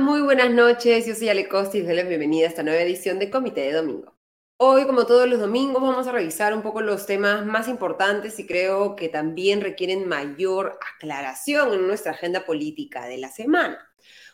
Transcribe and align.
Muy 0.00 0.22
buenas 0.22 0.50
noches. 0.50 1.06
Yo 1.06 1.14
soy 1.14 1.28
Ale 1.28 1.46
Costa 1.46 1.76
y 1.76 1.80
les 1.80 1.88
doy 1.88 1.96
la 1.96 2.08
bienvenida 2.08 2.46
a 2.46 2.48
esta 2.48 2.62
nueva 2.62 2.80
edición 2.80 3.18
de 3.18 3.28
Comité 3.28 3.60
de 3.60 3.74
Domingo. 3.74 4.16
Hoy, 4.56 4.86
como 4.86 5.04
todos 5.04 5.28
los 5.28 5.38
domingos, 5.38 5.82
vamos 5.82 6.06
a 6.06 6.12
revisar 6.12 6.54
un 6.54 6.62
poco 6.62 6.80
los 6.80 7.04
temas 7.04 7.44
más 7.44 7.68
importantes 7.68 8.38
y 8.38 8.46
creo 8.46 8.96
que 8.96 9.10
también 9.10 9.60
requieren 9.60 10.08
mayor 10.08 10.78
aclaración 10.96 11.74
en 11.74 11.86
nuestra 11.86 12.12
agenda 12.12 12.46
política 12.46 13.04
de 13.04 13.18
la 13.18 13.28
semana. 13.28 13.89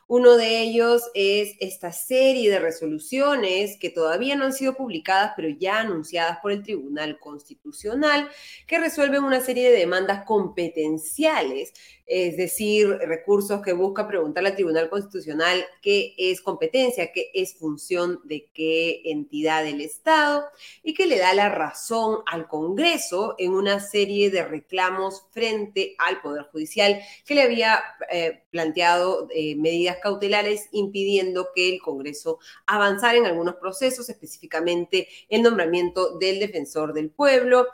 Uno 0.09 0.37
de 0.37 0.61
ellos 0.61 1.03
es 1.15 1.57
esta 1.59 1.91
serie 1.91 2.49
de 2.49 2.61
resoluciones 2.61 3.77
que 3.77 3.91
todavía 3.91 4.37
no 4.37 4.45
han 4.45 4.53
sido 4.53 4.77
publicadas, 4.77 5.33
pero 5.35 5.49
ya 5.49 5.81
anunciadas 5.81 6.39
por 6.41 6.53
el 6.53 6.63
Tribunal 6.63 7.19
Constitucional, 7.19 8.29
que 8.69 8.79
resuelven 8.79 9.25
una 9.25 9.41
serie 9.41 9.69
de 9.71 9.79
demandas 9.79 10.25
competenciales 10.25 11.73
es 12.07 12.37
decir, 12.37 12.87
recursos 13.05 13.61
que 13.63 13.73
busca 13.73 14.07
preguntarle 14.07 14.51
al 14.51 14.55
Tribunal 14.55 14.89
Constitucional 14.89 15.65
qué 15.83 16.15
es 16.17 16.41
competencia, 16.41 17.11
qué 17.13 17.33
es 17.35 17.59
función 17.59 18.21
de 18.23 18.49
qué 18.55 19.03
entidad 19.07 19.65
del 19.65 19.81
Estado 19.81 20.45
y 20.85 20.95
que 20.95 21.07
le 21.07 21.19
da 21.19 21.35
la 21.35 21.49
razón 21.49 22.21
al 22.27 22.47
Congreso 22.47 23.35
en 23.39 23.53
una 23.53 23.81
serie 23.81 24.31
de 24.31 24.45
reclamos 24.45 25.27
frente 25.33 25.97
al 25.99 26.21
Poder 26.21 26.45
Judicial 26.53 27.01
que 27.27 27.35
le 27.35 27.43
había 27.43 27.83
eh, 28.13 28.45
planteado 28.51 29.27
eh, 29.35 29.57
medidas 29.57 29.96
cautelares 30.01 30.69
impidiendo 30.73 31.49
que 31.55 31.69
el 31.69 31.81
Congreso 31.81 32.39
avanzara 32.67 33.19
en 33.19 33.27
algunos 33.27 33.57
procesos, 33.57 34.09
específicamente 34.09 35.09
el 35.29 35.43
nombramiento 35.43 36.19
del 36.19 36.39
defensor 36.39 36.93
del 36.93 37.11
pueblo, 37.11 37.67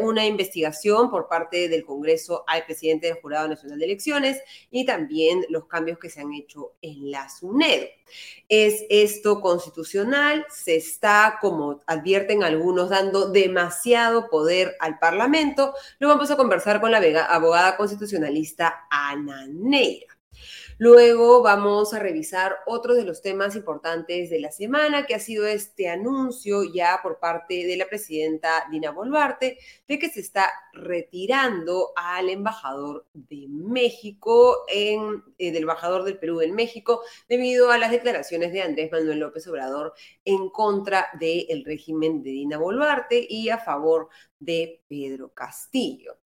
una 0.00 0.26
investigación 0.26 1.10
por 1.10 1.28
parte 1.28 1.68
del 1.68 1.84
Congreso 1.84 2.44
al 2.46 2.64
presidente 2.64 3.06
del 3.06 3.20
Jurado 3.20 3.48
Nacional 3.48 3.78
de 3.78 3.84
Elecciones 3.84 4.40
y 4.70 4.84
también 4.84 5.44
los 5.48 5.66
cambios 5.66 5.98
que 5.98 6.10
se 6.10 6.20
han 6.20 6.32
hecho 6.32 6.74
en 6.82 7.10
la 7.10 7.28
SUNED. 7.28 7.88
¿Es 8.48 8.84
esto 8.88 9.40
constitucional? 9.40 10.46
Se 10.48 10.76
está, 10.76 11.38
como 11.40 11.80
advierten 11.86 12.44
algunos, 12.44 12.90
dando 12.90 13.30
demasiado 13.30 14.28
poder 14.28 14.76
al 14.80 14.98
Parlamento. 14.98 15.74
Lo 15.98 16.08
vamos 16.08 16.30
a 16.30 16.36
conversar 16.36 16.80
con 16.80 16.90
la 16.90 16.98
abogada 17.26 17.76
constitucionalista 17.76 18.86
Ana 18.90 19.46
Neira. 19.48 20.15
Luego 20.78 21.42
vamos 21.42 21.94
a 21.94 21.98
revisar 22.00 22.56
otro 22.66 22.94
de 22.94 23.04
los 23.06 23.22
temas 23.22 23.56
importantes 23.56 24.28
de 24.28 24.40
la 24.40 24.52
semana, 24.52 25.06
que 25.06 25.14
ha 25.14 25.18
sido 25.18 25.46
este 25.46 25.88
anuncio 25.88 26.64
ya 26.64 27.00
por 27.02 27.18
parte 27.18 27.66
de 27.66 27.78
la 27.78 27.88
presidenta 27.88 28.66
Dina 28.70 28.90
Boluarte 28.90 29.56
de 29.88 29.98
que 29.98 30.10
se 30.10 30.20
está 30.20 30.50
retirando 30.74 31.92
al 31.96 32.28
embajador 32.28 33.06
de 33.14 33.46
México, 33.48 34.66
en, 34.68 35.24
eh, 35.38 35.50
del 35.50 35.62
embajador 35.62 36.04
del 36.04 36.18
Perú 36.18 36.42
en 36.42 36.54
México, 36.54 37.00
debido 37.26 37.70
a 37.70 37.78
las 37.78 37.90
declaraciones 37.90 38.52
de 38.52 38.60
Andrés 38.60 38.92
Manuel 38.92 39.20
López 39.20 39.48
Obrador 39.48 39.94
en 40.26 40.50
contra 40.50 41.06
del 41.18 41.64
régimen 41.64 42.22
de 42.22 42.32
Dina 42.32 42.58
Boluarte 42.58 43.26
y 43.26 43.48
a 43.48 43.56
favor 43.56 44.10
de 44.38 44.82
Pedro 44.88 45.32
Castillo. 45.32 46.18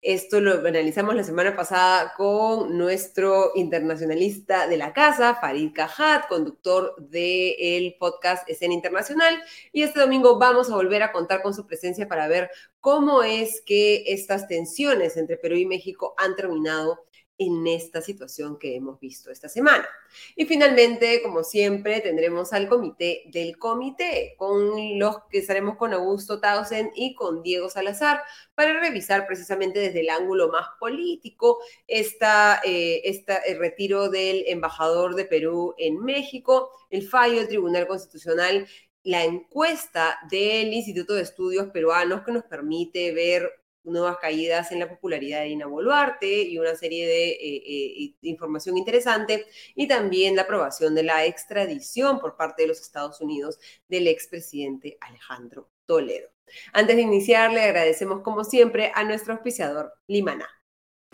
Esto 0.00 0.40
lo 0.40 0.64
analizamos 0.64 1.16
la 1.16 1.24
semana 1.24 1.56
pasada 1.56 2.14
con 2.16 2.78
nuestro 2.78 3.50
internacionalista 3.56 4.68
de 4.68 4.76
la 4.76 4.92
casa, 4.92 5.34
Farid 5.40 5.72
Cajat, 5.74 6.28
conductor 6.28 6.94
del 6.98 7.96
podcast 7.98 8.48
Escena 8.48 8.74
Internacional. 8.74 9.42
Y 9.72 9.82
este 9.82 9.98
domingo 9.98 10.38
vamos 10.38 10.70
a 10.70 10.76
volver 10.76 11.02
a 11.02 11.10
contar 11.10 11.42
con 11.42 11.52
su 11.52 11.66
presencia 11.66 12.06
para 12.06 12.28
ver 12.28 12.48
cómo 12.78 13.24
es 13.24 13.60
que 13.60 14.04
estas 14.06 14.46
tensiones 14.46 15.16
entre 15.16 15.36
Perú 15.36 15.56
y 15.56 15.66
México 15.66 16.14
han 16.16 16.36
terminado 16.36 17.07
en 17.38 17.66
esta 17.68 18.02
situación 18.02 18.58
que 18.58 18.74
hemos 18.74 18.98
visto 18.98 19.30
esta 19.30 19.48
semana. 19.48 19.88
Y 20.34 20.44
finalmente, 20.46 21.22
como 21.22 21.44
siempre, 21.44 22.00
tendremos 22.00 22.52
al 22.52 22.68
comité 22.68 23.22
del 23.26 23.56
comité, 23.58 24.34
con 24.36 24.98
los 24.98 25.24
que 25.30 25.38
estaremos 25.38 25.76
con 25.76 25.94
Augusto 25.94 26.40
Tausen 26.40 26.90
y 26.96 27.14
con 27.14 27.42
Diego 27.42 27.70
Salazar, 27.70 28.22
para 28.56 28.80
revisar 28.80 29.26
precisamente 29.26 29.78
desde 29.78 30.00
el 30.00 30.10
ángulo 30.10 30.48
más 30.48 30.66
político 30.80 31.58
esta, 31.86 32.60
eh, 32.64 33.02
el 33.46 33.58
retiro 33.58 34.08
del 34.08 34.44
embajador 34.48 35.14
de 35.14 35.24
Perú 35.24 35.74
en 35.78 36.02
México, 36.04 36.72
el 36.90 37.06
fallo 37.06 37.38
del 37.38 37.48
Tribunal 37.48 37.86
Constitucional 37.86 38.66
la 39.04 39.24
encuesta 39.24 40.18
del 40.30 40.74
Instituto 40.74 41.14
de 41.14 41.22
Estudios 41.22 41.68
Peruanos 41.70 42.22
que 42.24 42.32
nos 42.32 42.44
permite 42.44 43.14
ver 43.14 43.50
nuevas 43.88 44.18
caídas 44.18 44.72
en 44.72 44.78
la 44.78 44.88
popularidad 44.88 45.40
de 45.40 45.46
Dina 45.46 45.66
Boluarte 45.66 46.42
y 46.42 46.58
una 46.58 46.74
serie 46.74 47.06
de 47.06 47.30
eh, 47.30 47.62
eh, 47.66 48.14
información 48.22 48.76
interesante, 48.76 49.46
y 49.74 49.88
también 49.88 50.36
la 50.36 50.42
aprobación 50.42 50.94
de 50.94 51.02
la 51.02 51.24
extradición 51.24 52.20
por 52.20 52.36
parte 52.36 52.62
de 52.62 52.68
los 52.68 52.80
Estados 52.80 53.20
Unidos 53.20 53.58
del 53.88 54.06
expresidente 54.06 54.98
Alejandro 55.00 55.70
Toledo. 55.86 56.28
Antes 56.72 56.96
de 56.96 57.02
iniciar, 57.02 57.52
le 57.52 57.62
agradecemos 57.62 58.22
como 58.22 58.44
siempre 58.44 58.92
a 58.94 59.04
nuestro 59.04 59.34
auspiciador 59.34 59.92
Limana. 60.06 60.48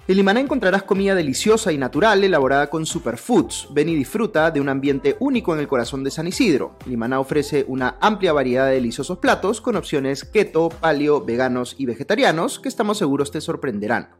En 0.06 0.16
Limaná 0.16 0.40
encontrarás 0.40 0.82
comida 0.82 1.14
deliciosa 1.14 1.72
y 1.72 1.78
natural 1.78 2.22
elaborada 2.22 2.68
con 2.68 2.84
superfoods. 2.84 3.68
Ven 3.72 3.88
y 3.88 3.94
disfruta 3.94 4.50
de 4.50 4.60
un 4.60 4.68
ambiente 4.68 5.16
único 5.18 5.54
en 5.54 5.60
el 5.60 5.66
corazón 5.66 6.04
de 6.04 6.10
San 6.10 6.26
Isidro. 6.26 6.76
Limaná 6.84 7.20
ofrece 7.20 7.64
una 7.68 7.96
amplia 8.02 8.34
variedad 8.34 8.66
de 8.66 8.74
deliciosos 8.74 9.16
platos 9.16 9.62
con 9.62 9.76
opciones 9.76 10.26
keto, 10.26 10.68
paleo, 10.68 11.24
veganos 11.24 11.74
y 11.78 11.86
vegetarianos 11.86 12.60
que 12.60 12.68
estamos 12.68 12.98
seguros 12.98 13.30
te 13.30 13.40
sorprenderán. 13.40 14.10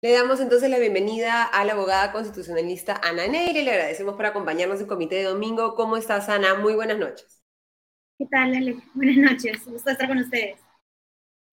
Le 0.00 0.12
damos 0.12 0.40
entonces 0.40 0.70
la 0.70 0.78
bienvenida 0.78 1.44
a 1.44 1.62
la 1.66 1.74
abogada 1.74 2.10
constitucionalista 2.10 2.98
Ana 3.04 3.26
Neire. 3.26 3.62
Le 3.62 3.72
agradecemos 3.72 4.14
por 4.16 4.24
acompañarnos 4.24 4.80
en 4.80 4.86
Comité 4.86 5.16
de 5.16 5.24
Domingo. 5.24 5.74
¿Cómo 5.74 5.98
estás, 5.98 6.30
Ana? 6.30 6.54
Muy 6.54 6.72
buenas 6.72 6.96
noches. 6.96 7.44
¿Qué 8.18 8.24
tal, 8.30 8.54
Ale? 8.54 8.78
Buenas 8.94 9.32
noches. 9.32 9.66
Un 9.66 9.74
gusto 9.74 9.90
estar 9.90 10.08
con 10.08 10.16
ustedes. 10.16 10.67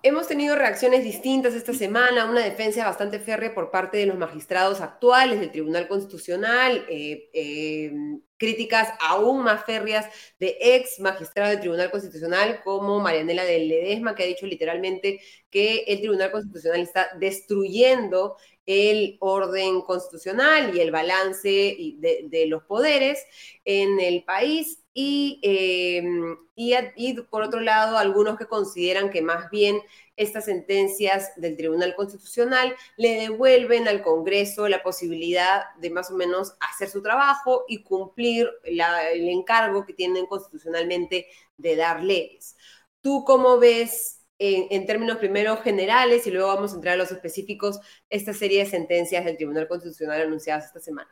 Hemos 0.07 0.27
tenido 0.27 0.55
reacciones 0.55 1.03
distintas 1.03 1.55
esta 1.55 1.73
semana, 1.73 2.25
una 2.25 2.41
defensa 2.41 2.85
bastante 2.85 3.17
férrea 3.17 3.55
por 3.55 3.71
parte 3.71 3.97
de 3.97 4.05
los 4.05 4.19
magistrados 4.19 4.79
actuales 4.79 5.39
del 5.39 5.51
Tribunal 5.51 5.87
Constitucional, 5.87 6.85
eh, 6.87 7.31
eh, 7.33 7.91
críticas 8.37 8.89
aún 8.99 9.43
más 9.43 9.65
férreas 9.65 10.07
de 10.39 10.57
ex 10.59 10.99
magistrados 10.99 11.51
del 11.51 11.61
Tribunal 11.61 11.91
Constitucional 11.91 12.61
como 12.63 12.99
Marianela 12.99 13.43
de 13.43 13.59
Ledesma, 13.59 14.15
que 14.15 14.23
ha 14.23 14.27
dicho 14.27 14.45
literalmente 14.45 15.21
que 15.49 15.85
el 15.87 15.99
Tribunal 15.99 16.31
Constitucional 16.31 16.81
está 16.81 17.09
destruyendo 17.19 18.37
el 18.65 19.17
orden 19.19 19.81
constitucional 19.81 20.75
y 20.75 20.79
el 20.79 20.91
balance 20.91 21.77
de, 21.97 22.45
los 22.47 22.63
poderes 22.63 23.23
en 23.63 23.99
el 23.99 24.23
país. 24.23 24.81
Em, 24.95 26.37
y, 26.55 26.73
y, 26.95 27.13
por 27.23 27.43
otro 27.43 27.59
lado, 27.59 27.97
algunos 27.97 28.37
que 28.37 28.47
consideran 28.47 29.09
que 29.09 29.21
más 29.21 29.49
bien 29.51 29.81
estas 30.15 30.45
sentencias 30.45 31.31
del 31.35 31.57
Tribunal 31.57 31.95
Constitucional 31.95 32.75
le 32.97 33.15
devuelven 33.15 33.87
al 33.87 34.01
Congreso 34.01 34.67
la 34.67 34.83
posibilidad 34.83 35.73
de 35.75 35.89
más 35.89 36.11
o 36.11 36.15
menos 36.15 36.55
hacer 36.59 36.89
su 36.89 37.01
trabajo 37.01 37.65
y 37.67 37.83
cumplir 37.83 38.49
el 38.63 39.29
encargo 39.29 39.85
que 39.85 39.93
tienen 39.93 40.25
constitucionalmente 40.25 41.27
de 41.57 41.75
dar 41.75 42.03
leyes. 42.03 42.55
¿Tú 43.01 43.23
cómo 43.25 43.59
ves 43.59 44.25
en, 44.39 44.85
términos 44.85 45.17
primero 45.17 45.57
generales 45.57 46.27
y 46.27 46.31
luego 46.31 46.47
vamos 46.47 46.73
a 46.73 46.75
entrar 46.75 46.95
a 46.95 46.97
los 46.97 47.11
específicos, 47.11 47.79
esta 48.09 48.33
serie 48.33 48.59
de 48.63 48.69
sentencias 48.69 49.23
del 49.25 49.37
Tribunal 49.37 49.67
Constitucional 49.67 50.21
anunciadas 50.21 50.65
esta 50.65 50.79
semana. 50.79 51.09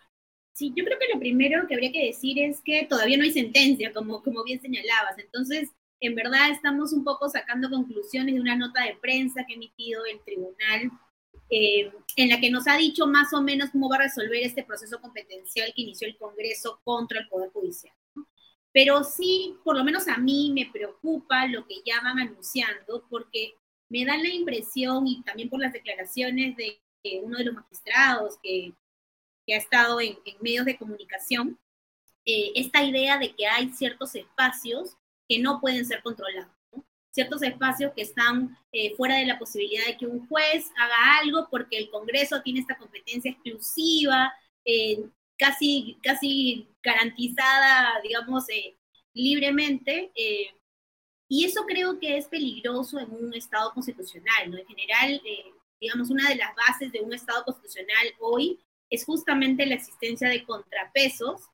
Sí, 0.54 0.72
yo 0.76 0.84
creo 0.86 1.00
que 1.00 1.08
lo 1.14 1.20
primero 1.20 1.66
que 1.68 1.74
habría 1.74 1.92
que 1.92 2.06
decir 2.06 2.38
es 2.40 2.62
que 2.62 2.86
todavía 2.86 3.18
no 3.18 3.24
hay 3.24 3.32
sentencia, 3.32 3.92
como, 3.92 4.22
como 4.22 4.44
bien 4.44 4.62
señalabas. 4.62 5.18
Entonces, 5.18 5.70
en 6.06 6.16
verdad 6.16 6.52
estamos 6.52 6.94
un 6.94 7.04
poco 7.04 7.30
sacando 7.30 7.70
conclusiones 7.70 8.36
de 8.36 8.42
una 8.42 8.56
nota 8.56 8.84
de 8.84 8.96
prensa 8.96 9.46
que 9.46 9.54
ha 9.54 9.56
emitido 9.56 10.06
el 10.06 10.20
tribunal, 10.22 10.92
eh, 11.50 11.92
en 12.16 12.30
la 12.30 12.40
que 12.40 12.50
nos 12.50 12.68
ha 12.68 12.78
dicho 12.78 13.08
más 13.08 13.34
o 13.34 13.42
menos 13.42 13.70
cómo 13.72 13.90
va 13.90 13.96
a 13.96 14.04
resolver 14.04 14.44
este 14.44 14.64
proceso 14.64 15.00
competencial 15.00 15.72
que 15.76 15.82
inició 15.82 16.08
el 16.08 16.18
Congreso 16.18 16.80
contra 16.84 17.20
el 17.20 17.28
Poder 17.28 17.52
Judicial. 17.52 17.94
Pero 18.72 19.04
sí, 19.04 19.56
por 19.64 19.78
lo 19.78 19.84
menos 19.84 20.08
a 20.08 20.18
mí 20.18 20.52
me 20.54 20.70
preocupa 20.72 21.46
lo 21.48 21.66
que 21.68 21.76
ya 21.86 22.02
van 22.02 22.20
anunciando, 22.20 23.06
porque 23.10 23.56
me 23.90 24.04
da 24.04 24.18
la 24.18 24.30
impresión, 24.30 25.08
y 25.08 25.22
también 25.24 25.50
por 25.50 25.60
las 25.60 25.74
declaraciones 25.74 26.58
de 26.58 26.80
uno 27.22 27.38
de 27.38 27.46
los 27.46 27.54
magistrados 27.54 28.38
que, 28.42 28.74
que 29.46 29.54
ha 29.54 29.58
estado 29.58 30.00
en, 30.02 30.18
medios 30.42 30.66
de 30.66 30.78
comunicación, 30.78 31.60
eh, 32.26 32.52
esta 32.56 32.84
idea 32.84 33.18
de 33.18 33.36
que 33.36 33.46
hay 33.46 33.70
ciertos 33.70 34.16
espacios 34.16 34.98
que 35.34 35.40
no 35.40 35.60
pueden 35.60 35.84
ser 35.84 36.04
controlados, 36.04 36.52
ciertos 37.10 37.42
espacios 37.42 37.92
que 37.96 38.04
están 38.04 38.56
eh, 38.72 38.94
fuera 38.96 39.16
de 39.16 39.26
la 39.26 39.40
posibilidad 39.40 39.84
de 39.88 39.98
que 39.98 40.06
un 40.06 40.28
juez 40.28 40.70
haga 40.78 41.18
algo 41.22 41.48
porque 41.50 41.76
el 41.76 41.90
Congreso 41.90 42.42
tiene 42.44 42.60
esta 42.60 42.78
competencia 42.78 43.32
exclusiva, 43.32 44.32
eh, 44.64 45.04
casi, 45.36 45.98
casi 46.04 46.68
garantizada, 46.84 48.00
digamos, 48.04 48.48
eh, 48.50 48.76
libremente. 49.14 50.12
Y 51.28 51.46
eso 51.46 51.66
creo 51.66 52.00
que 52.00 52.18
es 52.18 52.28
peligroso 52.28 53.00
en 53.00 53.12
un 53.12 53.34
Estado 53.34 53.74
constitucional. 53.74 54.54
En 54.60 54.68
general, 54.68 55.20
digamos, 55.80 56.12
una 56.12 56.30
de 56.30 56.36
las 56.36 56.54
bases 56.56 56.92
de 56.92 57.02
un 57.02 57.12
Estado 57.12 57.44
constitucional 57.44 58.06
hoy 58.20 58.60
es 58.88 59.04
justamente 59.04 59.66
la 59.66 59.76
existencia 59.76 60.30
de 60.30 60.44
contrapesos 60.44 61.50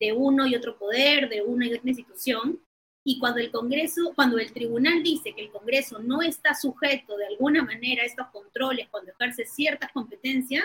de 0.00 0.12
uno 0.12 0.46
y 0.48 0.56
otro 0.56 0.76
poder, 0.76 1.28
de 1.28 1.42
una 1.42 1.66
y 1.66 1.74
otra 1.74 1.90
institución, 1.90 2.60
y 3.04 3.18
cuando 3.18 3.40
el 3.40 3.50
Congreso, 3.50 4.12
cuando 4.14 4.38
el 4.38 4.52
tribunal 4.52 5.02
dice 5.02 5.34
que 5.34 5.42
el 5.42 5.50
Congreso 5.50 5.98
no 6.00 6.20
está 6.20 6.54
sujeto 6.54 7.16
de 7.16 7.26
alguna 7.26 7.64
manera 7.64 8.02
a 8.02 8.06
estos 8.06 8.26
controles 8.28 8.88
cuando 8.90 9.12
ejerce 9.12 9.46
ciertas 9.46 9.90
competencias, 9.92 10.64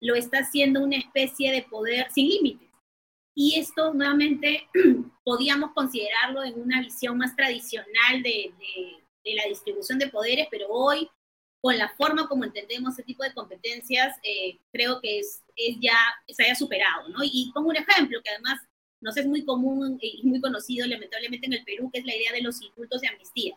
lo 0.00 0.14
está 0.14 0.38
haciendo 0.38 0.82
una 0.82 0.96
especie 0.96 1.52
de 1.52 1.62
poder 1.62 2.10
sin 2.10 2.28
límites. 2.28 2.68
Y 3.34 3.58
esto 3.58 3.92
nuevamente 3.92 4.68
podíamos 5.24 5.72
considerarlo 5.72 6.42
en 6.42 6.58
una 6.58 6.80
visión 6.80 7.18
más 7.18 7.36
tradicional 7.36 8.22
de, 8.22 8.52
de, 9.24 9.34
la 9.34 9.44
distribución 9.44 9.98
de 9.98 10.08
poderes, 10.08 10.48
pero 10.50 10.68
hoy, 10.70 11.06
con 11.60 11.76
la 11.76 11.90
forma 11.90 12.26
como 12.28 12.44
entendemos 12.44 12.94
ese 12.94 13.02
tipo 13.02 13.22
de 13.22 13.34
competencias, 13.34 14.16
eh, 14.22 14.58
creo 14.72 15.02
que 15.02 15.18
es, 15.18 15.44
es 15.54 15.76
ya 15.80 15.98
se 16.26 16.44
haya 16.44 16.54
superado. 16.54 17.08
¿no? 17.10 17.18
Y 17.22 17.52
pongo 17.52 17.68
un 17.68 17.76
ejemplo 17.76 18.20
que 18.24 18.30
además 18.30 18.58
no 19.00 19.12
sé, 19.12 19.20
es 19.20 19.26
muy 19.26 19.44
común 19.44 19.98
y 20.00 20.26
muy 20.26 20.40
conocido 20.40 20.86
lamentablemente 20.86 21.46
en 21.46 21.54
el 21.54 21.64
Perú, 21.64 21.90
que 21.92 22.00
es 22.00 22.06
la 22.06 22.16
idea 22.16 22.32
de 22.32 22.42
los 22.42 22.60
indultos 22.62 23.00
de 23.00 23.08
amnistía. 23.08 23.56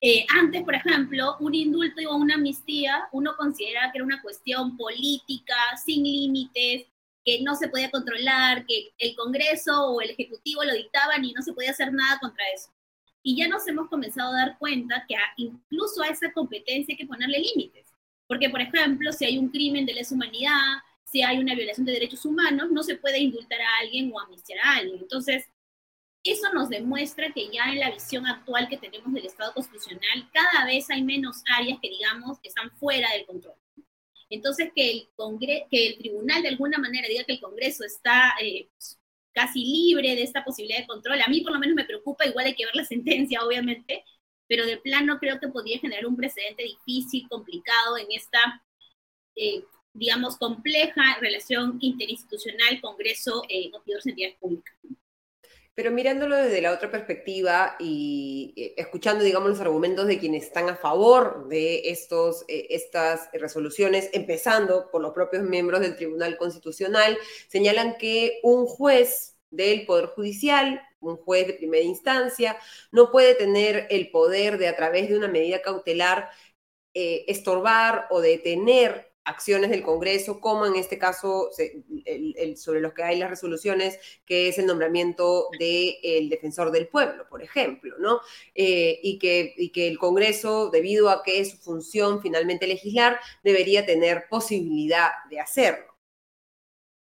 Eh, 0.00 0.26
antes, 0.38 0.62
por 0.62 0.74
ejemplo, 0.74 1.36
un 1.40 1.54
indulto 1.54 2.02
o 2.10 2.16
una 2.16 2.34
amnistía, 2.34 3.08
uno 3.12 3.34
consideraba 3.36 3.90
que 3.90 3.98
era 3.98 4.04
una 4.04 4.20
cuestión 4.20 4.76
política, 4.76 5.54
sin 5.84 6.04
límites, 6.04 6.86
que 7.24 7.42
no 7.42 7.56
se 7.56 7.68
podía 7.68 7.90
controlar, 7.90 8.66
que 8.66 8.92
el 8.98 9.16
Congreso 9.16 9.86
o 9.88 10.00
el 10.00 10.10
Ejecutivo 10.10 10.62
lo 10.64 10.74
dictaban 10.74 11.24
y 11.24 11.32
no 11.32 11.42
se 11.42 11.52
podía 11.52 11.70
hacer 11.70 11.92
nada 11.92 12.18
contra 12.20 12.44
eso. 12.54 12.70
Y 13.22 13.36
ya 13.36 13.48
nos 13.48 13.66
hemos 13.66 13.88
comenzado 13.88 14.32
a 14.32 14.38
dar 14.38 14.58
cuenta 14.58 15.04
que 15.08 15.16
incluso 15.38 16.02
a 16.02 16.08
esa 16.08 16.30
competencia 16.32 16.92
hay 16.92 16.96
que 16.96 17.06
ponerle 17.06 17.40
límites. 17.40 17.86
Porque, 18.28 18.50
por 18.50 18.60
ejemplo, 18.60 19.12
si 19.12 19.24
hay 19.24 19.38
un 19.38 19.48
crimen 19.48 19.86
de 19.86 19.94
lesa 19.94 20.14
humanidad, 20.14 20.78
si 21.16 21.22
hay 21.22 21.38
una 21.38 21.54
violación 21.54 21.86
de 21.86 21.92
derechos 21.92 22.26
humanos, 22.26 22.70
no 22.70 22.82
se 22.82 22.96
puede 22.96 23.18
indultar 23.18 23.58
a 23.62 23.78
alguien 23.80 24.12
o 24.12 24.20
amnistiar 24.20 24.58
a 24.58 24.74
alguien. 24.74 24.98
Entonces, 25.00 25.46
eso 26.22 26.52
nos 26.52 26.68
demuestra 26.68 27.32
que 27.32 27.48
ya 27.50 27.72
en 27.72 27.80
la 27.80 27.90
visión 27.90 28.26
actual 28.26 28.68
que 28.68 28.76
tenemos 28.76 29.10
del 29.14 29.24
Estado 29.24 29.54
constitucional, 29.54 30.30
cada 30.30 30.66
vez 30.66 30.90
hay 30.90 31.02
menos 31.02 31.42
áreas 31.56 31.78
que, 31.80 31.88
digamos, 31.88 32.36
están 32.42 32.70
fuera 32.72 33.10
del 33.12 33.24
control. 33.24 33.54
Entonces, 34.28 34.70
que 34.76 34.90
el, 34.90 35.08
que 35.70 35.86
el 35.86 35.96
tribunal 35.96 36.42
de 36.42 36.48
alguna 36.48 36.76
manera 36.76 37.08
diga 37.08 37.24
que 37.24 37.32
el 37.32 37.40
Congreso 37.40 37.82
está 37.84 38.34
eh, 38.38 38.68
casi 39.32 39.64
libre 39.64 40.16
de 40.16 40.22
esta 40.22 40.44
posibilidad 40.44 40.80
de 40.80 40.86
control, 40.86 41.22
a 41.22 41.28
mí 41.28 41.40
por 41.40 41.52
lo 41.52 41.58
menos 41.58 41.76
me 41.76 41.86
preocupa, 41.86 42.26
igual 42.26 42.44
hay 42.44 42.54
que 42.54 42.66
ver 42.66 42.76
la 42.76 42.84
sentencia, 42.94 43.42
obviamente, 43.42 44.04
pero 44.46 44.66
de 44.66 44.76
plano 44.76 45.18
creo 45.18 45.40
que 45.40 45.48
podría 45.48 45.78
generar 45.78 46.04
un 46.04 46.16
precedente 46.16 46.62
difícil, 46.62 47.26
complicado 47.30 47.96
en 47.96 48.08
esta 48.10 48.62
eh, 49.34 49.64
digamos, 49.96 50.36
compleja 50.36 51.18
relación 51.20 51.78
interinstitucional, 51.80 52.80
Congreso 52.80 53.42
eh, 53.48 53.70
otras 53.74 54.06
entidades 54.06 54.36
públicas. 54.36 54.74
Pero 55.74 55.90
mirándolo 55.90 56.36
desde 56.36 56.62
la 56.62 56.72
otra 56.72 56.90
perspectiva 56.90 57.76
y 57.78 58.54
eh, 58.56 58.74
escuchando, 58.78 59.24
digamos, 59.24 59.50
los 59.50 59.60
argumentos 59.60 60.06
de 60.06 60.18
quienes 60.18 60.44
están 60.44 60.70
a 60.70 60.76
favor 60.76 61.48
de 61.48 61.90
estos, 61.90 62.44
eh, 62.48 62.68
estas 62.70 63.28
resoluciones, 63.34 64.08
empezando 64.12 64.90
por 64.90 65.02
los 65.02 65.12
propios 65.12 65.42
miembros 65.42 65.80
del 65.80 65.96
Tribunal 65.96 66.38
Constitucional, 66.38 67.18
señalan 67.48 67.98
que 67.98 68.40
un 68.42 68.66
juez 68.66 69.36
del 69.50 69.84
Poder 69.84 70.06
Judicial, 70.06 70.80
un 71.00 71.16
juez 71.16 71.46
de 71.46 71.54
primera 71.54 71.84
instancia, 71.84 72.56
no 72.90 73.10
puede 73.10 73.34
tener 73.34 73.86
el 73.90 74.10
poder 74.10 74.56
de 74.58 74.68
a 74.68 74.76
través 74.76 75.08
de 75.08 75.16
una 75.16 75.28
medida 75.28 75.62
cautelar 75.62 76.30
estorbar 76.94 78.06
o 78.08 78.22
detener 78.22 79.05
acciones 79.26 79.70
del 79.70 79.82
Congreso, 79.82 80.40
como 80.40 80.64
en 80.66 80.76
este 80.76 80.98
caso 80.98 81.50
sobre 82.56 82.80
los 82.80 82.94
que 82.94 83.02
hay 83.02 83.18
las 83.18 83.28
resoluciones, 83.28 83.98
que 84.24 84.48
es 84.48 84.58
el 84.58 84.66
nombramiento 84.66 85.48
del 85.58 86.28
defensor 86.28 86.70
del 86.70 86.88
pueblo, 86.88 87.28
por 87.28 87.42
ejemplo, 87.42 87.96
¿no? 87.98 88.20
Eh, 88.54 88.98
y 89.02 89.18
que 89.18 89.88
el 89.88 89.98
Congreso, 89.98 90.70
debido 90.70 91.10
a 91.10 91.22
que 91.22 91.40
es 91.40 91.50
su 91.50 91.56
función 91.58 92.22
finalmente 92.22 92.66
legislar, 92.66 93.18
debería 93.42 93.84
tener 93.84 94.26
posibilidad 94.30 95.10
de 95.28 95.40
hacerlo. 95.40 95.96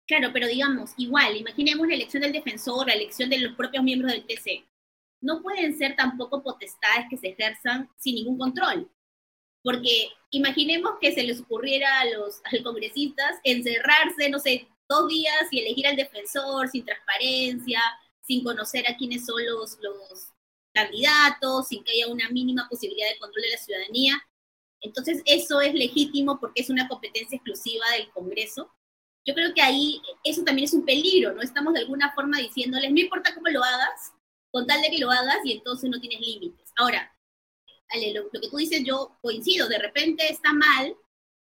Claro, 0.06 0.32
pero 0.34 0.48
digamos, 0.48 0.92
igual, 0.98 1.38
imaginemos 1.38 1.88
la 1.88 1.96
elección 1.96 2.24
del 2.24 2.34
defensor, 2.34 2.88
la 2.88 2.94
elección 2.94 3.30
de 3.30 3.40
los 3.40 3.56
propios 3.56 3.84
miembros 3.84 4.12
del 4.12 4.26
TC. 4.26 4.66
No 5.22 5.42
pueden 5.42 5.78
ser 5.78 5.96
tampoco 5.96 6.44
potestades 6.44 7.06
que 7.10 7.18
se 7.18 7.30
ejerzan 7.30 7.90
sin 7.98 8.16
ningún 8.16 8.38
control. 8.38 8.90
Porque 9.64 10.10
imaginemos 10.32 10.94
que 11.00 11.14
se 11.14 11.24
les 11.24 11.42
ocurriera 11.42 12.02
a 12.02 12.06
los 12.06 12.42
congresistas 12.64 13.40
encerrarse, 13.44 14.30
no 14.30 14.40
sé, 14.40 14.68
dos 14.90 15.08
días 15.08 15.48
y 15.52 15.60
elegir 15.60 15.88
al 15.88 15.96
defensor 15.96 16.68
sin 16.70 16.86
transparencia, 16.86 17.82
sin 18.22 18.44
conocer 18.44 18.90
a 18.90 18.98
quiénes 18.98 19.26
son 19.26 19.46
los, 19.46 19.78
los 19.82 20.28
candidatos, 20.74 21.68
sin 21.68 21.84
que 21.84 21.94
haya 21.94 22.08
una 22.08 22.30
mínima 22.30 22.68
posibilidad 22.70 23.10
de 23.10 23.20
control 23.20 23.44
de 23.44 23.52
la 23.52 23.58
ciudadanía. 23.58 24.22
Entonces, 24.82 25.22
eso 25.26 25.62
es 25.62 25.74
legítimo 25.74 26.40
porque 26.40 26.62
es 26.62 26.70
una 26.70 26.88
competencia 26.88 27.38
exclusiva 27.38 27.86
del 27.98 28.10
Congreso. 28.12 28.72
Yo 29.26 29.34
creo 29.34 29.54
que 29.54 29.62
ahí 29.62 30.02
eso 30.24 30.44
también 30.44 30.66
es 30.66 30.74
un 30.74 30.84
peligro, 30.84 31.34
¿no? 31.34 31.42
Estamos 31.42 31.74
de 31.74 31.80
alguna 31.80 32.14
forma 32.14 32.40
diciéndoles, 32.40 32.92
no 32.92 33.00
importa 33.00 33.34
cómo 33.34 33.48
lo 33.48 33.64
hagas, 33.64 34.12
con 34.52 34.68
tal 34.68 34.82
de 34.82 34.90
que 34.90 35.00
lo 35.00 35.10
hagas 35.10 35.38
y 35.46 35.54
entonces 35.54 35.90
no 35.90 36.02
tienes 36.02 36.20
límites. 36.20 36.72
Ahora, 36.76 37.13
lo, 38.14 38.30
que 38.30 38.50
tú 38.50 38.58
dices, 38.58 38.84
yo 38.84 39.18
coincido, 39.22 39.68
de 39.68 39.80
repente 39.80 40.30
está 40.30 40.54
mal 40.54 40.96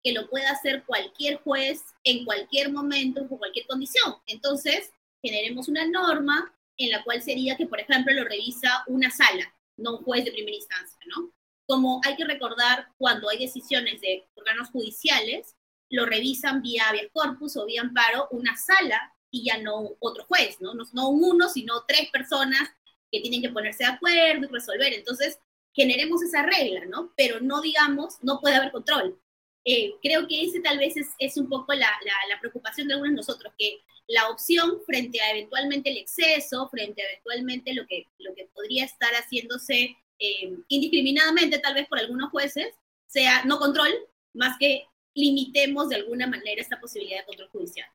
que 0.02 0.12
lo 0.12 0.28
pueda 0.28 0.50
hacer 0.50 0.84
cualquier 0.84 1.36
juez 1.42 1.82
en 2.04 2.24
cualquier 2.24 2.72
momento, 2.72 3.28
con 3.28 3.38
cualquier 3.38 3.66
condición. 3.66 4.14
Entonces, 4.26 4.90
generemos 5.22 5.68
una 5.68 5.86
norma 5.86 6.52
en 6.76 6.90
la 6.90 7.04
cual 7.04 7.22
sería 7.22 7.56
que, 7.56 7.66
por 7.66 7.80
ejemplo, 7.80 8.12
lo 8.14 8.24
revisa 8.24 8.84
una 8.86 9.10
sala, 9.10 9.54
no 9.76 9.98
un 9.98 10.04
juez 10.04 10.24
de 10.24 10.32
primera 10.32 10.56
instancia, 10.56 10.98
¿no? 11.14 11.32
Como 11.66 12.00
hay 12.04 12.16
que 12.16 12.24
recordar, 12.24 12.88
cuando 12.96 13.28
hay 13.28 13.38
decisiones 13.38 14.00
de 14.00 14.26
órganos 14.34 14.70
judiciales, 14.70 15.54
lo 15.90 16.06
revisan 16.06 16.62
vía 16.62 16.88
habeas 16.88 17.08
corpus 17.12 17.56
o 17.56 17.66
vía 17.66 17.82
amparo 17.82 18.28
una 18.30 18.56
sala 18.56 19.12
y 19.30 19.44
ya 19.44 19.58
no 19.58 19.96
otro 20.00 20.24
juez, 20.24 20.56
¿no? 20.60 20.74
No, 20.74 20.84
no 20.92 21.08
uno, 21.10 21.48
sino 21.48 21.84
tres 21.86 22.10
personas 22.10 22.70
que 23.12 23.20
tienen 23.20 23.42
que 23.42 23.50
ponerse 23.50 23.84
de 23.84 23.90
acuerdo 23.90 24.46
y 24.46 24.52
resolver. 24.52 24.92
Entonces, 24.92 25.38
generemos 25.74 26.22
esa 26.22 26.42
regla, 26.42 26.84
¿no? 26.86 27.12
Pero 27.16 27.40
no 27.40 27.60
digamos, 27.60 28.18
no 28.22 28.40
puede 28.40 28.56
haber 28.56 28.72
control. 28.72 29.18
Eh, 29.64 29.92
creo 30.02 30.26
que 30.26 30.44
ese 30.44 30.60
tal 30.60 30.78
vez 30.78 30.96
es, 30.96 31.08
es 31.18 31.36
un 31.36 31.48
poco 31.48 31.72
la, 31.74 31.90
la, 32.28 32.40
preocupación 32.40 32.88
de 32.88 32.94
algunos 32.94 33.12
de 33.12 33.16
nosotros, 33.16 33.52
que 33.58 33.80
la 34.08 34.28
opción 34.28 34.80
frente 34.86 35.20
a 35.20 35.30
eventualmente 35.32 35.90
el 35.90 35.98
exceso, 35.98 36.68
frente 36.70 37.02
a 37.02 37.10
eventualmente 37.10 37.74
lo 37.74 37.86
que, 37.86 38.06
lo 38.18 38.34
que 38.34 38.48
podría 38.54 38.84
estar 38.84 39.12
haciéndose 39.12 39.96
eh, 40.18 40.56
indiscriminadamente 40.68 41.58
tal 41.58 41.74
vez 41.74 41.86
por 41.88 41.98
algunos 41.98 42.30
jueces, 42.30 42.74
sea 43.06 43.44
no 43.44 43.58
control, 43.58 43.92
más 44.32 44.56
que 44.58 44.86
limitemos 45.14 45.88
de 45.88 45.96
alguna 45.96 46.26
manera 46.26 46.62
esta 46.62 46.80
posibilidad 46.80 47.20
de 47.20 47.26
control 47.26 47.50
judicial 47.50 47.88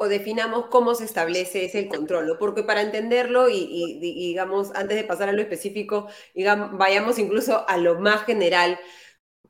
o 0.00 0.06
definamos 0.08 0.66
cómo 0.66 0.94
se 0.94 1.04
establece 1.04 1.64
ese 1.64 1.88
control, 1.88 2.36
porque 2.38 2.62
para 2.62 2.82
entenderlo 2.82 3.48
y, 3.50 3.98
digamos, 3.98 4.70
antes 4.76 4.96
de 4.96 5.02
pasar 5.02 5.28
a 5.28 5.32
lo 5.32 5.42
específico, 5.42 6.06
digamos, 6.36 6.78
vayamos 6.78 7.18
incluso 7.18 7.68
a 7.68 7.76
lo 7.78 7.98
más 7.98 8.24
general, 8.24 8.78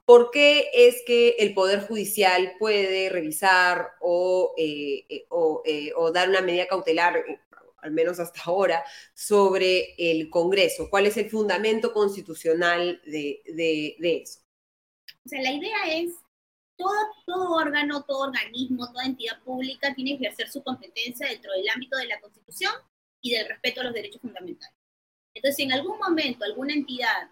¿por 0.07 0.31
qué 0.31 0.71
es 0.73 1.02
que 1.07 1.37
el 1.38 1.52
Poder 1.52 1.87
Judicial 1.87 2.55
puede 2.59 3.11
revisar 3.11 3.90
o, 4.00 4.55
eh, 4.57 5.05
eh, 5.11 5.26
eh, 5.67 5.93
o, 5.95 6.12
dar 6.12 6.31
una 6.31 6.40
medida 6.40 6.67
cautelar, 6.67 7.23
al 7.83 7.90
menos 7.90 8.19
hasta 8.19 8.40
ahora, 8.45 8.83
sobre 9.12 9.95
el 9.99 10.31
Congreso? 10.31 10.88
¿Cuál 10.88 11.07
es 11.09 11.19
el 11.19 11.28
fundamento 11.28 11.93
constitucional 11.93 13.02
de, 13.05 13.43
de 13.55 14.23
eso? 14.23 14.40
O 15.26 15.28
sea, 15.28 15.43
la 15.43 15.52
idea 15.52 15.76
es 15.93 16.14
todo, 16.78 17.50
órgano, 17.50 18.04
todo 18.04 18.28
organismo, 18.28 18.90
toda 18.90 19.04
entidad 19.04 19.40
pública 19.42 19.94
tiene 19.94 20.18
que 20.18 20.25
ejercer 20.25 20.49
su 20.49 20.62
competencia 20.62 21.28
dentro 21.28 21.52
del 21.52 21.68
ámbito 21.68 21.97
de 21.97 22.06
la 22.06 22.20
Constitución 22.20 22.73
y 23.20 23.32
del 23.32 23.49
respeto 23.49 23.80
a 23.80 23.85
los 23.85 23.92
derechos 23.94 24.23
fundamentales. 24.23 24.75
Entonces, 25.35 25.56
si 25.56 25.64
en 25.64 25.73
algún 25.73 25.99
momento 25.99 26.44
alguna 26.44 26.73
entidad, 26.73 27.30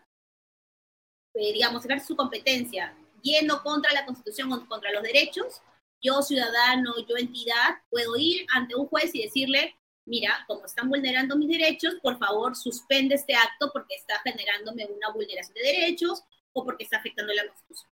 eh, 1.35 1.53
digamos, 1.53 1.85
ejerce 1.85 2.07
su 2.07 2.17
competencia 2.17 2.97
yendo 3.23 3.63
contra 3.63 3.93
la 3.93 4.05
Constitución 4.05 4.53
o 4.53 4.67
contra 4.67 4.93
los 4.93 5.03
derechos, 5.03 5.63
yo 6.03 6.23
ciudadano, 6.23 6.95
yo 7.09 7.17
entidad, 7.17 7.79
puedo 7.89 8.17
ir 8.17 8.47
ante 8.53 8.75
un 8.75 8.87
juez 8.87 9.15
y 9.15 9.23
decirle, 9.23 9.77
mira, 10.05 10.45
como 10.47 10.67
están 10.67 10.89
vulnerando 10.89 11.37
mis 11.37 11.49
derechos, 11.49 11.97
por 12.03 12.19
favor 12.19 12.55
suspende 12.55 13.15
este 13.15 13.35
acto 13.35 13.71
porque 13.73 13.95
está 13.95 14.21
generándome 14.23 14.87
una 14.87 15.11
vulneración 15.11 15.55
de 15.55 15.63
derechos 15.63 16.23
o 16.53 16.65
porque 16.65 16.85
está 16.85 16.99
afectando 16.99 17.33
la 17.33 17.47
Constitución. 17.47 17.96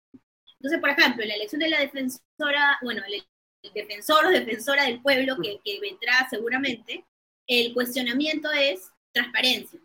Entonces, 0.61 0.81
por 0.81 0.91
ejemplo, 0.91 1.25
la 1.25 1.35
elección 1.35 1.61
de 1.61 1.69
la 1.69 1.81
defensora, 1.81 2.79
bueno, 2.83 3.03
el, 3.09 3.23
defensor 3.75 4.27
o 4.27 4.31
defensora 4.31 4.85
del 4.85 5.03
pueblo 5.03 5.37
que, 5.43 5.81
vendrá 5.81 6.27
seguramente, 6.31 7.05
el 7.47 7.75
cuestionamiento 7.75 8.51
es 8.53 8.91
transparencia, 9.13 9.79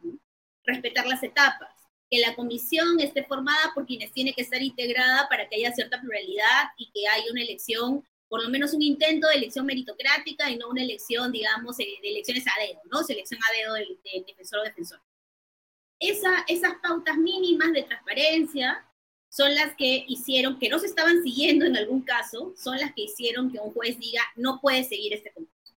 respetar 0.63 1.05
las 1.07 1.23
etapas, 1.23 1.71
que 2.09 2.19
la 2.19 2.35
comisión 2.35 2.99
esté 2.99 3.23
formada 3.23 3.71
por 3.73 3.85
quienes 3.85 4.13
tiene 4.13 4.33
que 4.33 4.41
estar 4.41 4.61
integrada 4.61 5.27
para 5.29 5.47
que 5.49 5.55
haya 5.57 5.73
cierta 5.73 5.99
pluralidad 5.99 6.69
y 6.77 6.89
que 6.91 7.07
haya 7.07 7.31
una 7.31 7.41
elección 7.41 8.05
por 8.27 8.43
lo 8.43 8.49
menos 8.49 8.73
un 8.73 8.81
intento 8.81 9.27
de 9.27 9.35
elección 9.35 9.65
meritocrática 9.65 10.49
y 10.49 10.57
no 10.57 10.69
una 10.69 10.81
elección, 10.81 11.31
digamos, 11.31 11.77
de 11.77 11.99
elecciones 12.01 12.45
a 12.47 12.59
dedo, 12.59 12.81
¿no? 12.91 13.03
Selección 13.03 13.39
a 13.41 13.53
dedo 13.57 13.73
del, 13.75 13.99
defensor 14.25 14.59
o 14.59 14.63
defensor. 14.63 14.99
Esa, 15.99 16.43
esas 16.47 16.73
pautas 16.81 17.17
mínimas 17.17 17.71
de 17.71 17.83
transparencia 17.83 18.85
son 19.29 19.53
las 19.55 19.75
que 19.75 20.05
hicieron, 20.07 20.59
que 20.59 20.69
no 20.69 20.79
se 20.79 20.87
estaban 20.87 21.21
siguiendo 21.23 21.65
en 21.65 21.75
algún 21.75 22.01
caso, 22.01 22.53
son 22.57 22.77
las 22.77 22.93
que 22.93 23.03
hicieron 23.03 23.51
que 23.51 23.59
un 23.59 23.73
juez 23.73 23.99
diga, 23.99 24.21
no 24.35 24.61
puede 24.61 24.83
seguir 24.83 25.13
este 25.13 25.31
concurso. 25.33 25.73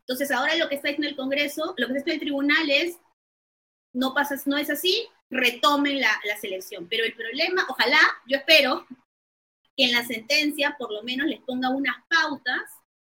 Entonces, 0.00 0.30
ahora 0.30 0.56
lo 0.56 0.68
que 0.68 0.74
está 0.74 0.90
en 0.90 1.04
el 1.04 1.16
Congreso, 1.16 1.74
lo 1.76 1.86
que 1.86 1.98
está 1.98 2.10
en 2.10 2.14
el 2.14 2.20
tribunal 2.20 2.68
es, 2.68 2.98
no 3.92 4.12
pasa, 4.12 4.36
no 4.46 4.56
es 4.58 4.68
así, 4.70 5.06
retomen 5.30 6.00
la, 6.00 6.10
la 6.24 6.36
selección. 6.36 6.88
Pero 6.88 7.04
el 7.04 7.14
problema, 7.14 7.64
ojalá, 7.68 8.00
yo 8.26 8.36
espero 8.36 8.86
que 9.76 9.84
en 9.84 9.92
la 9.92 10.04
sentencia 10.04 10.76
por 10.78 10.92
lo 10.92 11.02
menos 11.02 11.26
les 11.26 11.40
ponga 11.40 11.70
unas 11.70 11.96
pautas 12.08 12.62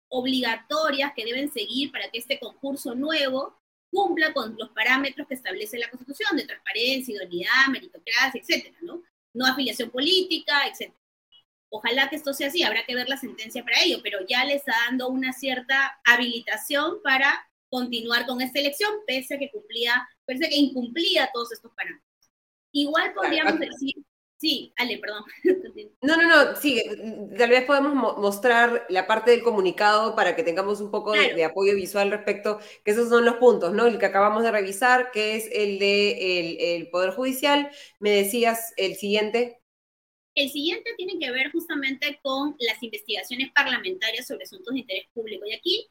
obligatorias 0.08 1.12
que 1.14 1.24
deben 1.24 1.52
seguir 1.52 1.90
para 1.90 2.08
que 2.10 2.18
este 2.18 2.38
concurso 2.38 2.94
nuevo 2.94 3.58
cumpla 3.90 4.32
con 4.32 4.56
los 4.58 4.70
parámetros 4.70 5.26
que 5.26 5.34
establece 5.34 5.78
la 5.78 5.90
Constitución 5.90 6.36
de 6.36 6.46
transparencia, 6.46 7.14
idoneidad, 7.14 7.66
meritocracia, 7.70 8.40
etcétera, 8.40 8.76
¿no? 8.82 9.02
No 9.34 9.46
afiliación 9.46 9.90
política, 9.90 10.66
etcétera. 10.66 10.98
Ojalá 11.68 12.08
que 12.08 12.16
esto 12.16 12.32
sea 12.32 12.48
así, 12.48 12.62
habrá 12.62 12.86
que 12.86 12.94
ver 12.94 13.08
la 13.08 13.16
sentencia 13.16 13.64
para 13.64 13.82
ello, 13.82 13.98
pero 14.02 14.20
ya 14.28 14.44
le 14.44 14.54
está 14.54 14.72
dando 14.88 15.08
una 15.08 15.32
cierta 15.32 15.98
habilitación 16.04 17.02
para 17.02 17.46
continuar 17.68 18.26
con 18.26 18.40
esta 18.40 18.60
elección, 18.60 18.92
pese 19.06 19.34
a 19.34 19.38
que 19.38 19.50
cumplía, 19.50 20.08
pese 20.24 20.46
a 20.46 20.48
que 20.48 20.56
incumplía 20.56 21.28
todos 21.34 21.52
estos 21.52 21.72
parámetros. 21.74 22.08
Igual 22.70 23.12
podríamos 23.12 23.58
decir 23.58 23.94
Sí, 24.44 24.74
Ale, 24.76 24.98
perdón. 24.98 25.24
No, 26.02 26.16
no, 26.18 26.28
no, 26.28 26.54
sí, 26.56 26.82
tal 27.38 27.48
vez 27.48 27.64
podemos 27.64 28.18
mostrar 28.18 28.84
la 28.90 29.06
parte 29.06 29.30
del 29.30 29.42
comunicado 29.42 30.14
para 30.14 30.36
que 30.36 30.42
tengamos 30.42 30.82
un 30.82 30.90
poco 30.90 31.12
de, 31.12 31.42
apoyo 31.42 31.74
visual 31.74 32.10
respecto, 32.10 32.60
que 32.84 32.90
esos 32.90 33.08
son 33.08 33.24
los 33.24 33.36
puntos, 33.36 33.72
¿no? 33.72 33.86
El 33.86 33.98
que 33.98 34.04
acabamos 34.04 34.42
de 34.42 34.50
revisar, 34.50 35.10
que 35.12 35.36
es 35.36 35.48
el 35.50 35.78
de 35.78 36.76
el, 36.76 36.90
Poder 36.90 37.12
Judicial. 37.12 37.70
Me 38.00 38.10
decías 38.10 38.74
el 38.76 38.96
siguiente. 38.96 39.62
El 40.34 40.50
siguiente 40.50 40.92
tiene 40.98 41.18
que 41.18 41.30
ver 41.30 41.50
justamente 41.50 42.20
con 42.22 42.54
las 42.58 42.82
investigaciones 42.82 43.50
parlamentarias 43.52 44.26
sobre 44.26 44.44
asuntos 44.44 44.74
de 44.74 44.80
interés 44.80 45.06
público. 45.14 45.46
Y 45.46 45.54
aquí 45.54 45.90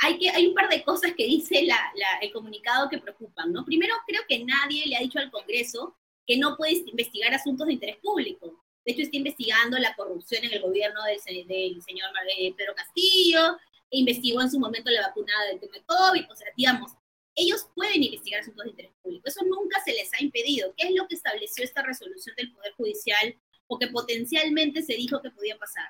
hay, 0.00 0.18
que, 0.18 0.28
hay 0.28 0.48
un 0.48 0.54
par 0.54 0.68
de 0.68 0.82
cosas 0.84 1.14
que 1.16 1.24
dice 1.24 1.62
la, 1.62 1.78
el 2.20 2.30
comunicado 2.30 2.90
que 2.90 2.98
preocupan, 2.98 3.52
¿no? 3.52 3.64
Primero, 3.64 3.94
creo 4.06 4.20
que 4.28 4.44
nadie 4.44 4.84
le 4.86 4.96
ha 4.96 5.00
dicho 5.00 5.18
al 5.18 5.30
Congreso 5.30 5.96
que 6.26 6.36
no 6.36 6.56
puede 6.56 6.72
investigar 6.86 7.32
asuntos 7.32 7.66
de 7.66 7.74
interés 7.74 7.96
público. 7.98 8.62
De 8.84 8.92
hecho, 8.92 9.02
está 9.02 9.16
investigando 9.16 9.78
la 9.78 9.94
corrupción 9.94 10.44
en 10.44 10.52
el 10.52 10.62
gobierno 10.62 11.00
del, 11.04 11.20
señor 11.20 12.10
eh, 12.38 12.54
Pedro 12.56 12.74
Castillo, 12.74 13.56
e 13.90 13.98
investigó 13.98 14.42
en 14.42 14.50
su 14.50 14.58
momento 14.58 14.90
la 14.90 15.08
vacunada 15.08 15.46
del 15.46 15.60
tema 15.60 15.74
de 15.74 15.84
COVID, 15.84 16.30
o 16.30 16.36
sea, 16.36 16.48
digamos, 16.56 16.92
ellos 17.36 17.68
pueden 17.74 18.02
investigar 18.02 18.40
asuntos 18.40 18.64
de 18.64 18.70
interés 18.70 18.92
público. 19.02 19.28
Eso 19.28 19.44
nunca 19.44 19.80
se 19.84 19.92
les 19.92 20.12
ha 20.14 20.22
impedido. 20.22 20.74
¿Qué 20.76 20.88
es 20.88 20.94
lo 20.94 21.06
que 21.06 21.16
estableció 21.16 21.64
esta 21.64 21.82
resolución 21.82 22.34
del 22.34 22.50
Poder 22.52 22.72
Judicial 22.72 23.36
o 23.66 23.78
que 23.78 23.88
potencialmente 23.88 24.82
se 24.82 24.94
dijo 24.94 25.20
que 25.20 25.30
podía 25.30 25.58
pasar? 25.58 25.88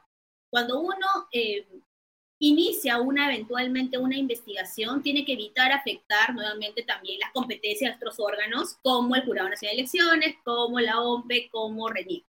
Cuando 0.50 0.80
uno 0.80 1.06
eh, 1.32 1.66
inicia 2.38 3.00
una 3.00 3.32
eventualmente 3.32 3.98
una 3.98 4.16
investigación, 4.16 5.02
tiene 5.02 5.24
que 5.24 5.32
evitar 5.32 5.72
afectar 5.72 6.34
nuevamente 6.34 6.82
también 6.82 7.18
las 7.20 7.32
competencias 7.32 7.92
de 7.92 7.96
otros 7.96 8.20
órganos, 8.20 8.76
como 8.82 9.14
el 9.16 9.24
Jurado 9.24 9.48
Nacional 9.48 9.76
de 9.76 9.80
Elecciones, 9.80 10.36
como 10.44 10.80
la 10.80 11.00
OMPE, 11.00 11.48
como 11.50 11.88
RENIEC. 11.88 12.24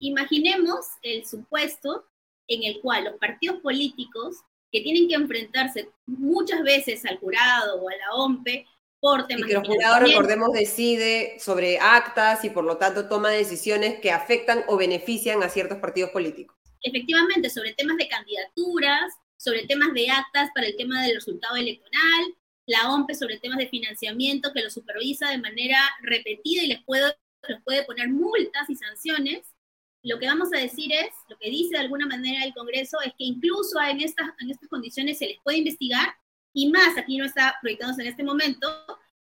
Imaginemos 0.00 0.86
el 1.02 1.26
supuesto 1.26 2.06
en 2.48 2.64
el 2.64 2.80
cual 2.80 3.04
los 3.04 3.16
partidos 3.16 3.60
políticos 3.60 4.36
que 4.72 4.80
tienen 4.80 5.08
que 5.08 5.14
enfrentarse 5.14 5.90
muchas 6.06 6.62
veces 6.62 7.04
al 7.04 7.18
jurado 7.18 7.80
o 7.80 7.88
a 7.88 7.96
la 7.96 8.14
OMPE 8.14 8.66
por 9.00 9.26
temas 9.26 9.44
y 9.44 9.52
que 9.52 9.58
el 9.58 9.66
jurado, 9.66 10.00
recordemos, 10.00 10.52
decide 10.52 11.38
sobre 11.38 11.78
actas 11.78 12.44
y 12.44 12.50
por 12.50 12.64
lo 12.64 12.76
tanto 12.76 13.08
toma 13.08 13.30
decisiones 13.30 14.00
que 14.00 14.10
afectan 14.10 14.64
o 14.66 14.76
benefician 14.76 15.42
a 15.42 15.48
ciertos 15.48 15.78
partidos 15.78 16.10
políticos. 16.10 16.56
Efectivamente, 16.82 17.50
sobre 17.50 17.74
temas 17.74 17.96
de 17.96 18.08
candidaturas, 18.08 19.12
sobre 19.38 19.66
temas 19.66 19.94
de 19.94 20.10
actas 20.10 20.50
para 20.54 20.66
el 20.66 20.76
tema 20.76 21.02
del 21.02 21.14
resultado 21.14 21.56
electoral, 21.56 22.34
la 22.66 22.90
OMPE 22.92 23.14
sobre 23.14 23.38
temas 23.38 23.58
de 23.58 23.68
financiamiento 23.68 24.52
que 24.52 24.62
lo 24.62 24.68
supervisa 24.68 25.30
de 25.30 25.38
manera 25.38 25.78
repetida 26.02 26.64
y 26.64 26.68
les 26.68 26.84
puede, 26.84 27.14
les 27.48 27.62
puede 27.62 27.84
poner 27.84 28.08
multas 28.10 28.68
y 28.68 28.76
sanciones. 28.76 29.54
Lo 30.02 30.18
que 30.18 30.26
vamos 30.26 30.52
a 30.52 30.58
decir 30.58 30.92
es, 30.92 31.08
lo 31.28 31.38
que 31.38 31.50
dice 31.50 31.76
de 31.76 31.82
alguna 31.82 32.06
manera 32.06 32.44
el 32.44 32.52
Congreso 32.52 32.98
es 33.00 33.12
que 33.12 33.24
incluso 33.24 33.80
en 33.80 34.00
estas, 34.00 34.28
en 34.40 34.50
estas 34.50 34.68
condiciones 34.68 35.18
se 35.18 35.26
les 35.26 35.38
puede 35.42 35.58
investigar 35.58 36.14
y 36.52 36.70
más, 36.70 36.96
aquí 36.98 37.16
no 37.16 37.24
está 37.24 37.56
proyectándose 37.62 38.02
en 38.02 38.08
este 38.08 38.24
momento, 38.24 38.68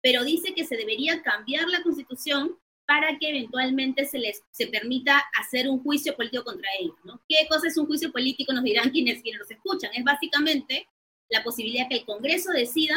pero 0.01 0.25
dice 0.25 0.55
que 0.55 0.65
se 0.65 0.77
debería 0.77 1.23
cambiar 1.23 1.69
la 1.69 1.83
constitución 1.83 2.57
para 2.87 3.19
que 3.19 3.31
eventualmente 3.31 4.07
se 4.07 4.19
les 4.19 4.43
se 4.51 4.69
permita 4.69 5.23
hacer 5.41 5.69
un 5.69 5.83
juicio 5.83 6.17
político 6.17 6.45
contra 6.45 6.69
ellos. 6.79 6.97
¿no? 7.05 7.21
¿Qué 7.29 7.47
cosa 7.49 7.67
es 7.69 7.77
un 7.77 7.87
juicio 7.87 8.13
político? 8.13 8.53
Nos 8.53 8.65
dirán 8.65 8.91
quienes, 8.93 9.23
quienes 9.23 9.41
nos 9.41 9.51
escuchan. 9.51 9.91
Es 9.95 10.05
básicamente 10.05 10.89
la 11.29 11.43
posibilidad 11.43 11.89
que 11.89 11.97
el 11.97 12.05
Congreso 12.05 12.53
decida 12.53 12.95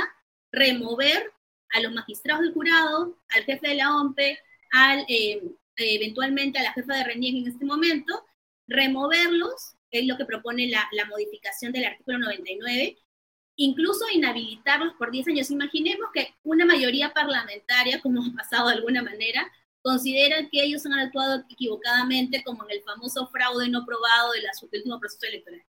remover 0.51 1.31
a 1.71 1.81
los 1.81 1.91
magistrados 1.91 2.43
del 2.43 2.53
jurado, 2.53 3.17
al 3.29 3.43
jefe 3.43 3.69
de 3.69 3.75
la 3.75 3.95
OMPE, 3.95 4.39
al, 4.71 5.05
eh, 5.07 5.41
eventualmente 5.77 6.59
a 6.59 6.63
la 6.63 6.73
jefa 6.73 6.95
de 6.95 7.03
RENIEG 7.03 7.35
en 7.37 7.47
este 7.47 7.65
momento, 7.65 8.25
removerlos, 8.67 9.75
es 9.91 10.05
lo 10.05 10.17
que 10.17 10.25
propone 10.25 10.67
la, 10.67 10.87
la 10.91 11.05
modificación 11.05 11.71
del 11.71 11.85
artículo 11.85 12.19
99, 12.19 12.97
incluso 13.55 14.05
inhabilitarlos 14.13 14.93
por 14.95 15.11
10 15.11 15.29
años. 15.29 15.51
Imaginemos 15.51 16.09
que 16.13 16.33
una 16.43 16.65
mayoría 16.65 17.13
parlamentaria, 17.13 18.01
como 18.01 18.23
ha 18.23 18.35
pasado 18.35 18.69
de 18.69 18.75
alguna 18.75 19.01
manera, 19.01 19.51
consideran 19.81 20.49
que 20.49 20.63
ellos 20.63 20.85
han 20.85 20.93
actuado 20.93 21.43
equivocadamente 21.49 22.43
como 22.43 22.63
en 22.65 22.71
el 22.77 22.83
famoso 22.83 23.27
fraude 23.27 23.69
no 23.69 23.85
probado 23.85 24.31
del 24.33 24.45
último 24.73 24.99
proceso 24.99 25.25
electoral. 25.27 25.63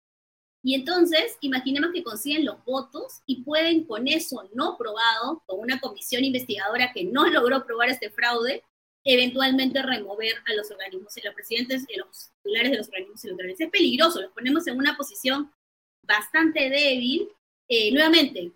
Y 0.63 0.73
entonces, 0.73 1.37
imaginemos 1.41 1.91
que 1.93 2.03
consiguen 2.03 2.45
los 2.45 2.63
votos 2.65 3.21
y 3.25 3.43
pueden 3.43 3.85
con 3.85 4.07
eso 4.07 4.49
no 4.53 4.77
probado, 4.77 5.43
con 5.45 5.59
una 5.59 5.79
comisión 5.79 6.23
investigadora 6.23 6.91
que 6.93 7.03
no 7.05 7.27
logró 7.27 7.65
probar 7.65 7.89
este 7.89 8.09
fraude, 8.09 8.63
eventualmente 9.03 9.81
remover 9.81 10.35
a 10.45 10.53
los 10.53 10.69
organismos, 10.69 11.15
a 11.15 11.25
los 11.25 11.35
presidentes, 11.35 11.83
a 11.83 11.97
los 11.97 12.31
titulares 12.37 12.71
de 12.71 12.77
los 12.77 12.87
organismos 12.87 13.23
electorales. 13.23 13.59
Es 13.59 13.69
peligroso, 13.69 14.21
los 14.21 14.33
ponemos 14.33 14.67
en 14.67 14.77
una 14.77 14.97
posición 14.97 15.53
bastante 16.01 16.69
débil. 16.69 17.29
Eh, 17.69 17.91
nuevamente, 17.91 18.51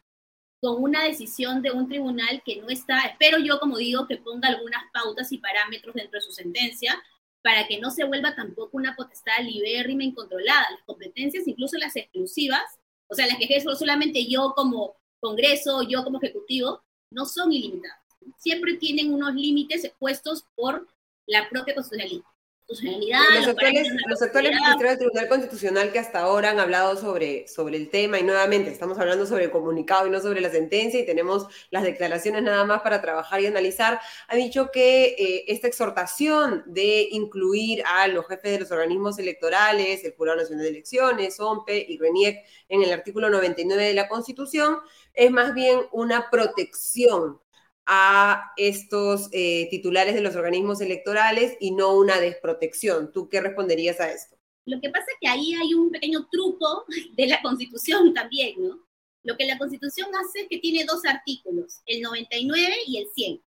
con 0.62 0.82
una 0.82 1.03
decisión 1.03 1.62
de 1.63 1.72
un 1.72 1.89
tribunal 1.89 2.41
que 2.46 2.62
no 2.62 2.70
está, 2.70 3.00
espero 3.01 3.39
yo, 3.39 3.60
como 3.60 3.77
digo, 3.77 4.08
que 4.08 4.18
ponga 4.18 4.48
algunas 4.48 4.84
pautas 4.94 5.32
y 5.32 5.39
parámetros 5.39 5.96
dentro 5.96 6.20
de 6.20 6.22
su 6.22 6.32
sentencia 6.32 7.01
para 7.41 7.68
que 7.68 7.80
no 7.80 7.89
se 7.89 8.03
vuelva 8.03 8.36
tampoco 8.36 8.77
una 8.77 8.96
potestad 8.96 9.44
libérrima 9.44 10.03
incontrolada. 10.03 10.68
Las 10.70 10.84
competencias, 10.86 11.48
incluso 11.48 11.77
las 11.80 11.96
exclusivas, 11.96 12.62
o 13.08 13.15
sea, 13.15 13.25
las 13.25 13.38
que 13.38 13.46
ejerzo 13.46 13.75
solamente 13.75 14.27
yo 14.27 14.53
como 14.56 14.96
Congreso, 15.20 15.82
yo 15.82 16.03
como 16.03 16.20
Ejecutivo, 16.22 16.84
no 17.12 17.25
son 17.25 17.51
ilimitadas. 17.51 17.98
Siempre 18.38 18.75
tienen 18.75 19.12
unos 19.12 19.34
límites 19.34 19.84
expuestos 19.84 20.46
por 20.56 20.88
la 21.25 21.50
propia 21.50 21.74
constitucionalidad. 21.74 22.25
Los 22.72 23.48
actuales, 23.48 23.88
los 24.08 24.22
actuales 24.22 24.54
del 24.80 24.98
Tribunal 24.98 25.28
Constitucional 25.28 25.92
que 25.92 26.00
hasta 26.00 26.20
ahora 26.20 26.51
han 26.51 26.60
hablado 26.60 26.96
sobre, 26.96 27.46
sobre 27.50 27.75
el 27.75 27.90
tema, 27.90 28.18
y 28.18 28.24
nuevamente 28.24 28.72
estamos 28.72 28.98
hablando 28.98 29.25
sobre 29.25 29.46
el 29.46 29.51
comunicado 29.51 30.08
y 30.08 30.10
no 30.10 30.22
sobre 30.22 30.40
la 30.40 30.50
sentencia, 30.50 31.00
y 31.00 31.06
tenemos 31.06 31.48
las 31.70 31.84
declaraciones 31.84 32.44
nada 32.44 32.63
más 32.63 32.82
para 32.82 33.01
trabajar 33.01 33.42
y 33.42 33.46
analizar, 33.46 34.00
han 34.30 34.38
dicho 34.38 34.72
que 34.72 35.16
eh, 35.18 35.44
esta 35.48 35.68
exhortación 35.68 36.63
de 36.66 37.10
incluir 37.12 37.84
a 37.86 38.08
los 38.08 38.25
jefes 38.28 38.54
de 38.54 38.60
los 38.62 38.72
organismos 38.72 39.20
electorales, 39.20 40.06
el 40.06 40.13
Jurado 40.13 40.38
Nacional 40.38 40.63
de 40.63 40.70
Elecciones, 40.70 41.40
OMPE 41.42 41.86
y 41.90 41.98
RENIEC 41.98 42.46
en 42.70 42.84
el 42.84 42.94
artículo 42.94 43.30
99 43.30 43.84
de 43.84 43.94
la 43.94 44.08
Constitución, 44.08 44.78
es 45.13 45.30
más 45.30 45.54
bien 45.54 45.82
una 45.92 46.30
protección 46.30 47.42
a 47.86 48.52
estos 48.58 49.30
eh, 49.32 49.68
titulares 49.70 50.14
de 50.14 50.22
los 50.22 50.36
organismos 50.36 50.82
electorales 50.82 51.58
y 51.60 51.72
no 51.72 51.96
una 51.96 52.20
desprotección. 52.20 53.12
¿Tú 53.12 53.30
qué 53.30 53.42
responderías 53.42 54.00
a 54.00 54.12
esto? 54.12 54.38
Lo 54.66 54.80
que 54.80 54.90
pasa 54.90 55.06
es 55.12 55.18
que 55.20 55.28
ahí 55.28 55.54
hay 55.54 55.74
un 55.74 55.92
pequeño 55.92 56.28
truco 56.32 56.86
de 57.18 57.28
la 57.28 57.42
Constitución 57.42 58.14
también, 58.14 58.56
¿no? 58.62 58.80
Lo 59.24 59.38
que 59.38 59.46
la 59.46 59.58
Constitución 59.58 60.10
hace 60.16 60.42
es 60.42 60.48
que 60.50 60.58
tiene 60.58 60.84
dos 60.86 61.06
artículos, 61.06 61.82
el 61.86 62.02
99 62.02 62.76
y 62.88 62.98
el 62.98 63.08
100. 63.14 63.42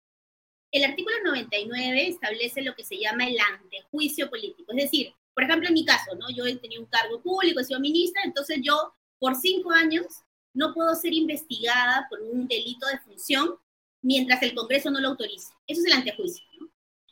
El 0.73 0.85
artículo 0.85 1.17
99 1.25 2.09
establece 2.09 2.63
lo 2.63 2.75
que 2.75 2.85
se 2.85 2.99
llama 2.99 3.29
el 3.29 3.37
antejuicio 3.39 4.31
político. 4.31 4.73
Es 4.73 4.85
decir, 4.85 5.13
por 5.35 5.45
ejemplo, 5.45 5.69
en 5.69 5.75
mi 5.75 5.85
caso, 5.85 6.15
¿no? 6.17 6.27
Yo 6.31 6.45
he 6.47 6.57
tenido 6.57 6.83
un 6.83 6.89
cargo 6.89 7.21
público, 7.23 7.61
he 7.61 7.65
sido 7.65 7.81
ministra, 7.81 8.23
entonces 8.25 8.59
yo 8.63 8.95
por 9.19 9.37
cinco 9.37 9.71
años 9.71 10.07
no 10.55 10.75
puedo 10.75 10.95
ser 10.95 11.13
investigada 11.13 12.07
por 12.09 12.21
un 12.21 12.49
delito 12.49 12.87
de 12.87 12.99
función 13.01 13.57
mientras 14.03 14.43
el 14.43 14.55
Congreso 14.55 14.91
no 14.91 15.01
lo 15.01 15.09
autorice. 15.09 15.53
Eso 15.67 15.81
es 15.81 15.87
el 15.87 15.93
antejuicio. 15.93 16.45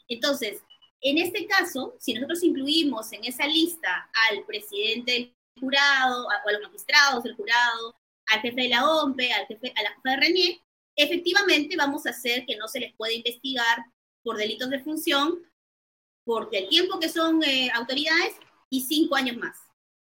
Entonces, 0.08 0.62
en 1.00 1.18
este 1.18 1.46
caso, 1.46 1.94
si 2.00 2.14
nosotros 2.14 2.42
incluimos 2.42 3.12
en 3.12 3.24
esa 3.24 3.46
lista 3.46 4.10
al 4.30 4.44
presidente 4.44 5.12
del 5.12 5.36
jurado, 5.60 6.26
o 6.26 6.30
a 6.30 6.52
los 6.52 6.62
magistrados 6.62 7.24
del 7.24 7.36
jurado, 7.36 7.96
al 8.26 8.40
jefe 8.40 8.62
de 8.62 8.68
la 8.68 8.88
OMPE, 8.88 9.32
al 9.32 9.46
jefe, 9.46 9.72
a 9.76 9.82
la 9.82 9.90
jefa 9.90 10.10
de 10.10 10.16
RENIEC, 10.16 10.62
efectivamente 10.96 11.76
vamos 11.76 12.06
a 12.06 12.10
hacer 12.10 12.44
que 12.46 12.56
no 12.56 12.68
se 12.68 12.80
les 12.80 12.94
pueda 12.94 13.12
investigar 13.12 13.84
por 14.22 14.36
delitos 14.36 14.68
de 14.70 14.80
función 14.80 15.38
por 16.24 16.48
el 16.52 16.68
tiempo 16.68 16.98
que 16.98 17.08
son 17.08 17.42
eh, 17.42 17.70
autoridades 17.72 18.34
y 18.68 18.82
cinco 18.82 19.14
años 19.14 19.36
más. 19.36 19.56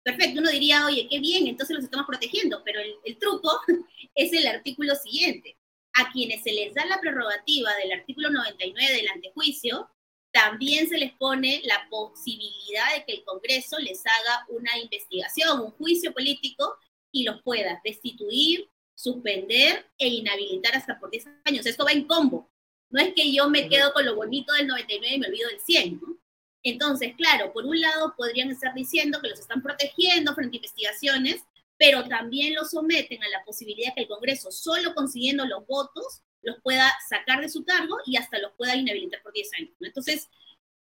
Perfecto, 0.04 0.42
uno 0.42 0.50
diría, 0.50 0.86
oye, 0.88 1.08
qué 1.10 1.20
bien, 1.20 1.48
entonces 1.48 1.76
los 1.76 1.86
estamos 1.86 2.08
protegiendo, 2.08 2.64
pero 2.66 2.82
el, 2.82 2.96
el 3.06 3.18
truco 3.18 3.62
es 4.16 4.34
el 4.34 4.48
artículo 4.48 4.96
siguiente. 4.96 5.58
A 5.94 6.12
quienes 6.12 6.44
se 6.44 6.54
les 6.54 6.74
da 6.74 6.86
la 6.86 7.00
prerrogativa 7.00 7.76
del 7.76 7.92
artículo 7.92 8.30
99 8.30 8.94
del 8.94 9.10
antejuicio, 9.10 9.90
también 10.32 10.88
se 10.88 10.98
les 10.98 11.12
pone 11.14 11.62
la 11.66 11.88
posibilidad 11.90 12.96
de 12.96 13.06
que 13.06 13.14
el 13.14 13.24
Congreso 13.24 13.78
les 13.80 14.02
haga 14.06 14.46
una 14.50 14.78
investigación, 14.78 15.60
un 15.60 15.72
juicio 15.72 16.14
político 16.14 16.78
y 17.12 17.24
los 17.24 17.42
pueda 17.42 17.82
destituir, 17.84 18.70
suspender 18.96 19.86
e 19.98 20.08
inhabilitar 20.08 20.76
hasta 20.76 21.00
por 21.00 21.12
10 21.12 21.28
años. 21.46 21.66
Esto 21.66 21.84
va 21.84 21.92
en 21.92 22.06
combo. 22.06 22.50
No 22.90 23.02
es 23.02 23.14
que 23.14 23.32
yo 23.34 23.50
me 23.50 23.68
quedo 23.68 23.94
con 23.94 24.06
lo 24.06 24.16
bonito 24.16 24.54
del 24.54 24.68
99 24.68 25.16
y 25.16 25.20
me 25.20 25.28
olvido 25.28 25.50
del 25.50 25.60
100, 25.60 26.02
¿no? 26.02 26.18
Entonces, 26.64 27.16
claro, 27.16 27.52
por 27.54 27.66
un 27.66 27.80
lado 27.82 28.14
podrían 28.16 28.52
estar 28.52 28.74
diciendo 28.74 29.20
que 29.22 29.30
los 29.30 29.40
están 29.40 29.64
protegiendo 29.64 30.36
frente 30.36 30.58
a 30.58 30.60
investigaciones, 30.60 31.44
pero 31.82 32.08
también 32.08 32.54
los 32.54 32.70
someten 32.70 33.24
a 33.24 33.30
la 33.30 33.44
posibilidad 33.44 33.96
que 33.96 34.02
el 34.02 34.08
Congreso, 34.08 34.52
solo 34.52 34.94
consiguiendo 34.94 35.48
los 35.48 35.66
votos, 35.66 36.22
los 36.44 36.62
pueda 36.62 36.94
sacar 37.10 37.42
de 37.42 37.50
su 37.50 37.66
cargo 37.66 37.98
y 38.06 38.18
hasta 38.18 38.38
los 38.38 38.52
pueda 38.52 38.76
inhabilitar 38.76 39.24
por 39.24 39.34
10 39.34 39.50
años. 39.58 39.72
Entonces, 39.80 40.30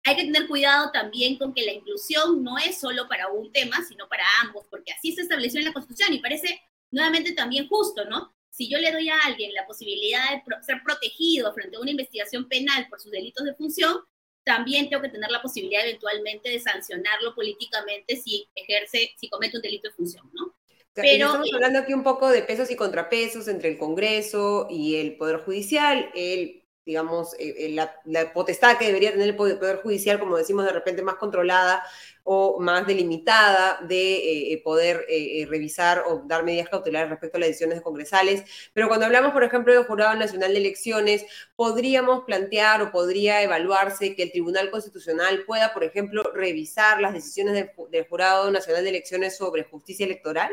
hay 0.05 0.17
que 0.17 0.25
tener 0.25 0.47
cuidado 0.47 0.91
también 0.93 1.39
con 1.39 1.55
que 1.55 1.65
la 1.65 1.73
inclusión 1.73 2.45
no 2.45 2.59
es 2.59 2.79
solo 2.79 3.09
para 3.09 3.29
un 3.29 3.51
tema, 3.53 3.83
sino 3.89 4.07
para 4.07 4.23
ambos, 4.43 4.67
porque 4.69 4.93
así 4.93 5.13
se 5.13 5.23
estableció 5.23 5.61
en 5.61 5.67
la 5.69 5.73
Constitución 5.73 6.13
y 6.13 6.19
parece 6.19 6.61
nuevamente 6.91 7.33
también 7.33 7.69
justo, 7.69 8.05
¿no? 8.05 8.31
Si 8.51 8.69
yo 8.69 8.77
le 8.77 8.93
doy 8.93 9.09
a 9.09 9.19
alguien 9.21 9.55
la 9.55 9.67
posibilidad 9.67 10.31
de 10.31 10.43
ser 10.63 10.83
protegido 10.85 11.55
frente 11.55 11.79
a 11.79 11.81
una 11.81 11.93
investigación 11.93 12.51
penal 12.51 12.87
por 12.91 13.01
sus 13.01 13.11
delitos 13.11 13.47
de 13.47 13.55
función, 13.55 13.97
también 14.45 14.91
tengo 14.91 15.01
que 15.01 15.09
tener 15.09 15.31
la 15.31 15.41
posibilidad 15.41 15.87
eventualmente 15.87 16.51
de 16.51 16.61
sancionarlo 16.61 17.35
políticamente 17.35 18.17
si 18.17 18.47
ejerce, 18.55 19.15
si 19.17 19.31
comete 19.31 19.57
un 19.57 19.63
delito 19.63 19.89
de 19.89 19.95
función, 19.95 20.31
¿no? 20.35 20.52
Pero 20.95 21.27
estamos 21.27 21.49
eh, 21.49 21.51
hablando 21.55 21.79
aquí 21.79 21.95
un 21.95 22.03
poco 22.03 22.29
de 22.29 22.43
pesos 22.43 22.71
y 22.71 22.77
contrapesos 22.77 23.49
entre 23.49 23.71
el 23.71 23.79
Congreso 23.79 24.67
y 24.71 24.97
el 24.97 25.17
Poder 25.17 25.39
Judicial. 25.39 26.11
El 26.15 26.63
digamos, 26.85 27.35
eh, 27.35 27.55
eh, 27.59 27.69
la, 28.05 28.33
potestad 28.33 28.77
que 28.77 28.87
debería 28.87 29.13
tener 29.13 29.29
el 29.29 29.37
Poder 29.37 29.77
Judicial, 29.83 30.19
como 30.19 30.37
decimos, 30.37 30.65
de 30.65 30.73
repente 30.73 31.03
más 31.03 31.15
controlada 31.15 31.83
o 32.25 32.61
más 32.61 32.87
delimitada 32.87 33.81
de 33.83 34.53
eh, 34.53 34.63
poder 34.63 35.07
revisar 35.49 36.05
o 36.07 36.23
dar 36.27 36.45
medidas 36.45 36.69
cautelares 36.69 37.11
respecto 37.11 37.37
a 37.37 37.41
las 37.41 37.49
decisiones 37.51 37.81
congresales. 37.83 38.45
Pero 38.73 38.89
cuando 38.89 39.07
hablamos, 39.07 39.33
por 39.33 39.45
ejemplo, 39.45 39.73
del 39.73 39.85
Jurado 39.85 40.15
Nacional 40.17 40.53
de 40.53 40.59
Elecciones, 40.59 41.25
podríamos 41.57 42.25
plantear 42.25 42.83
o 42.83 42.93
podría 42.93 43.43
evaluarse 43.43 44.15
que 44.15 44.25
el 44.25 44.33
Tribunal 44.33 44.71
Constitucional 44.71 45.45
pueda, 45.47 45.73
por 45.73 45.85
ejemplo, 45.85 46.23
revisar 46.35 47.01
las 47.01 47.13
decisiones 47.13 47.71
del 47.91 48.07
Jurado 48.09 48.51
Nacional 48.51 48.85
de 48.85 48.91
Elecciones 48.91 49.37
sobre 49.37 49.65
justicia 49.65 50.07
electoral. 50.07 50.51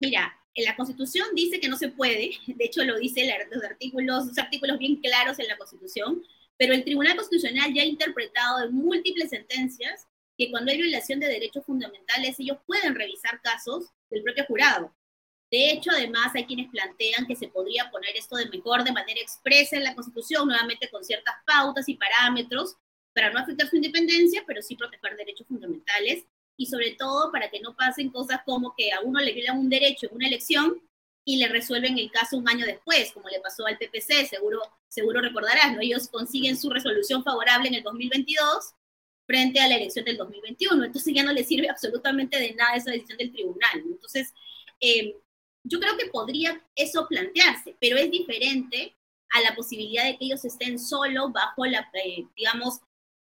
Mira, 0.00 0.34
en 0.54 0.64
la 0.64 0.76
Constitución 0.76 1.28
dice 1.34 1.60
que 1.60 1.68
no 1.68 1.76
se 1.76 1.88
puede, 1.88 2.32
de 2.46 2.64
hecho 2.64 2.82
lo 2.84 2.98
dice 2.98 3.30
los 3.50 3.62
artículos, 3.62 4.26
los 4.26 4.38
artículos 4.38 4.78
bien 4.78 4.96
claros 4.96 5.38
en 5.38 5.48
la 5.48 5.58
Constitución, 5.58 6.22
pero 6.56 6.74
el 6.74 6.84
Tribunal 6.84 7.16
Constitucional 7.16 7.72
ya 7.72 7.82
ha 7.82 7.86
interpretado 7.86 8.64
en 8.64 8.74
múltiples 8.74 9.30
sentencias 9.30 10.06
que 10.36 10.50
cuando 10.50 10.72
hay 10.72 10.78
violación 10.78 11.20
de 11.20 11.28
derechos 11.28 11.64
fundamentales 11.64 12.40
ellos 12.40 12.58
pueden 12.66 12.94
revisar 12.94 13.40
casos 13.42 13.90
del 14.10 14.22
propio 14.22 14.44
jurado. 14.46 14.94
De 15.50 15.72
hecho, 15.72 15.90
además, 15.90 16.32
hay 16.34 16.46
quienes 16.46 16.70
plantean 16.70 17.26
que 17.26 17.34
se 17.34 17.48
podría 17.48 17.90
poner 17.90 18.16
esto 18.16 18.36
de 18.36 18.48
mejor 18.48 18.84
de 18.84 18.92
manera 18.92 19.20
expresa 19.20 19.76
en 19.76 19.84
la 19.84 19.94
Constitución, 19.94 20.46
nuevamente 20.46 20.88
con 20.90 21.04
ciertas 21.04 21.34
pautas 21.44 21.88
y 21.88 21.94
parámetros, 21.94 22.76
para 23.12 23.30
no 23.30 23.40
afectar 23.40 23.68
su 23.68 23.76
independencia, 23.76 24.44
pero 24.46 24.62
sí 24.62 24.76
proteger 24.76 25.16
derechos 25.16 25.46
fundamentales 25.48 26.24
y 26.60 26.66
sobre 26.66 26.90
todo 26.90 27.32
para 27.32 27.50
que 27.50 27.58
no 27.60 27.74
pasen 27.74 28.10
cosas 28.10 28.42
como 28.44 28.74
que 28.76 28.92
a 28.92 29.00
uno 29.00 29.18
le 29.18 29.32
violan 29.32 29.58
un 29.58 29.70
derecho 29.70 30.06
en 30.06 30.16
una 30.16 30.26
elección 30.26 30.78
y 31.24 31.38
le 31.38 31.48
resuelven 31.48 31.98
el 31.98 32.10
caso 32.10 32.36
un 32.36 32.46
año 32.50 32.66
después, 32.66 33.12
como 33.12 33.30
le 33.30 33.40
pasó 33.40 33.64
al 33.64 33.78
PPC, 33.78 34.28
seguro, 34.28 34.60
seguro 34.86 35.22
recordarás, 35.22 35.72
¿no? 35.72 35.80
Ellos 35.80 36.08
consiguen 36.08 36.58
su 36.58 36.68
resolución 36.68 37.24
favorable 37.24 37.68
en 37.68 37.76
el 37.76 37.82
2022 37.82 38.74
frente 39.26 39.58
a 39.58 39.68
la 39.68 39.76
elección 39.76 40.04
del 40.04 40.18
2021, 40.18 40.84
entonces 40.84 41.14
ya 41.14 41.22
no 41.22 41.32
les 41.32 41.48
sirve 41.48 41.70
absolutamente 41.70 42.38
de 42.38 42.52
nada 42.52 42.76
esa 42.76 42.90
decisión 42.90 43.16
del 43.16 43.32
tribunal. 43.32 43.82
Entonces, 43.82 44.34
eh, 44.80 45.16
yo 45.64 45.80
creo 45.80 45.96
que 45.96 46.10
podría 46.10 46.62
eso 46.76 47.06
plantearse, 47.08 47.74
pero 47.80 47.96
es 47.96 48.10
diferente 48.10 48.94
a 49.30 49.40
la 49.40 49.54
posibilidad 49.54 50.04
de 50.04 50.18
que 50.18 50.26
ellos 50.26 50.44
estén 50.44 50.78
solo 50.78 51.30
bajo 51.30 51.64
la, 51.64 51.90
eh, 52.04 52.26
digamos, 52.36 52.80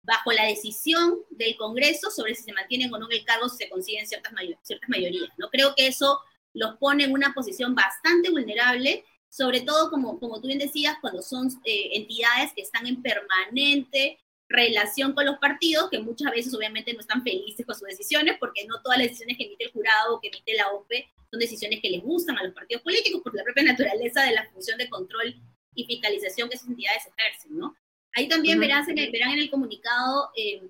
bajo 0.04 0.32
la 0.32 0.46
decisión 0.46 1.20
del 1.30 1.56
Congreso 1.56 2.12
sobre 2.12 2.36
si 2.36 2.44
se 2.44 2.54
mantienen 2.54 2.94
o 2.94 3.00
no 3.00 3.08
en 3.10 3.20
el 3.20 3.26
cargo, 3.26 3.50
si 3.50 3.58
se 3.58 3.70
consiguen 3.70 4.06
ciertas, 4.06 4.34
ciertas 4.62 4.90
mayorías. 4.90 5.30
¿no? 5.38 5.50
Creo 5.50 5.74
que 5.76 5.88
eso 5.88 6.20
los 6.54 6.78
pone 6.78 7.06
en 7.06 7.14
una 7.14 7.34
posición 7.34 7.74
bastante 7.74 8.30
vulnerable, 8.30 9.06
sobre 9.30 9.62
todo, 9.62 9.90
como, 9.90 10.20
como 10.20 10.40
tú 10.40 10.48
bien 10.48 10.60
decías, 10.60 10.98
cuando 11.02 11.22
son 11.22 11.48
eh, 11.66 11.90
entidades 11.94 12.52
que 12.54 12.62
están 12.62 12.86
en 12.86 13.02
permanente 13.02 14.20
relación 14.50 15.14
con 15.14 15.26
los 15.26 15.40
partidos, 15.40 15.90
que 15.90 16.00
muchas 16.00 16.32
veces 16.32 16.54
obviamente 16.54 16.94
no 16.94 17.00
están 17.00 17.24
felices 17.24 17.66
con 17.66 17.74
sus 17.74 17.88
decisiones, 17.88 18.36
porque 18.40 18.66
no 18.68 18.82
todas 18.84 19.00
las 19.00 19.08
decisiones 19.08 19.38
que 19.38 19.46
emite 19.46 19.66
el 19.66 19.72
jurado 19.72 20.16
o 20.16 20.22
que 20.22 20.28
emite 20.28 20.54
la 20.54 20.70
OPE 20.72 21.10
son 21.32 21.40
decisiones 21.40 21.80
que 21.82 21.90
les 21.90 22.04
gustan 22.04 22.38
a 22.38 22.44
los 22.44 22.54
partidos 22.54 22.84
políticos, 22.84 23.22
por 23.24 23.34
la 23.34 23.44
propia 23.44 23.64
naturaleza 23.72 24.22
de 24.22 24.34
la 24.34 24.48
función 24.52 24.78
de 24.78 24.90
control 24.90 25.36
y 25.74 25.86
fiscalización 25.86 26.50
que 26.50 26.56
esas 26.56 26.68
entidades 26.68 27.08
ejercen, 27.08 27.58
¿no? 27.58 27.76
Ahí 28.14 28.28
también 28.28 28.60
verán, 28.60 28.88
en 28.90 28.98
el, 28.98 29.12
verán 29.12 29.32
en 29.32 29.40
el 29.40 29.50
comunicado 29.50 30.32
eh, 30.36 30.62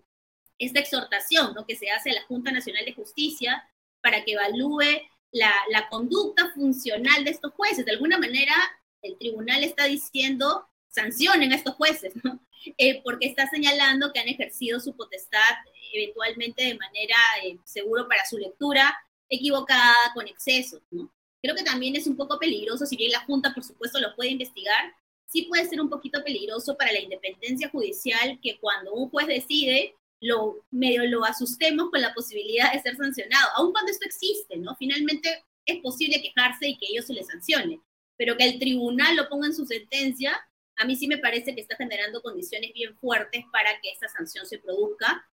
esta 0.58 0.80
exhortación 0.80 1.54
¿no? 1.54 1.66
que 1.66 1.76
se 1.76 1.90
hace 1.92 2.12
a 2.12 2.14
la 2.14 2.24
Junta 2.24 2.52
Nacional 2.52 2.86
de 2.86 2.94
Justicia 2.94 3.68
para 4.02 4.24
que 4.24 4.34
evalúe 4.34 5.02
la, 5.32 5.52
la, 5.70 5.90
conducta 5.90 6.52
funcional 6.54 7.24
de 7.24 7.32
estos 7.32 7.54
jueces. 7.54 7.86
De 7.86 7.92
alguna 7.92 8.18
manera, 8.18 8.54
el 9.02 9.18
tribunal 9.18 9.64
está 9.64 9.86
diciendo 9.86 10.68
sancionen 10.90 11.52
a 11.52 11.56
estos 11.56 11.76
jueces, 11.76 12.14
¿no? 12.24 12.40
Eh, 12.78 13.02
porque 13.04 13.28
está 13.28 13.46
señalando 13.50 14.14
que 14.14 14.22
han 14.22 14.30
ejercido 14.30 14.80
su 14.80 14.96
potestad 14.96 15.52
eventualmente 15.94 16.64
de 16.64 16.78
manera 16.78 17.16
eh, 17.44 17.58
seguro 17.66 18.08
para 18.08 18.26
su 18.26 18.38
lectura, 18.38 18.98
equivocada, 19.30 20.14
con 20.14 20.28
excesos. 20.28 20.82
¿no? 20.92 21.14
Creo 21.42 21.56
que 21.56 21.64
también 21.64 21.96
es 21.96 22.08
un 22.08 22.16
poco 22.16 22.40
peligroso, 22.40 22.86
si 22.86 22.96
bien 22.96 23.12
la 23.12 23.20
Junta, 23.26 23.54
por 23.54 23.64
supuesto, 23.64 24.00
lo 24.00 24.16
puede 24.16 24.32
investigar, 24.32 24.94
sí 25.34 25.42
puede 25.44 25.68
ser 25.68 25.82
un 25.82 25.90
poquito 25.90 26.24
peligroso 26.24 26.78
para 26.78 26.92
la 26.92 27.00
independencia 27.00 27.68
judicial 27.70 28.40
que 28.42 28.60
cuando 28.60 28.94
un 28.94 29.10
juez 29.10 29.26
decide, 29.26 29.96
lo 30.22 30.64
medio 30.70 31.04
lo 31.06 31.26
asustemos 31.26 31.90
con 31.90 32.00
la 32.02 32.14
posibilidad 32.14 32.72
de 32.72 32.82
ser 32.82 32.96
sancionado, 32.96 33.50
aun 33.56 33.72
cuando 33.72 33.92
esto 33.92 34.06
existe, 34.06 34.58
¿no? 34.58 34.76
Finalmente 34.76 35.44
es 35.66 35.82
posible 35.82 36.22
quejarse 36.22 36.68
y 36.68 36.78
que 36.78 36.86
ellos 36.92 37.08
se 37.08 37.14
les 37.14 37.26
sancione, 37.26 37.82
pero 38.16 38.38
que 38.38 38.46
el 38.46 38.60
tribunal 38.60 39.16
lo 39.16 39.28
ponga 39.28 39.48
en 39.48 39.56
su 39.56 39.66
sentencia, 39.66 40.40
a 40.78 40.86
mí 40.86 40.96
sí 40.96 41.08
me 41.08 41.18
parece 41.18 41.56
que 41.56 41.62
está 41.62 41.76
generando 41.76 42.22
condiciones 42.22 42.72
bien 42.74 42.96
fuertes 42.98 43.44
para 43.52 43.82
que 43.82 43.90
esta 43.90 44.08
sanción 44.10 44.46
se 44.46 44.60
produzca 44.60 45.28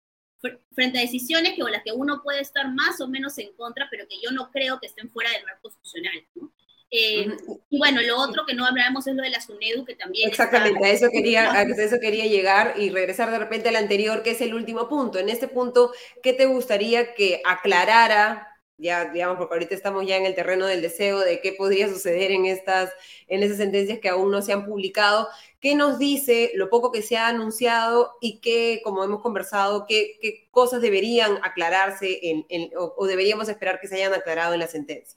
frente 0.74 1.00
a 1.00 1.02
decisiones 1.02 1.54
que, 1.54 1.62
con 1.62 1.72
las 1.72 1.84
que 1.84 1.92
uno 1.92 2.22
puede 2.22 2.42
estar 2.42 2.72
más 2.72 3.02
o 3.02 3.08
menos 3.08 3.36
en 3.40 3.52
contra, 3.54 3.88
pero 3.90 4.08
que 4.08 4.20
yo 4.22 4.30
no 4.30 4.52
creo 4.52 4.80
que 4.80 4.86
estén 4.86 5.10
fuera 5.10 5.32
del 5.32 5.44
marco 5.44 5.64
constitucional. 5.64 6.24
¿no? 6.36 6.54
Eh, 6.90 7.28
y 7.70 7.78
bueno, 7.78 8.02
lo 8.02 8.18
otro 8.18 8.46
que 8.46 8.54
no 8.54 8.66
hablamos 8.66 9.08
es 9.08 9.16
lo 9.16 9.22
de 9.22 9.30
la 9.30 9.42
SUNEDU, 9.42 9.84
que 9.84 9.96
también... 9.96 10.30
Exactamente, 10.30 10.86
a, 10.86 10.90
eso 10.90 11.10
quería, 11.12 11.52
a 11.52 11.64
eso 11.64 11.98
quería 12.00 12.26
llegar 12.26 12.76
y 12.78 12.90
regresar 12.90 13.30
de 13.30 13.40
repente 13.40 13.70
al 13.70 13.76
anterior, 13.76 14.24
que 14.24 14.32
es 14.32 14.42
el 14.42 14.54
último 14.54 14.88
punto. 14.88 15.20
En 15.20 15.30
este 15.30 15.48
punto, 15.48 15.92
¿qué 16.24 16.34
te 16.34 16.46
gustaría 16.46 17.14
que 17.14 17.42
aclarara? 17.46 18.48
Ya, 18.80 19.06
digamos, 19.06 19.38
porque 19.38 19.56
ahorita 19.56 19.74
estamos 19.74 20.06
ya 20.06 20.18
en 20.18 20.26
el 20.28 20.36
terreno 20.36 20.68
del 20.68 20.84
deseo 20.84 21.20
de 21.20 21.42
qué 21.42 21.52
podría 21.52 21.90
suceder 21.90 22.32
en 22.32 22.46
estas, 22.46 22.92
en 23.28 23.42
esas 23.42 23.58
sentencias 23.58 24.00
que 24.00 24.08
aún 24.08 24.32
no 24.32 24.42
se 24.44 24.54
han 24.54 24.66
publicado. 24.66 25.28
¿Qué 25.60 25.74
nos 25.74 25.98
dice 25.98 26.52
lo 26.54 26.70
poco 26.70 26.92
que 26.92 27.02
se 27.02 27.18
ha 27.18 27.28
anunciado 27.28 28.14
y 28.22 28.40
qué, 28.40 28.82
como 28.84 29.04
hemos 29.04 29.22
conversado, 29.22 29.86
qué, 29.88 30.20
qué 30.22 30.48
cosas 30.52 30.82
deberían 30.82 31.40
aclararse 31.44 32.20
en, 32.22 32.46
o 32.76 33.08
deberíamos 33.08 33.50
esperar 33.50 33.80
que 33.80 33.88
se 33.88 33.96
hayan 33.96 34.14
aclarado 34.14 34.54
en 34.54 34.60
la 34.60 34.68
sentencia? 34.68 35.17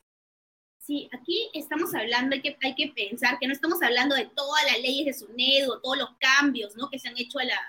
Sí, 0.81 1.11
aquí 1.13 1.51
estamos 1.53 1.95
hablando, 1.95 2.35
hay 2.35 2.41
que, 2.41 2.57
hay 2.63 2.75
que 2.75 2.89
pensar 2.89 3.39
que 3.39 3.47
no 3.47 3.53
estamos 3.53 3.83
hablando 3.83 4.15
de 4.17 4.31
todas 4.35 4.65
las 4.65 4.81
leyes 4.81 5.05
de 5.05 5.13
SUNED 5.13 5.71
o 5.71 5.79
todos 5.79 5.99
los 5.99 6.17
cambios 6.19 6.75
¿no? 6.75 6.89
que 6.89 6.99
se 6.99 7.09
han 7.09 7.19
hecho 7.19 7.39
a 7.39 7.45
la, 7.45 7.61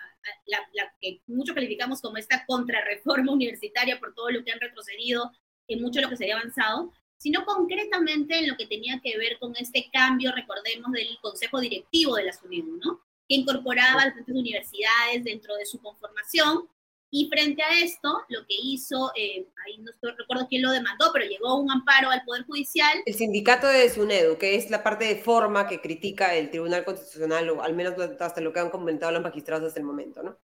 la, 0.47 0.93
que 1.02 1.21
mucho 1.28 1.54
calificamos 1.54 2.02
como 2.02 2.15
esta 2.17 2.45
contrarreforma 2.45 3.32
universitaria 3.34 4.00
por 4.00 4.15
todo 4.15 4.30
lo 4.32 4.43
que 4.45 4.52
han 4.54 4.62
retrocedido 4.62 5.30
en 5.67 5.82
mucho 5.82 6.00
lo 6.00 6.10
que 6.10 6.15
se 6.15 6.24
había 6.24 6.38
avanzado, 6.38 6.93
sino 7.17 7.43
concretamente 7.45 8.39
en 8.39 8.47
lo 8.47 8.56
que 8.56 8.65
tenía 8.65 9.02
que 9.04 9.17
ver 9.17 9.38
con 9.39 9.56
este 9.58 9.89
cambio, 9.91 10.32
recordemos, 10.32 10.91
del 10.93 11.17
consejo 11.21 11.60
directivo 11.60 12.15
de 12.15 12.24
la 12.24 12.34
SUNED, 12.34 12.63
¿no? 12.63 13.02
que 13.28 13.36
incorporaba 13.36 14.04
a 14.04 14.06
las 14.08 14.28
universidades 14.28 15.26
dentro 15.26 15.56
de 15.56 15.65
su 15.65 15.82
conformación 15.82 16.67
Y 17.13 17.28
frente 17.28 17.62
a 17.62 17.78
esto, 17.78 18.21
lo 18.30 18.47
que 18.47 18.56
hizo, 18.63 19.12
eh, 19.17 19.45
ahí 19.65 19.78
no 19.80 19.91
recuerdo 20.17 20.47
quién 20.47 20.62
lo 20.62 20.71
demandó, 20.71 21.12
pero 21.12 21.26
llegó 21.26 21.58
un 21.58 21.69
amparo 21.69 22.10
al 22.10 22.24
Poder 22.24 22.45
Judicial. 22.45 23.04
El 23.06 23.13
sindicato 23.13 23.67
de 23.67 23.89
SUNEDU, 23.89 24.38
que 24.38 24.56
es 24.56 24.69
la 24.69 24.82
parte 24.82 25.04
de 25.04 25.17
forma 25.17 25.67
que 25.67 25.82
critica 25.82 26.34
el 26.36 26.50
Tribunal 26.50 26.86
Constitucional, 26.86 27.50
o 27.50 27.62
al 27.62 27.76
menos 27.76 27.95
hasta 28.00 28.39
lo 28.39 28.54
que 28.54 28.62
han 28.62 28.69
comentado 28.69 29.12
los 29.12 29.21
magistrados 29.21 29.67
hasta 29.67 29.82
el 29.82 29.86
momento, 29.86 30.24
¿no? 30.24 30.39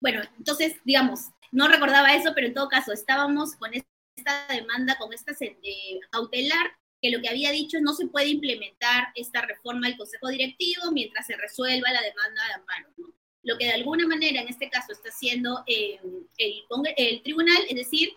Bueno, 0.00 0.20
entonces, 0.36 0.74
digamos, 0.84 1.28
no 1.52 1.68
recordaba 1.68 2.12
eso, 2.12 2.32
pero 2.34 2.48
en 2.48 2.54
todo 2.54 2.68
caso, 2.68 2.92
estábamos 2.92 3.54
con 3.54 3.70
esta 3.72 4.46
demanda, 4.48 4.98
con 4.98 5.12
esta 5.12 5.30
eh, 5.40 6.00
cautelar, 6.10 6.72
que 7.00 7.12
lo 7.12 7.22
que 7.22 7.28
había 7.28 7.52
dicho 7.52 7.76
es 7.76 7.84
no 7.84 7.94
se 7.94 8.08
puede 8.08 8.26
implementar 8.26 9.12
esta 9.14 9.42
reforma 9.42 9.86
del 9.86 9.96
Consejo 9.96 10.28
Directivo 10.28 10.90
mientras 10.90 11.24
se 11.24 11.36
resuelva 11.36 11.92
la 11.92 12.02
demanda 12.02 12.46
de 12.48 12.52
amparo, 12.54 12.88
¿no? 12.96 13.21
Lo 13.42 13.58
que 13.58 13.66
de 13.66 13.72
alguna 13.72 14.06
manera 14.06 14.40
en 14.40 14.48
este 14.48 14.70
caso 14.70 14.92
está 14.92 15.08
haciendo 15.08 15.62
eh, 15.66 15.98
el, 16.38 16.64
el, 16.96 17.22
tribunal, 17.22 17.58
es 17.68 17.76
decir, 17.76 18.10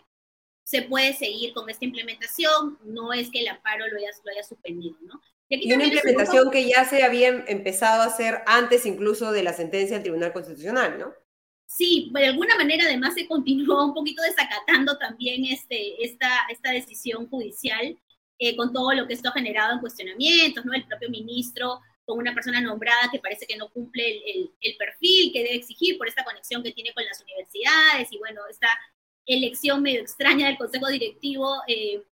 se 0.63 0.83
puede 0.83 1.13
seguir 1.13 1.53
con 1.53 1.69
esta 1.69 1.85
implementación, 1.85 2.79
no 2.83 3.13
es 3.13 3.29
que 3.31 3.41
el 3.41 3.47
amparo 3.47 3.87
lo 3.87 3.97
haya, 3.97 4.09
lo 4.23 4.31
haya 4.31 4.43
suspendido, 4.43 4.97
¿no? 5.01 5.21
Y, 5.47 5.71
una 5.71 5.85
implementación 5.85 6.49
que 6.49 6.67
ya 6.67 6.85
se 6.85 7.03
había 7.03 7.29
empezado 7.47 8.01
a 8.01 8.07
hacer 8.07 8.41
antes 8.47 8.85
incluso 8.87 9.31
de 9.31 9.43
la 9.43 9.53
sentencia 9.53 9.95
del 9.95 10.03
Tribunal 10.03 10.33
Constitucional, 10.33 10.97
¿no? 10.97 11.13
Sí, 11.67 12.09
de 12.13 12.25
alguna 12.25 12.55
manera 12.55 12.85
además 12.85 13.13
se 13.13 13.27
continuó 13.27 13.85
un 13.85 13.93
poquito 13.93 14.23
desacatando 14.23 14.97
también 14.97 15.45
este, 15.45 16.03
esta, 16.03 16.29
esta 16.49 16.71
decisión 16.71 17.27
judicial 17.29 17.97
eh, 18.39 18.55
con 18.55 18.73
todo 18.73 18.93
lo 18.93 19.07
que 19.07 19.13
esto 19.13 19.29
ha 19.29 19.33
generado 19.33 19.73
en 19.73 19.79
cuestionamientos, 19.79 20.65
¿no? 20.65 20.73
El 20.73 20.85
propio 20.87 21.09
ministro 21.09 21.79
con 22.05 22.19
una 22.19 22.33
persona 22.33 22.61
nombrada 22.61 23.09
que 23.11 23.19
parece 23.19 23.47
que 23.47 23.57
no 23.57 23.69
cumple 23.69 24.21
el, 24.31 24.51
el, 24.61 24.77
perfil 24.77 25.33
que 25.33 25.43
debe 25.43 25.55
exigir 25.55 25.97
por 25.97 26.07
esta 26.07 26.23
conexión 26.23 26.63
que 26.63 26.71
tiene 26.71 26.93
con 26.93 27.03
las 27.03 27.19
universidades 27.21 28.11
y 28.11 28.17
bueno, 28.17 28.41
esta 28.49 28.69
elección 29.25 29.81
medio 29.81 30.01
extraña 30.01 30.47
del 30.47 30.57
consejo 30.57 30.87
directivo 30.87 31.61
eh, 31.67 32.03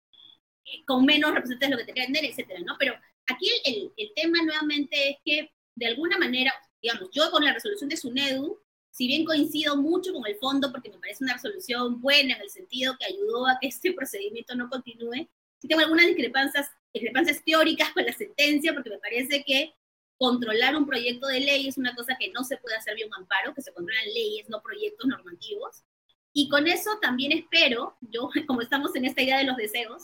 con 0.85 1.05
menos 1.05 1.33
representantes 1.33 1.69
de 1.69 1.75
lo 1.75 1.85
que 1.85 1.93
te 1.93 2.05
tener, 2.05 2.25
etcétera, 2.25 2.59
¿no? 2.65 2.75
Pero 2.79 2.95
aquí 3.27 3.49
el, 3.65 3.91
el, 3.97 4.11
tema 4.15 4.41
nuevamente 4.43 5.11
es 5.11 5.17
que 5.23 5.51
de 5.75 5.85
alguna 5.87 6.17
manera, 6.17 6.53
digamos, 6.81 7.09
yo 7.11 7.29
con 7.31 7.43
la 7.43 7.53
resolución 7.53 7.89
de 7.89 7.97
SUNEDU, 7.97 8.59
si 8.89 9.07
bien 9.07 9.25
coincido 9.25 9.75
mucho 9.75 10.13
con 10.13 10.25
el 10.27 10.35
fondo 10.37 10.71
porque 10.71 10.89
me 10.89 10.99
parece 10.99 11.23
una 11.23 11.33
resolución 11.33 12.01
buena 12.01 12.35
en 12.35 12.41
el 12.41 12.49
sentido 12.49 12.95
que 12.97 13.05
ayudó 13.05 13.47
a 13.47 13.57
que 13.59 13.67
este 13.67 13.93
procedimiento 13.93 14.55
no 14.55 14.69
continúe, 14.69 15.27
sí 15.59 15.67
tengo 15.67 15.81
algunas 15.81 16.07
discrepancias, 16.07 16.69
discrepancias 16.93 17.43
teóricas 17.43 17.91
con 17.91 18.05
la 18.05 18.13
sentencia 18.13 18.73
porque 18.73 18.91
me 18.91 18.99
parece 18.99 19.43
que 19.43 19.73
controlar 20.17 20.75
un 20.75 20.85
proyecto 20.85 21.27
de 21.27 21.39
ley 21.39 21.67
es 21.67 21.77
una 21.77 21.95
cosa 21.95 22.15
que 22.19 22.31
no 22.31 22.43
se 22.43 22.57
puede 22.57 22.75
hacer 22.75 22.95
vía 22.95 23.07
un 23.07 23.13
amparo, 23.15 23.53
que 23.53 23.61
se 23.61 23.73
controlan 23.73 24.05
leyes, 24.13 24.49
no 24.49 24.61
proyectos 24.61 25.07
normativos. 25.07 25.83
Y 26.33 26.49
con 26.49 26.67
eso 26.67 26.97
también 27.01 27.31
espero, 27.31 27.97
yo 28.01 28.29
como 28.47 28.61
estamos 28.61 28.95
en 28.95 29.05
esta 29.05 29.21
idea 29.21 29.37
de 29.37 29.45
los 29.45 29.57
deseos, 29.57 30.03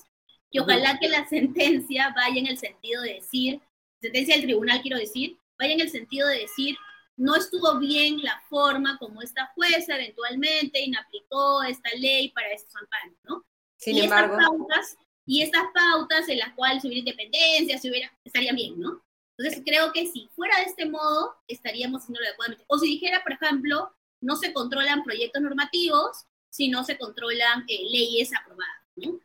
que 0.52 0.60
ojalá 0.60 0.98
que 1.00 1.10
la 1.10 1.28
sentencia 1.28 2.14
vaya 2.16 2.40
en 2.40 2.48
el 2.48 2.58
sentido 2.58 3.02
de 3.04 3.16
decir, 3.16 3.62
sentencia 4.02 4.36
del 4.36 4.46
tribunal 4.46 4.82
quiero 4.82 4.98
decir, 4.98 5.38
vaya 5.58 5.74
en 5.74 5.82
el 5.82 5.90
sentido 5.90 6.28
de 6.28 6.40
decir, 6.40 6.76
no 7.18 7.36
estuvo 7.36 7.78
bien 7.80 8.22
la 8.24 8.42
forma 8.50 8.98
como 8.98 9.22
esta 9.22 9.52
jueza 9.54 9.96
eventualmente 9.96 10.82
inaplicó 10.82 11.62
esta 11.64 11.90
ley 11.98 12.30
para 12.30 12.52
estos 12.52 12.74
amparos, 12.78 13.18
¿no? 13.24 13.46
Sin 13.76 13.98
y 13.98 14.02
embargo. 14.02 14.36
Estas 14.36 14.48
pautas, 14.48 14.98
y 15.26 15.42
estas 15.44 15.64
pautas 15.74 16.30
en 16.30 16.40
las 16.40 16.54
cuales 16.54 16.84
hubiera 16.86 17.00
independencia, 17.00 17.78
si 17.78 17.90
hubiera, 17.90 18.12
estaría 18.24 18.54
bien, 18.54 18.80
¿no? 18.80 19.04
Entonces 19.40 19.64
creo 19.66 19.94
que 19.94 20.06
si 20.06 20.28
fuera 20.36 20.58
de 20.58 20.64
este 20.64 20.86
modo, 20.86 21.34
estaríamos 21.48 22.02
haciéndolo 22.02 22.28
adecuadamente. 22.28 22.66
O 22.68 22.78
si 22.78 22.88
dijera, 22.88 23.24
por 23.24 23.32
ejemplo, 23.32 23.96
no 24.20 24.36
se 24.36 24.52
controlan 24.52 25.02
proyectos 25.02 25.42
normativos, 25.42 26.26
si 26.50 26.68
no 26.68 26.84
se 26.84 26.98
controlan 26.98 27.64
eh, 27.70 27.86
leyes 27.90 28.32
aprobadas. 28.36 28.84
¿no? 28.98 29.18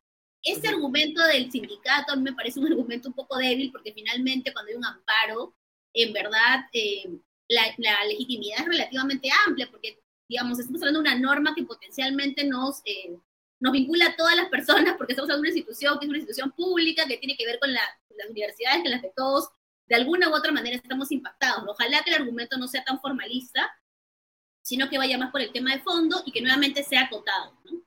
Este 0.45 0.69
argumento 0.69 1.21
del 1.27 1.51
sindicato 1.51 2.13
a 2.13 2.17
mí 2.17 2.23
me 2.23 2.33
parece 2.33 2.61
un 2.61 2.67
argumento 2.73 3.09
un 3.09 3.15
poco 3.15 3.37
débil 3.39 3.73
porque 3.73 3.93
finalmente 3.93 4.53
cuando 4.53 4.71
hay 4.71 4.77
un 4.77 4.85
amparo, 4.85 5.57
en 5.93 6.13
verdad 6.13 6.61
eh, 6.73 7.11
la, 7.49 7.65
legitimidad 8.07 8.61
es 8.61 8.67
relativamente 8.67 9.29
amplia 9.49 9.69
porque, 9.69 9.99
digamos, 10.29 10.61
estamos 10.61 10.81
hablando 10.81 11.03
de 11.03 11.09
una 11.09 11.19
norma 11.19 11.57
que 11.57 11.65
potencialmente 11.65 12.45
nos, 12.45 12.83
eh, 12.85 13.19
nos 13.59 13.73
vincula 13.73 14.07
a 14.07 14.17
todas 14.17 14.37
las 14.37 14.49
personas 14.49 14.95
porque 14.97 15.15
estamos 15.15 15.29
hablando 15.29 15.43
de 15.43 15.51
una 15.51 15.59
institución 15.59 15.99
que 15.99 16.07
es 16.07 16.09
una 16.09 16.19
institución 16.19 16.53
pública 16.53 17.05
que 17.05 17.17
tiene 17.17 17.37
que 17.37 17.47
ver 17.47 17.59
con 17.59 17.73
las 17.73 17.89
universidades, 18.31 18.85
que 18.85 18.91
las 18.91 19.03
de 19.03 19.13
todos 19.17 19.49
de 19.87 19.95
alguna 19.95 20.29
u 20.29 20.35
otra 20.35 20.53
manera 20.53 20.77
estamos 20.77 21.11
impactados. 21.13 21.65
Ojalá 21.69 22.03
que 22.03 22.11
el 22.11 22.23
argumento 22.23 22.57
no 22.57 22.69
sea 22.69 22.85
tan 22.85 23.01
formalista, 23.01 23.71
sino 24.63 24.89
que 24.89 24.99
vaya 24.99 25.19
más 25.19 25.31
por 25.31 25.41
el 25.41 25.53
tema 25.53 25.73
de 25.73 25.83
fondo 25.83 26.23
y 26.25 26.33
que 26.33 26.41
nuevamente 26.41 26.83
sea 26.83 27.03
acotado, 27.03 27.59
¿no? 27.65 27.83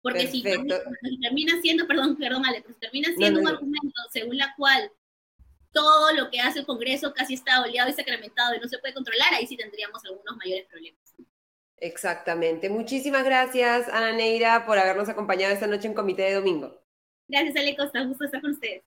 Porque 0.00 0.28
si, 0.28 0.42
termina 0.42 1.60
siendo, 1.60 1.86
perdón, 1.86 2.16
perdón, 2.16 2.46
Ale, 2.46 2.62
pero 2.62 2.74
si 2.74 2.80
termina 2.80 3.08
siendo 3.16 3.40
un 3.40 3.48
argumento 3.48 4.00
según 4.12 4.36
la 4.36 4.54
cual 4.56 4.92
todo 5.72 6.12
lo 6.12 6.30
que 6.30 6.40
hace 6.40 6.60
el 6.60 6.66
Congreso 6.66 7.12
casi 7.12 7.34
está 7.34 7.60
oleado 7.62 7.90
y 7.90 7.94
sacramentado 7.94 8.54
y 8.54 8.60
no 8.60 8.68
se 8.68 8.78
puede 8.78 8.94
controlar, 8.94 9.34
ahí 9.34 9.46
sí 9.46 9.56
tendríamos 9.56 10.04
algunos 10.04 10.36
mayores 10.36 10.66
problemas. 10.66 11.00
Exactamente. 11.78 12.70
Muchísimas 12.70 13.24
gracias, 13.24 13.88
Ana 13.88 14.12
Neira, 14.12 14.66
por 14.66 14.78
habernos 14.78 15.08
acompañado 15.08 15.52
esta 15.52 15.66
noche 15.66 15.88
en 15.88 15.94
Comité 15.94 16.22
de 16.22 16.34
Domingo. 16.34 16.80
Gracias, 17.28 17.56
Ale 17.56 17.76
Costa. 17.76 18.02
Gusto 18.04 18.24
estar 18.24 18.40
con 18.40 18.52
ustedes. 18.52 18.82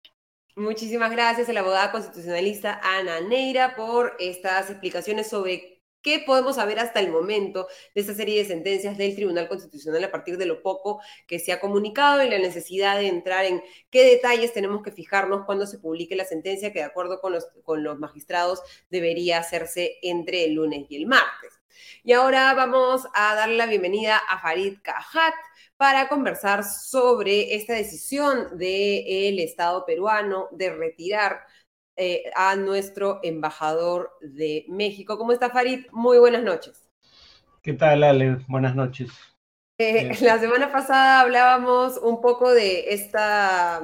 Muchísimas 0.56 1.12
gracias 1.12 1.48
a 1.48 1.54
la 1.54 1.62
abogada 1.62 1.94
constitucionalista 1.94 2.82
Ana 2.84 3.22
Neira 3.22 3.74
por 3.78 4.18
estas 4.20 4.70
explicaciones 4.70 5.30
sobre 5.30 5.82
qué 6.02 6.24
podemos 6.26 6.58
saber 6.58 6.78
hasta 6.80 7.00
el 7.00 7.10
momento 7.10 7.68
de 7.96 8.02
esta 8.02 8.14
serie 8.14 8.38
de 8.38 8.46
sentencias 8.46 8.98
del 8.98 9.16
Tribunal 9.16 9.48
Constitucional 9.48 10.04
a 10.04 10.12
partir 10.12 10.38
de 10.38 10.46
lo 10.46 10.62
poco 10.62 11.00
que 11.26 11.40
se 11.40 11.54
ha 11.54 11.62
comunicado 11.62 12.22
y 12.22 12.30
la 12.30 12.38
necesidad 12.38 12.98
de 12.98 13.08
entrar 13.08 13.46
en 13.46 13.64
qué 13.90 14.04
detalles 14.04 14.52
tenemos 14.52 14.84
que 14.84 14.92
fijarnos 14.92 15.46
cuando 15.46 15.66
se 15.66 15.80
publique 15.80 16.18
la 16.18 16.26
sentencia 16.26 16.74
que 16.74 16.80
de 16.80 16.86
acuerdo 16.86 17.22
con 17.22 17.32
los, 17.32 17.48
con 17.64 17.82
los 17.82 17.98
magistrados 17.98 18.62
debería 18.90 19.38
hacerse 19.38 20.00
entre 20.02 20.44
el 20.44 20.56
lunes 20.56 20.86
y 20.90 20.98
el 20.98 21.08
martes. 21.08 21.62
Y 22.04 22.12
ahora 22.12 22.54
vamos 22.54 23.04
a 23.14 23.36
dar 23.36 23.50
la 23.50 23.68
bienvenida 23.68 24.18
a 24.18 24.40
Farid 24.40 24.80
Cajat 24.82 25.34
para 25.82 26.08
conversar 26.08 26.63
sobre 26.63 27.56
esta 27.56 27.74
decisión 27.74 28.56
del 28.60 29.39
Estado 29.39 29.84
peruano 29.84 30.48
de 30.52 30.70
retirar 30.70 31.39
eh, 31.96 32.26
a 32.36 32.56
nuestro 32.56 33.20
embajador 33.24 34.12
de 34.22 34.63
México. 34.67 35.17
¿Cómo 35.17 35.32
está 35.32 35.50
Farid? 35.50 35.88
Muy 35.91 36.20
buenas 36.20 36.44
noches. 36.44 36.88
¿Qué 37.63 37.74
tal, 37.74 38.04
Ale? 38.04 38.46
Buenas 38.48 38.76
noches. 38.76 39.10
Eh, 39.80 40.15
la 40.22 40.38
semana 40.38 40.72
pasada 40.72 41.22
hablábamos 41.22 41.98
un 41.98 42.22
poco 42.22 42.54
de 42.54 42.94
esta 42.94 43.82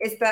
este 0.00 0.26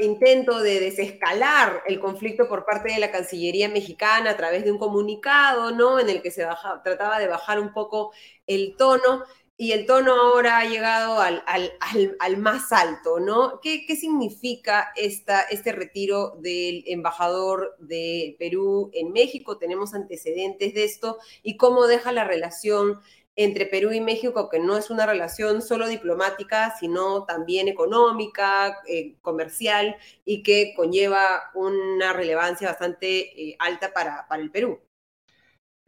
intento 0.00 0.60
de 0.60 0.80
desescalar 0.80 1.82
el 1.86 2.00
conflicto 2.00 2.48
por 2.48 2.64
parte 2.64 2.92
de 2.92 2.98
la 2.98 3.10
Cancillería 3.10 3.68
mexicana 3.68 4.30
a 4.30 4.36
través 4.38 4.64
de 4.64 4.72
un 4.72 4.78
comunicado, 4.78 5.72
¿no? 5.72 5.98
En 5.98 6.08
el 6.08 6.22
que 6.22 6.30
se 6.30 6.46
trataba 6.82 7.18
de 7.18 7.28
bajar 7.28 7.60
un 7.60 7.74
poco 7.74 8.12
el 8.46 8.74
tono 8.78 9.24
y 9.58 9.72
el 9.72 9.86
tono 9.86 10.12
ahora 10.12 10.58
ha 10.58 10.64
llegado 10.66 11.20
al, 11.20 11.42
al, 11.46 12.36
más 12.36 12.72
alto, 12.72 13.20
¿no? 13.20 13.60
¿Qué, 13.62 13.86
qué 13.86 13.96
significa 13.96 14.92
esta, 14.96 15.40
este 15.42 15.72
retiro 15.72 16.36
del 16.40 16.84
embajador 16.86 17.74
de 17.78 18.36
Perú 18.38 18.90
en 18.92 19.12
México? 19.12 19.56
¿Tenemos 19.56 19.94
antecedentes 19.94 20.74
de 20.74 20.84
esto? 20.84 21.18
¿Y 21.42 21.56
cómo 21.56 21.86
deja 21.86 22.12
la 22.12 22.24
relación 22.24 23.00
entre 23.34 23.66
Perú 23.66 23.92
y 23.92 24.00
México, 24.00 24.48
que 24.50 24.58
no 24.58 24.76
es 24.76 24.90
una 24.90 25.06
relación 25.06 25.62
solo 25.62 25.88
diplomática, 25.88 26.74
sino 26.78 27.24
también 27.24 27.68
económica, 27.68 28.78
eh, 28.88 29.14
comercial, 29.22 29.96
y 30.24 30.42
que 30.42 30.74
conlleva 30.74 31.50
una 31.54 32.12
relevancia 32.12 32.68
bastante 32.68 33.50
eh, 33.50 33.56
alta 33.58 33.92
para, 33.92 34.26
para 34.28 34.42
el 34.42 34.50
Perú? 34.50 34.80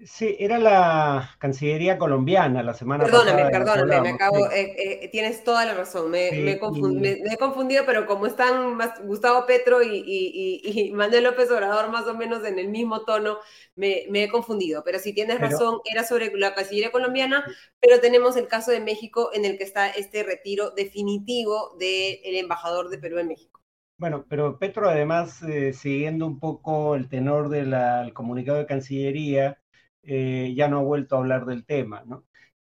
Sí, 0.05 0.37
era 0.39 0.59
la 0.59 1.35
Cancillería 1.41 1.99
colombiana 1.99 2.63
la 2.63 2.73
semana 2.73 3.03
perdóname, 3.03 3.43
pasada. 3.43 3.51
Perdóname, 3.51 3.83
perdóname, 3.83 4.09
me 4.09 4.15
acabo, 4.15 4.51
eh, 4.53 4.77
eh, 5.03 5.09
tienes 5.09 5.43
toda 5.43 5.65
la 5.65 5.75
razón, 5.75 6.09
me, 6.09 6.31
me, 6.31 6.53
he 6.53 7.37
confundido, 7.37 7.83
pero 7.85 8.07
como 8.07 8.27
están 8.27 8.77
más 8.77 9.05
Gustavo 9.05 9.45
Petro 9.45 9.83
y, 9.83 10.05
y, 10.07 10.93
Manuel 10.95 11.25
López 11.25 11.51
Obrador 11.51 11.91
más 11.91 12.07
o 12.07 12.15
menos 12.15 12.45
en 12.45 12.61
el 12.61 12.69
mismo 12.69 13.05
tono, 13.05 13.39
me, 13.75 14.07
he 14.13 14.29
confundido. 14.29 14.85
Pero 14.85 15.01
si 15.01 15.13
tienes 15.13 15.41
razón, 15.41 15.81
era 15.85 16.05
sobre 16.05 16.33
la 16.33 16.55
Cancillería 16.55 16.93
colombiana, 16.93 17.45
pero 17.81 17.99
tenemos 17.99 18.37
el 18.37 18.47
caso 18.47 18.71
de 18.71 18.79
México 18.79 19.31
en 19.35 19.45
el 19.45 19.59
que 19.59 19.65
está 19.65 19.89
este 19.89 20.23
retiro 20.23 20.71
definitivo 20.71 21.77
del 21.77 22.37
embajador 22.37 22.89
de 22.89 22.99
Perú 22.99 23.19
en 23.19 23.27
México. 23.27 23.61
Bueno, 23.97 24.25
pero 24.29 24.61
Petro 24.61 24.89
además, 24.89 25.43
eh, 25.43 25.73
siguiendo 25.73 26.25
un 26.25 26.39
poco 26.39 26.95
el 26.95 27.09
tenor 27.09 27.49
del 27.49 27.75
comunicado 28.15 28.59
de 28.59 28.67
Cancillería, 28.67 29.59
eh, 30.03 30.55
ya 30.57 30.69
no 30.69 30.79
ha 30.79 30.83
vuelto 30.83 31.17
a 31.17 31.19
hablar 31.19 31.47
del 31.47 31.65
tema. 31.65 32.05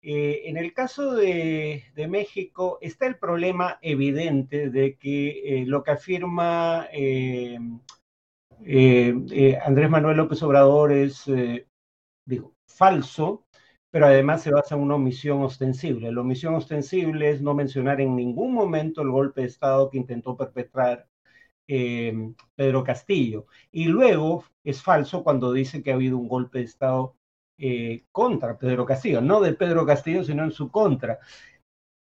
Eh, 0.01 0.43
en 0.45 0.57
el 0.57 0.73
caso 0.73 1.13
de, 1.13 1.83
México 2.09 2.77
está 2.81 3.07
el 3.07 3.17
problema 3.17 3.79
evidente 3.81 4.69
de 4.69 4.97
que 4.97 5.61
eh, 5.61 5.65
lo 5.65 5.83
que 5.83 5.91
afirma 5.91 6.87
Andrés 9.65 9.89
Manuel 9.89 10.17
López 10.17 10.41
Obrador 10.43 10.91
es, 10.91 11.25
falso, 12.67 13.45
pero 13.91 14.07
además 14.07 14.41
se 14.41 14.51
basa 14.51 14.75
en 14.75 14.81
una 14.81 14.95
omisión 14.95 15.41
ostensible. 15.43 16.11
La 16.11 16.21
omisión 16.21 16.55
ostensible 16.55 17.29
es 17.29 17.41
no 17.41 17.53
mencionar 17.53 18.01
en 18.01 18.15
ningún 18.15 18.53
momento 18.53 19.01
el 19.01 19.09
golpe 19.11 19.41
de 19.41 19.47
Estado 19.47 19.89
que 19.89 19.97
intentó 19.97 20.35
perpetrar 20.37 21.07
Pedro 21.67 22.83
Castillo. 22.83 23.47
Y 23.71 23.85
luego 23.85 24.45
es 24.63 24.81
falso 24.81 25.23
cuando 25.23 25.53
dice 25.53 25.83
que 25.83 25.91
ha 25.91 25.95
habido 25.95 26.17
un 26.17 26.27
golpe 26.27 26.59
de 26.59 26.65
Estado 26.65 27.15
eh, 27.65 28.03
contra 28.11 28.57
Pedro 28.57 28.85
Castillo, 28.85 29.21
no 29.21 29.39
de 29.39 29.53
Pedro 29.53 29.85
Castillo, 29.85 30.23
sino 30.23 30.43
en 30.43 30.51
su 30.51 30.69
contra. 30.69 31.19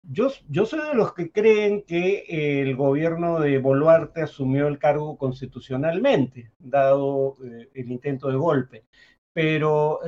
Yo, 0.04 0.30
yo 0.50 0.66
soy 0.66 0.82
de 0.88 0.96
los 0.96 1.14
que 1.14 1.32
creen 1.32 1.84
que 1.84 2.26
el 2.62 2.76
gobierno 2.76 3.40
de 3.40 3.58
Boluarte 3.60 4.22
asumió 4.22 4.68
el 4.68 4.78
cargo 4.80 5.18
constitucionalmente, 5.18 6.52
dado 6.60 7.38
eh, 7.44 7.70
el 7.74 7.92
intento 7.92 8.28
de 8.28 8.36
golpe. 8.36 8.86
Pero 9.34 10.02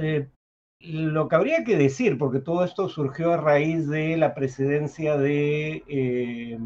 lo 0.80 1.28
que 1.28 1.36
habría 1.36 1.64
que 1.64 1.78
decir, 1.78 2.18
porque 2.18 2.40
todo 2.40 2.64
esto 2.64 2.88
surgió 2.90 3.34
a 3.34 3.38
raíz 3.38 3.88
de 3.88 4.18
la 4.18 4.36
presidencia 4.36 5.18
de 5.18 5.84
eh, 5.88 6.60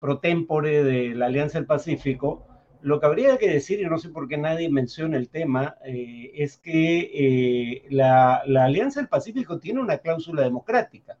pro 0.00 0.18
tempore 0.18 0.82
de 0.82 1.14
la 1.14 1.26
Alianza 1.26 1.58
del 1.58 1.66
Pacífico, 1.66 2.46
lo 2.82 3.00
que 3.00 3.06
habría 3.06 3.38
que 3.38 3.48
decir, 3.48 3.80
y 3.80 3.86
no 3.86 3.98
sé 3.98 4.10
por 4.10 4.28
qué 4.28 4.36
nadie 4.38 4.70
menciona 4.70 5.16
el 5.16 5.28
tema, 5.28 5.76
eh, 5.84 6.32
es 6.34 6.56
que 6.58 7.10
eh, 7.14 7.86
la, 7.90 8.36
Alianza 8.36 9.00
del 9.00 9.08
Pacífico 9.08 9.58
tiene 9.58 9.80
una 9.80 9.98
cláusula 9.98 10.42
democrática. 10.42 11.18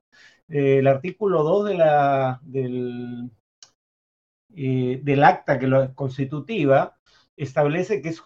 el 0.48 0.86
artículo 0.86 1.42
2 1.44 1.64
de 1.66 1.74
la, 1.74 2.40
del, 2.42 3.30
del 4.48 5.24
acta 5.24 5.58
que 5.58 5.66
lo 5.66 5.94
constitutiva 5.94 6.96
establece 7.36 8.02
que 8.02 8.10
es 8.10 8.22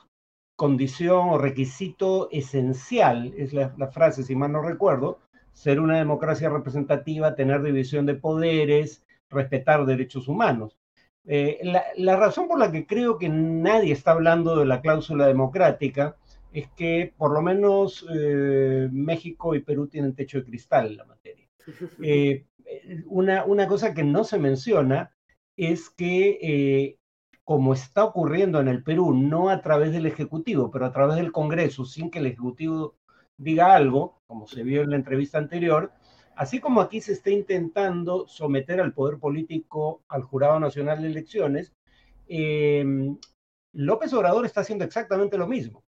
condición 0.57 1.31
o 1.31 1.39
requisito 1.39 2.29
esencial, 2.31 3.35
es 3.37 3.53
la, 3.53 3.71
frase, 3.91 4.23
si 4.23 4.37
mal 4.37 4.53
no 4.53 4.63
recuerdo, 4.63 5.19
ser 5.53 5.81
una 5.81 5.99
democracia 5.99 6.49
representativa, 6.49 7.35
tener 7.35 7.63
división 7.63 8.07
de 8.07 8.15
poderes, 8.15 9.05
respetar 9.31 9.85
derechos 9.87 10.29
humanos. 10.29 10.79
Eh, 11.27 11.61
la, 11.97 12.17
razón 12.17 12.49
por 12.49 12.59
la 12.59 12.71
que 12.71 12.87
creo 12.87 13.19
que 13.19 13.29
nadie 13.29 13.93
está 13.93 14.13
hablando 14.13 14.57
de 14.57 14.67
la 14.67 14.83
cláusula 14.83 15.27
democrática 15.27 16.17
es 16.53 16.69
que 16.77 17.15
por 17.17 17.33
lo 17.33 17.41
menos 17.41 18.07
eh, 18.15 18.89
México 18.93 19.55
y 19.55 19.61
Perú 19.61 19.89
tienen 19.89 20.15
techo 20.15 20.39
de 20.39 20.45
cristal 20.45 20.87
en 20.89 20.97
la 20.97 21.05
materia. 21.05 21.49
Eh, 22.67 23.03
una, 23.07 23.45
una, 23.45 23.69
cosa 23.69 23.93
que 23.93 24.03
no 24.03 24.25
se 24.25 24.39
menciona 24.39 25.15
es 25.55 25.91
que 25.91 26.99
como 27.45 27.75
está 27.75 28.05
ocurriendo 28.05 28.59
en 28.59 28.69
el 28.69 28.83
Perú, 28.83 29.15
no 29.15 29.51
a 29.51 29.61
través 29.61 29.93
del 29.93 30.07
Ejecutivo, 30.07 30.71
pero 30.71 30.87
a 30.87 30.93
través 30.93 31.17
del 31.17 31.31
Congreso, 31.31 31.85
sin 31.85 32.11
que 32.11 32.19
el 32.19 32.27
Ejecutivo 32.27 32.97
diga 33.37 33.75
algo, 33.75 34.23
como 34.27 34.47
se 34.47 34.63
vio 34.63 34.83
en 34.83 34.91
la 34.91 34.97
entrevista 34.97 35.39
anterior, 35.39 35.93
así 36.37 36.61
como 36.61 36.81
aquí 36.81 37.01
se 37.01 37.13
está 37.13 37.31
intentando 37.31 38.27
someter 38.29 38.81
al 38.81 38.93
poder 38.93 39.19
político 39.19 40.03
al 40.09 40.23
Jurado 40.23 40.61
Nacional 40.61 41.03
de 41.03 41.09
Elecciones, 41.09 41.73
em, 42.29 43.19
López 43.73 44.13
Obrador 44.13 44.47
está 44.47 44.61
haciendo 44.61 44.85
exactamente 44.85 45.37
lo 45.39 45.47
mismo. 45.47 45.85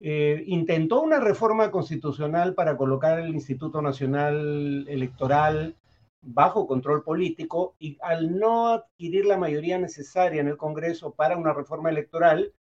Eh, 0.00 0.44
intentó 0.46 1.02
una 1.02 1.20
reforma 1.20 1.70
constitucional 1.70 2.54
para 2.54 2.76
colocar 2.76 3.18
el 3.20 3.34
Instituto 3.34 3.80
Nacional 3.82 4.86
Electoral 4.88 5.76
bajo 6.20 6.66
control 6.66 7.02
político 7.02 7.74
y 7.78 7.98
al 8.02 8.38
no 8.38 8.68
adquirir 8.68 9.26
la 9.26 9.36
mayoría 9.36 9.78
necesaria 9.78 10.40
en 10.40 10.48
el 10.48 10.56
Congreso 10.56 11.14
para 11.14 11.36
una 11.36 11.52
reforma 11.52 11.90
electoral, 11.90 12.52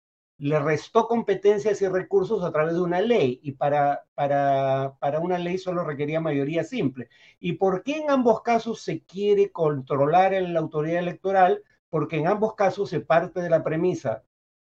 le 0.43 0.59
restó 0.59 1.07
competencias 1.07 1.81
y 1.83 1.87
recursos 1.87 2.43
a 2.43 2.51
través 2.51 2.75
de 2.75 2.81
una 2.81 3.01
ley 3.01 3.39
y 3.45 3.53
para, 3.53 4.07
para, 4.17 4.97
para 4.99 5.21
una 5.21 5.39
ley 5.39 5.57
solo 5.57 5.85
requería 5.85 6.21
mayoría 6.21 6.65
simple. 6.65 7.09
¿Y 7.39 7.53
por 7.53 7.85
qué 7.85 7.99
en 7.99 8.11
ambos 8.11 8.43
casos 8.43 8.81
se 8.81 9.05
quiere 9.05 9.53
controlar 9.53 10.33
la 10.33 10.59
autoridad 10.59 10.99
electoral? 10.99 11.63
Porque 11.89 12.17
en 12.17 12.27
ambos 12.27 12.57
casos 12.57 12.91
se 12.91 12.99
parte 12.99 13.41
de 13.41 13.51
la 13.51 13.63
premisa 13.63 14.25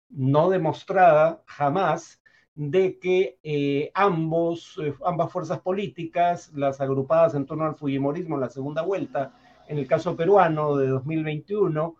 no 0.08 0.50
demostrada 0.50 1.44
jamás 1.46 2.22
de 2.54 2.98
que 2.98 3.38
eh, 3.44 3.92
ambos, 3.96 4.80
eh, 4.82 4.94
ambas 5.06 5.30
fuerzas 5.30 5.60
políticas, 5.60 6.54
las 6.54 6.80
agrupadas 6.80 7.36
en 7.36 7.46
torno 7.46 7.66
al 7.66 7.76
Fujimorismo 7.76 8.36
en 8.36 8.42
la 8.42 8.50
segunda 8.50 8.82
vuelta, 8.82 9.34
en 9.68 9.78
el 9.78 9.88
caso 9.88 10.16
peruano 10.16 10.78
de 10.78 10.88
2021, 10.88 11.98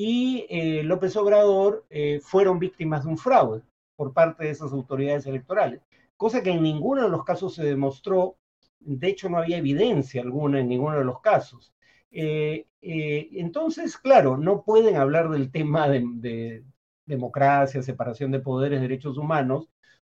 y 0.00 0.46
eh, 0.48 0.82
López 0.84 1.16
Obrador 1.16 1.84
fueron 2.22 2.58
víctimas 2.58 3.04
de 3.04 3.10
un 3.10 3.18
fraude 3.18 3.62
por 3.96 4.12
parte 4.12 4.44
de 4.44 4.50
esas 4.50 4.72
autoridades 4.72 5.26
electorales, 5.26 5.80
cosa 6.16 6.42
que 6.42 6.50
en 6.50 6.62
ninguno 6.62 7.02
de 7.02 7.08
los 7.08 7.24
casos 7.24 7.54
se 7.54 7.64
demostró, 7.64 8.36
de 8.80 9.08
hecho 9.08 9.28
no 9.28 9.38
había 9.38 9.58
evidencia 9.58 10.22
alguna 10.22 10.60
en 10.60 10.68
ninguno 10.68 10.98
de 10.98 11.04
los 11.04 11.20
casos. 11.20 11.72
entonces, 12.80 13.96
claro, 13.96 14.36
no 14.36 14.62
pueden 14.62 14.96
hablar 14.96 15.30
del 15.30 15.50
tema 15.50 15.88
de 15.88 16.62
democracia, 17.08 17.82
separación 17.82 18.30
de 18.30 18.38
poderes, 18.40 18.80
derechos 18.80 19.18
humanos, 19.18 19.68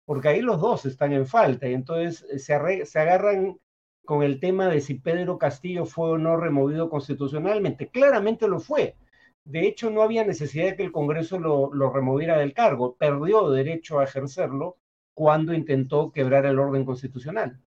porque 0.06 0.28
ahí 0.28 0.40
los 0.40 0.60
dos 0.60 0.86
están 0.86 1.12
en 1.12 1.26
falta 1.26 1.68
y 1.68 1.74
entonces 1.74 2.24
eh, 2.30 2.38
se, 2.38 2.86
se 2.86 2.98
agarran 2.98 3.58
con 4.04 4.22
el 4.22 4.40
tema 4.40 4.68
de 4.68 4.80
si 4.80 4.94
Pedro 4.94 5.38
Castillo 5.38 5.86
fue 5.86 6.10
o 6.10 6.18
no 6.18 6.36
removido 6.36 6.90
constitucionalmente. 6.90 7.88
Claramente 7.88 8.48
lo 8.48 8.60
fue. 8.60 8.96
De 9.44 9.66
hecho, 9.66 9.90
no 9.90 10.02
había 10.02 10.24
necesidad 10.24 10.66
de 10.66 10.76
que 10.76 10.84
el 10.84 10.92
Congreso 10.92 11.38
lo, 11.38 11.70
removiera 11.92 12.38
del 12.38 12.54
cargo. 12.54 12.96
Perdió 12.96 13.50
derecho 13.50 13.98
a 13.98 14.04
ejercerlo 14.04 14.78
cuando 15.12 15.52
intentó 15.52 16.10
quebrar 16.12 16.46
el 16.46 16.58
orden 16.58 16.84
constitucional. 16.84 17.60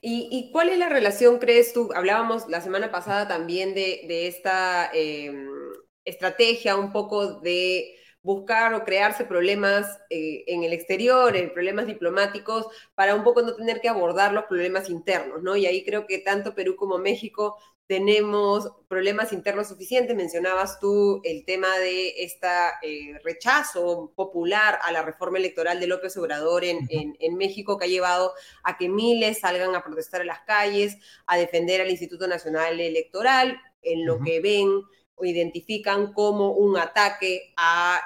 ¿Y, 0.00 0.50
cuál 0.52 0.68
es 0.68 0.78
la 0.78 0.88
relación, 0.88 1.38
crees 1.38 1.72
tú? 1.72 1.90
Hablábamos 1.94 2.48
la 2.48 2.60
semana 2.60 2.90
pasada 2.90 3.28
también 3.28 3.72
de, 3.74 4.04
de 4.08 4.26
esta 4.26 4.90
em, 4.92 5.48
estrategia 6.04 6.76
un 6.76 6.92
poco 6.92 7.40
de 7.40 7.96
buscar 8.22 8.74
o 8.74 8.84
crearse 8.84 9.24
problemas 9.24 10.00
eh, 10.10 10.44
en 10.46 10.62
el 10.62 10.72
exterior, 10.72 11.36
en 11.36 11.52
problemas 11.52 11.86
diplomáticos, 11.86 12.66
para 12.94 13.14
un 13.14 13.24
poco 13.24 13.42
no 13.42 13.54
tener 13.54 13.80
que 13.80 13.88
abordar 13.88 14.32
los 14.32 14.44
problemas 14.44 14.88
internos, 14.88 15.42
¿no? 15.42 15.56
Y 15.56 15.66
ahí 15.66 15.84
creo 15.84 16.06
que 16.06 16.18
tanto 16.18 16.54
Perú 16.54 16.76
como 16.76 16.98
México 16.98 17.56
tenemos 17.86 18.70
problemas 18.88 19.32
internos 19.32 19.68
suficientes. 19.68 20.16
Mencionabas 20.16 20.80
tú 20.80 21.20
el 21.24 21.44
tema 21.44 21.78
de 21.78 22.24
este 22.24 22.48
rechazo 23.22 24.12
popular 24.14 24.78
a 24.82 24.92
la 24.92 25.02
reforma 25.02 25.38
electoral 25.38 25.80
de 25.80 25.86
López 25.86 26.16
Obrador 26.16 26.64
en, 26.64 26.86
en, 26.88 27.36
México, 27.36 27.78
que 27.78 27.84
ha 27.84 27.88
llevado 27.88 28.32
a 28.64 28.76
que 28.76 28.88
miles 28.88 29.40
salgan 29.40 29.74
a 29.74 29.84
protestar 29.84 30.22
en 30.22 30.28
las 30.28 30.40
calles, 30.40 30.96
a 31.26 31.36
defender 31.36 31.80
al 31.80 31.90
Instituto 31.90 32.26
Nacional 32.26 32.80
Electoral, 32.80 33.60
en 33.82 34.06
lo 34.06 34.20
que 34.20 34.40
ven 34.40 34.68
identifican 35.24 36.12
como 36.12 36.52
un 36.52 36.76
ataque 36.76 37.52
a, 37.56 38.00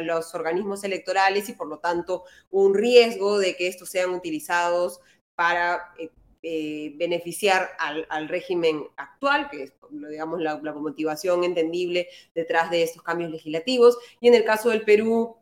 los 0.00 0.34
organismos 0.34 0.84
electorales 0.84 1.48
y 1.48 1.52
por 1.52 1.68
lo 1.68 1.78
tanto 1.78 2.24
un 2.50 2.74
riesgo 2.74 3.38
de 3.38 3.56
que 3.56 3.68
estos 3.68 3.90
sean 3.90 4.10
utilizados 4.10 5.00
para 5.34 5.92
eh, 5.98 6.10
eh, 6.44 6.92
beneficiar 6.96 7.70
al, 7.78 8.28
régimen 8.28 8.84
actual, 8.96 9.48
que 9.50 9.64
es 9.64 9.72
digamos, 9.90 10.40
la, 10.40 10.60
la 10.62 10.72
motivación 10.74 11.42
entendible 11.42 12.08
detrás 12.34 12.70
de 12.70 12.82
estos 12.82 13.02
cambios 13.02 13.30
legislativos. 13.30 13.96
Y 14.20 14.28
en 14.28 14.34
el 14.34 14.44
caso 14.44 14.68
del 14.68 14.82
Perú, 14.82 15.38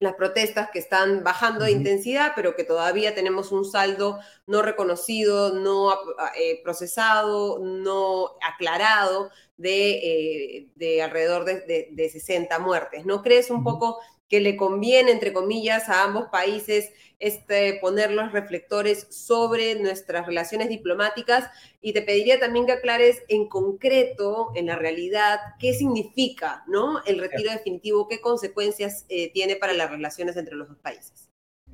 las 0.00 0.14
protestas 0.14 0.70
que 0.70 0.78
están 0.78 1.22
bajando 1.22 1.66
de 1.66 1.72
intensidad, 1.72 2.32
pero 2.34 2.56
que 2.56 2.64
todavía 2.64 3.14
tenemos 3.14 3.52
un 3.52 3.66
saldo 3.66 4.18
no 4.46 4.62
reconocido, 4.62 5.52
no 5.52 5.92
eh, 6.36 6.60
procesado, 6.64 7.58
no 7.58 8.30
aclarado 8.42 9.30
de, 9.58 10.70
eh, 10.78 11.02
alrededor 11.02 11.44
de, 11.44 12.10
60 12.10 12.58
muertes. 12.60 13.04
¿No 13.04 13.22
crees 13.22 13.50
un 13.50 13.62
poco 13.62 14.00
que 14.30 14.40
le 14.40 14.56
conviene, 14.56 15.10
entre 15.10 15.32
comillas, 15.32 15.88
a 15.88 16.04
ambos 16.04 16.28
países 16.30 16.92
este, 17.18 17.78
poner 17.80 18.12
los 18.12 18.32
reflectores 18.32 19.08
sobre 19.10 19.74
nuestras 19.74 20.24
relaciones 20.24 20.68
diplomáticas? 20.68 21.50
Y 21.82 21.92
te 21.92 22.00
pediría 22.00 22.38
también 22.38 22.64
que 22.64 22.72
aclares 22.72 23.22
en 23.28 23.48
concreto, 23.48 24.52
en 24.54 24.66
la 24.66 24.76
realidad, 24.76 25.40
qué 25.58 25.74
significa 25.74 26.62
¿no? 26.68 27.02
el 27.04 27.18
retiro 27.18 27.50
definitivo, 27.50 28.08
qué 28.08 28.20
consecuencias 28.20 29.04
eh, 29.08 29.32
tiene 29.32 29.56
para 29.56 29.74
las 29.74 29.90
relaciones 29.90 30.36
entre 30.36 30.54
los 30.54 30.68
dos 30.68 30.78
países. 30.78 31.28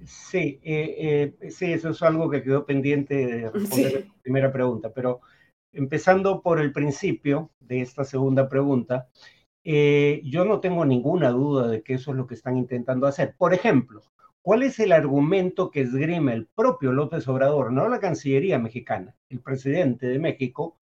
Sí, 0.04 0.58
eh, 0.62 1.34
sí, 1.50 1.72
eso 1.72 1.90
es 1.90 2.02
algo 2.02 2.30
que 2.30 2.42
quedó 2.42 2.64
pendiente 2.64 3.14
de 3.14 3.50
responder 3.50 4.06
la 4.06 4.22
primera 4.22 4.52
pregunta, 4.52 4.92
pero 4.92 5.20
empezando 5.72 6.42
por 6.42 6.60
el 6.60 6.72
principio 6.72 7.50
de 7.60 7.82
esta 7.82 8.04
segunda 8.04 8.48
pregunta, 8.48 9.08
eh, 9.68 10.20
yo 10.22 10.44
no 10.44 10.61
tengo 10.61 10.85
ninguna 10.85 11.31
duda 11.31 11.66
de 11.66 11.83
que 11.83 11.94
eso 11.94 12.12
es 12.12 12.16
lo 12.16 12.29
que 12.29 12.35
están 12.35 12.57
intentando 12.57 13.09
hacer. 13.09 13.35
Por 13.37 13.52
ejemplo, 13.52 14.00
¿cuál 14.40 14.62
es 14.62 14.79
el 14.79 14.92
argumento 14.92 15.72
que 15.72 15.81
esgrime 15.81 16.35
el 16.35 16.46
propio 16.46 16.92
López 16.92 17.26
Obrador, 17.26 17.72
no 17.72 17.88
la 17.88 17.98
Cancillería 17.98 18.61
mexicana, 18.61 19.16
el 19.29 19.40
presidente 19.40 20.07
de 20.07 20.20
México, 20.20 20.79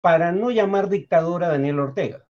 para 0.00 0.30
no 0.30 0.52
llamar 0.52 0.88
dictadora 0.88 1.48
a 1.48 1.50
Daniel 1.50 1.80
Ortega? 1.80 2.26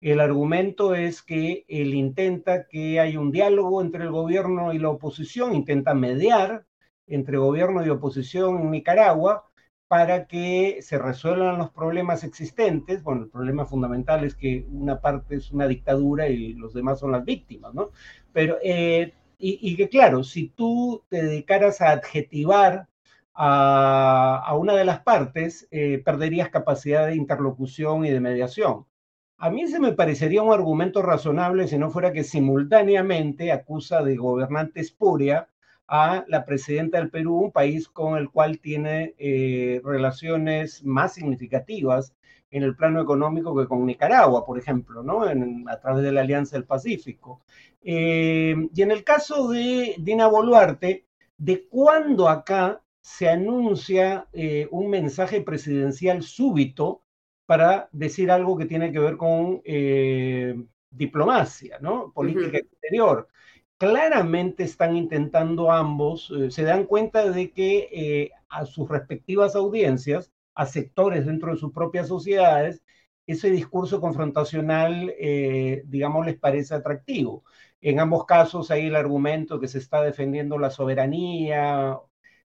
El 0.00 0.20
argumento 0.20 0.94
es 0.94 1.22
que 1.22 1.66
él 1.68 1.92
intenta 1.92 2.66
que 2.66 2.98
haya 2.98 3.20
un 3.20 3.30
diálogo 3.30 3.82
entre 3.82 4.04
el 4.04 4.10
gobierno 4.10 4.72
y 4.72 4.78
la 4.78 4.88
oposición, 4.88 5.54
intenta 5.54 5.92
mediar 5.92 6.64
entre 7.06 7.36
gobierno 7.36 7.84
y 7.84 7.90
oposición 7.90 8.58
en 8.58 8.70
Nicaragua 8.70 9.51
para 9.92 10.26
que 10.26 10.78
se 10.80 10.96
resuelvan 10.96 11.58
los 11.58 11.68
problemas 11.70 12.24
existentes. 12.24 13.02
Bueno, 13.02 13.24
el 13.24 13.28
problema 13.28 13.66
fundamental 13.66 14.24
es 14.24 14.34
que 14.34 14.64
una 14.70 15.02
parte 15.02 15.34
es 15.36 15.52
una 15.52 15.68
dictadura 15.68 16.28
y 16.28 16.54
los 16.54 16.72
demás 16.72 16.98
son 16.98 17.12
las 17.12 17.26
víctimas, 17.26 17.74
¿no? 17.74 17.90
Pero, 18.32 18.56
eh, 18.62 19.12
y, 19.36 19.76
que 19.76 19.90
claro, 19.90 20.24
si 20.24 20.48
tú 20.48 21.04
te 21.10 21.22
dedicaras 21.22 21.82
a 21.82 21.90
adjetivar 21.90 22.88
a, 23.34 24.56
una 24.58 24.72
de 24.72 24.86
las 24.86 25.00
partes, 25.00 25.68
eh, 25.70 26.00
perderías 26.02 26.48
capacidad 26.48 27.06
de 27.08 27.16
interlocución 27.16 28.06
y 28.06 28.10
de 28.10 28.20
mediación. 28.20 28.86
A 29.36 29.50
mí 29.50 29.66
se 29.66 29.78
me 29.78 29.92
parecería 29.92 30.42
un 30.42 30.54
argumento 30.54 31.02
razonable 31.02 31.68
si 31.68 31.76
no 31.76 31.90
fuera 31.90 32.14
que 32.14 32.24
simultáneamente 32.24 33.52
acusa 33.52 34.02
de 34.02 34.16
gobernante 34.16 34.80
espuria 34.80 35.50
a 35.94 36.24
la 36.26 36.46
presidenta 36.46 36.96
del 36.96 37.10
Perú, 37.10 37.36
un 37.36 37.52
país 37.52 37.86
con 37.86 38.16
el 38.16 38.30
cual 38.30 38.60
tiene 38.60 39.14
eh, 39.18 39.78
relaciones 39.84 40.82
más 40.82 41.12
significativas 41.12 42.14
en 42.50 42.62
el 42.62 42.74
plano 42.74 43.02
económico 43.02 43.54
que 43.54 43.66
con 43.68 43.84
Nicaragua, 43.84 44.46
por 44.46 44.58
ejemplo, 44.58 45.02
¿no? 45.02 45.22
a 45.22 45.80
través 45.80 46.02
de 46.02 46.12
la 46.12 46.22
Alianza 46.22 46.56
del 46.56 46.64
Pacífico. 46.64 47.42
Eh, 47.82 48.54
y 48.74 48.80
en 48.80 48.90
el 48.90 49.04
caso 49.04 49.50
de 49.50 49.94
Dina 49.98 50.28
Boluarte, 50.28 51.04
¿de 51.36 51.68
cuándo 51.68 52.26
acá 52.26 52.80
se 53.02 53.28
anuncia 53.28 54.28
eh, 54.32 54.68
un 54.70 54.88
mensaje 54.88 55.42
presidencial 55.42 56.22
súbito 56.22 57.02
para 57.44 57.90
decir 57.92 58.30
algo 58.30 58.56
que 58.56 58.64
tiene 58.64 58.92
que 58.92 58.98
ver 58.98 59.18
con 59.18 59.60
eh, 59.66 60.54
diplomacia, 60.90 61.78
¿no? 61.80 62.12
Política 62.14 62.56
exterior. 62.56 63.28
Claramente 63.82 64.62
están 64.64 64.96
intentando 64.96 65.72
ambos, 65.72 66.32
eh, 66.36 66.50
se 66.50 66.62
dan 66.62 66.84
cuenta 66.84 67.30
de 67.30 67.50
que 67.50 68.30
a 68.48 68.64
sus 68.66 68.88
respectivas 68.88 69.56
audiencias, 69.56 70.30
a 70.54 70.66
sectores 70.66 71.26
dentro 71.26 71.52
de 71.52 71.58
sus 71.58 71.72
propias 71.72 72.08
sociedades, 72.08 72.82
ese 73.26 73.50
discurso 73.50 74.00
confrontacional, 74.00 75.12
digamos, 75.86 76.26
les 76.26 76.38
parece 76.38 76.74
atractivo. 76.74 77.44
En 77.80 78.00
ambos 78.00 78.26
casos 78.26 78.70
hay 78.70 78.86
el 78.86 78.96
argumento 78.96 79.60
que 79.60 79.68
se 79.68 79.78
está 79.78 80.02
defendiendo 80.02 80.58
la 80.58 80.70
soberanía 80.70 81.98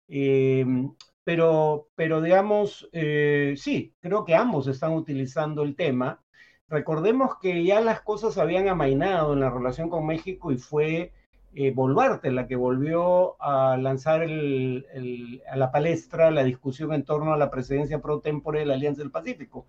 Em, 0.07 0.93
pero, 1.23 1.89
pero 1.95 2.21
digamos, 2.21 2.87
eh, 2.91 3.55
sí, 3.57 3.95
creo 3.99 4.25
que 4.25 4.35
ambos 4.35 4.67
están 4.67 4.93
utilizando 4.93 5.63
el 5.63 5.75
tema. 5.75 6.23
Recordemos 6.67 7.37
que 7.41 7.63
ya 7.63 7.81
las 7.81 8.01
cosas 8.01 8.37
habían 8.37 8.67
amainado 8.67 9.33
en 9.33 9.39
la 9.41 9.49
relación 9.49 9.89
con 9.89 10.05
México 10.05 10.51
y 10.51 10.57
fue 10.57 11.13
eh, 11.55 11.71
Boluarte 11.71 12.31
la 12.31 12.47
que 12.47 12.55
volvió 12.55 13.41
a 13.41 13.77
lanzar 13.77 14.21
a 14.23 15.55
la 15.55 15.71
palestra 15.71 16.29
la 16.29 16.43
discusión 16.43 16.93
en 16.93 17.05
torno 17.05 17.33
a 17.33 17.37
la 17.37 17.49
presidencia 17.49 18.01
pro 18.01 18.19
tempore 18.19 18.59
de 18.59 18.65
la 18.65 18.73
Alianza 18.73 19.01
del 19.01 19.11
Pacífico, 19.11 19.65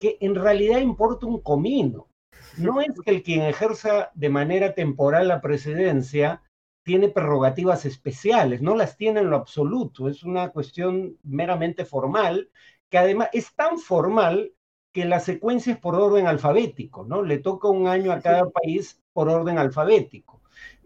que 0.00 0.18
en 0.20 0.34
realidad 0.34 0.80
importa 0.80 1.26
un 1.26 1.40
comino. 1.40 2.08
No 2.56 2.80
es 2.80 2.88
que 3.04 3.10
el 3.10 3.22
quien 3.22 3.42
ejerza 3.42 4.10
de 4.14 4.30
manera 4.30 4.74
temporal 4.74 5.28
la 5.28 5.40
presidencia 5.40 6.42
tiene 6.84 7.08
prerrogativas 7.08 7.84
especiales, 7.84 8.62
no 8.62 8.74
las 8.74 8.96
tiene 8.96 9.20
en 9.20 9.30
lo 9.30 9.36
absoluto, 9.36 10.08
es 10.08 10.24
una 10.24 10.50
cuestión 10.50 11.18
meramente 11.22 11.84
formal, 11.84 12.50
que 12.90 12.98
además 12.98 13.28
es 13.32 13.54
tan 13.54 13.78
formal 13.78 14.52
que 14.92 15.04
la 15.04 15.20
secuencia 15.20 15.74
es 15.74 15.78
por 15.78 15.94
orden 15.94 16.26
alfabético, 16.26 17.04
¿no? 17.04 17.22
Le 17.22 17.38
toca 17.38 17.68
un 17.68 17.86
año 17.86 18.10
a 18.10 18.20
cada 18.20 18.48
país 18.50 19.00
por 19.12 19.28
orden 19.28 19.58
alfabético. 19.58 20.37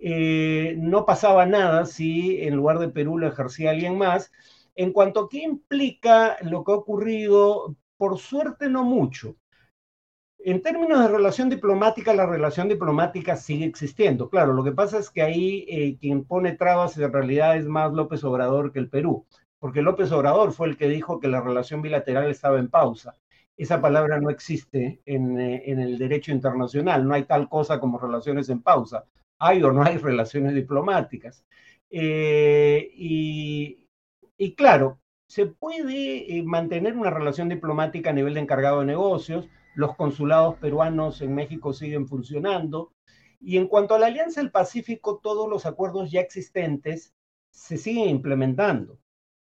Eh, 0.05 0.75
no 0.79 1.07
pasaba 1.07 1.47
nada 1.47 1.87
si 1.87 2.43
en 2.43 2.57
lugar 2.57 2.79
de 2.81 2.88
Perú 2.88 3.19
lo 3.19 3.29
ejercía 3.29 3.71
alguien 3.71 3.97
más. 3.97 4.33
En 4.75 4.93
cuanto 4.93 5.21
a 5.21 5.29
qué 5.29 5.43
implica 5.45 6.38
lo 6.43 6.65
que 6.65 6.73
ha 6.73 6.77
ocurrido, 6.77 7.77
por 7.97 8.19
suerte 8.19 8.69
no 8.69 8.85
mucho. 8.85 9.37
En 10.45 10.61
términos 10.61 10.99
de 11.01 11.07
relación 11.07 11.49
diplomática, 11.49 12.12
la 12.15 12.27
relación 12.27 12.69
diplomática 12.69 13.37
sigue 13.37 13.65
existiendo. 13.65 14.29
Claro, 14.29 14.53
lo 14.55 14.65
que 14.65 14.73
pasa 14.73 14.99
es 14.99 15.09
que 15.09 15.23
ahí 15.23 15.65
eh, 15.69 15.97
quien 16.01 16.25
pone 16.25 16.57
trabas 16.57 16.99
en 16.99 17.12
realidad 17.12 17.57
es 17.57 17.67
más 17.67 17.93
López 17.93 18.25
Obrador 18.25 18.73
que 18.73 18.81
el 18.81 18.88
Perú, 18.88 19.25
porque 19.61 19.83
López 19.83 20.11
Obrador 20.11 20.53
fue 20.53 20.67
el 20.67 20.77
que 20.77 20.88
dijo 20.88 21.21
que 21.21 21.29
la 21.29 21.41
relación 21.41 21.81
bilateral 21.81 22.29
estaba 22.29 22.59
en 22.59 22.69
pausa. 22.69 23.15
Esa 23.57 23.81
palabra 23.81 24.21
no 24.21 24.31
existe 24.31 25.01
en, 25.07 25.38
eh, 25.38 25.62
el 25.67 25.97
derecho 25.97 26.33
internacional, 26.33 27.07
no 27.07 27.15
hay 27.15 27.23
tal 27.23 27.49
cosa 27.49 27.79
como 27.79 28.01
relaciones 28.01 28.49
en 28.49 28.62
pausa. 28.62 29.05
Hay 29.44 29.62
o 29.62 29.72
no 29.72 29.83
hay 29.83 29.96
relaciones 29.98 30.55
diplomáticas. 30.55 31.44
Eh, 31.90 32.90
y, 32.94 34.55
claro, 34.55 35.00
se 35.26 35.46
puede 35.46 36.42
mantener 36.44 36.96
una 36.96 37.11
relación 37.11 37.48
diplomática 37.48 38.11
a 38.11 38.12
nivel 38.12 38.35
de 38.35 38.40
encargado 38.40 38.81
de 38.81 38.87
negocios, 38.87 39.48
los 39.74 39.96
consulados 39.96 40.57
peruanos 40.57 41.20
en 41.22 41.35
México 41.35 41.72
siguen 41.72 42.07
funcionando. 42.07 42.92
Y 43.40 43.57
en 43.57 43.66
cuanto 43.66 43.94
a 43.94 43.98
la 43.98 44.07
Alianza 44.07 44.40
del 44.40 44.52
Pacífico, 44.52 45.18
todos 45.20 45.48
los 45.50 45.66
acuerdos 45.66 46.12
ya 46.12 46.20
existentes 46.20 47.12
se 47.50 47.78
siguen 47.78 48.09
implementando. 48.11 48.98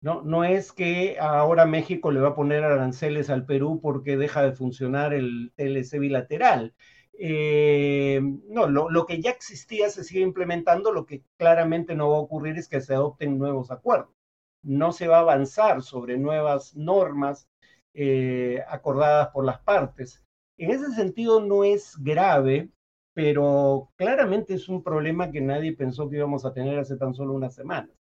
No, 0.00 0.22
no 0.22 0.44
es 0.44 0.72
que 0.72 1.18
ahora 1.20 1.66
México 1.66 2.10
le 2.10 2.20
va 2.20 2.30
a 2.30 2.34
poner 2.34 2.64
aranceles 2.64 3.30
al 3.30 3.44
Perú 3.44 3.80
porque 3.82 4.16
deja 4.16 4.42
de 4.42 4.52
funcionar 4.52 5.12
el 5.12 5.52
TLC 5.56 5.98
bilateral. 6.00 6.74
Eh, 7.14 8.20
no, 8.48 8.66
lo, 8.66 9.06
que 9.06 9.20
ya 9.20 9.30
existía 9.30 9.90
se 9.90 10.04
sigue 10.04 10.20
implementando, 10.22 10.92
lo 10.92 11.06
que 11.06 11.22
claramente 11.36 11.94
no 11.94 12.10
va 12.10 12.16
a 12.16 12.20
ocurrir 12.20 12.58
es 12.58 12.68
que 12.68 12.80
se 12.80 12.94
adopten 12.94 13.38
nuevos 13.38 13.70
acuerdos. 13.70 14.14
No 14.62 14.92
se 14.92 15.08
va 15.08 15.18
a 15.18 15.20
avanzar 15.20 15.82
sobre 15.82 16.18
nuevas 16.18 16.74
normas 16.76 17.48
eh, 17.94 18.62
acordadas 18.68 19.28
por 19.28 19.44
las 19.44 19.60
partes. 19.60 20.24
En 20.56 20.70
ese 20.70 20.92
sentido 20.92 21.40
no 21.40 21.64
es 21.64 21.96
grave, 21.98 22.70
pero 23.14 23.90
claramente 23.96 24.54
es 24.54 24.68
un 24.68 24.82
problema 24.82 25.30
que 25.30 25.40
nadie 25.40 25.76
pensó 25.76 26.08
que 26.08 26.16
íbamos 26.16 26.44
a 26.44 26.52
tener 26.54 26.78
hace 26.78 26.96
tan 26.96 27.14
solo 27.14 27.34
unas 27.34 27.54
semanas. 27.54 28.01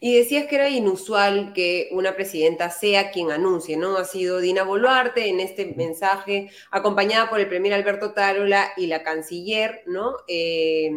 Y 0.00 0.16
decías 0.16 0.46
que 0.46 0.56
era 0.56 0.68
inusual 0.68 1.52
que 1.52 1.88
una 1.92 2.16
presidenta 2.16 2.70
sea 2.70 3.10
quien 3.10 3.30
anuncie, 3.30 3.76
¿no? 3.76 3.96
Ha 3.96 4.04
sido 4.04 4.38
Dina 4.40 4.64
Boluarte 4.64 5.28
en 5.28 5.40
este 5.40 5.74
mensaje, 5.76 6.50
acompañada 6.70 7.28
por 7.28 7.40
el 7.40 7.48
primer 7.48 7.72
Alberto 7.72 8.12
Tarola 8.12 8.72
y 8.76 8.86
la 8.86 9.02
canciller, 9.02 9.82
¿no? 9.86 10.16
Eh, 10.26 10.90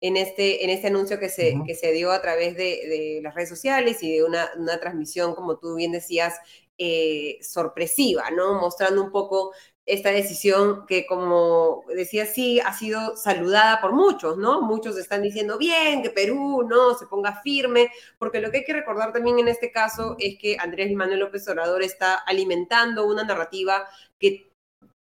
en, 0.00 0.16
este, 0.16 0.64
en 0.64 0.70
este 0.70 0.88
anuncio 0.88 1.18
que 1.18 1.28
se, 1.30 1.54
que 1.66 1.74
se 1.74 1.92
dio 1.92 2.12
a 2.12 2.20
través 2.20 2.56
de, 2.56 3.20
las 3.22 3.34
redes 3.34 3.48
sociales 3.48 4.02
y 4.02 4.12
de 4.12 4.24
una, 4.24 4.50
una, 4.58 4.78
transmisión, 4.78 5.34
como 5.34 5.58
tú 5.58 5.76
bien 5.76 5.92
decías, 5.92 6.34
eh, 6.76 7.38
sorpresiva, 7.40 8.30
¿no? 8.30 8.60
Mostrando 8.60 9.02
un 9.02 9.12
poco 9.12 9.52
esta 9.86 10.10
decisión 10.10 10.86
que, 10.86 11.04
como 11.06 11.84
decía, 11.94 12.24
sí, 12.26 12.58
ha 12.60 12.72
sido 12.72 13.16
saludada 13.16 13.80
por 13.80 13.92
muchos, 13.92 14.38
¿no? 14.38 14.62
Muchos 14.62 14.96
están 14.96 15.22
diciendo, 15.22 15.58
bien, 15.58 16.02
que 16.02 16.10
Perú, 16.10 16.66
¿no? 16.66 16.94
Se 16.94 17.06
ponga 17.06 17.40
firme, 17.42 17.90
porque 18.18 18.40
lo 18.40 18.50
que 18.50 18.58
hay 18.58 18.64
que 18.64 18.72
recordar 18.72 19.12
también 19.12 19.38
en 19.38 19.48
este 19.48 19.70
caso 19.70 20.16
es 20.18 20.38
que 20.38 20.56
Andrés 20.58 20.92
Manuel 20.92 21.20
López 21.20 21.46
Obrador 21.48 21.82
está 21.82 22.14
alimentando 22.14 23.06
una 23.06 23.24
narrativa 23.24 23.86
que 24.18 24.50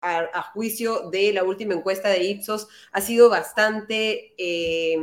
a, 0.01 0.41
juicio 0.53 1.09
de 1.09 1.31
la 1.31 1.45
última 1.45 1.73
encuesta 1.73 2.09
de 2.09 2.23
Ipsos 2.23 2.67
ha 2.91 3.01
sido 3.01 3.29
bastante... 3.29 4.33
Eh, 4.37 4.97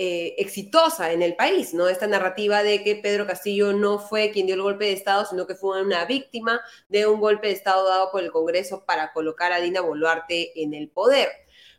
eh, 0.00 0.36
exitosa 0.38 1.10
en 1.10 1.22
el 1.22 1.34
país, 1.34 1.74
¿no? 1.74 1.88
Esta 1.88 2.06
narrativa 2.06 2.62
de 2.62 2.84
que 2.84 2.94
Pedro 2.94 3.26
Castillo 3.26 3.72
no 3.72 3.98
fue 3.98 4.30
quien 4.30 4.46
dio 4.46 4.54
el 4.54 4.62
golpe 4.62 4.84
de 4.84 4.92
Estado, 4.92 5.26
sino 5.26 5.44
que 5.44 5.56
fue 5.56 5.82
una 5.82 6.04
víctima 6.04 6.60
de 6.88 7.08
un 7.08 7.18
golpe 7.18 7.48
de 7.48 7.54
Estado 7.54 7.84
dado 7.88 8.12
por 8.12 8.22
el 8.22 8.30
Congreso 8.30 8.84
para 8.86 9.12
colocar 9.12 9.52
a 9.52 9.60
Dina 9.60 9.80
Boluarte 9.80 10.62
en 10.62 10.72
el 10.72 10.88
poder. 10.88 11.28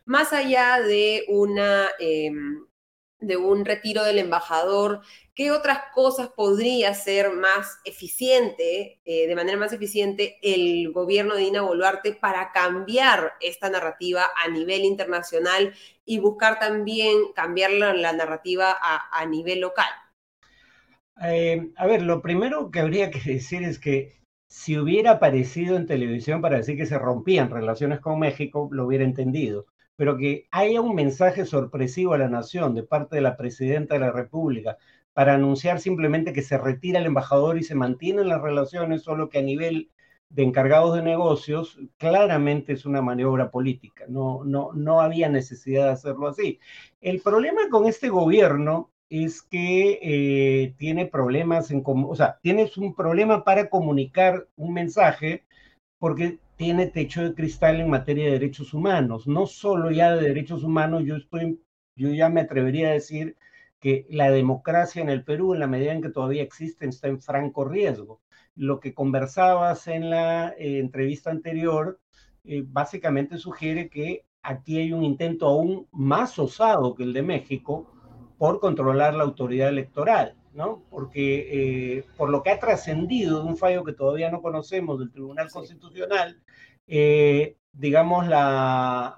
Más 0.04 0.34
allá 0.34 0.80
de 0.80 1.24
una... 1.28 1.88
Em, 1.98 2.66
de 3.20 3.36
un 3.36 3.64
retiro 3.64 4.04
del 4.04 4.18
embajador, 4.18 5.02
¿qué 5.34 5.50
otras 5.50 5.78
cosas 5.94 6.28
podría 6.28 6.94
ser 6.94 7.30
más 7.30 7.78
eficiente, 7.84 9.00
eh, 9.04 9.26
de 9.26 9.34
manera 9.36 9.58
más 9.58 9.72
eficiente, 9.72 10.38
el 10.42 10.92
gobierno 10.92 11.34
de 11.34 11.42
Dina 11.42 11.62
Boluarte 11.62 12.12
para 12.12 12.52
cambiar 12.52 13.34
esta 13.40 13.70
narrativa 13.70 14.26
a 14.44 14.48
nivel 14.50 14.84
internacional 14.84 15.74
y 16.04 16.18
buscar 16.18 16.58
también 16.58 17.16
cambiar 17.34 17.70
la, 17.72 18.12
narrativa 18.12 18.76
a, 18.80 19.24
nivel 19.26 19.60
local? 19.60 19.90
Eh, 21.22 21.70
a 21.76 21.86
ver, 21.86 22.02
lo 22.02 22.22
primero 22.22 22.70
que 22.70 22.80
habría 22.80 23.10
que 23.10 23.20
decir 23.20 23.62
es 23.62 23.78
que 23.78 24.20
si 24.48 24.78
hubiera 24.78 25.12
aparecido 25.12 25.76
en 25.76 25.86
televisión 25.86 26.40
para 26.40 26.56
decir 26.56 26.76
que 26.76 26.86
se 26.86 26.98
rompían 26.98 27.50
relaciones 27.50 28.00
con 28.00 28.18
México, 28.18 28.68
lo 28.72 28.86
hubiera 28.86 29.04
entendido 29.04 29.66
pero 30.00 30.16
que 30.16 30.48
haya 30.50 30.80
un 30.80 30.94
mensaje 30.94 31.44
sorpresivo 31.44 32.14
a 32.14 32.18
la 32.18 32.30
nación 32.30 32.74
de 32.74 32.82
parte 32.82 33.16
de 33.16 33.20
la 33.20 33.36
presidenta 33.36 33.92
de 33.92 34.00
la 34.00 34.10
República 34.10 34.78
para 35.12 35.34
anunciar 35.34 35.78
simplemente 35.78 36.32
que 36.32 36.40
se 36.40 36.56
retira 36.56 37.00
el 37.00 37.04
embajador 37.04 37.58
y 37.58 37.64
se 37.64 37.74
mantienen 37.74 38.28
las 38.28 38.40
relaciones, 38.40 39.02
solo 39.02 39.28
que 39.28 39.40
a 39.40 39.42
nivel 39.42 39.90
de 40.30 40.44
encargados 40.44 40.96
de 40.96 41.02
negocios, 41.02 41.78
claramente 41.98 42.72
es 42.72 42.86
una 42.86 43.02
maniobra 43.02 43.50
política. 43.50 44.06
No, 44.08 44.42
no, 44.42 44.72
no 44.72 45.02
había 45.02 45.28
necesidad 45.28 45.84
de 45.84 45.92
hacerlo 45.92 46.28
así. 46.28 46.58
El 47.02 47.20
problema 47.20 47.68
con 47.70 47.86
este 47.86 48.08
gobierno 48.08 48.90
es 49.10 49.42
que 49.42 49.98
eh, 50.00 50.74
tiene 50.78 51.08
problemas 51.08 51.70
en, 51.72 51.82
o 51.84 52.14
sea, 52.14 52.38
tienes 52.40 52.78
un 52.78 52.94
problema 52.94 53.44
para 53.44 53.68
comunicar 53.68 54.48
un 54.56 54.72
mensaje 54.72 55.44
porque 55.98 56.38
tiene 56.60 56.88
techo 56.88 57.22
de 57.22 57.34
cristal 57.34 57.80
en 57.80 57.88
materia 57.88 58.26
de 58.26 58.32
derechos 58.32 58.74
humanos. 58.74 59.26
No 59.26 59.46
solo 59.46 59.90
ya 59.90 60.14
de 60.14 60.20
derechos 60.20 60.62
humanos, 60.62 61.04
yo 61.06 61.16
estoy, 61.16 61.58
yo 61.96 62.10
ya 62.10 62.28
me 62.28 62.42
atrevería 62.42 62.88
a 62.88 62.92
decir 62.92 63.38
que 63.80 64.06
la 64.10 64.30
democracia 64.30 65.00
en 65.00 65.08
el 65.08 65.24
Perú, 65.24 65.54
en 65.54 65.60
la 65.60 65.66
medida 65.66 65.94
en 65.94 66.02
que 66.02 66.10
todavía 66.10 66.42
existe, 66.42 66.86
está 66.86 67.08
en 67.08 67.22
franco 67.22 67.64
riesgo. 67.64 68.20
Lo 68.56 68.78
que 68.78 68.92
conversabas 68.92 69.88
en 69.88 70.10
la 70.10 70.50
eh, 70.50 70.80
entrevista 70.80 71.30
anterior 71.30 71.98
eh, 72.44 72.62
básicamente 72.66 73.38
sugiere 73.38 73.88
que 73.88 74.26
aquí 74.42 74.80
hay 74.80 74.92
un 74.92 75.02
intento 75.02 75.46
aún 75.46 75.88
más 75.92 76.38
osado 76.38 76.94
que 76.94 77.04
el 77.04 77.14
de 77.14 77.22
México 77.22 77.90
por 78.36 78.60
controlar 78.60 79.14
la 79.14 79.24
autoridad 79.24 79.70
electoral, 79.70 80.36
¿no? 80.52 80.82
Porque 80.90 81.98
eh, 81.98 82.04
por 82.18 82.28
lo 82.28 82.42
que 82.42 82.50
ha 82.50 82.58
trascendido 82.58 83.42
de 83.42 83.48
un 83.48 83.56
fallo 83.56 83.82
que 83.82 83.94
todavía 83.94 84.30
no 84.30 84.42
conocemos 84.42 84.98
del 84.98 85.10
Tribunal 85.10 85.50
Constitucional, 85.50 86.38
digamos, 87.72 88.26
la, 88.26 89.16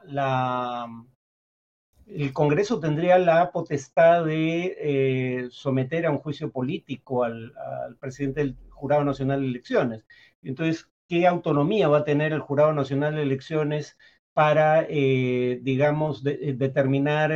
el 2.06 2.32
Congreso 2.32 2.80
tendría 2.80 3.18
la 3.18 3.52
potestad 3.52 4.24
de 4.24 4.76
eh, 4.78 5.48
someter 5.50 6.06
a 6.06 6.10
un 6.10 6.18
juicio 6.18 6.50
político 6.50 7.24
al, 7.24 7.52
presidente 8.00 8.40
del 8.40 8.56
Jurado 8.70 9.04
Nacional 9.04 9.40
de 9.40 9.48
Elecciones. 9.48 10.04
Entonces, 10.42 10.88
¿qué 11.08 11.26
autonomía 11.26 11.88
va 11.88 11.98
a 11.98 12.04
tener 12.04 12.32
el 12.32 12.40
Jurado 12.40 12.72
Nacional 12.72 13.14
de 13.16 13.22
Elecciones 13.22 13.96
para, 14.32 14.86
eh, 14.88 15.60
digamos, 15.62 16.24
eh, 16.26 16.54
determinar 16.56 17.32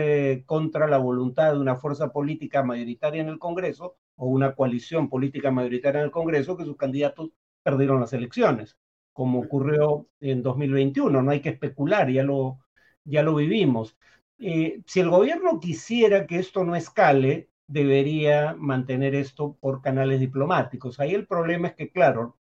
contra 0.46 0.86
la 0.88 0.98
voluntad 0.98 1.52
de 1.52 1.60
una 1.60 1.76
fuerza 1.76 2.12
política 2.12 2.62
mayoritaria 2.62 3.22
en 3.22 3.28
el 3.28 3.38
Congreso 3.38 3.96
o 4.16 4.26
una 4.26 4.54
coalición 4.54 5.08
política 5.08 5.50
mayoritaria 5.50 6.00
en 6.00 6.06
el 6.06 6.10
Congreso 6.10 6.56
que 6.56 6.64
sus 6.64 6.76
candidatos 6.76 7.30
perdieron 7.62 8.00
las 8.00 8.12
elecciones, 8.12 8.76
como 9.16 9.40
ocurrió 9.40 10.08
en 10.20 10.42
2021? 10.42 11.22
No 11.22 11.30
hay 11.30 11.40
que 11.40 11.48
especular, 11.50 12.10
ya 12.10 12.22
lo, 12.22 12.60
ya 13.04 13.22
lo 13.22 13.34
vivimos. 13.34 13.96
Eh, 14.38 14.82
si 14.86 15.00
el 15.00 15.08
gobierno 15.10 15.58
quisiera 15.58 16.26
que 16.26 16.38
esto 16.38 16.64
no 16.64 16.76
escale, 16.76 17.48
debería 17.66 18.54
mantener 18.58 19.14
esto 19.14 19.56
por 19.58 19.80
canales 19.82 20.20
diplomáticos. 20.20 21.00
Ahí 21.00 21.14
el 21.14 21.26
problema 21.26 21.68
es 21.68 21.74
que, 21.76 21.90
claro, 21.90 22.36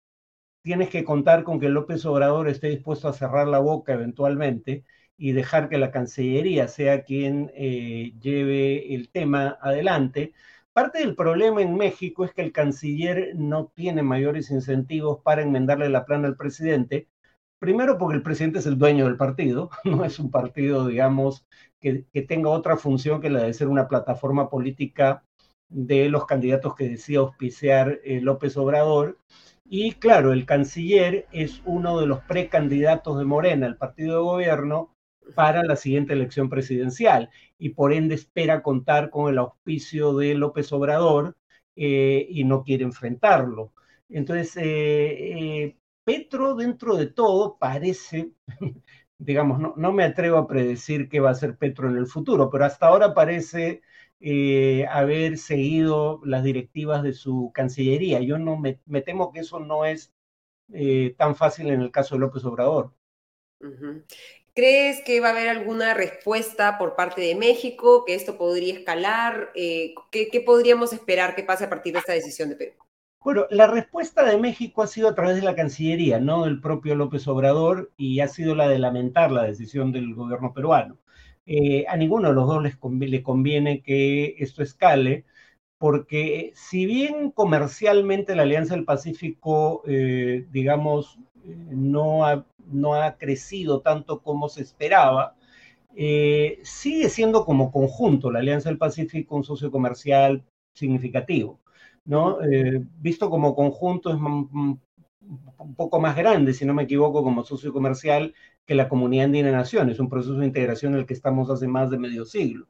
tienes 0.61 0.89
que 0.89 1.03
contar 1.03 1.43
con 1.43 1.59
que 1.59 1.69
López 1.69 2.05
Obrador 2.05 2.47
esté 2.49 2.69
dispuesto 2.69 3.09
a 3.09 3.13
cerrar 3.13 3.47
la 3.47 3.59
boca 3.59 3.93
eventualmente 3.93 4.85
y 5.17 5.33
dejar 5.33 5.69
que 5.69 5.77
la 5.77 5.91
Cancillería 5.91 6.67
sea 6.69 7.03
quien 7.03 7.51
eh, 7.55 8.13
lleve 8.21 8.95
el 8.95 9.09
tema 9.09 9.57
adelante. 9.61 10.33
Parte 10.73 10.99
del 10.99 11.15
problema 11.15 11.61
en 11.61 11.75
México 11.75 12.23
es 12.23 12.33
que 12.33 12.41
el 12.41 12.51
canciller 12.51 13.33
no 13.35 13.71
tiene 13.75 14.03
mayores 14.03 14.51
incentivos 14.51 15.19
para 15.23 15.41
enmendarle 15.41 15.89
la 15.89 16.05
plana 16.05 16.27
al 16.27 16.37
presidente, 16.37 17.09
Primero 17.61 17.99
porque 17.99 18.15
el 18.17 18.23
presidente 18.23 18.57
es 18.57 18.65
el 18.65 18.79
dueño 18.79 19.05
del 19.05 19.17
partido, 19.17 19.69
no 19.85 20.03
es 20.03 20.17
un 20.17 20.31
partido, 20.31 20.87
digamos, 20.87 21.45
que, 21.79 22.07
tenga 22.27 22.49
otra 22.49 22.75
función 22.75 23.21
que 23.21 23.29
la 23.29 23.43
de 23.43 23.53
ser 23.53 23.67
una 23.67 23.87
plataforma 23.87 24.49
política 24.49 25.23
de 25.69 26.09
los 26.09 26.25
candidatos 26.25 26.75
que 26.75 26.89
decía 26.89 27.19
auspiciar 27.19 27.99
eh, 28.03 28.19
López 28.19 28.57
Obrador. 28.57 29.19
Y 29.63 29.91
claro, 29.93 30.33
el 30.33 30.47
canciller 30.47 31.27
es 31.31 31.61
uno 31.63 31.99
de 31.99 32.07
los 32.07 32.21
precandidatos 32.21 33.19
de 33.19 33.25
Morena, 33.25 33.67
el 33.67 33.77
partido 33.77 34.15
de 34.15 34.23
gobierno, 34.23 34.95
para 35.35 35.63
la 35.63 35.75
siguiente 35.75 36.13
elección 36.13 36.49
presidencial 36.49 37.29
y 37.57 37.69
por 37.69 37.93
ende 37.93 38.15
espera 38.15 38.63
contar 38.63 39.09
con 39.09 39.31
el 39.31 39.37
auspicio 39.39 40.15
de 40.17 40.35
López 40.35 40.71
Obrador 40.73 41.37
eh, 41.75 42.27
y 42.29 42.43
no 42.43 42.63
quiere 42.63 42.83
enfrentarlo. 42.83 43.73
Entonces, 44.09 44.53
eh, 44.57 45.77
Petro, 46.03 46.55
dentro 46.55 46.95
de 46.97 47.07
todo, 47.07 47.57
parece, 47.57 48.31
digamos, 49.17 49.59
no, 49.77 49.93
me 49.93 50.03
atrevo 50.03 50.37
a 50.37 50.47
predecir 50.47 51.09
qué 51.09 51.19
va 51.19 51.29
a 51.31 51.35
ser 51.35 51.57
Petro 51.57 51.89
en 51.89 51.97
el 51.97 52.07
futuro, 52.07 52.49
pero 52.49 52.65
hasta 52.65 52.87
ahora 52.87 53.13
parece 53.13 53.81
eh, 54.19 54.85
haber 54.89 55.37
seguido 55.37 56.21
las 56.25 56.43
directivas 56.43 57.03
de 57.03 57.13
su 57.13 57.51
Cancillería. 57.53 58.19
Yo 58.21 58.37
no 58.37 58.57
me, 58.57 58.79
temo 59.01 59.31
que 59.31 59.41
eso 59.41 59.59
no 59.59 59.85
es 59.85 60.13
eh, 60.73 61.15
tan 61.17 61.35
fácil 61.35 61.69
en 61.69 61.81
el 61.81 61.91
caso 61.91 62.15
de 62.15 62.21
López 62.21 62.43
Obrador. 62.45 62.93
¿Crees 64.53 65.01
que 65.05 65.21
va 65.21 65.29
a 65.29 65.31
haber 65.31 65.47
alguna 65.47 65.93
respuesta 65.93 66.77
por 66.77 66.95
parte 66.95 67.21
de 67.21 67.35
México, 67.35 68.03
que 68.05 68.15
esto 68.15 68.37
podría 68.37 68.73
escalar? 68.73 69.49
Eh, 69.55 69.93
¿qué, 70.11 70.43
podríamos 70.45 70.91
esperar 70.91 71.35
que 71.35 71.43
pase 71.43 71.65
a 71.65 71.69
partir 71.69 71.93
de 71.93 71.99
esta 71.99 72.11
decisión 72.11 72.49
de 72.49 72.55
Perú? 72.55 72.73
Bueno, 73.23 73.45
la 73.49 73.67
respuesta 73.67 74.25
de 74.25 74.37
México 74.37 74.81
ha 74.81 74.87
sido 74.87 75.07
a 75.07 75.15
través 75.15 75.37
de 75.37 75.43
la 75.43 75.55
Cancillería, 75.55 76.19
no 76.19 76.43
del 76.43 76.59
propio 76.59 76.95
López 76.95 77.27
Obrador, 77.27 77.91
y 77.95 78.19
ha 78.19 78.27
sido 78.27 78.53
la 78.53 78.67
de 78.67 78.79
lamentar 78.79 79.31
la 79.31 79.43
decisión 79.43 79.93
del 79.93 80.15
gobierno 80.15 80.53
peruano. 80.53 80.97
Eh, 81.45 81.85
a 81.87 81.95
ninguno 81.95 82.29
de 82.29 82.35
los 82.35 82.47
dos 82.47 82.61
les 82.61 82.75
conviene, 82.75 83.81
que 83.83 84.35
esto 84.39 84.63
escale, 84.63 85.25
porque 85.77 86.51
si 86.55 86.85
bien 86.85 87.31
comercialmente 87.31 88.35
la 88.35 88.43
Alianza 88.43 88.75
del 88.75 88.85
Pacífico, 88.85 89.83
eh, 89.87 90.45
digamos, 90.51 91.19
no 91.45 92.25
ha, 92.25 92.45
no 92.71 92.95
ha 92.95 93.17
crecido 93.17 93.81
tanto 93.81 94.21
como 94.21 94.49
se 94.49 94.61
esperaba, 94.61 95.35
eh, 95.95 96.59
sigue 96.63 97.09
siendo 97.09 97.45
como 97.45 97.71
conjunto 97.71 98.31
la 98.31 98.39
Alianza 98.39 98.69
del 98.69 98.77
Pacífico 98.77 99.35
un 99.35 99.43
socio 99.43 99.71
comercial 99.71 100.43
significativo. 100.73 101.59
¿no? 102.05 102.41
Eh, 102.41 102.83
visto 102.99 103.29
como 103.29 103.55
conjunto 103.55 104.09
es 104.09 104.15
un 104.15 105.75
poco 105.75 105.99
más 105.99 106.15
grande, 106.15 106.53
si 106.53 106.65
no 106.65 106.73
me 106.73 106.83
equivoco, 106.83 107.23
como 107.23 107.43
socio 107.43 107.71
comercial 107.73 108.33
que 108.71 108.75
la 108.75 108.87
Comunidad 108.87 109.25
Andina 109.25 109.49
de 109.49 109.53
Naciones, 109.53 109.99
un 109.99 110.07
proceso 110.07 110.35
de 110.35 110.45
integración 110.45 110.93
en 110.93 110.99
el 110.99 111.05
que 111.05 111.13
estamos 111.13 111.49
hace 111.49 111.67
más 111.67 111.91
de 111.91 111.97
medio 111.97 112.23
siglo, 112.23 112.69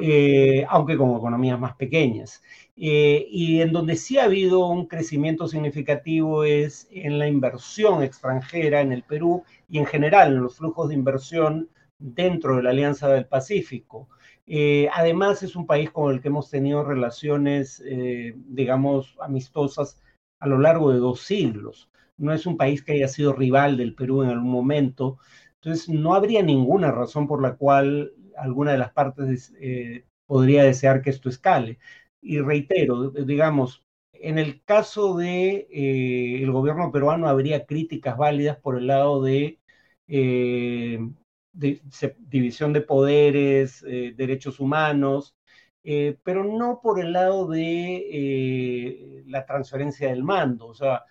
eh, 0.00 0.64
aunque 0.68 0.96
con 0.96 1.10
economías 1.10 1.58
más 1.58 1.74
pequeñas. 1.74 2.40
Eh, 2.76 3.26
y 3.28 3.60
en 3.60 3.72
donde 3.72 3.96
sí 3.96 4.16
ha 4.16 4.26
habido 4.26 4.68
un 4.68 4.86
crecimiento 4.86 5.48
significativo 5.48 6.44
es 6.44 6.86
en 6.92 7.18
la 7.18 7.26
inversión 7.26 8.04
extranjera 8.04 8.80
en 8.80 8.92
el 8.92 9.02
Perú 9.02 9.42
y 9.68 9.78
en 9.78 9.86
general 9.86 10.32
en 10.32 10.42
los 10.44 10.56
flujos 10.56 10.88
de 10.88 10.94
inversión 10.94 11.68
dentro 11.98 12.54
de 12.54 12.62
la 12.62 12.70
Alianza 12.70 13.08
del 13.08 13.26
Pacífico. 13.26 14.08
Eh, 14.46 14.88
además, 14.94 15.42
es 15.42 15.56
un 15.56 15.66
país 15.66 15.90
con 15.90 16.14
el 16.14 16.20
que 16.20 16.28
hemos 16.28 16.48
tenido 16.48 16.84
relaciones, 16.84 17.82
eh, 17.84 18.34
digamos, 18.36 19.16
amistosas 19.20 20.00
a 20.38 20.46
lo 20.46 20.60
largo 20.60 20.92
de 20.92 21.00
dos 21.00 21.22
siglos. 21.22 21.90
No 22.18 22.34
es 22.34 22.46
un 22.46 22.56
país 22.56 22.84
que 22.84 22.92
haya 22.92 23.08
sido 23.08 23.32
rival 23.32 23.78
del 23.78 23.96
Perú 23.96 24.22
en 24.22 24.28
algún 24.28 24.52
momento. 24.52 25.18
Entonces, 25.62 25.88
no 25.88 26.14
habría 26.14 26.42
ninguna 26.42 26.90
razón 26.92 27.26
por 27.28 27.42
la 27.42 27.56
cual 27.56 28.12
alguna 28.36 28.72
de 28.72 28.78
las 28.78 28.92
partes 28.92 29.52
eh, 29.60 30.04
podría 30.26 30.64
desear 30.64 31.02
que 31.02 31.10
esto 31.10 31.28
escale. 31.28 31.78
Y 32.22 32.40
reitero, 32.40 33.10
digamos, 33.10 33.84
en 34.12 34.38
el 34.38 34.62
caso 34.64 35.16
de 35.16 35.68
el 36.42 36.50
gobierno 36.52 36.92
peruano 36.92 37.28
habría 37.28 37.66
críticas 37.66 38.16
válidas 38.18 38.58
por 38.58 38.76
el 38.78 38.86
lado 38.88 39.22
de 39.22 39.58
división 41.52 42.72
de 42.72 42.80
poderes, 42.80 43.84
eh, 43.86 44.12
derechos 44.16 44.60
humanos, 44.60 45.36
eh, 45.82 46.18
pero 46.22 46.44
no 46.44 46.80
por 46.82 47.00
el 47.00 47.12
lado 47.12 47.48
de 47.48 48.06
eh, 48.12 49.24
la 49.26 49.44
transferencia 49.46 50.08
del 50.10 50.22
mando. 50.24 50.66
O 50.68 50.74
sea, 50.74 51.04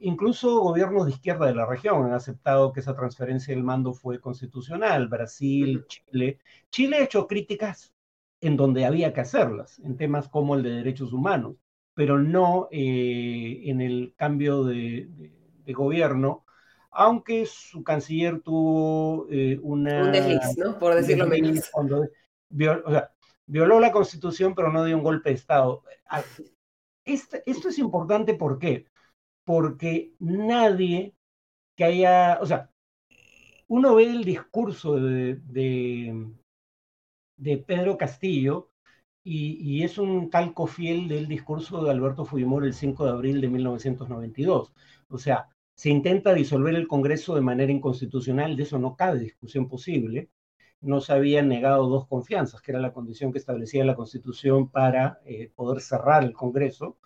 incluso 0.00 0.60
gobiernos 0.60 1.06
de 1.06 1.12
izquierda 1.12 1.46
de 1.46 1.54
la 1.54 1.66
región 1.66 2.04
han 2.04 2.12
aceptado 2.12 2.72
que 2.72 2.80
esa 2.80 2.96
transferencia 2.96 3.54
del 3.54 3.64
mando 3.64 3.92
fue 3.92 4.20
constitucional. 4.20 5.08
Brasil, 5.08 5.84
Chile. 5.86 6.38
Chile 6.70 6.96
ha 6.96 7.04
hecho 7.04 7.26
críticas 7.26 7.94
en 8.40 8.56
donde 8.56 8.84
había 8.84 9.12
que 9.12 9.20
hacerlas, 9.20 9.78
en 9.80 9.96
temas 9.96 10.28
como 10.28 10.54
el 10.54 10.62
de 10.62 10.70
derechos 10.70 11.12
humanos, 11.12 11.56
pero 11.94 12.18
no 12.18 12.68
en 12.70 13.80
el 13.80 14.14
cambio 14.16 14.64
de 14.64 15.08
gobierno 15.66 16.44
aunque 16.90 17.46
su 17.46 17.82
canciller 17.82 18.40
tuvo 18.40 19.26
eh, 19.30 19.58
una... 19.62 20.04
Un 20.04 20.12
desliz, 20.12 20.56
¿no? 20.58 20.78
Por 20.78 20.94
decirlo 20.94 21.26
menos. 21.26 21.70
violó 23.46 23.80
la 23.80 23.92
constitución, 23.92 24.54
pero 24.54 24.72
no 24.72 24.84
dio 24.84 24.96
un 24.96 25.02
golpe 25.02 25.30
de 25.30 25.36
Estado. 25.36 25.82
Ah, 26.08 26.22
este, 27.04 27.42
esto 27.46 27.68
es 27.68 27.78
importante, 27.78 28.34
¿por 28.34 28.58
qué? 28.58 28.86
Porque 29.44 30.14
nadie 30.18 31.14
que 31.76 31.84
haya, 31.84 32.38
o 32.40 32.46
sea, 32.46 32.70
uno 33.68 33.94
ve 33.94 34.04
el 34.04 34.24
discurso 34.24 34.96
de, 34.96 35.40
Pedro 37.66 37.96
Castillo 37.96 38.70
y, 39.24 39.56
y, 39.60 39.84
es 39.84 39.98
un 39.98 40.28
calco 40.28 40.66
fiel 40.66 41.08
del 41.08 41.28
discurso 41.28 41.82
de 41.84 41.90
Alberto 41.90 42.24
Fujimori 42.24 42.68
el 42.68 42.74
5 42.74 43.04
de 43.04 43.10
abril 43.10 43.40
de 43.40 43.48
1992. 43.48 44.72
O 45.08 45.18
sea, 45.18 45.48
se 45.80 45.88
intenta 45.88 46.34
disolver 46.34 46.74
el 46.74 46.86
Congreso 46.86 47.34
de 47.34 47.40
manera 47.40 47.72
inconstitucional, 47.72 48.54
de 48.54 48.64
eso 48.64 48.78
no 48.78 48.96
cabe 48.96 49.18
discusión 49.20 49.66
posible. 49.66 50.28
no 50.82 51.00
se 51.00 51.14
habían 51.14 51.48
negado 51.48 51.88
dos 51.88 52.06
confianzas, 52.06 52.60
que 52.62 52.72
era 52.72 52.80
la 52.80 52.92
condición 52.92 53.32
que 53.32 53.38
establecía 53.38 53.84
la 53.86 53.96
Constitución 53.96 54.70
para 54.70 55.20
eh, 55.24 55.50
poder 55.54 55.80
cerrar 55.80 56.22
el 56.24 56.34
Congreso. 56.34 56.98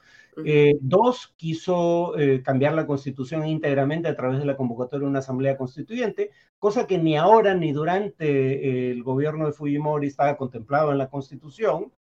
Eh, 0.45 0.77
dos, 0.81 1.33
quiso 1.37 2.19
eh, 2.19 2.43
cambiar 2.43 2.75
la 2.75 2.87
Constitución 2.87 3.47
íntegramente 3.47 4.09
a 4.09 4.17
través 4.17 4.39
de 4.39 4.47
la 4.47 4.57
convocatoria 4.57 5.05
de 5.05 5.11
una 5.11 5.21
Asamblea 5.21 5.57
Constituyente, 5.57 6.31
cosa 6.59 6.87
que 6.87 6.99
ni 6.99 7.17
ahora 7.17 7.55
ni 7.55 7.73
durante 7.73 8.91
el 8.91 9.03
gobierno 9.03 9.47
de 9.47 9.53
Fujimori 9.53 10.09
estaba 10.09 10.37
contemplado 10.37 10.91
en 10.93 10.99
la 10.99 11.09
Constitución 11.09 11.93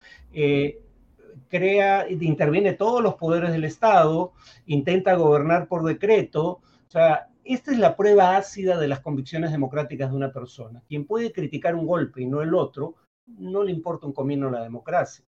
crea, 1.48 2.08
interviene 2.10 2.74
todos 2.74 3.02
los 3.02 3.14
poderes 3.14 3.52
del 3.52 3.64
Estado, 3.64 4.32
intenta 4.66 5.14
gobernar 5.14 5.68
por 5.68 5.84
decreto. 5.84 6.46
O 6.46 6.90
sea, 6.90 7.28
esta 7.44 7.72
es 7.72 7.78
la 7.78 7.96
prueba 7.96 8.36
ácida 8.36 8.78
de 8.78 8.88
las 8.88 9.00
convicciones 9.00 9.50
democráticas 9.50 10.10
de 10.10 10.16
una 10.16 10.32
persona. 10.32 10.82
Quien 10.88 11.06
puede 11.06 11.32
criticar 11.32 11.74
un 11.74 11.86
golpe 11.86 12.22
y 12.22 12.26
no 12.26 12.42
el 12.42 12.54
otro, 12.54 12.94
no 13.26 13.62
le 13.62 13.72
importa 13.72 14.06
un 14.06 14.12
comino 14.12 14.50
la 14.50 14.62
democracia. 14.62 15.24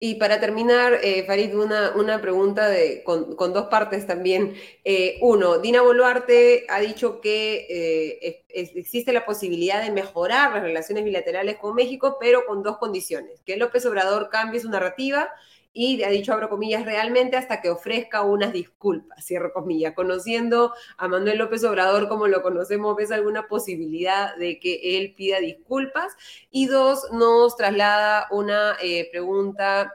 Y 0.00 0.14
para 0.14 0.38
terminar, 0.38 1.00
eh, 1.02 1.24
Farid, 1.26 1.56
una, 1.56 1.90
una 1.96 2.20
pregunta 2.20 2.68
de, 2.68 3.02
con, 3.02 3.34
dos 3.36 3.66
partes 3.66 4.06
también. 4.06 4.54
Eh, 4.84 5.18
uno, 5.22 5.58
Dina 5.58 5.82
Boluarte 5.82 6.66
ha 6.68 6.78
dicho 6.78 7.20
que 7.20 7.66
eh, 7.68 8.44
existe 8.48 9.12
la 9.12 9.26
posibilidad 9.26 9.82
de 9.82 9.90
mejorar 9.90 10.52
las 10.52 10.62
relaciones 10.62 11.04
bilaterales 11.04 11.56
con 11.58 11.74
México, 11.74 12.16
pero 12.20 12.46
con 12.46 12.62
dos 12.62 12.78
condiciones, 12.78 13.40
que 13.44 13.56
López 13.56 13.84
Obrador 13.86 14.28
cambie 14.30 14.60
su 14.60 14.70
narrativa 14.70 15.30
y 15.72 16.02
ha 16.02 16.08
dicho, 16.08 16.32
abro 16.32 16.48
comillas, 16.48 16.84
realmente 16.84 17.36
hasta 17.36 17.60
que 17.60 17.70
ofrezca 17.70 18.22
unas 18.22 18.52
disculpas, 18.52 19.24
cierro 19.24 19.52
comillas. 19.52 19.94
Conociendo 19.94 20.72
a 20.96 21.08
Manuel 21.08 21.38
López 21.38 21.62
Obrador 21.64 22.08
como 22.08 22.26
lo 22.26 22.42
conocemos, 22.42 22.96
¿ves 22.96 23.12
alguna 23.12 23.46
posibilidad 23.48 24.36
de 24.36 24.58
que 24.58 24.98
él 24.98 25.14
pida 25.14 25.38
disculpas? 25.40 26.12
Y 26.50 26.66
dos, 26.66 27.04
nos 27.12 27.56
traslada 27.56 28.26
una 28.30 28.76
eh, 28.82 29.08
pregunta 29.10 29.92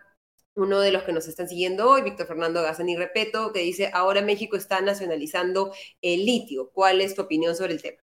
uno 0.55 0.79
de 0.79 0.91
los 0.91 1.03
que 1.03 1.13
nos 1.13 1.27
están 1.27 1.49
siguiendo 1.49 1.89
hoy, 1.89 2.03
Víctor 2.03 2.27
Fernando 2.27 2.61
Gazani 2.61 2.95
Repeto, 2.95 3.51
que 3.51 3.59
dice, 3.59 3.89
ahora 3.93 4.21
México 4.21 4.55
está 4.55 4.81
nacionalizando 4.81 5.73
el 6.01 6.25
litio. 6.25 6.69
¿Cuál 6.71 7.01
es 7.01 7.15
tu 7.15 7.23
opinión 7.23 7.55
sobre 7.55 7.73
el 7.73 7.81
tema? 7.81 7.97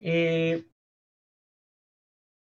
Eh, 0.00 0.64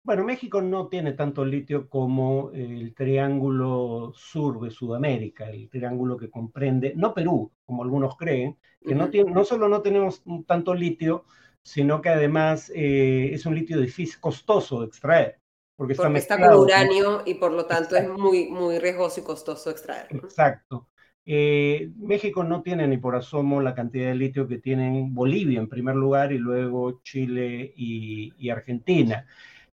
bueno, 0.04 0.24
México 0.24 0.62
no 0.62 0.88
tiene 0.88 1.14
tanto 1.14 1.46
litio 1.46 1.88
como 1.88 2.52
el 2.54 2.96
triángulo 2.96 4.12
sur 4.16 4.60
de 4.60 4.72
Sudamérica, 4.72 5.50
el 5.50 5.70
triángulo 5.70 6.18
que 6.18 6.30
comprende, 6.30 6.94
no 6.96 7.14
Perú, 7.14 7.52
como 7.66 7.84
algunos 7.84 8.18
creen, 8.18 8.58
que 8.84 8.96
no, 8.96 9.10
tiene, 9.10 9.32
no 9.32 9.44
solo 9.44 9.70
no 9.70 9.82
tenemos 9.82 10.24
tanto 10.48 10.74
litio, 10.74 11.26
sino 11.62 12.02
que 12.02 12.10
además 12.10 12.72
eh, 12.74 13.30
es 13.32 13.46
un 13.46 13.54
litio 13.54 13.80
difícil, 13.80 14.20
costoso 14.20 14.82
de 14.82 14.88
extraer. 14.88 15.40
Porque, 15.76 15.94
está, 15.94 16.38
con 16.38 16.60
uranio 16.60 17.24
y 17.26 17.36
por 17.36 17.52
lo 17.52 17.66
tanto 17.66 17.96
es 17.96 18.08
muy, 18.08 18.50
muy 18.50 18.78
riesgoso 18.78 19.20
y 19.20 19.24
costoso 19.24 19.72
extraer. 19.72 20.08
Exacto. 20.12 20.88
Eh, 21.26 21.92
México 21.98 22.44
no 22.44 22.62
tiene 22.62 22.88
ni 22.88 22.98
por 22.98 23.16
asomo 23.16 23.62
la 23.62 23.74
cantidad 23.74 24.08
de 24.08 24.16
litio 24.16 24.48
que 24.48 24.60
tienen 24.60 25.14
Bolivia 25.14 25.60
en 25.60 25.70
primer 25.70 25.96
lugar 25.96 26.34
y 26.34 26.38
luego 26.38 27.02
Chile 27.04 27.74
y 27.76 28.50
Argentina. 28.50 29.26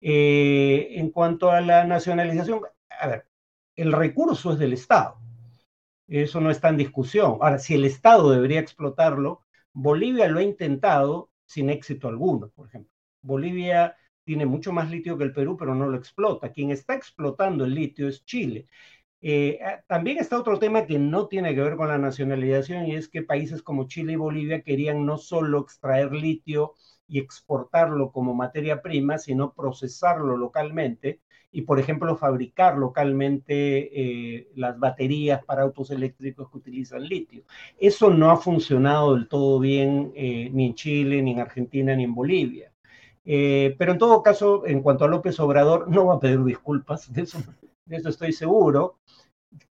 Eh, 0.06 1.00
en 1.00 1.12
cuanto 1.12 1.50
a 1.50 1.62
la 1.62 1.86
nacionalización, 1.86 2.62
a 2.90 3.08
ver, 3.08 3.26
el 3.78 3.94
recurso 3.94 4.52
es 4.52 4.60
del 4.60 4.74
Estado. 4.74 5.18
Eso 6.08 6.42
no 6.42 6.52
está 6.52 6.68
en 6.70 6.78
discusión. 6.78 7.38
Ahora, 7.42 7.58
si 7.58 7.76
el 7.76 7.86
Estado 7.86 8.30
debería 8.32 8.60
explotarlo, 8.60 9.46
Bolivia 9.72 10.28
lo 10.28 10.40
ha 10.40 10.44
intentado 10.44 11.32
sin 11.46 11.70
éxito 11.70 12.10
alguno, 12.10 12.50
por 12.50 12.68
ejemplo. 12.68 12.92
Bolivia 13.22 13.96
tiene 14.26 14.46
mucho 14.46 14.74
más 14.74 14.92
litio 14.92 15.18
que 15.18 15.24
el 15.24 15.34
Perú, 15.34 15.56
pero 15.58 15.74
no 15.74 15.88
lo 15.88 15.98
explota. 15.98 16.52
Quien 16.52 16.72
está 16.72 16.96
explotando 16.96 17.64
el 17.64 17.74
litio 17.74 18.10
es 18.10 18.26
Chile. 18.26 18.68
Eh, 19.22 19.60
ah, 19.66 19.82
también 19.88 20.18
está 20.18 20.38
otro 20.38 20.60
tema 20.60 20.86
que 20.86 21.00
no 21.00 21.28
tiene 21.30 21.56
que 21.56 21.62
ver 21.62 21.78
con 21.78 21.88
la 21.88 21.98
nacionalización 21.98 22.88
y 22.88 22.96
es 22.96 23.08
que 23.08 23.22
países 23.22 23.62
como 23.64 23.88
Chile 23.88 24.14
y 24.14 24.18
Bolivia 24.18 24.64
querían 24.64 25.06
no 25.06 25.18
solo 25.18 25.62
extraer 25.62 26.12
litio 26.12 26.74
y 27.14 27.20
exportarlo 27.20 28.12
como 28.12 28.34
materia 28.34 28.82
prima, 28.82 29.20
sino 29.20 29.54
procesarlo 29.54 30.36
localmente 30.36 31.20
y, 31.52 31.62
por 31.62 31.80
ejemplo, 31.80 32.18
fabricar 32.18 32.76
localmente 32.80 33.54
eh, 33.54 34.48
las 34.56 34.80
baterías 34.80 35.46
para 35.46 35.62
autos 35.62 35.92
eléctricos 35.92 36.50
que 36.50 36.58
utilizan 36.58 37.04
litio. 37.08 37.44
Eso 37.78 38.10
no 38.10 38.32
ha 38.32 38.38
funcionado 38.38 39.14
del 39.14 39.28
todo 39.28 39.60
bien 39.60 40.12
eh, 40.16 40.50
ni 40.52 40.66
en 40.66 40.74
Chile, 40.74 41.22
ni 41.22 41.34
en 41.34 41.40
Argentina, 41.40 41.96
ni 41.96 42.04
en 42.04 42.16
Bolivia. 42.16 42.72
Eh, 43.26 43.76
pero 43.78 43.92
en 43.92 44.00
todo 44.00 44.24
caso, 44.24 44.66
en 44.66 44.82
cuanto 44.82 45.06
a 45.06 45.08
López 45.08 45.40
Obrador, 45.40 45.88
no 45.92 46.08
va 46.08 46.16
a 46.16 46.20
pedir 46.20 46.44
disculpas, 46.44 47.14
de 47.14 47.22
eso, 47.22 48.10
estoy 48.10 48.34
seguro. 48.34 48.98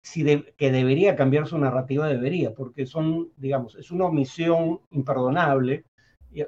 Si 0.01 0.25
que 0.57 0.71
debería 0.71 1.17
cambiar 1.17 1.49
su 1.49 1.59
narrativa, 1.59 2.07
debería, 2.07 2.55
porque 2.55 2.87
son, 2.87 3.31
digamos, 3.37 3.75
es 3.75 3.91
una 3.91 4.05
omisión 4.05 4.81
imperdonable 4.93 5.87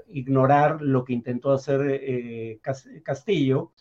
ignorar 0.09 0.81
lo 0.81 1.05
que 1.05 1.13
intentó 1.13 1.53
hacer 1.53 1.81
eh, 1.91 2.61
Castillo 3.03 3.73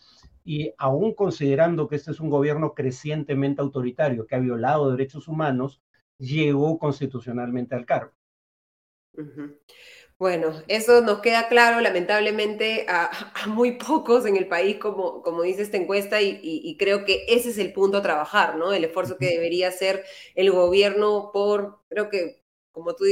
y 0.44 0.72
aún 0.76 1.14
considerando 1.14 1.88
que 1.88 1.96
este 1.96 2.10
es 2.10 2.20
un 2.20 2.28
gobierno 2.28 2.74
crecientemente 2.74 3.62
autoritario 3.62 4.26
que 4.26 4.34
ha 4.34 4.40
violado 4.40 4.90
derechos 4.90 5.26
humanos, 5.26 5.80
llegó 6.18 6.78
constitucionalmente 6.78 7.74
al 7.74 7.86
cargo. 7.86 8.12
Bueno, 10.18 10.52
eso 10.68 11.00
nos 11.00 11.20
queda 11.20 11.48
claro, 11.48 11.80
lamentablemente, 11.80 12.86
a, 12.88 13.10
muy 13.48 13.72
pocos 13.72 14.26
en 14.26 14.36
el 14.36 14.46
país, 14.46 14.76
como, 14.76 15.22
como 15.22 15.42
dice 15.42 15.62
esta 15.62 15.76
encuesta, 15.76 16.20
y, 16.20 16.38
y, 16.42 16.76
creo 16.76 17.04
que 17.04 17.24
ese 17.28 17.50
es 17.50 17.58
el 17.58 17.72
punto 17.72 17.98
a 17.98 18.02
trabajar, 18.02 18.56
¿no? 18.56 18.72
El 18.72 18.84
esfuerzo 18.84 19.16
que 19.18 19.26
debería 19.26 19.68
hacer 19.68 20.04
el 20.34 20.52
gobierno 20.52 21.30
por, 21.32 21.80
creo 21.88 22.10
que 22.10 22.43
como 22.74 22.94
tú 22.94 23.04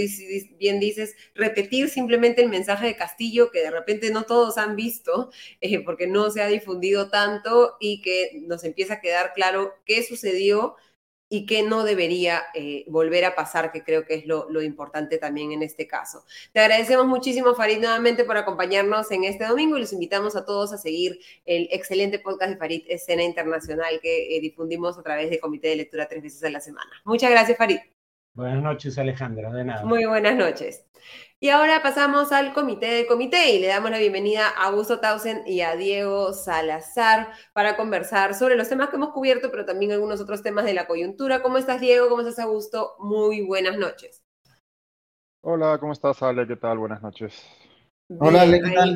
bien 0.58 0.80
dices, 0.80 1.14
repetir 1.34 1.88
simplemente 1.88 2.42
el 2.42 2.48
mensaje 2.48 2.86
de 2.86 2.96
Castillo 2.96 3.50
que 3.50 3.62
de 3.62 3.70
repente 3.70 4.10
no 4.10 4.24
todos 4.24 4.58
han 4.58 4.76
visto 4.76 5.30
eh, 5.60 5.82
porque 5.84 6.06
no 6.06 6.30
se 6.30 6.42
ha 6.42 6.48
difundido 6.48 7.08
tanto 7.08 7.76
y 7.80 8.02
que 8.02 8.42
nos 8.42 8.64
empieza 8.64 8.94
a 8.94 9.00
quedar 9.00 9.32
claro 9.32 9.72
qué 9.86 10.02
sucedió 10.02 10.76
y 11.32 11.46
qué 11.46 11.62
no 11.62 11.82
debería 11.82 12.42
eh, 12.52 12.84
volver 12.88 13.24
a 13.24 13.34
pasar, 13.34 13.72
que 13.72 13.82
creo 13.82 14.04
que 14.04 14.16
es 14.16 14.26
lo, 14.26 14.60
importante 14.60 15.16
también 15.16 15.50
en 15.52 15.62
este 15.62 15.86
caso. 15.86 16.26
Te 16.52 16.60
agradecemos 16.60 17.06
muchísimo, 17.06 17.54
Farid, 17.54 17.78
nuevamente 17.78 18.24
por 18.24 18.36
acompañarnos 18.36 19.10
en 19.12 19.24
este 19.24 19.46
domingo 19.46 19.78
y 19.78 19.80
los 19.80 19.94
invitamos 19.94 20.36
a 20.36 20.44
todos 20.44 20.74
a 20.74 20.76
seguir 20.76 21.18
el 21.46 21.68
excelente 21.70 22.18
podcast 22.18 22.50
de 22.50 22.58
Farid 22.58 22.82
Escena 22.86 23.22
Internacional 23.22 23.98
que 24.02 24.36
eh, 24.36 24.40
difundimos 24.42 24.98
a 24.98 25.02
través 25.02 25.30
de 25.30 25.40
Comité 25.40 25.68
de 25.68 25.76
Lectura 25.76 26.06
tres 26.06 26.22
veces 26.22 26.44
a 26.44 26.50
la 26.50 26.60
semana. 26.60 26.90
Muchas 27.06 27.30
gracias, 27.30 27.56
Farid. 27.56 27.78
Buenas 28.35 28.62
noches, 28.62 28.97
Alejandra, 28.99 29.51
de 29.51 29.64
nada. 29.64 29.85
Muy 29.85 30.07
buenas 30.07 30.37
noches. 30.37 30.87
Y 31.39 31.51
ahora 31.51 31.83
pasamos 31.83 32.33
al 32.33 32.55
comité 32.55 32.87
de 32.87 33.07
comité 33.07 33.51
y 33.51 33.59
le 33.59 33.66
damos 33.66 33.91
la 33.91 33.99
bienvenida 33.99 34.49
a 34.49 34.68
Augusto 34.68 35.01
Tausen 35.01 35.43
y 35.45 35.61
a 35.61 35.76
Diego 35.76 36.33
Salazar 36.33 37.33
para 37.53 37.76
conversar 37.76 38.35
sobre 38.35 38.57
los 38.57 38.68
temas 38.68 38.89
que 38.89 38.97
hemos 38.97 39.11
cubierto, 39.11 39.51
pero 39.51 39.66
también 39.66 39.93
algunos 39.93 40.20
otros 40.20 40.43
temas 40.43 40.64
de 40.64 40.72
la 40.72 40.87
coyuntura. 40.87 41.43
¿Cómo 41.43 41.59
estás, 41.59 41.80
Diego? 41.80 42.09
¿Cómo 42.09 42.22
estás, 42.22 42.39
Augusto? 42.39 42.95
Muy 43.01 43.45
buenas 43.45 43.76
noches. 43.76 44.22
Hola, 45.43 45.76
¿cómo 45.78 45.93
estás, 45.93 46.22
Ale? 46.22 46.47
¿Qué 46.47 46.57
tal? 46.57 46.78
Buenas 46.78 47.03
noches. 47.03 47.45
Hola, 48.18 48.44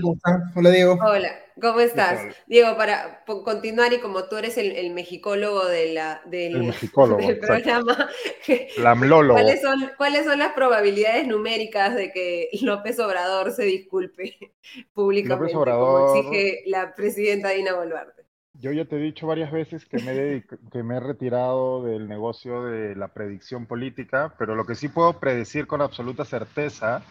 ¿Cómo 0.00 0.18
Hola, 0.54 0.70
Diego. 0.70 0.98
Hola, 1.02 1.30
¿cómo 1.60 1.80
estás? 1.80 2.20
Diego, 2.46 2.76
para 2.76 3.24
continuar 3.44 3.92
y 3.92 4.00
como 4.00 4.24
tú 4.24 4.36
eres 4.36 4.56
el, 4.58 4.92
mexicólogo 4.92 5.64
de 5.66 5.92
la, 5.92 6.20
del, 6.26 6.72
programa, 7.40 8.08
¿cuáles 9.06 9.62
son, 9.62 9.90
¿cuáles 9.96 10.24
son 10.24 10.38
las 10.38 10.52
probabilidades 10.52 11.26
numéricas 11.26 11.94
de 11.94 12.12
que 12.12 12.48
López 12.62 12.98
Obrador 12.98 13.52
se 13.52 13.64
disculpe 13.64 14.36
públicamente, 14.94 15.54
como 15.54 16.16
exige 16.16 16.62
la 16.66 16.94
presidenta 16.94 17.50
Dina 17.50 17.74
Boluarte? 17.74 18.24
Yo 18.58 18.72
ya 18.72 18.86
te 18.86 18.96
he 18.96 19.00
dicho 19.00 19.26
varias 19.26 19.52
veces 19.52 19.84
que 19.84 19.98
me, 19.98 20.42
que 20.72 20.82
me 20.82 20.96
he 20.96 21.00
retirado 21.00 21.84
del 21.84 22.08
negocio 22.08 22.64
de 22.64 22.96
la 22.96 23.08
predicción 23.08 23.66
política, 23.66 24.34
pero 24.38 24.54
lo 24.54 24.64
que 24.64 24.74
sí 24.74 24.88
puedo 24.88 25.20
predecir 25.20 25.66
con 25.66 25.82
absoluta 25.82 26.24
certeza 26.24 27.02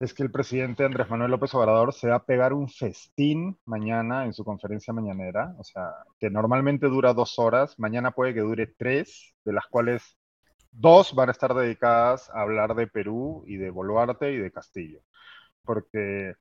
es 0.00 0.14
que 0.14 0.22
el 0.22 0.30
presidente 0.30 0.84
Andrés 0.84 1.10
Manuel 1.10 1.32
López 1.32 1.52
Obrador 1.54 1.92
se 1.92 2.08
va 2.08 2.16
a 2.16 2.24
pegar 2.24 2.52
un 2.52 2.68
festín 2.68 3.58
mañana 3.64 4.24
en 4.24 4.32
su 4.32 4.44
conferencia 4.44 4.92
mañanera, 4.92 5.54
o 5.58 5.64
sea, 5.64 5.92
que 6.20 6.30
normalmente 6.30 6.86
dura 6.86 7.14
dos 7.14 7.38
horas, 7.38 7.78
mañana 7.78 8.12
puede 8.12 8.32
que 8.34 8.40
dure 8.40 8.66
tres, 8.66 9.34
de 9.44 9.52
las 9.52 9.66
cuales 9.66 10.16
dos 10.70 11.14
van 11.14 11.30
a 11.30 11.32
estar 11.32 11.54
dedicadas 11.54 12.30
a 12.30 12.42
hablar 12.42 12.74
de 12.76 12.86
Perú 12.86 13.44
y 13.46 13.56
de 13.56 13.70
Boluarte 13.70 14.32
y 14.32 14.38
de 14.38 14.52
Castillo, 14.52 15.00
porque, 15.64 16.34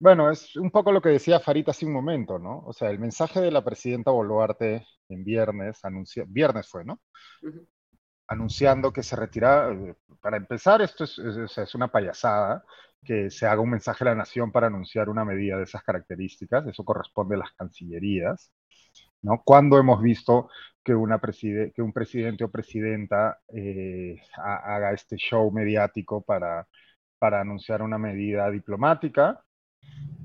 bueno, 0.00 0.30
es 0.30 0.56
un 0.56 0.70
poco 0.70 0.92
lo 0.92 1.00
que 1.00 1.10
decía 1.10 1.40
Farita 1.40 1.70
hace 1.70 1.86
un 1.86 1.92
momento, 1.92 2.38
¿no? 2.38 2.60
O 2.66 2.72
sea, 2.72 2.90
el 2.90 2.98
mensaje 2.98 3.40
de 3.40 3.50
la 3.52 3.64
presidenta 3.64 4.10
Boluarte 4.10 4.86
en 5.08 5.24
viernes, 5.24 5.84
anunció, 5.84 6.24
viernes 6.26 6.68
fue, 6.68 6.84
¿no? 6.84 7.00
Anunciando 8.26 8.92
que 8.92 9.02
se 9.02 9.16
retira. 9.16 9.70
Eh, 9.72 9.94
para 10.20 10.36
empezar, 10.36 10.82
esto 10.82 11.04
es, 11.04 11.18
es, 11.18 11.74
una 11.74 11.88
payasada 11.88 12.64
que 13.04 13.30
se 13.30 13.46
haga 13.46 13.60
un 13.60 13.70
mensaje 13.70 14.04
a 14.04 14.08
la 14.08 14.14
nación 14.14 14.50
para 14.52 14.68
anunciar 14.68 15.08
una 15.10 15.24
medida 15.24 15.58
de 15.58 15.64
esas 15.64 15.82
características. 15.82 16.66
Eso 16.66 16.84
corresponde 16.84 17.34
a 17.34 17.38
las 17.38 17.52
cancillerías. 17.52 18.50
¿no? 19.22 19.42
¿Cuándo 19.44 19.78
hemos 19.78 20.02
visto 20.02 20.48
que, 20.82 20.94
una 20.94 21.20
que 21.20 21.82
un 21.82 21.92
presidente 21.92 22.44
o 22.44 22.50
presidenta 22.50 23.40
eh, 23.48 24.20
haga 24.36 24.92
este 24.92 25.16
show 25.16 25.50
mediático 25.50 26.22
para, 26.22 26.66
para 27.18 27.40
anunciar 27.40 27.82
una 27.82 27.98
medida 27.98 28.50
diplomática? 28.50 29.44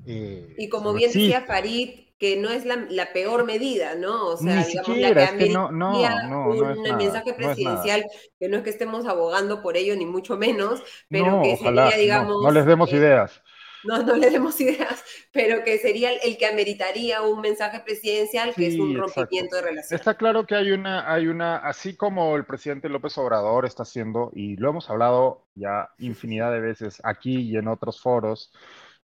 Eh, 0.06 0.54
y 0.58 0.68
como 0.68 0.92
bien 0.92 1.12
decía 1.12 1.42
Farid, 1.42 2.10
que 2.20 2.36
no 2.36 2.50
es 2.50 2.66
la, 2.66 3.12
peor 3.14 3.46
medida, 3.46 3.94
¿no? 3.94 4.26
O 4.26 4.36
sea, 4.36 4.62
digamos, 4.62 4.98
la 4.98 5.36
que, 5.38 5.48
no, 5.48 5.68
un 5.68 6.96
mensaje 6.98 7.32
presidencial, 7.32 8.04
que 8.38 8.48
no 8.48 8.58
es 8.58 8.62
que 8.62 8.70
estemos 8.70 9.06
abogando 9.06 9.62
por 9.62 9.78
ello, 9.78 9.96
ni 9.96 10.04
mucho 10.04 10.36
menos, 10.36 10.82
pero 11.08 11.40
que 11.42 11.56
sería, 11.56 11.96
digamos... 11.96 12.42
No, 12.42 12.50
les 12.50 12.66
demos 12.66 12.92
ideas. 12.92 13.42
No, 13.84 14.02
no 14.02 14.16
les 14.16 14.32
demos 14.32 14.60
ideas, 14.60 15.02
pero 15.32 15.64
que 15.64 15.78
sería 15.78 16.12
el 16.12 16.36
que 16.36 16.44
ameritaría 16.44 17.22
un 17.22 17.40
mensaje 17.40 17.80
presidencial, 17.80 18.52
que 18.54 18.66
es 18.66 18.78
un 18.78 18.94
rompimiento 18.94 19.56
de 19.56 19.62
relación. 19.62 19.98
Está 19.98 20.14
claro 20.14 20.46
que 20.46 20.54
hay 20.54 20.72
una, 20.72 21.10
hay 21.10 21.26
una, 21.26 21.56
así 21.56 21.96
como 21.96 22.36
el 22.36 22.44
presidente 22.44 22.90
López 22.90 23.16
Obrador 23.16 23.64
está 23.64 23.84
haciendo, 23.84 24.30
y 24.34 24.56
lo 24.56 24.68
hemos 24.68 24.90
hablado 24.90 25.46
ya 25.54 25.88
infinidad 25.98 26.52
de 26.52 26.60
veces 26.60 27.00
aquí 27.02 27.40
y 27.40 27.56
en 27.56 27.68
otros 27.68 28.00
foros, 28.00 28.52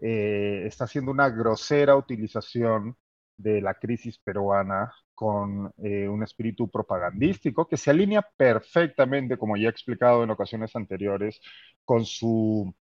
eh, 0.01 0.63
está 0.67 0.85
haciendo 0.85 1.11
una 1.11 1.29
grosera 1.31 1.97
utilización 1.97 2.97
de 3.37 3.61
la 3.61 3.75
crisis 3.75 4.19
peruana 4.19 4.93
con 5.15 5.73
eh, 5.79 6.09
un 6.09 6.23
espíritu 6.23 6.71
propagandístico 6.71 7.67
que 7.67 7.77
se 7.77 7.91
alinea 7.91 8.23
perfectamente, 8.37 9.37
como 9.37 9.57
ya 9.57 9.69
he 9.69 9.71
explicado 9.71 10.23
en 10.23 10.31
ocasiones 10.31 10.75
anteriores, 10.77 11.41
con 11.85 12.05
su 12.05 12.75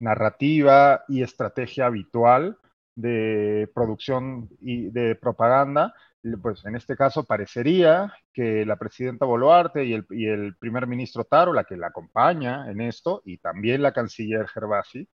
narrativa 0.00 1.04
y 1.08 1.22
estrategia 1.22 1.86
habitual 1.86 2.58
de 2.96 3.70
producción 3.74 4.48
y 4.60 4.90
de 4.90 5.14
propaganda, 5.16 5.94
pues 6.42 6.64
en 6.64 6.76
este 6.76 6.96
caso 6.96 7.24
parecería 7.24 8.12
que 8.32 8.64
la 8.64 8.76
presidenta 8.76 9.26
Boluarte 9.26 9.84
y 9.84 9.92
el, 9.92 10.06
y 10.10 10.26
el 10.26 10.56
primer 10.56 10.86
ministro 10.86 11.24
Taro, 11.24 11.52
la 11.52 11.64
que 11.64 11.76
la 11.76 11.88
acompaña 11.88 12.70
en 12.70 12.80
esto, 12.80 13.22
y 13.24 13.38
también 13.38 13.82
la 13.82 13.92
canciller 13.92 14.48
Gervasi, 14.48 15.08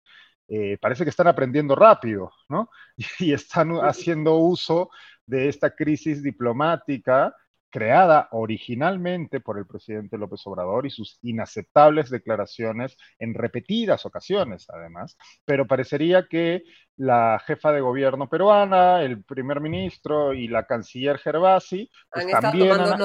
eh, 0.50 0.78
parece 0.82 1.04
que 1.04 1.12
están 1.12 1.28
aprendiendo 1.28 1.76
rápido, 1.76 2.32
¿no? 2.50 2.70
Y 3.20 3.34
están 3.34 3.72
haciendo 3.78 4.36
uso 4.36 4.89
de 5.26 5.47
esta 5.47 5.76
crisis 5.76 6.24
diplomática 6.24 7.36
creada 7.70 8.28
originalmente 8.32 9.39
por 9.39 9.58
el 9.58 9.68
presidente 9.68 10.18
López 10.18 10.41
Obrador 10.45 10.88
y 10.88 10.89
sus 10.89 11.20
inaceptables 11.22 12.10
declaraciones 12.10 12.97
en 13.20 13.34
repetidas 13.34 14.08
ocasiones, 14.08 14.68
además, 14.70 15.18
pero 15.45 15.68
parecería 15.68 16.28
que 16.28 16.64
la 16.97 17.39
jefa 17.45 17.72
de 17.72 17.82
gobierno 17.82 18.28
peruana, 18.28 19.04
el 19.04 19.24
primer 19.24 19.62
ministro 19.62 20.34
y 20.34 20.47
la 20.47 20.66
canciller 20.66 21.18
Gervasi 21.20 21.89
pues 22.12 22.28
también 22.28 22.72
han, 22.72 23.00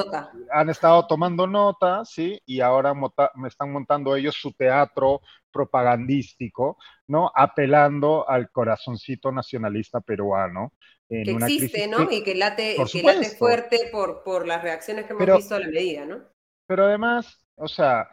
han, 0.51 0.69
estado 0.69 1.07
tomando 1.07 1.47
nota, 1.47 2.03
¿sí? 2.03 2.41
Y 2.45 2.59
ahora 2.59 2.93
me 3.35 3.47
están 3.47 3.71
montando 3.71 4.15
ellos 4.15 4.35
su 4.35 4.51
teatro 4.51 5.21
propagandístico, 5.55 6.77
¿no? 7.07 7.31
Apelando 7.33 8.27
al 8.29 8.51
corazoncito 8.51 9.31
nacionalista 9.31 10.01
peruano, 10.01 10.73
que 11.07 11.21
existe, 11.21 11.87
¿no? 11.87 12.11
Y 12.11 12.23
que 12.23 12.35
late, 12.35 12.75
que 12.91 13.03
late 13.03 13.29
fuerte 13.29 13.87
por, 13.89 14.21
por 14.23 14.45
las 14.45 14.61
reacciones 14.61 15.05
que 15.05 15.13
hemos 15.13 15.37
visto 15.37 15.55
a 15.55 15.59
la 15.59 15.67
medida, 15.67 16.05
¿no? 16.05 16.23
Pero 16.67 16.85
además, 16.85 17.47
o 17.55 17.69
sea, 17.69 18.09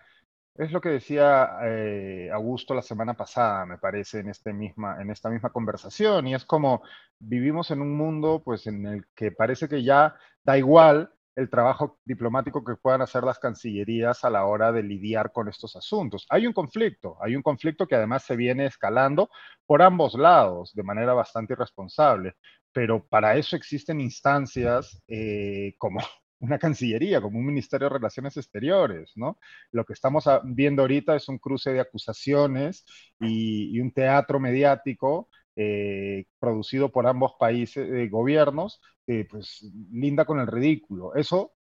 es 0.55 0.71
lo 0.71 0.81
que 0.81 0.91
decía 0.91 1.59
eh, 1.65 2.31
Augusto 2.33 2.75
la 2.75 2.83
semana 2.83 3.15
pasada, 3.15 3.67
me 3.67 3.79
parece, 3.79 4.21
en, 4.21 4.29
este 4.29 4.53
misma, 4.53 5.03
en 5.03 5.11
esta 5.11 5.29
misma 5.31 5.51
conversación, 5.51 6.29
y 6.29 6.35
es 6.35 6.45
como 6.45 6.83
vivimos 7.19 7.73
en 7.73 7.81
un 7.81 7.97
mundo 7.97 8.41
pues, 8.45 8.69
en 8.69 8.87
el 8.87 9.07
que 9.17 9.33
parece 9.33 9.69
que 9.69 9.83
ya 9.83 10.15
da 10.45 10.57
igual 10.57 11.13
el 11.35 11.49
trabajo 11.51 11.99
diplomático 12.05 12.65
que 12.65 12.77
puedan 12.77 13.03
hacer 13.03 13.25
las 13.25 13.39
cancillerías 13.39 14.25
a 14.25 14.31
la 14.31 14.45
hora 14.45 14.73
de 14.73 14.83
lidiar 14.83 15.33
con 15.33 15.49
estos 15.49 15.77
asuntos. 15.77 16.27
Hay 16.29 16.47
un 16.47 16.53
conflicto, 16.53 17.17
hay 17.21 17.37
un 17.37 17.43
conflicto 17.43 17.87
que 17.87 17.95
además 17.95 18.25
se 18.25 18.37
viene 18.37 18.67
escalando 18.67 19.31
por 19.67 19.83
ambos 19.83 20.15
lados 20.15 20.73
de 20.75 20.83
manera 20.83 21.15
bastante 21.15 21.55
irresponsable 21.55 22.37
pero 22.73 23.07
para 23.07 23.37
eso 23.37 23.57
existen 23.57 24.01
instancias 24.01 25.01
eh, 25.07 25.75
como 25.79 26.01
una 26.41 26.59
cancillería, 26.59 27.21
como 27.21 27.39
un 27.39 27.47
Ministerio 27.47 27.89
de 27.89 27.95
Relaciones 27.95 28.37
Exteriores, 28.37 29.13
¿no? 29.15 29.39
Lo 29.71 29.85
que 29.85 29.93
estamos 29.93 30.25
viendo 30.45 30.83
ahorita 30.83 31.15
es 31.15 31.29
un 31.29 31.39
cruce 31.39 31.73
de 31.73 31.81
acusaciones 31.81 32.85
y, 33.21 33.79
un 33.79 33.93
teatro 33.93 34.41
mediático 34.41 35.29
eh, 35.57 36.27
producido 36.39 36.91
por 36.91 37.07
ambos 37.07 37.35
países, 37.39 37.89
eh, 37.91 38.09
gobiernos, 38.09 38.81
que 39.07 39.27
pues 39.31 39.63
linda 39.91 40.25
con 40.25 40.41
el 40.41 40.47
ridículo. 40.47 41.15
Eso, 41.15 41.55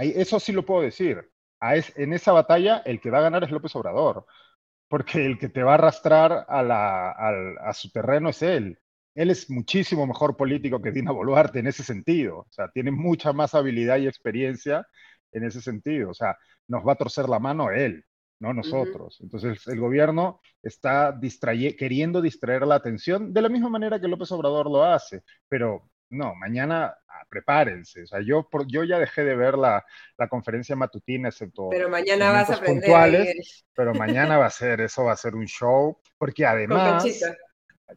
eso 0.00 0.40
sí 0.40 0.52
lo 0.52 0.64
puedo 0.64 0.82
decir. 0.82 1.30
en 1.60 2.12
esa 2.12 2.32
batalla 2.32 2.78
el 2.84 3.00
que 3.00 3.10
va 3.10 3.18
a 3.18 3.22
ganar 3.22 3.44
es 3.44 3.50
López 3.50 3.74
Obrador, 3.76 4.26
porque 4.88 5.24
el 5.26 5.38
que 5.38 5.48
te 5.48 5.62
va 5.62 5.72
a 5.72 5.74
arrastrar 5.74 6.46
a 6.48 7.72
su 7.74 7.90
terreno 7.90 8.30
es 8.30 8.42
él 8.42 8.78
él 9.14 9.30
es 9.30 9.48
muchísimo 9.50 10.06
mejor 10.06 10.36
político 10.36 10.82
que 10.82 10.90
Dina 10.90 11.12
Boluarte 11.12 11.60
en 11.60 11.68
ese 11.68 11.84
sentido. 11.84 12.38
O 12.40 12.48
sea, 12.50 12.68
tiene 12.70 12.90
mucha 12.90 13.32
más 13.32 13.54
habilidad 13.54 13.98
y 13.98 14.08
experiencia 14.08 14.86
en 15.32 15.44
ese 15.44 15.60
sentido. 15.60 16.10
O 16.10 16.14
sea, 16.14 16.36
nos 16.68 16.86
va 16.86 16.92
a 16.92 16.96
torcer 16.96 17.28
la 17.28 17.38
mano 17.38 17.70
él, 17.70 18.04
no 18.44 18.52
nosotros. 18.52 19.18
Entonces, 19.22 19.66
el 19.66 19.80
gobierno 19.80 20.40
está 20.62 21.18
queriendo 21.78 22.20
distraer 22.20 22.66
la 22.66 22.74
atención 22.74 23.32
de 23.32 23.40
la 23.40 23.48
misma 23.48 23.70
manera 23.70 23.98
que 23.98 24.06
López 24.06 24.30
Obrador 24.32 24.70
lo 24.70 24.84
hace. 24.84 25.22
Pero 25.48 25.90
no, 26.10 26.34
mañana 26.34 26.94
ah, 27.08 27.26
prepárense. 27.30 28.02
O 28.02 28.06
sea, 28.06 28.20
yo, 28.20 28.46
yo 28.68 28.84
ya 28.84 28.98
dejé 28.98 29.24
de 29.24 29.34
ver 29.34 29.56
la, 29.56 29.82
conferencia 30.28 30.76
matutina, 30.76 31.30
excepto. 31.30 31.70
Pero 31.70 31.88
mañana 31.88 32.30
vas 32.32 32.50
a 32.50 32.56
aprender. 32.56 32.82
Puntuales, 32.82 33.66
pero 33.74 33.94
mañana 33.94 34.36
va 34.36 34.46
a 34.46 34.50
ser, 34.50 34.82
eso 34.82 35.04
va 35.04 35.12
a 35.12 35.16
ser 35.16 35.34
un 35.34 35.46
show, 35.46 35.98
porque 36.18 36.44
además 36.44 37.02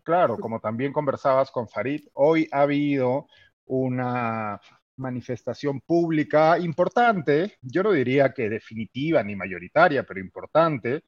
claro, 0.03 0.37
como 0.39 0.61
también 0.61 0.93
conversabas 0.93 1.51
con 1.51 1.67
Farid, 1.67 2.07
hoy 2.13 2.47
ha 2.51 2.61
habido 2.61 3.27
una 3.65 4.61
manifestación 4.97 5.81
pública 5.81 6.57
importante, 6.59 7.57
yo 7.61 7.83
no 7.83 7.91
diría 7.91 8.33
que 8.33 8.49
definitiva 8.49 9.23
ni 9.23 9.35
mayoritaria, 9.35 10.03
pero 10.03 10.19
importante, 10.19 11.03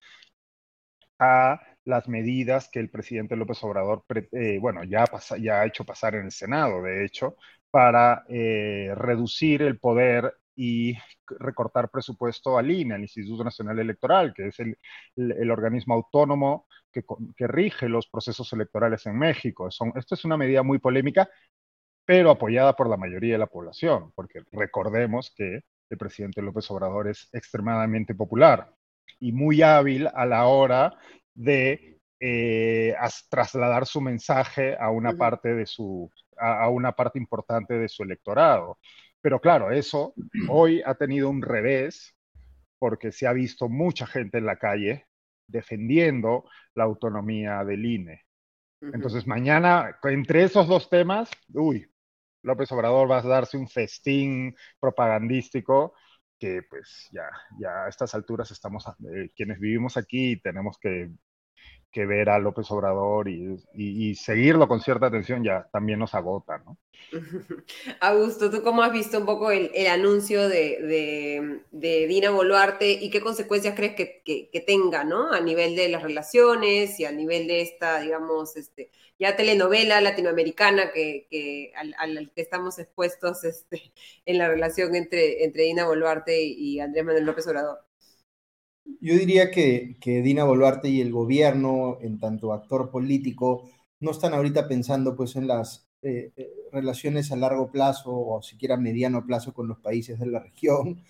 a 1.19 1.59
las 1.85 2.07
medidas 2.07 2.69
que 2.71 2.79
el 2.79 2.89
presidente 2.89 3.35
López 3.35 3.63
Obrador, 3.63 4.05
eh, 4.31 4.57
bueno, 4.59 4.83
ya, 4.83 5.05
ha 5.05 5.65
hecho 5.65 5.85
pasar 5.85 6.15
en 6.15 6.25
el 6.25 6.31
Senado, 6.31 6.81
de 6.83 7.05
hecho, 7.05 7.35
para 7.69 8.23
eh, 8.29 8.93
reducir 8.95 9.61
el 9.61 9.79
poder 9.79 10.33
y 10.55 10.93
recortar 11.25 11.89
presupuesto 11.89 12.57
al 12.57 12.69
INE, 12.69 12.95
al 12.95 13.01
Instituto 13.01 13.43
Nacional 13.43 13.79
Electoral, 13.79 14.33
que 14.33 14.47
es 14.47 14.59
el, 14.59 15.51
organismo 15.51 15.93
autónomo 15.93 16.67
que, 16.91 17.03
rige 17.47 17.87
los 17.87 18.07
procesos 18.07 18.51
electorales 18.53 19.05
en 19.05 19.17
México. 19.17 19.69
esto 19.95 20.15
es 20.15 20.25
una 20.25 20.37
medida 20.37 20.63
muy 20.63 20.79
polémica, 20.79 21.29
pero 22.09 22.31
apoyada 22.31 22.75
por 22.75 22.89
la 22.89 22.97
mayoría 22.97 23.33
de 23.33 23.37
la 23.37 23.45
población, 23.45 24.11
porque 24.15 24.41
recordemos 24.51 25.31
que 25.37 25.61
el 25.91 25.97
presidente 25.99 26.41
López 26.41 26.71
Obrador 26.71 27.07
es 27.07 27.29
extremadamente 27.33 28.15
popular 28.15 28.73
y 29.19 29.31
muy 29.31 29.61
hábil 29.61 30.09
a 30.15 30.25
la 30.25 30.47
hora 30.47 30.97
de 31.35 31.99
eh, 32.19 32.95
trasladar 33.29 33.85
su 33.85 34.01
mensaje 34.01 34.75
a 34.79 34.89
una 34.89 35.13
parte 35.17 35.53
de 35.53 35.67
su 35.67 36.09
a, 36.35 36.67
una 36.69 36.93
parte 36.93 37.19
importante 37.19 37.75
de 37.75 37.87
su 37.87 38.01
electorado. 38.01 38.79
Pero 39.21 39.39
claro, 39.39 39.69
eso 39.69 40.15
hoy 40.47 40.81
ha 40.83 40.95
tenido 40.95 41.29
un 41.29 41.43
revés 41.43 42.15
porque 42.79 43.11
se 43.11 43.27
ha 43.27 43.33
visto 43.33 43.69
mucha 43.69 44.07
gente 44.07 44.39
en 44.39 44.47
la 44.47 44.55
calle 44.55 45.05
defendiendo 45.45 46.45
la 46.73 46.85
autonomía 46.85 47.63
del 47.63 47.85
INE. 47.85 48.23
Entonces, 48.81 49.27
mañana, 49.27 49.99
entre 50.05 50.41
esos 50.41 50.67
dos 50.67 50.89
temas, 50.89 51.29
uy, 51.53 51.85
López 52.43 52.71
Obrador 52.71 53.09
va 53.09 53.19
a 53.19 53.21
darse 53.21 53.57
un 53.57 53.67
festín 53.67 54.55
propagandístico 54.79 55.93
que 56.39 56.61
pues 56.69 57.07
ya, 57.11 57.29
ya 57.59 57.85
a 57.85 57.89
estas 57.89 58.15
alturas 58.15 58.49
estamos, 58.51 58.85
eh, 59.13 59.29
quienes 59.35 59.59
vivimos 59.59 59.97
aquí 59.97 60.39
tenemos 60.41 60.77
que 60.79 61.11
que 61.91 62.05
ver 62.05 62.29
a 62.29 62.39
López 62.39 62.69
Obrador 62.71 63.27
y, 63.29 64.15
seguirlo 64.15 64.67
con 64.67 64.81
cierta 64.81 65.07
atención 65.07 65.43
ya 65.43 65.67
también 65.71 65.99
nos 65.99 66.13
agota, 66.13 66.59
¿no? 66.59 66.77
Augusto, 68.01 68.51
¿tú 68.51 68.61
cómo 68.61 68.83
has 68.83 68.91
visto 68.91 69.17
un 69.17 69.25
poco 69.25 69.51
el, 69.51 69.71
anuncio 69.87 70.47
de, 70.47 71.61
Dina 71.71 72.29
Boluarte 72.29 72.91
y 72.91 73.09
qué 73.09 73.21
consecuencias 73.21 73.75
crees 73.75 73.95
que, 73.95 74.63
tenga, 74.67 75.03
¿no? 75.03 75.31
A 75.31 75.39
nivel 75.39 75.75
de 75.75 75.89
las 75.89 76.03
relaciones 76.03 76.99
y 76.99 77.05
a 77.05 77.11
nivel 77.11 77.47
de 77.47 77.61
esta, 77.61 77.99
digamos, 78.01 78.55
este, 78.55 78.91
ya 79.17 79.35
telenovela 79.35 80.01
latinoamericana 80.01 80.91
que, 80.91 81.71
al, 81.75 82.31
que 82.35 82.41
estamos 82.41 82.77
expuestos 82.77 83.43
este, 83.43 83.91
en 84.25 84.37
la 84.37 84.47
relación 84.47 84.95
entre, 84.95 85.43
entre 85.43 85.63
Dina 85.63 85.85
Boluarte 85.85 86.43
y 86.43 86.79
Andrés 86.79 87.05
Manuel 87.05 87.25
López 87.25 87.47
Obrador. 87.47 87.88
Yo 89.01 89.15
diría 89.15 89.51
que, 89.51 89.97
Dina 90.03 90.43
Boluarte 90.43 90.89
y 90.89 91.01
el 91.01 91.11
gobierno, 91.11 91.97
en 92.01 92.19
tanto 92.19 92.53
actor 92.53 92.89
político, 92.91 93.69
no 93.99 94.11
están 94.11 94.33
ahorita 94.33 94.67
pensando 94.67 95.15
pues 95.15 95.35
en 95.35 95.47
las 95.47 95.89
eh, 96.01 96.31
eh, 96.35 96.49
relaciones 96.71 97.31
a 97.31 97.35
largo 97.35 97.71
plazo 97.71 98.11
o 98.11 98.41
siquiera 98.41 98.77
mediano 98.77 99.25
plazo 99.25 99.53
con 99.53 99.67
los 99.67 99.79
países 99.79 100.19
de 100.19 100.27
la 100.27 100.39
región. 100.39 101.01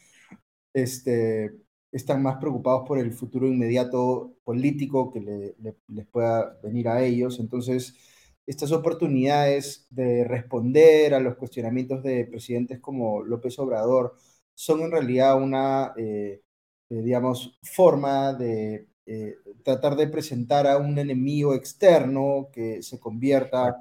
Este, 0.74 1.52
están 1.92 2.22
más 2.24 2.38
preocupados 2.38 2.88
por 2.88 3.00
el 3.00 3.14
futuro 3.14 3.48
inmediato 3.48 4.36
político 4.44 5.12
que 5.12 5.56
les 5.88 6.08
pueda 6.08 6.58
venir 6.64 6.88
a 6.90 7.04
ellos. 7.04 7.40
Entonces, 7.40 7.96
estas 8.46 8.72
oportunidades 8.72 9.88
de 9.92 10.24
responder 10.24 11.14
a 11.14 11.20
los 11.20 11.36
cuestionamientos 11.36 12.04
de 12.04 12.26
presidentes 12.26 12.80
como 12.80 13.24
López 13.24 13.60
Obrador 13.60 14.16
son 14.56 14.82
en 14.82 14.92
realidad 14.92 15.42
una 15.42 15.94
eh, 15.98 16.42
eh, 16.90 17.02
digamos, 17.02 17.60
forma 17.62 18.34
de 18.34 18.88
eh, 19.06 19.36
tratar 19.64 19.96
de 19.96 20.08
presentar 20.08 20.66
a 20.66 20.78
un 20.78 20.98
enemigo 20.98 21.54
externo 21.54 22.50
que 22.52 22.82
se 22.82 23.00
convierta 23.00 23.78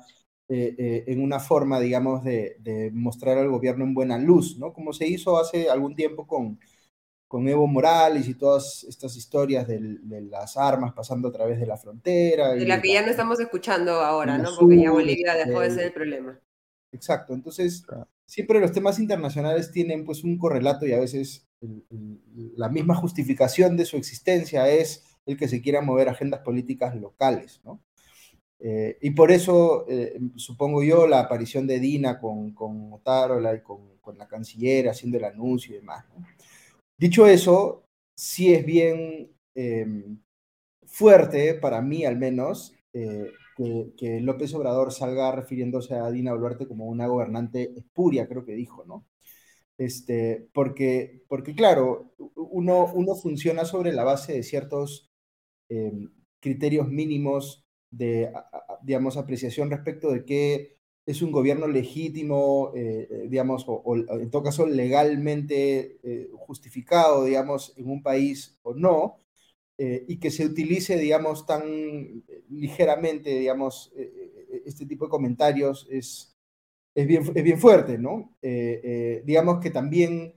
eh, 0.48 1.04
en 1.06 1.22
una 1.22 1.40
forma, 1.40 1.80
digamos, 1.80 2.22
de, 2.24 2.90
mostrar 2.92 3.38
al 3.38 3.48
gobierno 3.48 3.84
en 3.84 3.94
buena 3.94 4.18
luz, 4.18 4.58
¿no? 4.58 4.72
Como 4.72 4.92
se 4.92 5.06
hizo 5.06 5.38
hace 5.38 5.70
algún 5.70 5.94
tiempo 5.94 6.26
con, 6.26 6.58
con 7.26 7.48
Evo 7.48 7.66
Morales 7.66 8.28
y 8.28 8.34
todas 8.34 8.84
estas 8.84 9.16
historias 9.16 9.66
de, 9.66 9.98
las 10.30 10.56
armas 10.56 10.92
pasando 10.92 11.28
a 11.28 11.32
través 11.32 11.58
de 11.60 11.66
la 11.66 11.76
frontera. 11.76 12.54
De 12.54 12.66
la 12.66 12.80
que 12.80 12.92
ya 12.92 13.02
no 13.02 13.10
estamos 13.10 13.40
escuchando 13.40 13.92
ahora, 13.92 14.38
¿no? 14.38 14.50
Porque 14.58 14.80
ya 14.82 14.90
Bolivia 14.90 15.34
dejó 15.34 15.60
de 15.60 15.70
ser 15.70 15.84
el 15.84 15.92
problema. 15.92 16.40
Exacto, 16.92 17.34
entonces 17.34 17.84
siempre 18.26 18.60
los 18.60 18.72
temas 18.72 18.98
internacionales 18.98 19.70
tienen 19.70 20.04
pues 20.04 20.24
un 20.24 20.38
correlato 20.38 20.86
y 20.86 20.92
a 20.92 21.00
veces 21.00 21.46
la 22.56 22.68
misma 22.68 22.94
justificación 22.94 23.76
de 23.76 23.84
su 23.84 23.96
existencia 23.96 24.68
es 24.68 25.04
el 25.26 25.36
que 25.36 25.48
se 25.48 25.60
quiera 25.60 25.82
mover 25.82 26.08
agendas 26.08 26.40
políticas 26.40 26.94
locales, 26.96 27.60
¿no? 27.64 27.82
Eh, 28.60 28.98
y 29.00 29.10
por 29.10 29.30
eso, 29.30 29.86
eh, 29.88 30.18
supongo 30.36 30.82
yo, 30.82 31.06
la 31.06 31.20
aparición 31.20 31.66
de 31.66 31.78
Dina 31.78 32.18
con, 32.18 32.52
con 32.52 32.92
Otárola 32.92 33.54
y 33.54 33.60
con, 33.60 33.98
la 34.16 34.26
canciller 34.26 34.88
haciendo 34.88 35.18
el 35.18 35.24
anuncio 35.24 35.74
y 35.74 35.80
demás. 35.80 36.02
Dicho 36.96 37.26
eso, 37.26 37.84
sí 38.16 38.54
es 38.54 38.64
bien 38.64 39.30
em, 39.54 40.18
fuerte, 40.86 41.52
para 41.52 41.82
mí 41.82 42.06
al 42.06 42.16
menos, 42.16 42.74
eh, 42.94 43.30
que, 43.58 44.20
López 44.20 44.54
Obrador 44.54 44.92
salga 44.92 45.32
refiriéndose 45.32 45.94
a 45.94 46.10
Dina 46.10 46.32
Boluarte 46.32 46.66
como 46.68 46.86
una 46.86 47.06
gobernante 47.06 47.72
espuria, 47.76 48.28
creo 48.28 48.44
que 48.44 48.52
dijo, 48.54 48.84
¿no? 48.86 49.06
Este, 49.76 50.48
porque, 50.52 51.22
porque 51.28 51.54
claro, 51.54 52.12
uno, 52.34 52.92
uno 52.94 53.14
funciona 53.14 53.64
sobre 53.64 53.92
la 53.92 54.04
base 54.04 54.32
de 54.34 54.42
ciertos 54.42 55.10
em, 55.68 56.10
criterios 56.40 56.88
mínimos 56.88 57.64
de, 57.90 58.32
digamos, 58.82 59.16
apreciación 59.16 59.70
respecto 59.70 60.10
de 60.10 60.24
qué 60.24 60.78
es 61.06 61.22
un 61.22 61.32
gobierno 61.32 61.66
legítimo, 61.68 62.72
eh, 62.74 63.08
eh, 63.10 63.26
digamos, 63.28 63.64
o, 63.66 63.96
en 63.96 64.30
todo 64.30 64.42
caso 64.42 64.66
legalmente 64.66 65.98
eh, 66.02 66.28
justificado, 66.34 67.24
digamos, 67.24 67.72
en 67.78 67.88
un 67.90 68.02
país 68.02 68.58
o 68.62 68.74
no, 68.74 69.16
y 69.78 70.18
que 70.18 70.32
se 70.32 70.44
utilice, 70.44 70.98
digamos, 70.98 71.46
tan 71.46 72.24
ligeramente, 72.50 73.30
digamos, 73.38 73.92
este 74.64 74.86
tipo 74.86 75.04
de 75.04 75.10
comentarios 75.10 75.86
es, 75.90 76.38
es 76.98 77.06
bien, 77.06 77.22
es 77.34 77.44
bien 77.44 77.58
fuerte, 77.60 77.96
¿no? 77.96 78.36
Eh, 78.42 78.80
eh, 78.82 79.22
digamos 79.24 79.60
que 79.60 79.70
también 79.70 80.34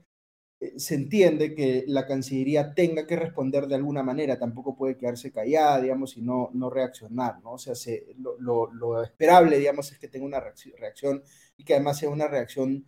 eh, 0.60 0.78
se 0.78 0.94
entiende 0.94 1.54
que 1.56 1.84
la 1.88 2.06
Cancillería 2.06 2.72
tenga 2.74 3.04
que 3.04 3.16
responder 3.16 3.66
de 3.66 3.74
alguna 3.74 4.04
manera, 4.04 4.38
tampoco 4.38 4.76
puede 4.76 4.96
quedarse 4.96 5.32
callada, 5.32 5.80
digamos, 5.80 6.16
y 6.16 6.22
no, 6.22 6.50
no 6.54 6.70
reaccionar, 6.70 7.42
¿no? 7.42 7.54
O 7.54 7.58
sea, 7.58 7.74
se, 7.74 8.14
lo, 8.16 9.02
esperable, 9.02 9.58
digamos, 9.58 9.90
es 9.90 9.98
que 9.98 10.06
tenga 10.06 10.24
una 10.26 10.40
reacción 10.40 11.22
y 11.56 11.64
que 11.64 11.74
además 11.74 11.98
sea 11.98 12.10
una 12.10 12.28
reacción 12.28 12.86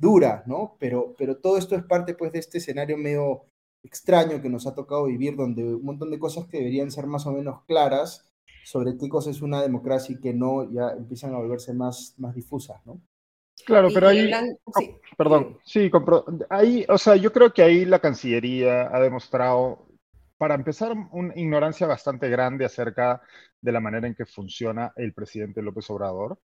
dura, 0.00 0.42
¿no? 0.46 0.76
Pero, 0.78 1.14
pero 1.16 1.38
todo 1.38 1.56
esto 1.56 1.76
es 1.76 1.82
parte, 1.84 2.14
pues, 2.14 2.32
de 2.32 2.38
este 2.38 2.58
escenario 2.58 2.98
medio 2.98 3.46
extraño 3.84 4.42
que 4.42 4.48
nos 4.48 4.66
ha 4.66 4.74
tocado 4.74 5.04
vivir, 5.04 5.36
donde 5.36 5.62
un 5.74 5.84
montón 5.84 6.10
de 6.10 6.18
cosas 6.18 6.46
que 6.46 6.58
deberían 6.58 6.90
ser 6.90 7.06
más 7.06 7.26
o 7.26 7.32
menos 7.32 7.62
claras, 7.66 8.28
sobre 8.64 8.96
qué 8.96 9.08
cosa 9.08 9.30
es 9.30 9.42
una 9.42 9.62
democracia 9.62 10.16
y 10.16 10.20
que 10.20 10.32
no, 10.32 10.70
ya 10.72 10.90
empiezan 10.96 11.34
a 11.34 11.38
volverse 11.38 11.74
más, 11.74 12.14
más 12.18 12.34
difusas, 12.34 12.84
¿no? 12.86 13.00
Claro, 13.66 13.88
pero 13.94 14.08
ahí, 14.08 14.30
perdón, 15.16 15.58
sí, 15.64 15.90
ahí, 16.50 16.84
o 16.88 16.98
sea, 16.98 17.14
yo 17.16 17.32
creo 17.32 17.52
que 17.52 17.62
ahí 17.62 17.84
la 17.84 18.00
Cancillería 18.00 18.94
ha 18.94 19.00
demostrado, 19.00 19.86
para 20.36 20.56
empezar, 20.56 20.92
una 21.12 21.32
ignorancia 21.36 21.86
bastante 21.86 22.28
grande 22.28 22.64
acerca 22.64 23.22
de 23.60 23.72
la 23.72 23.80
manera 23.80 24.08
en 24.08 24.14
que 24.14 24.26
funciona 24.26 24.92
el 24.96 25.14
presidente 25.14 25.62
López 25.62 25.88
Obrador. 25.90 26.38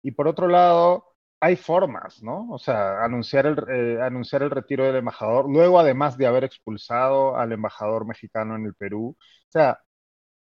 Y 0.00 0.12
por 0.12 0.28
otro 0.28 0.46
lado, 0.46 1.13
hay 1.44 1.56
formas, 1.56 2.22
¿no? 2.22 2.50
O 2.50 2.58
sea, 2.58 3.04
anunciar 3.04 3.46
el, 3.46 3.56
eh, 3.70 4.02
anunciar 4.02 4.42
el 4.42 4.50
retiro 4.50 4.84
del 4.84 4.96
embajador, 4.96 5.48
luego 5.50 5.78
además 5.78 6.16
de 6.16 6.26
haber 6.26 6.44
expulsado 6.44 7.36
al 7.36 7.52
embajador 7.52 8.06
mexicano 8.06 8.56
en 8.56 8.64
el 8.66 8.74
Perú. 8.74 9.16
O 9.18 9.50
sea, 9.50 9.78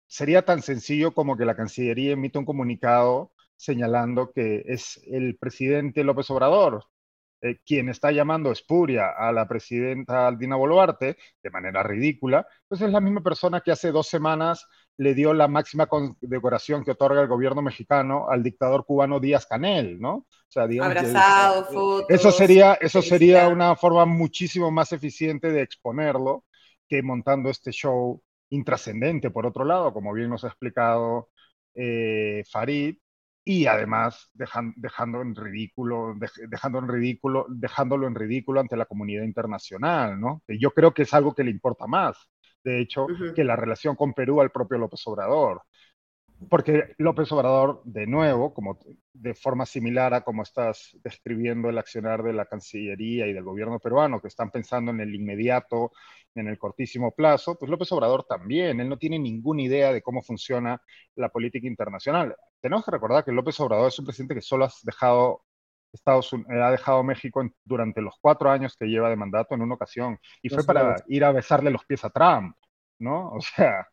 sería 0.07 0.45
tan 0.45 0.61
sencillo 0.61 1.13
como 1.13 1.37
que 1.37 1.45
la 1.45 1.55
Cancillería 1.55 2.13
emita 2.13 2.39
un 2.39 2.45
comunicado 2.45 3.33
señalando 3.57 4.31
que 4.33 4.63
es 4.67 5.01
el 5.07 5.37
presidente 5.37 6.03
López 6.03 6.29
Obrador 6.31 6.85
eh, 7.41 7.59
quien 7.65 7.89
está 7.89 8.11
llamando 8.11 8.51
espuria 8.51 9.09
a 9.17 9.31
la 9.31 9.47
presidenta 9.47 10.27
Aldina 10.27 10.55
Boluarte 10.55 11.17
de 11.41 11.49
manera 11.49 11.81
ridícula, 11.81 12.45
pues 12.67 12.81
es 12.81 12.91
la 12.91 13.01
misma 13.01 13.21
persona 13.21 13.61
que 13.61 13.71
hace 13.71 13.91
dos 13.91 14.07
semanas 14.07 14.67
le 14.97 15.15
dio 15.15 15.33
la 15.33 15.47
máxima 15.47 15.87
condecoración 15.87 16.83
que 16.83 16.91
otorga 16.91 17.21
el 17.21 17.27
gobierno 17.27 17.63
mexicano 17.63 18.27
al 18.29 18.43
dictador 18.43 18.85
cubano 18.85 19.19
Díaz 19.19 19.47
Canel, 19.47 19.99
¿no? 19.99 20.13
O 20.13 20.27
sea, 20.47 20.67
digamos 20.67 20.95
Abrazado, 20.95 21.65
fotos. 21.65 22.05
Eso 22.09 22.31
sería, 22.31 22.75
eso 22.75 23.01
sería 23.01 23.47
una 23.47 23.75
forma 23.75 24.05
muchísimo 24.05 24.69
más 24.69 24.91
eficiente 24.91 25.51
de 25.51 25.63
exponerlo 25.63 26.45
que 26.87 27.01
montando 27.01 27.49
este 27.49 27.71
show 27.71 28.21
intrascendente, 28.49 29.31
por 29.31 29.47
otro 29.47 29.65
lado, 29.65 29.93
como 29.93 30.13
bien 30.13 30.29
nos 30.29 30.43
ha 30.43 30.49
explicado 30.49 31.29
eh, 31.73 32.43
Farid, 32.51 32.97
y 33.43 33.65
además 33.65 34.29
dejando 34.33 35.21
en 35.21 35.35
ridículo, 35.35 36.15
dejando 36.47 36.79
en 36.79 36.87
ridículo, 36.87 37.45
dejándolo 37.49 38.07
en 38.07 38.15
ridículo 38.15 38.59
ante 38.59 38.77
la 38.77 38.85
comunidad 38.85 39.23
internacional, 39.23 40.19
¿no? 40.19 40.43
Yo 40.47 40.71
creo 40.71 40.93
que 40.93 41.03
es 41.03 41.13
algo 41.13 41.33
que 41.33 41.43
le 41.43 41.51
importa 41.51 41.87
más, 41.87 42.29
de 42.63 42.79
hecho, 42.79 43.07
que 43.35 43.43
la 43.43 43.55
relación 43.55 43.95
con 43.95 44.13
Perú 44.13 44.41
al 44.41 44.51
propio 44.51 44.77
López 44.77 45.01
Obrador. 45.07 45.63
Porque 46.49 46.95
López 46.97 47.31
Obrador, 47.31 47.81
de 47.83 48.07
nuevo, 48.07 48.51
como 48.53 48.79
de 49.13 49.35
forma 49.35 49.65
similar 49.65 50.13
a 50.15 50.21
como 50.21 50.41
estás 50.41 50.97
describiendo 51.03 51.69
el 51.69 51.77
accionar 51.77 52.23
de 52.23 52.33
la 52.33 52.45
Cancillería 52.45 53.27
y 53.27 53.33
del 53.33 53.43
gobierno 53.43 53.79
peruano, 53.79 54.19
que 54.19 54.27
están 54.27 54.49
pensando 54.49 54.91
en 54.91 55.01
el 55.01 55.13
inmediato, 55.13 55.91
en 56.33 56.47
el 56.47 56.57
cortísimo 56.57 57.11
plazo, 57.11 57.57
pues 57.59 57.69
López 57.69 57.91
Obrador 57.91 58.23
también, 58.23 58.79
él 58.79 58.89
no 58.89 58.97
tiene 58.97 59.19
ninguna 59.19 59.61
idea 59.61 59.93
de 59.93 60.01
cómo 60.01 60.23
funciona 60.23 60.81
la 61.15 61.29
política 61.29 61.67
internacional. 61.67 62.35
Tenemos 62.61 62.85
que 62.85 62.91
recordar 62.91 63.25
que 63.25 63.31
López 63.31 63.59
Obrador 63.59 63.87
es 63.87 63.99
un 63.99 64.05
presidente 64.05 64.35
que 64.35 64.41
solo 64.41 64.65
ha 64.65 64.71
dejado 64.83 65.43
Estados 65.91 66.31
Unidos, 66.31 66.51
ha 66.53 66.71
dejado 66.71 67.03
México 67.03 67.43
durante 67.65 68.01
los 68.01 68.15
cuatro 68.21 68.49
años 68.49 68.77
que 68.77 68.85
lleva 68.85 69.09
de 69.09 69.15
mandato 69.15 69.55
en 69.55 69.61
una 69.61 69.75
ocasión, 69.75 70.17
y 70.41 70.49
fue 70.49 70.63
para 70.63 70.95
ir 71.07 71.23
a 71.25 71.31
besarle 71.31 71.71
los 71.71 71.85
pies 71.85 72.05
a 72.05 72.09
Trump, 72.09 72.55
¿no? 72.99 73.31
O 73.31 73.41
sea, 73.41 73.87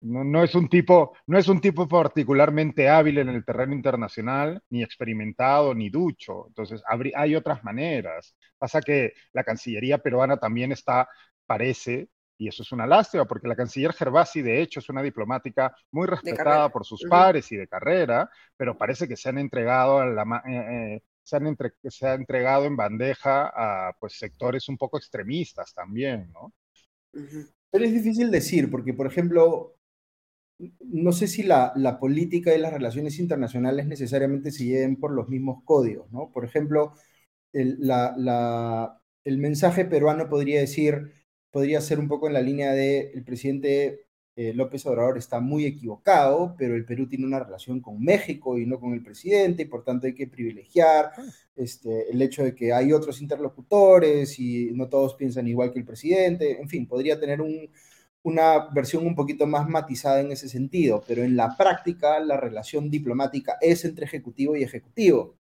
no, 0.00 0.44
es 0.44 0.54
un 0.54 0.68
tipo, 0.68 1.16
no 1.26 1.38
es 1.38 1.48
un 1.48 1.60
tipo 1.60 1.88
particularmente 1.88 2.88
hábil 2.88 3.18
en 3.18 3.28
el 3.30 3.44
terreno 3.44 3.74
internacional, 3.74 4.62
ni 4.70 4.82
experimentado, 4.82 5.74
ni 5.74 5.90
ducho. 5.90 6.46
Entonces, 6.48 6.82
hay 7.14 7.34
otras 7.34 7.64
maneras. 7.64 8.36
Pasa 8.58 8.80
que 8.80 9.12
la 9.32 9.44
Cancillería 9.44 9.98
peruana 9.98 10.36
también 10.38 10.72
está, 10.72 11.08
parece, 11.46 12.08
y 12.38 12.46
eso 12.46 12.62
es 12.62 12.70
una 12.70 12.86
lástima, 12.86 13.24
porque 13.24 13.48
la 13.48 13.56
canciller 13.56 13.92
Gervasi, 13.92 14.42
de 14.42 14.62
hecho, 14.62 14.78
es 14.78 14.88
una 14.88 15.02
diplomática 15.02 15.74
muy 15.90 16.06
respetada 16.06 16.68
por 16.68 16.86
sus 16.86 17.04
pares 17.10 17.50
y 17.50 17.56
de 17.56 17.66
carrera, 17.66 18.30
pero 18.56 18.78
parece 18.78 19.08
que 19.08 19.16
se 19.16 19.28
han 19.28 19.38
entregado 19.38 19.98
a 19.98 20.06
la, 20.06 20.22
eh, 20.46 20.94
eh, 20.94 21.02
se, 21.20 21.36
han 21.36 21.56
se 21.82 22.06
ha 22.06 22.14
entregado 22.14 22.64
en 22.64 22.76
bandeja 22.76 23.50
a 23.52 23.92
pues, 23.98 24.16
sectores 24.16 24.68
un 24.68 24.78
poco 24.78 24.98
extremistas 24.98 25.74
también, 25.74 26.30
¿no? 26.32 26.54
Pero 27.70 27.84
es 27.84 27.92
difícil 27.92 28.30
decir, 28.30 28.70
porque, 28.70 28.94
por 28.94 29.08
ejemplo, 29.08 29.74
no 30.80 31.10
sé 31.10 31.26
si 31.26 31.42
la, 31.42 31.98
política 32.00 32.54
y 32.54 32.60
las 32.60 32.72
relaciones 32.72 33.18
internacionales 33.18 33.86
necesariamente 33.86 34.52
se 34.52 34.64
lleven 34.64 34.94
por 34.94 35.10
los 35.12 35.28
mismos 35.28 35.64
códigos, 35.64 36.08
¿no? 36.12 36.30
Por 36.30 36.44
ejemplo, 36.44 36.92
el, 37.52 37.78
el 39.24 39.38
mensaje 39.38 39.84
peruano 39.84 40.28
podría 40.28 40.60
decir, 40.60 41.12
podría 41.50 41.80
ser 41.80 41.98
un 41.98 42.08
poco 42.08 42.26
en 42.26 42.34
la 42.34 42.42
línea 42.42 42.72
de 42.72 43.10
el 43.12 43.24
presidente 43.24 44.08
eh, 44.40 44.54
López 44.54 44.86
Obrador 44.86 45.18
está 45.18 45.40
muy 45.40 45.64
equivocado, 45.64 46.54
pero 46.56 46.76
el 46.76 46.84
Perú 46.84 47.08
tiene 47.08 47.26
una 47.26 47.40
relación 47.40 47.80
con 47.80 48.00
México 48.00 48.56
y 48.56 48.66
no 48.66 48.78
con 48.78 48.92
el 48.94 49.02
presidente, 49.02 49.62
y 49.62 49.66
por 49.66 49.82
tanto 49.82 50.06
hay 50.06 50.14
que 50.14 50.28
privilegiar 50.28 51.10
ah. 51.16 51.24
este, 51.56 52.08
el 52.12 52.22
hecho 52.22 52.44
de 52.44 52.54
que 52.54 52.72
hay 52.72 52.92
otros 52.92 53.20
interlocutores 53.20 54.38
y 54.38 54.70
no 54.74 54.88
todos 54.88 55.16
piensan 55.16 55.48
igual 55.48 55.72
que 55.72 55.80
el 55.80 55.84
presidente. 55.84 56.60
En 56.60 56.68
fin, 56.68 56.86
podría 56.86 57.18
tener 57.18 57.40
una 58.22 58.68
versión 58.72 59.04
un 59.06 59.16
poquito 59.16 59.44
más 59.48 59.68
matizada 59.68 60.20
en 60.20 60.30
ese 60.30 60.48
sentido, 60.48 61.02
pero 61.04 61.24
en 61.24 61.34
la 61.34 61.56
práctica 61.56 62.20
la 62.20 62.36
relación 62.36 62.90
diplomática 62.90 63.58
es 63.60 63.84
entre 63.84 64.04
ejecutivo 64.04 64.54
y 64.54 64.62
ejecutivo. 64.62 65.36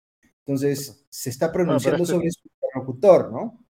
Entonces, 0.47 1.05
se 1.11 1.29
está 1.29 1.53
pronunciando 1.53 2.07
sobre 2.07 2.31
su 2.31 2.49
interlocutor, 2.49 3.31
¿no? 3.31 3.66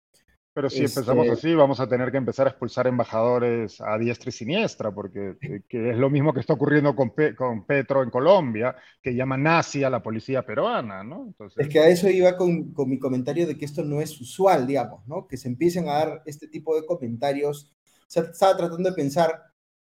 Pero 0.54 0.68
si 0.68 0.80
empezamos 0.80 1.26
este 1.26 1.38
así, 1.38 1.54
vamos 1.54 1.80
a 1.80 1.88
tener 1.88 2.10
que 2.10 2.18
empezar 2.18 2.46
a 2.46 2.50
expulsar 2.50 2.86
embajadores 2.86 3.80
a 3.80 3.96
diestra 3.96 4.28
y 4.28 4.32
siniestra, 4.32 4.92
porque 4.92 5.36
eh, 5.40 5.62
es 5.70 5.96
lo 5.96 6.10
mismo 6.10 6.34
que 6.34 6.40
está 6.40 6.52
ocurriendo 6.52 6.94
con, 6.94 7.12
con, 7.36 7.64
Petro 7.64 8.02
en 8.02 8.10
Colombia, 8.10 8.76
que 9.02 9.14
llama 9.14 9.38
nazi 9.38 9.82
a 9.82 9.88
la 9.88 10.02
policía 10.02 10.44
peruana, 10.44 11.02
¿no? 11.02 11.24
Entonces... 11.26 11.58
Es 11.58 11.72
que 11.72 11.80
a 11.80 11.88
eso 11.88 12.08
iba 12.10 12.36
con, 12.36 12.74
con, 12.74 12.90
mi 12.90 12.98
comentario 12.98 13.46
de 13.46 13.56
que 13.56 13.64
esto 13.64 13.82
no 13.82 14.02
es 14.02 14.20
usual, 14.20 14.66
digamos, 14.66 15.06
¿no? 15.06 15.26
Que 15.26 15.38
se 15.38 15.48
empiecen 15.48 15.88
a 15.88 15.94
dar 15.94 16.22
este 16.26 16.48
tipo 16.48 16.76
de 16.76 16.84
comentarios. 16.84 17.72
O 18.02 18.04
sea, 18.08 18.24
estaba 18.24 18.54
tratando 18.54 18.90
de 18.90 18.96
pensar 18.96 19.40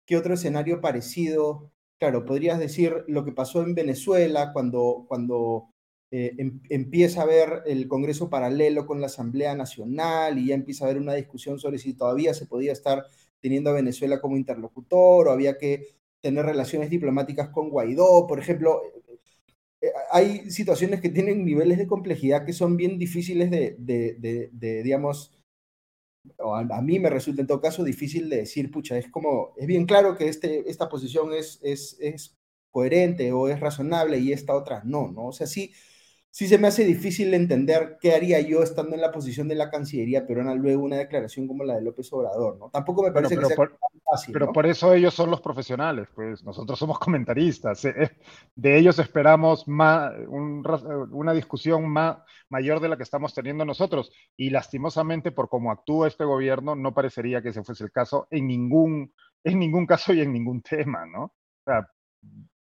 qué 0.06 0.16
otro 0.16 0.32
escenario 0.32 0.80
parecido, 0.80 1.72
claro, 1.98 2.24
podrías 2.24 2.58
decir 2.58 3.04
lo 3.06 3.24
que 3.26 3.32
pasó 3.32 3.62
en 3.62 3.74
Venezuela 3.74 4.50
cuando, 4.54 5.04
cuando 5.08 5.73
eh, 6.10 6.34
em, 6.38 6.60
empieza 6.70 7.20
a 7.20 7.24
haber 7.24 7.62
el 7.66 7.88
Congreso 7.88 8.30
paralelo 8.30 8.86
con 8.86 9.00
la 9.00 9.06
Asamblea 9.06 9.54
Nacional 9.54 10.38
y 10.38 10.48
ya 10.48 10.54
empieza 10.54 10.84
a 10.84 10.88
haber 10.88 11.02
una 11.02 11.14
discusión 11.14 11.58
sobre 11.58 11.78
si 11.78 11.94
todavía 11.94 12.34
se 12.34 12.46
podía 12.46 12.72
estar 12.72 13.04
teniendo 13.40 13.70
a 13.70 13.74
Venezuela 13.74 14.20
como 14.20 14.36
interlocutor 14.36 15.28
o 15.28 15.32
había 15.32 15.58
que 15.58 15.88
tener 16.20 16.46
relaciones 16.46 16.88
diplomáticas 16.90 17.50
con 17.50 17.68
Guaidó, 17.68 18.26
por 18.26 18.38
ejemplo. 18.38 18.82
Eh, 19.80 19.92
hay 20.10 20.50
situaciones 20.50 21.00
que 21.00 21.10
tienen 21.10 21.44
niveles 21.44 21.78
de 21.78 21.86
complejidad 21.86 22.46
que 22.46 22.52
son 22.52 22.76
bien 22.76 22.98
difíciles 22.98 23.50
de, 23.50 23.76
de, 23.78 24.82
digamos, 24.82 25.32
a, 26.38 26.60
a, 26.60 26.82
mí 26.82 26.98
me 26.98 27.10
resulta 27.10 27.42
en 27.42 27.46
todo 27.46 27.60
caso 27.60 27.84
difícil 27.84 28.28
de 28.30 28.38
decir, 28.38 28.70
pucha, 28.70 28.96
es 28.96 29.08
como, 29.10 29.52
es 29.56 29.66
bien 29.66 29.84
claro 29.86 30.16
que 30.16 30.28
este, 30.28 30.68
esta 30.70 30.88
posición 30.88 31.32
es, 31.34 31.60
es, 31.62 31.96
es 32.00 32.36
coherente 32.70 33.32
o 33.32 33.48
es 33.48 33.60
razonable 33.60 34.18
y 34.18 34.32
esta 34.32 34.54
otra 34.54 34.82
no, 34.84 35.08
¿no? 35.12 35.26
O 35.26 35.32
sea, 35.32 35.46
sí, 35.46 35.72
sí 36.34 36.48
se 36.48 36.58
me 36.58 36.66
hace 36.66 36.84
difícil 36.84 37.32
entender 37.32 37.96
qué 38.00 38.12
haría 38.12 38.40
yo 38.40 38.64
estando 38.64 38.96
en 38.96 39.00
la 39.00 39.12
posición 39.12 39.46
de 39.46 39.54
la 39.54 39.70
Cancillería 39.70 40.26
peruana 40.26 40.52
luego 40.56 40.82
una 40.82 40.96
declaración 40.96 41.46
como 41.46 41.62
la 41.62 41.76
de 41.76 41.82
López 41.82 42.12
Obrador, 42.12 42.58
¿no? 42.58 42.70
Tampoco 42.70 43.04
me 43.04 43.12
parece 43.12 43.38
que 43.38 43.44
sea 43.44 43.54
por, 43.54 43.78
fácil. 44.04 44.32
Pero 44.32 44.52
por 44.52 44.66
eso 44.66 44.92
ellos 44.92 45.14
son 45.14 45.30
los 45.30 45.40
profesionales, 45.40 46.08
pues 46.12 46.42
nosotros 46.42 46.76
somos 46.76 46.98
comentaristas. 46.98 47.84
Eh, 47.84 47.94
eh, 47.96 48.10
de 48.56 48.76
ellos 48.76 48.98
esperamos 48.98 49.68
más, 49.68 50.12
una 50.28 51.32
discusión 51.32 51.88
más, 51.88 52.18
mayor 52.48 52.80
de 52.80 52.88
la 52.88 52.96
que 52.96 53.04
estamos 53.04 53.32
teniendo 53.32 53.64
nosotros. 53.64 54.10
Y 54.36 54.50
lastimosamente, 54.50 55.30
por 55.30 55.48
cómo 55.48 55.70
actúa 55.70 56.08
este 56.08 56.24
gobierno, 56.24 56.74
no 56.74 56.92
parecería 56.92 57.42
que 57.42 57.50
ese 57.50 57.62
fuese 57.62 57.84
el 57.84 57.92
caso 57.92 58.26
en 58.32 58.48
ningún, 58.48 59.14
en 59.44 59.60
ningún 59.60 59.86
caso 59.86 60.12
y 60.12 60.22
en 60.22 60.32
ningún 60.32 60.62
tema, 60.68 61.06
¿no? 61.06 61.26
O 61.26 61.62
sea, 61.64 61.88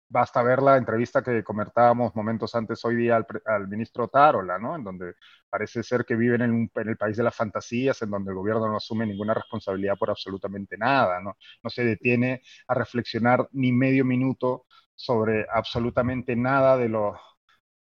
basta 0.08 0.42
ver 0.42 0.62
la 0.62 0.76
entrevista 0.76 1.22
que 1.22 1.42
comentábamos 1.42 2.14
momentos 2.14 2.54
antes 2.54 2.84
hoy 2.84 2.96
día 2.96 3.24
al, 3.46 3.68
ministro 3.68 4.08
Tarola, 4.08 4.58
¿no? 4.58 4.76
En 4.76 4.84
donde 4.84 5.14
parece 5.48 5.82
ser 5.82 6.04
que 6.04 6.16
viven 6.16 6.42
en, 6.42 6.70
el 6.74 6.96
país 6.96 7.16
de 7.16 7.22
las 7.22 7.34
fantasías, 7.34 8.00
en 8.02 8.10
donde 8.10 8.30
el 8.30 8.36
gobierno 8.36 8.68
no 8.68 8.76
asume 8.76 9.06
ninguna 9.06 9.34
responsabilidad 9.34 9.96
por 9.98 10.10
absolutamente 10.10 10.76
nada, 10.76 11.20
¿no? 11.20 11.36
No 11.62 11.70
se 11.70 11.84
detiene 11.84 12.42
a 12.68 12.74
reflexionar 12.74 13.48
ni 13.52 13.72
medio 13.72 14.04
minuto 14.04 14.66
sobre 14.94 15.46
absolutamente 15.52 16.36
nada 16.36 16.76
de 16.76 16.88
lo 16.88 17.18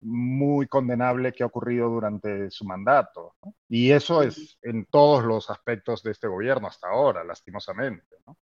muy 0.02 0.66
condenable 0.66 1.32
que 1.32 1.42
ha 1.42 1.46
ocurrido 1.46 1.88
durante 1.88 2.50
su 2.50 2.64
mandato. 2.64 3.34
Y 3.68 3.90
eso 3.90 4.22
es 4.22 4.58
en 4.62 4.86
todos 4.86 5.24
los 5.24 5.50
aspectos 5.50 6.02
de 6.02 6.12
este 6.12 6.26
gobierno 6.28 6.68
hasta 6.68 6.88
ahora, 6.88 7.22
lastimosamente. 7.24 8.16
¿no? 8.26 8.36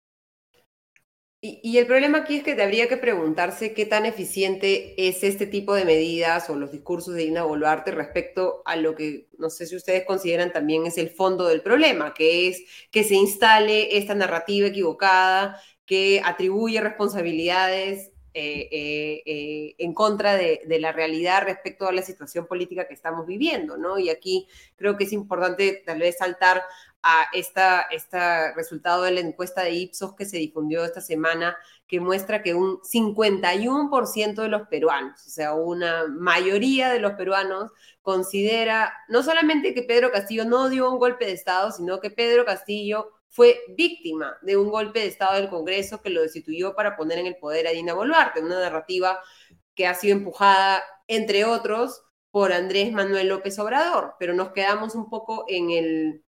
Y, 1.48 1.78
el 1.78 1.86
problema 1.86 2.20
aquí 2.20 2.38
es 2.38 2.44
que 2.44 2.60
habría 2.60 2.88
que 2.88 2.98
preguntarse 2.98 3.74
qué 3.74 3.86
tan 3.86 4.08
eficiente 4.08 4.96
es 4.98 5.24
este 5.24 5.46
tipo 5.46 5.76
de 5.76 5.86
medidas 5.86 6.50
o 6.50 6.56
los 6.56 6.72
discursos 6.72 7.14
de 7.14 7.26
Dina 7.26 7.44
Boluarte 7.44 7.92
respecto 7.92 8.64
a 8.66 8.76
lo 8.76 8.96
que 8.96 9.28
no 9.38 9.52
sé 9.52 9.68
si 9.68 9.76
ustedes 9.76 10.06
consideran 10.06 10.52
también 10.52 10.88
es 10.88 10.98
el 10.98 11.12
fondo 11.12 11.48
del 11.48 11.62
problema, 11.62 12.16
que 12.16 12.48
es 12.48 12.64
que 12.90 13.04
se 13.04 13.14
instale 13.14 13.96
esta 13.96 14.16
narrativa 14.16 14.68
equivocada 14.68 15.62
que 15.86 16.20
atribuye 16.26 16.82
responsabilidades 16.82 18.12
eh, 18.34 18.68
eh, 18.72 19.24
eh, 19.26 19.76
en 19.78 19.94
contra 19.94 20.36
de, 20.36 20.62
de, 20.66 20.80
la 20.80 20.92
realidad 20.92 21.44
respecto 21.44 21.88
a 21.88 21.94
la 21.94 22.02
situación 22.02 22.48
política 22.48 22.88
que 22.88 22.94
estamos 22.94 23.26
viviendo, 23.26 23.78
¿no? 23.78 23.98
Y 23.98 24.10
aquí 24.10 24.48
creo 24.76 24.98
que 24.98 25.06
es 25.06 25.14
importante 25.14 25.84
tal 25.86 26.00
vez 26.00 26.18
saltar 26.18 26.62
a 27.08 27.28
este 27.34 27.62
resultado 28.56 29.04
de 29.04 29.12
la 29.12 29.20
encuesta 29.20 29.62
de 29.62 29.74
Ipsos 29.74 30.16
que 30.16 30.26
se 30.26 30.38
difundió 30.38 30.84
esta 30.84 31.02
semana, 31.02 31.56
que 31.86 32.00
muestra 32.00 32.42
que 32.42 32.56
un 32.56 32.80
51% 32.82 34.42
de 34.42 34.48
los 34.48 34.68
peruanos, 34.70 35.24
o 35.24 35.30
sea, 35.30 35.54
una 35.54 36.08
mayoría 36.08 36.90
de 36.90 37.00
los 37.00 37.14
peruanos, 37.14 37.72
considera 38.02 38.92
no 39.08 39.22
solamente 39.22 39.76
que 39.76 39.84
Pedro 39.84 40.12
Castillo 40.12 40.46
no 40.46 40.68
dio 40.68 40.92
un 40.92 40.98
golpe 40.98 41.28
de 41.28 41.34
Estado, 41.34 41.72
sino 41.72 42.00
que 42.00 42.10
Pedro 42.10 42.44
Castillo 42.44 43.12
fue 43.30 43.60
víctima 43.78 44.36
de 44.42 44.58
un 44.58 44.72
golpe 44.72 45.02
de 45.02 45.08
Estado 45.08 45.36
del 45.36 45.50
Congreso 45.50 46.02
que 46.02 46.10
lo 46.10 46.24
destituyó 46.24 46.74
para 46.74 46.98
poner 46.98 47.20
en 47.20 47.28
el 47.28 47.38
poder 47.38 47.68
a 47.68 47.72
Dina 47.72 47.94
Boluarte, 47.94 48.42
una 48.42 48.60
narrativa 48.60 49.20
que 49.76 49.86
ha 49.86 49.94
sido 49.94 50.18
empujada, 50.18 50.84
entre 51.08 51.46
otros, 51.46 52.02
por 52.32 52.52
Andrés 52.52 52.92
Manuel 52.92 53.28
López 53.28 53.60
Obrador, 53.60 54.16
pero 54.18 54.34
nos 54.34 54.54
quedamos 54.54 54.96
un 54.96 55.08
poco 55.08 55.46
en 55.48 55.70
el 55.70 56.25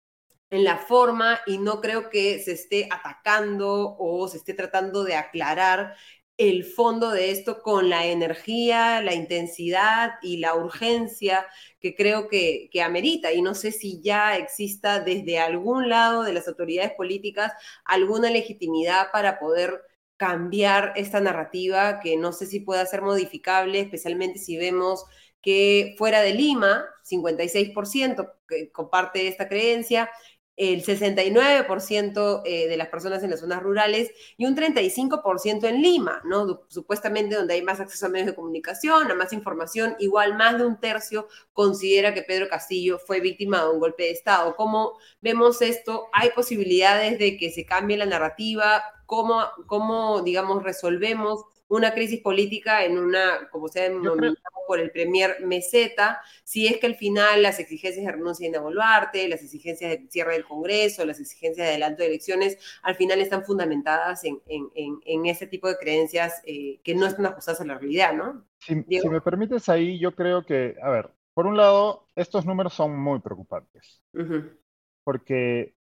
en 0.54 0.62
la 0.62 0.78
forma 0.78 1.40
y 1.46 1.58
no 1.58 1.80
creo 1.80 2.10
que 2.10 2.38
se 2.38 2.52
esté 2.52 2.88
atacando 2.88 3.96
o 3.98 4.28
se 4.28 4.36
esté 4.36 4.54
tratando 4.54 5.02
de 5.02 5.16
aclarar 5.16 5.96
el 6.36 6.64
fondo 6.64 7.10
de 7.10 7.32
esto 7.32 7.60
con 7.60 7.90
la 7.90 8.06
energía, 8.06 9.02
la 9.02 9.14
intensidad 9.14 10.12
y 10.22 10.36
la 10.36 10.54
urgencia 10.54 11.44
que 11.80 11.96
creo 11.96 12.28
que, 12.28 12.68
que, 12.72 12.82
amerita. 12.82 13.32
Y 13.32 13.42
no 13.42 13.54
sé 13.54 13.72
si 13.72 14.00
ya 14.00 14.36
exista 14.36 15.00
desde 15.00 15.40
algún 15.40 15.88
lado 15.88 16.22
de 16.22 16.32
las 16.32 16.46
autoridades 16.46 16.92
políticas 16.92 17.52
alguna 17.84 18.30
legitimidad 18.30 19.08
para 19.12 19.40
poder 19.40 19.82
cambiar 20.16 20.92
esta 20.94 21.20
narrativa 21.20 21.98
que 21.98 22.16
no 22.16 22.32
sé 22.32 22.46
si 22.46 22.60
pueda 22.60 22.86
ser 22.86 23.02
modificable, 23.02 23.80
especialmente 23.80 24.38
si 24.38 24.56
vemos 24.56 25.04
que 25.44 25.94
fuera 25.98 26.22
de 26.22 26.32
Lima, 26.32 26.86
56% 27.04 28.32
que 28.48 28.72
comparte 28.72 29.28
esta 29.28 29.46
creencia, 29.46 30.10
el 30.56 30.84
69% 30.84 32.42
eh, 32.44 32.68
de 32.68 32.76
las 32.76 32.88
personas 32.88 33.22
en 33.22 33.30
las 33.30 33.40
zonas 33.40 33.62
rurales 33.62 34.10
y 34.36 34.46
un 34.46 34.56
35% 34.56 35.68
en 35.68 35.82
Lima, 35.82 36.22
¿no? 36.24 36.62
Supuestamente 36.68 37.34
donde 37.34 37.54
hay 37.54 37.62
más 37.62 37.80
acceso 37.80 38.06
a 38.06 38.08
medios 38.08 38.28
de 38.28 38.34
comunicación, 38.34 39.10
a 39.10 39.14
más 39.14 39.32
información, 39.32 39.96
igual 39.98 40.36
más 40.36 40.58
de 40.58 40.66
un 40.66 40.78
tercio 40.78 41.28
considera 41.52 42.14
que 42.14 42.22
Pedro 42.22 42.48
Castillo 42.48 42.98
fue 42.98 43.20
víctima 43.20 43.62
de 43.62 43.70
un 43.70 43.80
golpe 43.80 44.04
de 44.04 44.10
Estado. 44.10 44.54
¿Cómo 44.56 44.98
vemos 45.20 45.60
esto? 45.60 46.08
¿Hay 46.12 46.30
posibilidades 46.30 47.18
de 47.18 47.36
que 47.36 47.50
se 47.50 47.66
cambie 47.66 47.96
la 47.96 48.06
narrativa? 48.06 48.84
¿Cómo, 49.06 49.42
cómo 49.66 50.22
digamos, 50.22 50.62
resolvemos 50.62 51.44
una 51.76 51.94
crisis 51.94 52.20
política 52.20 52.84
en 52.84 52.98
una, 52.98 53.48
como 53.50 53.68
se 53.68 53.80
ha 53.80 53.82
denominado 53.84 54.36
por 54.66 54.80
el 54.80 54.90
premier 54.90 55.36
Meseta, 55.44 56.20
si 56.42 56.66
es 56.66 56.78
que 56.78 56.86
al 56.86 56.94
final 56.94 57.42
las 57.42 57.58
exigencias 57.58 58.04
de 58.04 58.12
renuncia 58.12 58.50
de 58.50 58.58
Boluarte, 58.58 59.28
las 59.28 59.42
exigencias 59.42 59.90
de 59.90 60.06
cierre 60.08 60.34
del 60.34 60.44
Congreso, 60.44 61.04
las 61.04 61.20
exigencias 61.20 61.66
de 61.66 61.72
adelanto 61.72 62.02
de 62.02 62.08
elecciones, 62.08 62.58
al 62.82 62.94
final 62.94 63.20
están 63.20 63.44
fundamentadas 63.44 64.24
en, 64.24 64.40
en, 64.46 65.00
en, 65.04 65.26
ese 65.26 65.46
tipo 65.46 65.68
de 65.68 65.76
creencias 65.76 66.42
eh, 66.46 66.80
que 66.82 66.94
no 66.94 67.06
están 67.06 67.26
ajustadas 67.26 67.60
a 67.60 67.66
la 67.66 67.78
realidad, 67.78 68.14
¿no? 68.14 68.44
Si, 68.58 68.74
si 68.88 69.08
me 69.08 69.20
permites 69.20 69.68
ahí, 69.68 69.98
yo 69.98 70.14
creo 70.14 70.44
que, 70.44 70.76
a 70.82 70.90
ver, 70.90 71.10
por 71.34 71.46
un 71.46 71.56
lado, 71.56 72.06
estos 72.14 72.46
números 72.46 72.72
son 72.72 72.96
muy 72.96 73.20
preocupantes. 73.20 74.00
Porque 75.02 75.74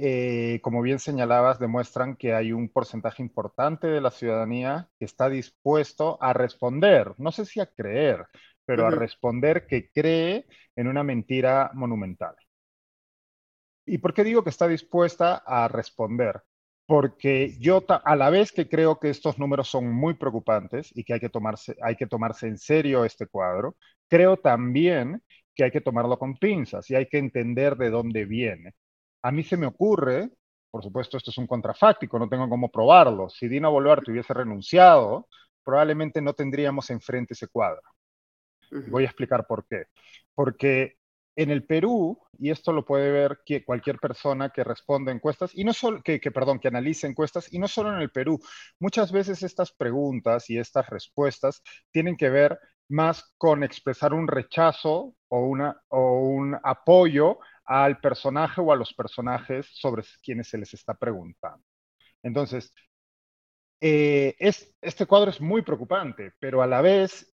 eh, 0.00 0.60
como 0.62 0.82
bien 0.82 0.98
señalabas, 0.98 1.58
demuestran 1.58 2.16
que 2.16 2.34
hay 2.34 2.52
un 2.52 2.68
porcentaje 2.68 3.22
importante 3.22 3.86
de 3.86 4.00
la 4.00 4.10
ciudadanía 4.10 4.88
que 4.98 5.04
está 5.04 5.28
dispuesto 5.28 6.18
a 6.22 6.32
responder, 6.32 7.14
no 7.18 7.32
sé 7.32 7.44
si 7.44 7.60
a 7.60 7.66
creer, 7.66 8.26
pero 8.64 8.86
a 8.86 8.90
responder 8.90 9.66
que 9.66 9.90
cree 9.90 10.46
en 10.76 10.88
una 10.88 11.02
mentira 11.02 11.70
monumental. 11.74 12.34
¿Y 13.86 13.98
por 13.98 14.14
qué 14.14 14.24
digo 14.24 14.44
que 14.44 14.50
está 14.50 14.68
dispuesta 14.68 15.42
a 15.44 15.68
responder? 15.68 16.42
porque 16.90 17.56
yo 17.60 17.84
a 17.88 18.16
la 18.16 18.30
vez 18.30 18.50
que 18.50 18.68
creo 18.68 18.98
que 18.98 19.10
estos 19.10 19.38
números 19.38 19.68
son 19.68 19.92
muy 19.92 20.14
preocupantes 20.14 20.90
y 20.92 21.04
que 21.04 21.14
hay 21.14 21.20
que 21.20 21.28
tomarse, 21.28 21.76
hay 21.80 21.94
que 21.94 22.08
tomarse 22.08 22.48
en 22.48 22.58
serio 22.58 23.04
este 23.04 23.28
cuadro, 23.28 23.76
creo 24.08 24.36
también 24.38 25.22
que 25.54 25.62
hay 25.62 25.70
que 25.70 25.80
tomarlo 25.80 26.18
con 26.18 26.36
pinzas 26.36 26.90
y 26.90 26.96
hay 26.96 27.06
que 27.06 27.18
entender 27.18 27.76
de 27.76 27.90
dónde 27.90 28.24
viene. 28.24 28.74
A 29.22 29.30
mí 29.30 29.42
se 29.42 29.56
me 29.56 29.66
ocurre, 29.66 30.30
por 30.70 30.82
supuesto 30.82 31.16
esto 31.16 31.30
es 31.30 31.38
un 31.38 31.46
contrafáctico, 31.46 32.18
no 32.18 32.28
tengo 32.28 32.48
cómo 32.48 32.70
probarlo, 32.70 33.28
si 33.28 33.48
Dina 33.48 33.68
Boluarte 33.68 34.10
hubiese 34.10 34.32
renunciado, 34.32 35.28
probablemente 35.64 36.22
no 36.22 36.32
tendríamos 36.32 36.90
enfrente 36.90 37.34
ese 37.34 37.48
cuadro. 37.48 37.82
Voy 38.88 39.02
a 39.02 39.06
explicar 39.06 39.46
por 39.46 39.66
qué. 39.66 39.86
Porque 40.34 40.96
en 41.36 41.50
el 41.50 41.64
Perú, 41.64 42.20
y 42.38 42.50
esto 42.50 42.72
lo 42.72 42.84
puede 42.84 43.10
ver 43.10 43.40
cualquier 43.64 43.98
persona 43.98 44.50
que 44.50 44.64
responda 44.64 45.12
encuestas, 45.12 45.52
y 45.54 45.64
no 45.64 45.72
solo, 45.72 46.02
que, 46.02 46.18
perdón, 46.18 46.58
que 46.58 46.68
analice 46.68 47.06
encuestas, 47.06 47.52
y 47.52 47.58
no 47.58 47.68
solo 47.68 47.94
en 47.94 48.00
el 48.00 48.10
Perú, 48.10 48.38
muchas 48.78 49.10
veces 49.10 49.42
estas 49.42 49.72
preguntas 49.72 50.50
y 50.50 50.58
estas 50.58 50.88
respuestas 50.88 51.62
tienen 51.90 52.16
que 52.16 52.30
ver 52.30 52.58
más 52.88 53.32
con 53.38 53.62
expresar 53.62 54.12
un 54.12 54.26
rechazo 54.28 55.14
o, 55.28 55.40
una, 55.40 55.80
o 55.88 56.18
un 56.20 56.58
apoyo 56.62 57.38
al 57.70 58.00
personaje 58.00 58.60
o 58.60 58.72
a 58.72 58.76
los 58.76 58.92
personajes 58.94 59.68
sobre 59.72 60.02
quienes 60.24 60.48
se 60.48 60.58
les 60.58 60.74
está 60.74 60.94
preguntando. 60.94 61.64
Entonces, 62.20 62.74
eh, 63.80 64.34
es, 64.40 64.74
este 64.80 65.06
cuadro 65.06 65.30
es 65.30 65.40
muy 65.40 65.62
preocupante, 65.62 66.32
pero 66.40 66.62
a 66.62 66.66
la 66.66 66.82
vez 66.82 67.32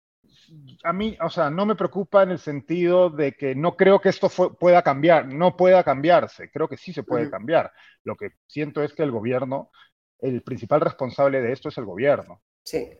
a 0.83 0.93
mí, 0.93 1.17
o 1.23 1.31
sea, 1.31 1.51
no 1.51 1.67
me 1.67 1.77
preocupa 1.77 2.25
en 2.25 2.33
el 2.33 2.41
sentido 2.41 3.11
de 3.11 3.35
que 3.35 3.55
no 3.55 3.77
creo 3.77 4.01
que 4.01 4.09
esto 4.09 4.29
pueda 4.59 4.83
cambiar, 4.83 5.33
no 5.33 5.57
pueda 5.57 5.85
cambiarse, 5.85 6.51
creo 6.51 6.67
que 6.69 6.77
sí 6.79 6.93
se 6.93 7.05
puede 7.05 7.31
cambiar. 7.31 7.73
Lo 8.03 8.17
que 8.17 8.31
siento 8.49 8.83
es 8.83 8.93
que 8.93 9.05
el 9.05 9.13
gobierno, 9.13 9.71
el 10.19 10.43
principal 10.43 10.81
responsable 10.81 11.43
de 11.43 11.53
esto 11.53 11.69
es 11.69 11.79
el 11.79 11.85
gobierno. 11.85 12.43
Sí. 12.65 12.91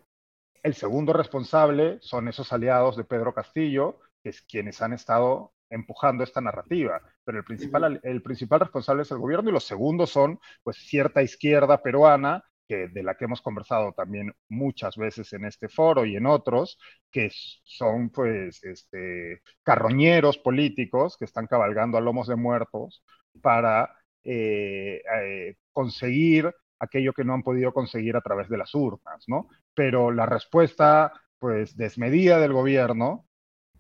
El 0.63 0.75
segundo 0.75 1.13
responsable 1.13 1.99
son 2.01 2.29
esos 2.29 2.53
aliados 2.53 2.97
de 2.97 3.03
Pedro 3.03 3.35
Castillo, 3.35 3.99
que 4.23 4.29
es 4.29 4.41
quienes 4.43 4.81
han 4.81 4.93
estado 4.93 5.54
empujando 5.75 6.25
esta 6.25 6.41
narrativa, 6.41 7.01
pero 7.25 7.39
el 7.39 7.45
principal, 7.45 8.01
el 8.03 8.23
principal 8.23 8.61
responsable 8.61 9.03
es 9.03 9.11
el 9.11 9.19
gobierno 9.19 9.51
y 9.51 9.53
los 9.53 9.65
segundos 9.65 10.11
son 10.11 10.39
pues 10.63 10.77
cierta 10.79 11.23
izquierda 11.23 11.83
peruana 11.83 12.45
que, 12.67 12.89
de 12.89 13.03
la 13.03 13.17
que 13.17 13.27
hemos 13.27 13.43
conversado 13.43 13.93
también 13.93 14.33
muchas 14.49 14.97
veces 14.97 15.33
en 15.33 15.45
este 15.45 15.69
foro 15.69 16.05
y 16.05 16.17
en 16.17 16.27
otros, 16.27 16.79
que 17.11 17.31
son 17.65 18.11
pues 18.11 18.63
este, 18.65 19.43
carroñeros 19.63 20.39
políticos 20.39 21.17
que 21.19 21.27
están 21.27 21.47
cabalgando 21.47 21.99
a 21.99 22.01
lomos 22.01 22.29
de 22.29 22.37
muertos 22.37 23.05
para 23.43 23.91
eh, 24.23 25.03
eh, 25.23 25.57
conseguir 25.73 26.55
aquello 26.79 27.13
que 27.13 27.25
no 27.25 27.35
han 27.35 27.43
podido 27.43 27.73
conseguir 27.73 28.17
a 28.17 28.21
través 28.21 28.49
de 28.49 28.59
las 28.59 28.75
urnas, 28.75 29.25
¿no? 29.27 29.49
Pero 29.75 30.11
la 30.11 30.27
respuesta 30.27 31.13
pues 31.39 31.77
desmedida 31.77 32.39
del 32.39 32.53
gobierno 32.53 33.27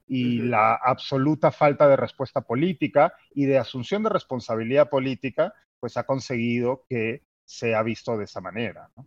y 0.07 0.39
la 0.39 0.75
absoluta 0.75 1.51
falta 1.51 1.89
de 1.89 1.97
respuesta 1.97 2.43
política 2.43 3.15
y 3.35 3.47
de 3.47 3.59
asunción 3.59 4.03
de 4.03 4.11
responsabilidad 4.11 4.91
política, 4.91 5.55
pues 5.81 5.97
ha 5.97 6.05
conseguido 6.05 6.85
que 6.89 7.23
se 7.45 7.75
ha 7.75 7.83
visto 7.83 8.17
de 8.17 8.25
esa 8.25 8.41
manera. 8.41 8.91
¿no? 8.97 9.07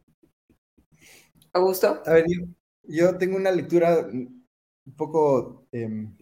Augusto. 1.53 2.01
A 2.05 2.13
ver, 2.13 2.25
yo, 2.83 3.17
tengo 3.17 3.35
una 3.35 3.51
lectura 3.51 4.07
un 4.07 4.95
poco, 4.95 5.67
em, 5.71 6.15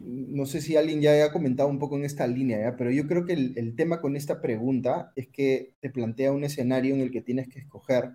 no 0.00 0.46
sé 0.46 0.60
si 0.60 0.76
alguien 0.76 1.00
ya 1.00 1.12
haya 1.12 1.32
comentado 1.32 1.68
un 1.68 1.78
poco 1.78 1.96
en 1.96 2.04
esta 2.04 2.26
línea, 2.26 2.76
pero 2.76 2.90
yo 2.90 3.06
creo 3.06 3.24
que 3.24 3.32
el, 3.32 3.74
tema 3.76 4.00
con 4.00 4.16
esta 4.16 4.40
pregunta 4.40 5.12
es 5.16 5.28
que 5.28 5.74
te 5.80 5.90
plantea 5.90 6.32
un 6.32 6.44
escenario 6.44 6.94
en 6.94 7.00
el 7.00 7.10
que 7.10 7.22
tienes 7.22 7.48
que 7.48 7.60
escoger 7.60 8.12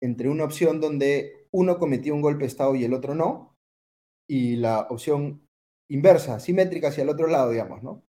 entre 0.00 0.28
una 0.28 0.44
opción 0.44 0.80
donde 0.80 1.48
uno 1.50 1.78
cometió 1.78 2.14
un 2.14 2.20
golpe 2.20 2.40
de 2.42 2.48
Estado 2.48 2.74
y 2.76 2.84
el 2.84 2.94
otro 2.94 3.14
no, 3.14 3.55
y 4.26 4.56
la 4.56 4.86
opción 4.90 5.46
inversa, 5.88 6.40
simétrica 6.40 6.88
hacia 6.88 7.02
el 7.02 7.10
otro 7.10 7.26
lado, 7.28 7.50
digamos, 7.50 7.82
¿no? 7.82 8.06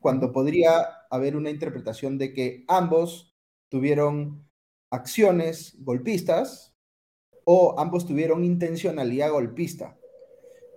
cuando 0.00 0.32
podría 0.32 0.86
haber 1.10 1.36
una 1.36 1.50
interpretación 1.50 2.18
de 2.18 2.32
que 2.32 2.64
ambos 2.68 3.34
tuvieron 3.68 4.48
acciones 4.90 5.76
golpistas 5.80 6.74
o 7.44 7.78
ambos 7.78 8.06
tuvieron 8.06 8.44
intencionalidad 8.44 9.30
golpista. 9.30 9.98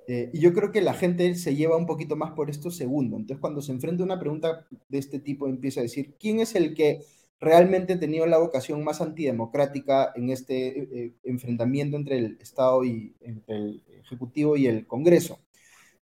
Eh, 0.07 0.29
y 0.33 0.39
yo 0.39 0.53
creo 0.53 0.71
que 0.71 0.81
la 0.81 0.93
gente 0.93 1.35
se 1.35 1.55
lleva 1.55 1.77
un 1.77 1.85
poquito 1.85 2.15
más 2.15 2.31
por 2.31 2.49
esto 2.49 2.71
segundo. 2.71 3.17
Entonces, 3.17 3.39
cuando 3.39 3.61
se 3.61 3.71
enfrenta 3.71 4.03
a 4.03 4.05
una 4.05 4.19
pregunta 4.19 4.65
de 4.89 4.97
este 4.97 5.19
tipo, 5.19 5.47
empieza 5.47 5.79
a 5.79 5.83
decir, 5.83 6.15
¿quién 6.19 6.39
es 6.39 6.55
el 6.55 6.73
que 6.73 7.01
realmente 7.41 7.97
tenido 7.97 8.25
la 8.27 8.37
vocación 8.37 8.83
más 8.83 9.01
antidemocrática 9.01 10.13
en 10.15 10.29
este 10.29 10.67
eh, 10.67 10.89
eh, 10.93 11.13
enfrentamiento 11.23 11.97
entre 11.97 12.19
el 12.19 12.37
Estado 12.39 12.85
y 12.85 13.15
entre 13.21 13.55
el 13.55 13.83
Ejecutivo 14.03 14.55
y 14.57 14.67
el 14.67 14.87
Congreso? 14.87 15.39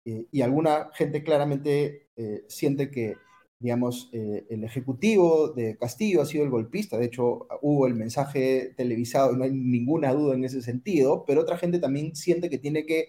y 0.07 0.43
alguna 0.43 0.91
gente 0.93 1.22
claramente 1.22 2.05
eh, 2.16 2.45
siente 2.49 2.91
que, 2.91 3.16
digamos, 3.59 4.11
eh, 4.12 4.45
el 4.51 4.64
ejecutivo 4.64 5.49
de 5.49 5.76
Castillo 5.76 6.22
ha 6.22 6.26
sido 6.26 6.45
el 6.45 6.51
golpista. 6.51 6.99
De 6.99 7.07
hecho, 7.07 7.47
hubo 7.62 7.87
el 7.87 7.95
mensaje 7.95 8.72
televisado, 8.76 9.37
no 9.37 9.45
hay 9.45 9.51
ninguna 9.53 10.12
duda 10.12 10.35
en 10.35 10.45
ese 10.45 10.62
sentido, 10.62 11.24
pero 11.26 11.41
otra 11.43 11.59
gente 11.59 11.78
también 11.80 12.14
siente 12.16 12.51
que 12.51 12.59
tiene 12.59 12.87
que, 12.87 13.09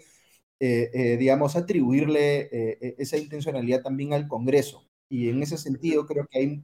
eh, 0.59 1.17
digamos, 1.19 1.55
atribuirle 1.55 2.49
esa 2.97 3.17
intencionalidad 3.17 3.82
también 3.82 4.13
al 4.13 4.28
Congreso. 4.28 4.88
Y 5.09 5.30
en 5.30 5.43
ese 5.43 5.57
sentido 5.57 6.05
creo 6.07 6.28
que 6.28 6.39
hay 6.39 6.63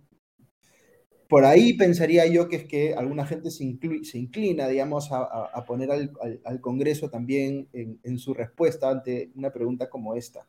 por 1.31 1.45
ahí 1.45 1.71
pensaría 1.75 2.25
yo 2.27 2.49
que 2.49 2.57
es 2.57 2.65
que 2.65 2.93
alguna 2.93 3.25
gente 3.25 3.51
se, 3.51 3.63
se 4.03 4.17
inclina, 4.17 4.67
digamos, 4.67 5.13
a, 5.13 5.63
poner 5.65 5.89
al, 5.89 6.59
Congreso 6.59 7.09
también 7.09 7.69
en, 7.71 8.19
su 8.19 8.33
respuesta 8.33 8.89
ante 8.89 9.31
una 9.35 9.49
pregunta 9.53 9.89
como 9.89 10.13
esta. 10.13 10.45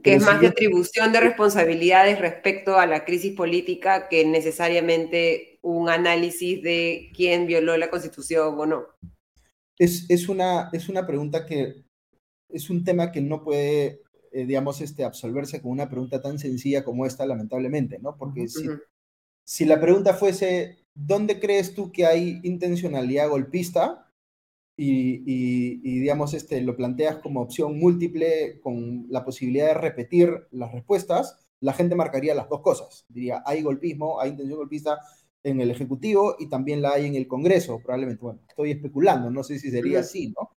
Que 0.00 0.14
es 0.14 0.22
más 0.22 0.40
de 0.40 0.46
atribución 0.46 1.10
de 1.10 1.18
responsabilidades 1.18 2.20
respecto 2.20 2.78
a 2.78 2.86
la 2.86 3.04
crisis 3.04 3.34
política 3.34 4.08
que 4.08 4.24
necesariamente 4.24 5.58
un 5.62 5.88
análisis 5.88 6.62
de 6.62 7.10
quién 7.12 7.48
violó 7.48 7.76
la 7.76 7.90
Constitución 7.90 8.54
o 8.56 8.66
no. 8.66 8.86
Es, 9.80 10.08
es, 10.08 10.28
una, 10.28 10.70
es 10.72 10.88
una 10.88 11.08
pregunta 11.08 11.44
que 11.44 11.74
es 12.50 12.70
un 12.70 12.84
tema 12.84 13.10
que 13.10 13.20
no 13.20 13.42
puede, 13.42 14.02
eh, 14.30 14.46
digamos, 14.46 14.80
este, 14.80 15.02
absolverse 15.02 15.60
con 15.60 15.72
una 15.72 15.90
pregunta 15.90 16.22
tan 16.22 16.38
sencilla 16.38 16.84
como 16.84 17.04
esta, 17.04 17.26
lamentablemente, 17.26 17.98
¿no? 17.98 18.16
Porque 18.16 18.46
si 18.46 18.68
si 19.48 19.64
la 19.64 19.80
pregunta 19.80 20.12
fuese, 20.12 20.84
¿dónde 20.94 21.40
crees 21.40 21.74
tú 21.74 21.90
que 21.90 22.04
hay 22.04 22.38
intencionalidad 22.42 23.30
golpista? 23.30 24.12
Y, 24.76 25.78
digamos, 26.00 26.34
este, 26.34 26.60
lo 26.60 26.76
planteas 26.76 27.16
como 27.16 27.40
opción 27.40 27.78
múltiple 27.78 28.60
con 28.60 29.06
la 29.08 29.24
posibilidad 29.24 29.68
de 29.68 29.74
repetir 29.74 30.30
las 30.50 30.70
respuestas, 30.70 31.48
la 31.60 31.72
gente 31.72 31.96
marcaría 31.96 32.34
las 32.34 32.50
dos 32.50 32.60
cosas. 32.60 33.06
Diría, 33.08 33.42
hay 33.46 33.62
golpismo, 33.62 34.20
hay 34.20 34.30
intención 34.32 34.58
golpista 34.58 35.00
en 35.42 35.62
el 35.62 35.70
Ejecutivo 35.70 36.36
y 36.38 36.50
también 36.50 36.82
la 36.82 36.90
hay 36.90 37.06
en 37.06 37.14
el 37.14 37.26
Congreso, 37.26 37.80
probablemente. 37.82 38.22
Bueno, 38.22 38.40
estoy 38.46 38.72
especulando, 38.72 39.30
no 39.30 39.42
sé 39.42 39.58
si 39.58 39.70
sería 39.70 40.00
así, 40.00 40.28
¿no? 40.28 40.50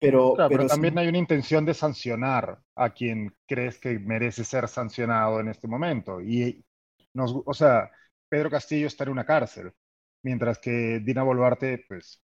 Pero, 0.00 0.34
pero, 0.48 0.66
también 0.66 0.98
hay 0.98 1.06
una 1.06 1.18
intención 1.18 1.64
de 1.64 1.72
sancionar 1.72 2.60
a 2.74 2.90
quien 2.92 3.32
crees 3.46 3.78
que 3.78 3.96
merece 4.00 4.42
ser 4.42 4.66
sancionado 4.66 5.38
en 5.38 5.48
este 5.48 5.68
momento. 5.68 6.20
Y 6.20 6.64
nos, 7.14 7.32
o 7.46 7.54
sea, 7.54 7.90
Pedro 8.34 8.50
Castillo 8.50 8.88
está 8.88 9.04
en 9.04 9.10
una 9.10 9.24
cárcel, 9.24 9.72
mientras 10.24 10.58
que 10.58 10.98
Dina 10.98 11.22
Boluarte, 11.22 11.84
pues... 11.86 12.20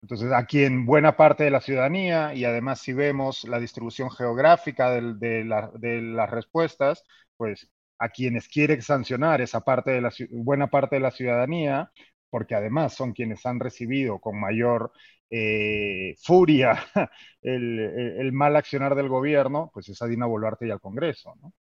Entonces, 0.00 0.30
aquí 0.32 0.62
en 0.62 0.86
buena 0.86 1.16
parte 1.16 1.42
de 1.42 1.50
la 1.50 1.60
ciudadanía, 1.60 2.32
y 2.34 2.44
además 2.44 2.78
si 2.80 2.92
vemos 2.92 3.42
la 3.48 3.58
distribución 3.58 4.12
geográfica 4.12 4.92
de, 4.92 5.44
las 5.44 6.30
respuestas, 6.30 7.02
pues 7.36 7.68
a 7.98 8.10
quienes 8.10 8.46
quieren 8.48 8.80
sancionar 8.80 9.40
esa 9.40 9.62
parte 9.62 9.90
de 9.90 10.00
la 10.02 10.12
buena 10.30 10.68
parte 10.68 10.96
de 10.96 11.00
la 11.00 11.10
ciudadanía, 11.10 11.90
porque 12.30 12.54
además 12.54 12.94
son 12.94 13.12
quienes 13.12 13.44
han 13.46 13.58
recibido 13.58 14.20
con 14.20 14.38
mayor 14.38 14.92
eh, 15.30 16.14
furia 16.22 16.78
el, 17.42 18.30
mal 18.32 18.54
accionar 18.54 18.94
del 18.94 19.08
gobierno, 19.08 19.70
pues 19.74 19.88
es 19.88 20.00
a 20.00 20.06
Dina 20.06 20.26
Boluarte 20.26 20.68
y 20.68 20.70
al 20.70 20.80
Congreso, 20.80 21.34
¿no? 21.42 21.52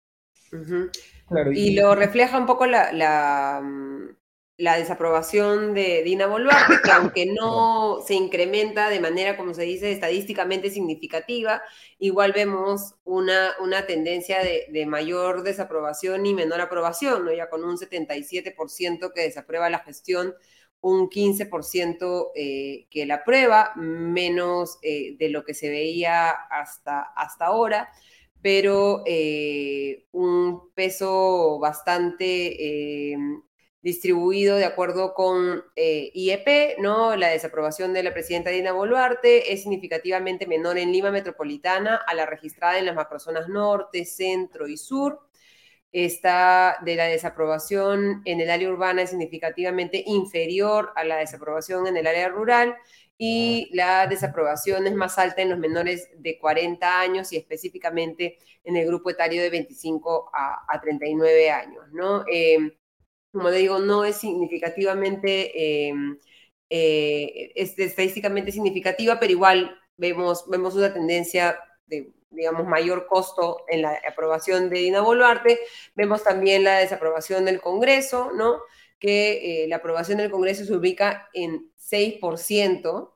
Y, 1.55 1.75
lo 1.75 1.95
refleja 1.95 2.39
un 2.39 2.47
poco 2.47 2.67
la, 2.67 3.61
mm, 3.63 4.17
la, 4.59 4.77
desaprobación 4.77 5.73
de 5.73 6.03
Dina 6.03 6.27
Boluarte, 6.27 6.75
que 6.85 6.91
aunque 6.91 7.27
no 7.41 8.01
se 8.07 8.15
incrementa 8.15 8.91
de 8.91 9.01
manera, 9.01 9.37
como 9.37 9.55
se 9.55 9.63
dice, 9.63 9.91
estadísticamente 9.93 10.71
significativa, 10.71 11.63
igual 11.99 12.33
vemos 12.33 12.95
una, 13.05 13.53
una 13.61 13.87
tendencia 13.87 14.41
de, 14.41 14.87
mayor 14.87 15.43
desaprobación 15.43 16.27
y 16.27 16.35
menor 16.35 16.61
aprobación, 16.61 17.25
¿no? 17.25 17.33
ya 17.33 17.49
con 17.49 17.65
un 17.65 17.79
77% 17.79 19.13
que 19.15 19.23
desaprueba 19.23 19.71
la 19.71 19.79
gestión 19.81 20.35
un 20.83 21.09
15% 21.09 22.33
eh, 22.35 22.89
que 22.91 23.07
la 23.07 23.15
aprueba, 23.15 23.73
menos 23.77 24.79
eh, 24.83 25.17
de 25.17 25.29
lo 25.29 25.45
que 25.45 25.55
se 25.55 25.71
veía 25.71 26.31
hasta, 26.31 27.03
hasta 27.03 27.47
ahora 27.47 27.89
pero 28.43 29.03
eh, 29.07 30.07
un 30.13 30.73
peso 30.75 31.59
bastante 31.61 33.13
eh, 33.13 33.17
distribuido 33.83 34.57
de 34.57 34.65
acuerdo 34.65 35.15
con 35.15 35.65
eh, 35.77 36.11
IEP, 36.15 36.79
¿no? 36.81 37.17
La 37.17 37.29
desaprobación 37.29 37.93
de 37.93 38.03
la 38.03 38.13
presidenta 38.13 38.51
Dina 38.51 38.73
Boluarte 38.73 39.53
es 39.53 39.63
significativamente 39.63 40.47
menor 40.47 40.79
en 40.79 40.93
Lima 40.93 41.11
Metropolitana 41.11 41.97
a 41.97 42.15
la 42.15 42.27
registrada 42.27 42.79
en 42.79 42.87
las 42.87 42.97
macrozonas 42.97 43.49
norte, 43.49 44.05
centro 44.05 44.69
y 44.69 44.77
sur. 44.77 45.21
Esta 45.93 46.79
de 46.85 46.97
la 46.97 47.05
desaprobación 47.05 48.23
en 48.25 48.41
el 48.41 48.51
área 48.51 48.71
urbana 48.71 49.03
es 49.03 49.11
significativamente 49.11 50.03
inferior 50.07 50.91
a 50.97 51.05
la 51.05 51.17
desaprobación 51.17 51.87
en 51.87 51.97
el 51.99 52.07
área 52.07 52.29
rural 52.29 52.77
y 53.25 53.69
la 53.73 54.09
desaprobación 54.09 54.85
es 54.89 54.97
más 54.97 55.17
alta 55.17 55.43
en 55.43 55.51
los 55.51 55.59
menores 55.61 56.11
de 56.17 56.41
40 56.41 57.01
años 57.01 57.33
y 57.33 57.37
específicamente 57.37 58.37
en 58.65 58.77
el 58.77 58.85
grupo 58.85 59.11
etario 59.11 59.41
de 59.41 59.49
25 59.49 60.33
a, 60.35 60.81
39 60.81 61.51
años, 61.53 61.85
¿no? 61.93 62.25
Eh, 62.27 62.59
como 63.31 63.49
le 63.51 63.59
digo, 63.59 63.79
no 63.79 64.05
es 64.05 64.17
significativamente, 64.17 65.87
em, 65.89 66.19
eh, 66.69 67.53
es 67.55 67.79
estadísticamente 67.79 68.51
significativa, 68.51 69.21
pero 69.21 69.31
igual 69.31 69.79
vemos, 69.97 70.51
vemos 70.51 70.75
una 70.75 70.93
tendencia 70.93 71.61
de, 71.87 72.13
digamos, 72.31 72.67
mayor 72.67 73.07
costo 73.07 73.65
en 73.69 73.83
la 73.83 74.01
aprobación 74.09 74.69
de 74.69 74.81
Dina 74.81 75.01
Boluarte. 75.01 75.61
Vemos 75.95 76.25
también 76.25 76.65
la 76.65 76.79
desaprobación 76.79 77.45
del 77.45 77.61
Congreso, 77.61 78.33
¿no? 78.35 78.63
Que 78.99 79.63
eh, 79.65 79.69
la 79.69 79.77
aprobación 79.77 80.19
del 80.19 80.31
Congreso 80.31 80.65
se 80.65 80.75
ubica 80.75 81.29
en 81.33 81.73
6%, 81.93 83.12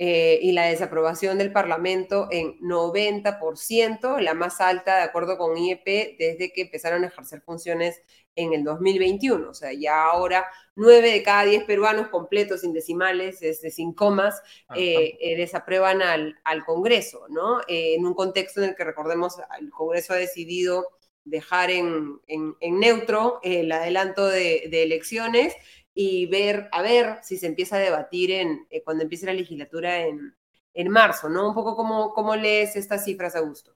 eh, 0.00 0.38
y 0.40 0.52
la 0.52 0.66
desaprobación 0.66 1.38
del 1.38 1.52
Parlamento 1.52 2.28
en 2.30 2.56
90%, 2.60 4.20
la 4.20 4.34
más 4.34 4.60
alta 4.60 4.96
de 4.96 5.02
acuerdo 5.02 5.36
con 5.36 5.56
IEP 5.56 6.16
desde 6.18 6.52
que 6.52 6.62
empezaron 6.62 7.02
a 7.02 7.08
ejercer 7.08 7.40
funciones 7.40 8.00
en 8.36 8.52
el 8.52 8.62
2021. 8.62 9.50
O 9.50 9.54
sea, 9.54 9.72
ya 9.72 10.04
ahora 10.04 10.46
9 10.76 11.10
de 11.10 11.22
cada 11.24 11.44
10 11.44 11.64
peruanos 11.64 12.08
completos, 12.08 12.60
sin 12.60 12.72
decimales, 12.72 13.40
desde 13.40 13.72
sin 13.72 13.92
comas, 13.92 14.40
eh, 14.76 15.18
eh, 15.20 15.36
desaprueban 15.36 16.00
al, 16.00 16.38
al 16.44 16.64
Congreso, 16.64 17.26
¿no? 17.28 17.60
en 17.66 18.06
un 18.06 18.14
contexto 18.14 18.62
en 18.62 18.70
el 18.70 18.76
que, 18.76 18.84
recordemos, 18.84 19.38
el 19.58 19.70
Congreso 19.70 20.12
ha 20.12 20.16
decidido 20.16 20.86
dejar 21.24 21.70
en, 21.70 22.20
en, 22.28 22.78
neutro 22.78 23.40
el 23.42 23.70
adelanto 23.72 24.26
de, 24.26 24.68
de 24.70 24.82
elecciones 24.84 25.54
y 26.00 26.26
ver, 26.26 26.68
a 26.70 26.80
ver 26.80 27.18
si 27.24 27.36
se 27.36 27.48
empieza 27.48 27.74
a 27.74 27.80
debatir 27.80 28.30
en, 28.30 28.68
eh, 28.70 28.84
cuando 28.84 29.02
empiece 29.02 29.26
la 29.26 29.32
legislatura 29.32 30.06
en, 30.06 30.32
en 30.72 30.88
marzo, 30.90 31.28
¿no? 31.28 31.48
Un 31.48 31.54
poco 31.54 31.74
cómo, 31.74 32.14
cómo 32.14 32.36
lees 32.36 32.76
estas 32.76 33.04
cifras, 33.04 33.34
Augusto. 33.34 33.74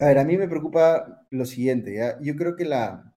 A 0.00 0.06
ver, 0.06 0.18
a 0.18 0.24
mí 0.24 0.36
me 0.36 0.48
preocupa 0.48 1.24
lo 1.30 1.44
siguiente, 1.44 1.94
¿ya? 1.94 2.18
yo 2.20 2.34
creo 2.34 2.56
que 2.56 2.64
la 2.64 3.14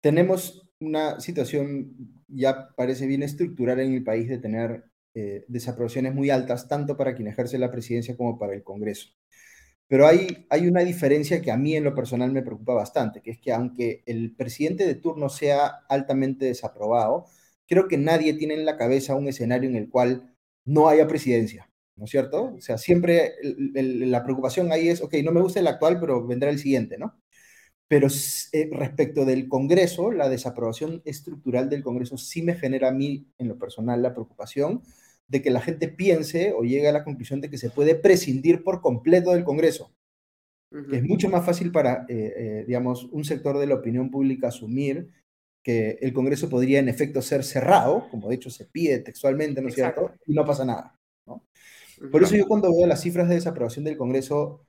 tenemos 0.00 0.70
una 0.78 1.18
situación 1.18 2.22
ya 2.28 2.68
parece 2.76 3.08
bien 3.08 3.24
estructural 3.24 3.80
en 3.80 3.94
el 3.94 4.04
país 4.04 4.28
de 4.28 4.38
tener 4.38 4.84
eh, 5.14 5.44
desaprobaciones 5.48 6.14
muy 6.14 6.30
altas, 6.30 6.68
tanto 6.68 6.96
para 6.96 7.16
quien 7.16 7.26
ejerce 7.26 7.58
la 7.58 7.72
presidencia 7.72 8.16
como 8.16 8.38
para 8.38 8.54
el 8.54 8.62
Congreso. 8.62 9.08
Pero 9.88 10.06
hay, 10.06 10.46
hay 10.50 10.68
una 10.68 10.82
diferencia 10.82 11.42
que 11.42 11.50
a 11.50 11.56
mí 11.56 11.74
en 11.74 11.82
lo 11.82 11.96
personal 11.96 12.30
me 12.30 12.42
preocupa 12.42 12.74
bastante, 12.74 13.20
que 13.20 13.32
es 13.32 13.40
que 13.40 13.52
aunque 13.52 14.04
el 14.06 14.36
presidente 14.36 14.86
de 14.86 14.94
turno 14.94 15.28
sea 15.28 15.66
altamente 15.88 16.44
desaprobado, 16.44 17.26
creo 17.70 17.86
que 17.86 17.96
nadie 17.96 18.34
tiene 18.34 18.54
en 18.54 18.66
la 18.66 18.76
cabeza 18.76 19.14
un 19.14 19.28
escenario 19.28 19.70
en 19.70 19.76
el 19.76 19.88
cual 19.88 20.34
no 20.64 20.88
haya 20.88 21.06
presidencia, 21.06 21.70
¿no 21.96 22.04
es 22.04 22.10
cierto? 22.10 22.52
O 22.56 22.60
sea, 22.60 22.76
siempre 22.76 23.34
la 23.42 24.24
preocupación 24.24 24.72
ahí 24.72 24.88
es, 24.88 25.00
ok, 25.00 25.14
no 25.24 25.30
me 25.30 25.40
gusta 25.40 25.60
el 25.60 25.68
actual, 25.68 26.00
pero 26.00 26.26
vendrá 26.26 26.50
el 26.50 26.58
siguiente, 26.58 26.98
¿no? 26.98 27.16
Pero 27.86 28.08
eh, 28.52 28.68
respecto 28.72 29.24
del 29.24 29.48
Congreso, 29.48 30.10
la 30.10 30.28
desaprobación 30.28 31.00
estructural 31.04 31.70
del 31.70 31.84
Congreso 31.84 32.18
sí 32.18 32.42
me 32.42 32.56
genera 32.56 32.88
a 32.88 32.92
mí, 32.92 33.28
en 33.38 33.46
lo 33.46 33.56
personal, 33.56 34.02
la 34.02 34.14
preocupación 34.14 34.82
de 35.28 35.40
que 35.40 35.50
la 35.50 35.60
gente 35.60 35.86
piense 35.86 36.52
o 36.52 36.62
llegue 36.62 36.88
a 36.88 36.92
la 36.92 37.04
conclusión 37.04 37.40
de 37.40 37.50
que 37.50 37.58
se 37.58 37.70
puede 37.70 37.94
prescindir 37.94 38.64
por 38.64 38.80
completo 38.80 39.32
del 39.32 39.44
Congreso. 39.44 39.92
que 40.88 40.98
es 40.98 41.02
mucho 41.02 41.28
más 41.28 41.44
fácil 41.44 41.72
para, 41.72 42.06
eh, 42.08 42.32
eh, 42.36 42.64
digamos, 42.66 43.04
un 43.10 43.24
sector 43.24 43.58
de 43.58 43.66
la 43.66 43.74
opinión 43.74 44.10
pública 44.10 44.48
asumir 44.48 45.08
que 45.62 45.98
el 46.00 46.12
Congreso 46.12 46.48
podría 46.48 46.78
en 46.78 46.88
efecto 46.88 47.22
ser 47.22 47.44
cerrado, 47.44 48.08
como 48.10 48.28
de 48.28 48.36
hecho 48.36 48.50
se 48.50 48.64
pide 48.64 48.98
textualmente, 49.00 49.60
¿no 49.60 49.68
es 49.68 49.74
cierto? 49.74 50.12
Y 50.26 50.32
no 50.32 50.44
pasa 50.44 50.64
nada. 50.64 50.98
¿no? 51.26 51.44
Por 52.10 52.22
eso 52.22 52.36
yo 52.36 52.46
cuando 52.46 52.74
veo 52.74 52.86
las 52.86 53.02
cifras 53.02 53.28
de 53.28 53.34
desaprobación 53.34 53.84
del 53.84 53.96
Congreso, 53.96 54.66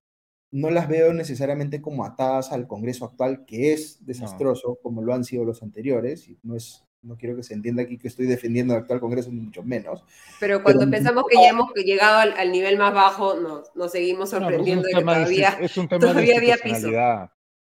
no 0.51 0.69
las 0.69 0.89
veo 0.89 1.13
necesariamente 1.13 1.81
como 1.81 2.03
atadas 2.03 2.51
al 2.51 2.67
Congreso 2.67 3.05
actual, 3.05 3.45
que 3.45 3.71
es 3.71 4.05
desastroso, 4.05 4.79
como 4.83 5.01
lo 5.01 5.13
han 5.13 5.23
sido 5.23 5.45
los 5.45 5.63
anteriores, 5.63 6.27
y 6.27 6.37
no 6.43 6.55
es 6.55 6.83
no 7.03 7.17
quiero 7.17 7.35
que 7.35 7.43
se 7.43 7.55
entienda 7.55 7.81
aquí 7.81 7.97
que 7.97 8.07
estoy 8.07 8.27
defendiendo 8.27 8.73
el 8.73 8.81
actual 8.81 8.99
Congreso, 8.99 9.31
ni 9.31 9.41
mucho 9.41 9.63
menos. 9.63 10.03
Pero 10.39 10.61
cuando 10.61 10.87
pensamos 10.89 11.23
que 11.27 11.41
ya 11.41 11.49
hemos 11.49 11.73
llegado 11.73 12.31
al, 12.37 12.51
nivel 12.51 12.77
más 12.77 12.93
bajo, 12.93 13.39
nos, 13.39 13.75
nos 13.75 13.91
seguimos 13.91 14.29
sorprendiendo 14.29 14.83
de 14.83 14.93
que 14.93 15.01
todavía, 15.01 15.57
es 15.59 15.75
un 15.77 15.87
tema 15.87 15.99
todavía 15.99 16.37
había 16.37 16.57
piso. 16.57 16.89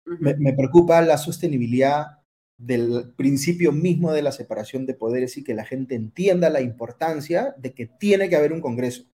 Me, 0.05 0.37
me, 0.37 0.53
preocupa 0.53 1.01
la 1.03 1.17
sostenibilidad 1.17 2.20
del 2.61 3.15
principio 3.17 3.73
mismo 3.73 4.13
de 4.13 4.21
la 4.21 4.33
separación 4.33 4.85
de 4.85 4.93
poderes 4.93 5.39
y 5.39 5.45
que 5.45 5.55
la 5.55 5.65
gente 5.65 5.95
entienda 5.95 6.51
la 6.51 6.61
importancia 6.61 7.55
de 7.57 7.73
que 7.73 7.87
tiene 7.87 8.29
que 8.29 8.37
haber 8.37 8.53
un 8.53 8.61
Congreso. 8.61 9.05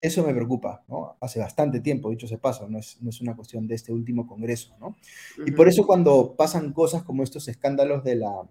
Eso 0.00 0.24
me 0.24 0.32
preocupa, 0.32 0.84
¿no? 0.86 1.16
Hace 1.20 1.40
bastante 1.40 1.80
tiempo, 1.80 2.10
dicho 2.10 2.28
se 2.28 2.38
pasa, 2.38 2.68
no 2.68 2.78
es, 2.78 3.02
no 3.02 3.10
es 3.10 3.20
una 3.20 3.34
cuestión 3.34 3.66
de 3.66 3.74
este 3.74 3.92
último 3.92 4.28
Congreso, 4.28 4.76
¿no? 4.78 4.96
Y 5.44 5.50
por 5.50 5.66
eso 5.66 5.84
cuando 5.84 6.36
pasan 6.36 6.72
cosas 6.72 7.02
como 7.02 7.24
estos 7.24 7.48
escándalos 7.48 8.04
de, 8.04 8.14
la, 8.14 8.48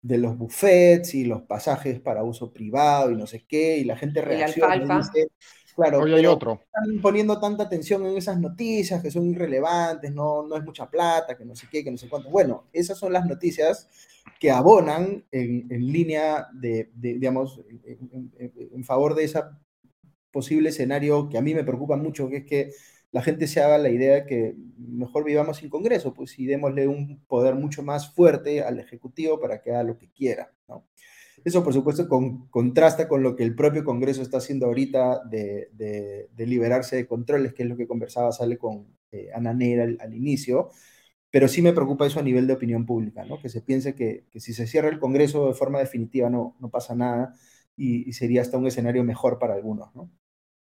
de 0.00 0.16
los 0.16 0.38
buffets 0.38 1.14
y 1.14 1.26
los 1.26 1.42
pasajes 1.42 2.00
para 2.00 2.24
uso 2.24 2.50
privado 2.54 3.10
y 3.10 3.16
no 3.16 3.26
sé 3.26 3.44
qué, 3.46 3.76
y 3.76 3.84
la 3.84 3.98
gente 3.98 4.22
reacciona 4.22 4.76
y 4.76 4.80
dice, 4.80 5.28
Claro, 5.74 6.00
Hoy 6.00 6.14
hay 6.14 6.26
otro. 6.26 6.60
Están 6.64 7.00
poniendo 7.00 7.38
tanta 7.38 7.64
atención 7.64 8.04
en 8.06 8.16
esas 8.16 8.38
noticias 8.38 9.02
que 9.02 9.10
son 9.10 9.30
irrelevantes, 9.30 10.12
no, 10.12 10.46
no 10.46 10.56
es 10.56 10.64
mucha 10.64 10.88
plata, 10.90 11.36
que 11.36 11.44
no 11.44 11.54
sé 11.54 11.66
qué, 11.70 11.84
que 11.84 11.90
no 11.90 11.98
sé 11.98 12.08
cuánto. 12.08 12.30
Bueno, 12.30 12.64
esas 12.72 12.98
son 12.98 13.12
las 13.12 13.26
noticias 13.26 13.88
que 14.38 14.50
abonan 14.50 15.24
en, 15.30 15.66
en 15.70 15.92
línea 15.92 16.48
de, 16.52 16.90
digamos, 16.94 17.60
en, 17.84 18.32
en, 18.38 18.84
favor 18.84 19.14
de 19.14 19.24
ese 19.24 19.40
posible 20.30 20.70
escenario 20.70 21.28
que 21.28 21.38
a 21.38 21.42
mí 21.42 21.54
me 21.54 21.64
preocupa 21.64 21.96
mucho, 21.96 22.28
que 22.28 22.38
es 22.38 22.44
que 22.44 22.70
la 23.12 23.22
gente 23.22 23.46
se 23.46 23.60
haga 23.60 23.78
la 23.78 23.90
idea 23.90 24.14
de 24.14 24.26
que 24.26 24.54
mejor 24.78 25.24
vivamos 25.24 25.58
sin 25.58 25.68
Congreso, 25.68 26.14
pues 26.14 26.38
y 26.38 26.46
démosle 26.46 26.86
un 26.86 27.20
poder 27.26 27.54
mucho 27.54 27.82
más 27.82 28.14
fuerte 28.14 28.62
al 28.62 28.78
Ejecutivo 28.78 29.40
para 29.40 29.60
que 29.60 29.72
haga 29.72 29.82
lo 29.82 29.98
que 29.98 30.10
quiera, 30.10 30.52
¿no? 30.68 30.86
Eso, 31.44 31.64
por 31.64 31.72
supuesto, 31.72 32.08
contrasta 32.50 33.08
con 33.08 33.22
lo 33.22 33.36
que 33.36 33.44
el 33.44 33.54
propio 33.54 33.84
Congreso 33.84 34.22
está 34.22 34.38
haciendo 34.38 34.66
ahorita 34.66 35.24
de, 35.24 36.28
liberarse 36.36 36.96
de 36.96 37.06
controles, 37.06 37.54
que 37.54 37.62
es 37.62 37.68
lo 37.68 37.76
que 37.76 37.86
conversaba 37.86 38.32
Sale 38.32 38.58
con 38.58 38.86
eh, 39.12 39.30
Ana 39.34 39.54
Neira 39.54 39.84
al, 39.84 40.14
inicio. 40.14 40.70
Pero 41.30 41.48
sí 41.48 41.62
me 41.62 41.72
preocupa 41.72 42.06
eso 42.06 42.20
a 42.20 42.24
nivel 42.24 42.46
de 42.46 42.54
opinión 42.54 42.84
pública, 42.84 43.24
¿no? 43.24 43.38
que 43.38 43.48
se 43.48 43.62
piense 43.62 43.94
que, 43.94 44.26
si 44.34 44.52
se 44.52 44.66
cierra 44.66 44.88
el 44.88 44.98
Congreso 44.98 45.46
de 45.46 45.54
forma 45.54 45.78
definitiva 45.78 46.28
no, 46.28 46.56
no 46.58 46.70
pasa 46.70 46.94
nada 46.94 47.34
y, 47.76 48.08
y 48.08 48.12
sería 48.14 48.42
hasta 48.42 48.58
un 48.58 48.66
escenario 48.66 49.04
mejor 49.04 49.38
para 49.38 49.54
algunos. 49.54 49.94
¿no? 49.94 50.10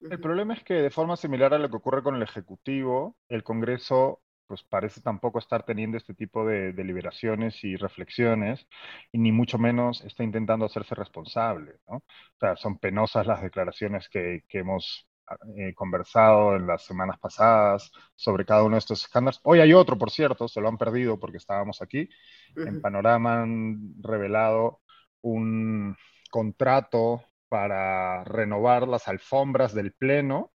El 0.02 0.20
problema 0.20 0.54
es 0.54 0.64
que 0.64 0.76
de 0.76 0.90
forma 0.90 1.16
similar 1.16 1.54
a 1.54 1.60
lo 1.60 1.70
que 1.70 1.78
ocurre 1.78 2.04
con 2.04 2.16
el 2.16 2.24
Ejecutivo, 2.24 3.16
el 3.28 3.44
Congreso 3.44 4.22
pues 4.52 4.64
parece 4.64 5.00
tampoco 5.00 5.40
estar 5.40 5.64
teniendo 5.64 5.96
este 5.96 6.14
tipo 6.14 6.46
de 6.46 6.74
deliberaciones 6.74 7.64
y 7.64 7.78
reflexiones, 7.78 8.68
y 9.10 9.18
ni 9.18 9.32
mucho 9.32 9.58
menos 9.58 10.04
está 10.04 10.26
intentando 10.26 10.66
hacerse 10.66 10.94
responsable. 10.94 11.80
¿no? 11.88 11.96
O 12.00 12.04
sea, 12.38 12.58
son 12.58 12.78
penosas 12.78 13.26
las 13.26 13.42
declaraciones 13.42 14.10
que, 14.10 14.44
que 14.50 14.60
hemos 14.60 15.08
eh, 15.56 15.74
conversado 15.74 16.58
en 16.58 16.68
las 16.68 16.84
semanas 16.84 17.18
pasadas 17.18 17.94
sobre 18.14 18.44
cada 18.44 18.64
uno 18.64 18.76
de 18.76 18.80
estos 18.80 19.04
escándalos. 19.04 19.40
Hoy 19.44 19.62
hay 19.62 19.72
otro, 19.72 19.98
por 19.98 20.12
cierto, 20.12 20.50
se 20.50 20.60
lo 20.60 20.68
han 20.68 20.78
perdido 20.78 21.18
porque 21.18 21.38
estábamos 21.38 21.82
aquí. 21.82 22.10
En 22.58 22.82
Panorama 22.82 23.44
han 23.44 23.94
revelado 24.02 24.82
un 25.22 25.96
contrato 26.30 27.24
para 27.48 28.26
renovar 28.26 28.86
las 28.86 29.08
alfombras 29.08 29.74
del 29.74 29.94
Pleno 29.94 30.52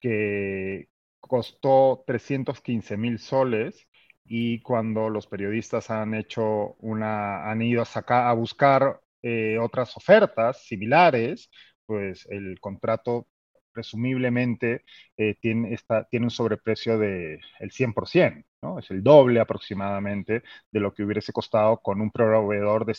que, 0.00 0.88
costó 1.32 2.04
315 2.06 2.98
mil 2.98 3.18
soles 3.18 3.88
y 4.22 4.60
cuando 4.60 5.08
los 5.08 5.26
periodistas 5.26 5.88
han 5.90 6.12
hecho 6.12 6.74
una, 6.80 7.50
han 7.50 7.62
ido 7.62 7.80
a, 7.80 7.86
sacar, 7.86 8.26
a 8.26 8.34
buscar 8.34 9.00
eh, 9.22 9.56
otras 9.58 9.96
ofertas 9.96 10.62
similares, 10.66 11.50
pues 11.86 12.26
el 12.28 12.60
contrato 12.60 13.28
presumiblemente 13.72 14.84
eh, 15.16 15.36
tiene, 15.40 15.74
tiene 16.10 16.26
un 16.26 16.30
sobreprecio 16.30 16.98
del 16.98 17.40
de 17.60 17.70
100%, 17.70 18.44
¿no? 18.60 18.78
Es 18.78 18.90
el 18.90 19.02
doble 19.02 19.40
aproximadamente 19.40 20.42
de 20.70 20.80
lo 20.80 20.92
que 20.92 21.02
hubiese 21.02 21.32
costado 21.32 21.78
con 21.78 22.02
un 22.02 22.10
proveedor 22.10 22.84
de 22.84 22.92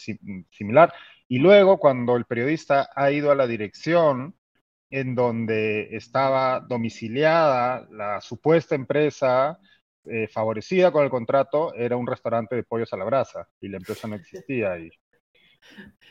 similar. 0.49 0.91
Y 1.27 1.37
luego, 1.37 1.77
cuando 1.77 2.15
el 2.15 2.25
periodista 2.25 2.89
ha 2.95 3.11
ido 3.11 3.29
a 3.29 3.35
la 3.35 3.45
dirección 3.45 4.35
en 4.93 5.15
donde 5.15 5.87
estaba 5.95 6.59
domiciliada 6.59 7.87
la 7.89 8.21
supuesta 8.21 8.75
empresa 8.75 9.57
eh, 10.05 10.27
favorecida 10.27 10.91
con 10.91 11.03
el 11.03 11.09
contrato 11.09 11.73
era 11.73 11.97
un 11.97 12.05
restaurante 12.05 12.55
de 12.55 12.61
pollos 12.61 12.93
a 12.93 12.97
la 12.97 13.03
brasa 13.03 13.49
y 13.59 13.69
la 13.69 13.77
empresa 13.77 14.07
no 14.07 14.13
existía. 14.13 14.77
Y 14.77 14.91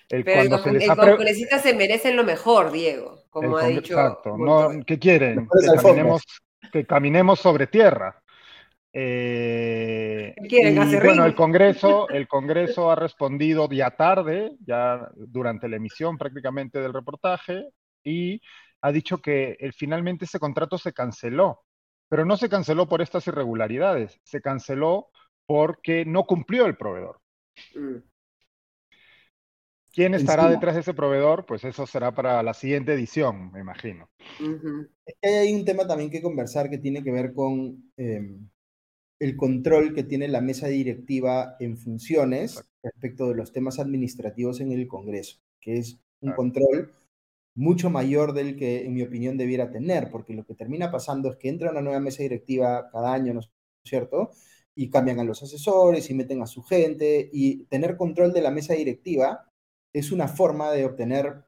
el, 0.08 0.24
Pero 0.24 0.40
el, 0.40 0.80
se 0.80 0.96
congresista 0.96 1.60
se 1.60 1.74
merecen 1.74 2.16
lo 2.16 2.24
mejor, 2.24 2.72
Diego, 2.72 3.22
como 3.30 3.56
ha 3.56 3.68
dicho. 3.68 3.94
Exacto, 3.94 4.36
no, 4.36 4.70
¿qué 4.84 4.98
quieren? 4.98 5.46
Que 6.72 6.84
caminemos, 6.84 7.38
sobre 7.38 7.68
tierra. 7.68 8.20
Eh, 8.92 10.34
bueno, 11.04 11.24
el 11.24 11.36
Congreso, 11.36 12.08
el 12.08 12.26
Congreso 12.26 12.90
ha 12.90 12.96
respondido 12.96 13.68
ya 13.70 13.92
tarde, 13.92 14.56
ya 14.66 15.08
durante 15.14 15.68
la 15.68 15.76
emisión 15.76 16.18
prácticamente 16.18 16.80
del 16.80 16.92
reportaje, 16.92 17.68
y 18.04 18.40
ha 18.82 18.92
dicho 18.92 19.18
que 19.18 19.56
el, 19.60 19.72
finalmente 19.72 20.24
ese 20.24 20.38
contrato 20.38 20.76
se 20.76 20.92
canceló, 20.92 21.64
pero 22.08 22.24
no 22.24 22.36
se 22.36 22.48
canceló 22.48 22.88
por 22.88 23.00
estas 23.00 23.26
irregularidades, 23.28 24.20
se 24.24 24.40
canceló 24.40 25.08
porque 25.46 26.04
no 26.04 26.24
cumplió 26.24 26.66
el 26.66 26.76
proveedor. 26.76 27.20
Mm. 27.74 27.98
¿Quién 29.94 30.14
estará 30.14 30.48
detrás 30.48 30.74
de 30.74 30.80
ese 30.80 30.94
proveedor? 30.94 31.44
Pues 31.44 31.64
eso 31.64 31.86
será 31.86 32.14
para 32.14 32.42
la 32.42 32.54
siguiente 32.54 32.94
edición, 32.94 33.52
me 33.52 33.60
imagino. 33.60 34.08
Hay 35.20 35.52
un 35.52 35.66
tema 35.66 35.86
también 35.86 36.10
que 36.10 36.22
conversar 36.22 36.70
que 36.70 36.78
tiene 36.78 37.04
que 37.04 37.12
ver 37.12 37.34
con 37.34 37.92
em, 37.98 38.48
el 39.20 39.36
control 39.36 39.94
que 39.94 40.02
tiene 40.02 40.28
la 40.28 40.40
mesa 40.40 40.68
directiva 40.68 41.56
en 41.60 41.76
funciones 41.76 42.64
respecto 42.82 43.28
de 43.28 43.34
los 43.34 43.52
temas 43.52 43.78
administrativos 43.78 44.60
en 44.60 44.72
el 44.72 44.88
Congreso, 44.88 45.38
que 45.60 45.76
es 45.76 46.00
un 46.20 46.32
control 46.32 46.90
mucho 47.54 47.90
mayor 47.90 48.32
del 48.32 48.56
que, 48.56 48.84
en 48.84 48.94
mi 48.94 49.02
opinión, 49.02 49.36
debiera 49.36 49.70
tener, 49.70 50.10
porque 50.10 50.34
lo 50.34 50.44
que 50.44 50.54
termina 50.54 50.90
pasando 50.90 51.30
es 51.30 51.36
que 51.36 51.48
entra 51.48 51.70
una 51.70 51.82
nueva 51.82 52.00
mesa 52.00 52.22
directiva 52.22 52.88
cada 52.90 53.12
año, 53.12 53.34
¿no 53.34 53.40
es 53.40 53.50
cierto? 53.84 54.30
Y 54.74 54.90
cambian 54.90 55.20
a 55.20 55.24
los 55.24 55.42
asesores 55.42 56.08
y 56.10 56.14
meten 56.14 56.42
a 56.42 56.46
su 56.46 56.62
gente, 56.62 57.28
y 57.32 57.64
tener 57.66 57.96
control 57.96 58.32
de 58.32 58.42
la 58.42 58.50
mesa 58.50 58.74
directiva 58.74 59.48
es 59.92 60.12
una 60.12 60.28
forma 60.28 60.70
de 60.72 60.86
obtener 60.86 61.44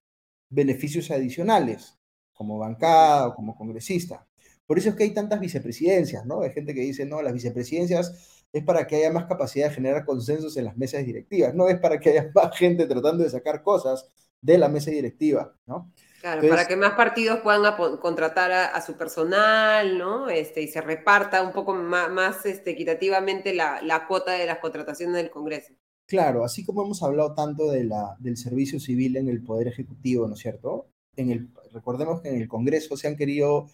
beneficios 0.51 1.11
adicionales, 1.11 1.99
como 2.35 2.59
bancada 2.59 3.29
o 3.29 3.35
como 3.35 3.57
congresista. 3.57 4.27
Por 4.67 4.79
eso 4.79 4.91
es 4.91 4.97
que 4.97 5.05
hay 5.05 5.15
tantas 5.15 5.41
vicepresidencias, 5.41 6.25
¿no? 6.27 6.43
Hay 6.43 6.51
gente 6.53 6.75
que 6.75 6.81
dice, 6.81 7.07
no, 7.07 7.23
las 7.23 7.33
vicepresidencias 7.33 8.45
es 8.53 8.65
para 8.65 8.87
que 8.87 8.97
haya 8.97 9.13
más 9.13 9.27
capacidad 9.27 9.69
de 9.69 9.75
generar 9.75 10.05
consensos 10.05 10.57
en 10.57 10.65
las 10.67 10.77
mesas 10.77 11.05
directivas, 11.05 11.55
no 11.55 11.69
es 11.69 11.79
para 11.81 11.99
que 11.99 12.11
haya 12.11 12.31
más 12.35 12.57
gente 12.57 12.87
tratando 12.87 13.25
de 13.25 13.31
sacar 13.31 13.63
cosas 13.63 14.11
de 14.45 14.59
la 14.59 14.69
mesa 14.69 14.91
directiva, 14.91 15.57
¿no? 15.67 15.91
Claro, 16.21 16.47
para 16.49 16.67
que 16.67 16.77
más 16.77 16.93
partidos 16.93 17.41
puedan 17.41 17.77
contratar 17.99 18.53
a, 18.53 18.81
su 18.83 18.95
personal, 18.97 19.99
¿no? 19.99 20.29
Este, 20.29 20.63
y 20.63 20.69
se 20.69 20.81
reparta 20.81 21.43
un 21.43 21.53
poco 21.53 21.75
más, 21.75 22.47
este, 22.47 22.71
equitativamente 22.71 23.55
la, 23.55 23.81
la, 23.83 24.07
cuota 24.07 24.33
de 24.33 24.47
las 24.47 24.59
contrataciones 24.59 25.17
del 25.17 25.31
Congreso. 25.31 25.75
Claro, 26.07 26.45
así 26.45 26.65
como 26.65 26.85
hemos 26.85 27.03
hablado 27.03 27.35
tanto 27.35 27.71
de 27.71 27.85
la, 27.85 28.17
del 28.19 28.37
servicio 28.37 28.79
civil 28.79 29.17
en 29.17 29.29
el 29.29 29.43
Poder 29.43 29.69
Ejecutivo, 29.69 30.27
¿no 30.29 30.35
es 30.35 30.41
cierto? 30.41 30.89
En 31.17 31.31
el, 31.31 31.49
recordemos 31.73 32.21
que 32.21 32.29
en 32.29 32.37
el 32.37 32.49
Congreso 32.49 32.99
se 32.99 33.09
han 33.09 33.17
querido, 33.17 33.69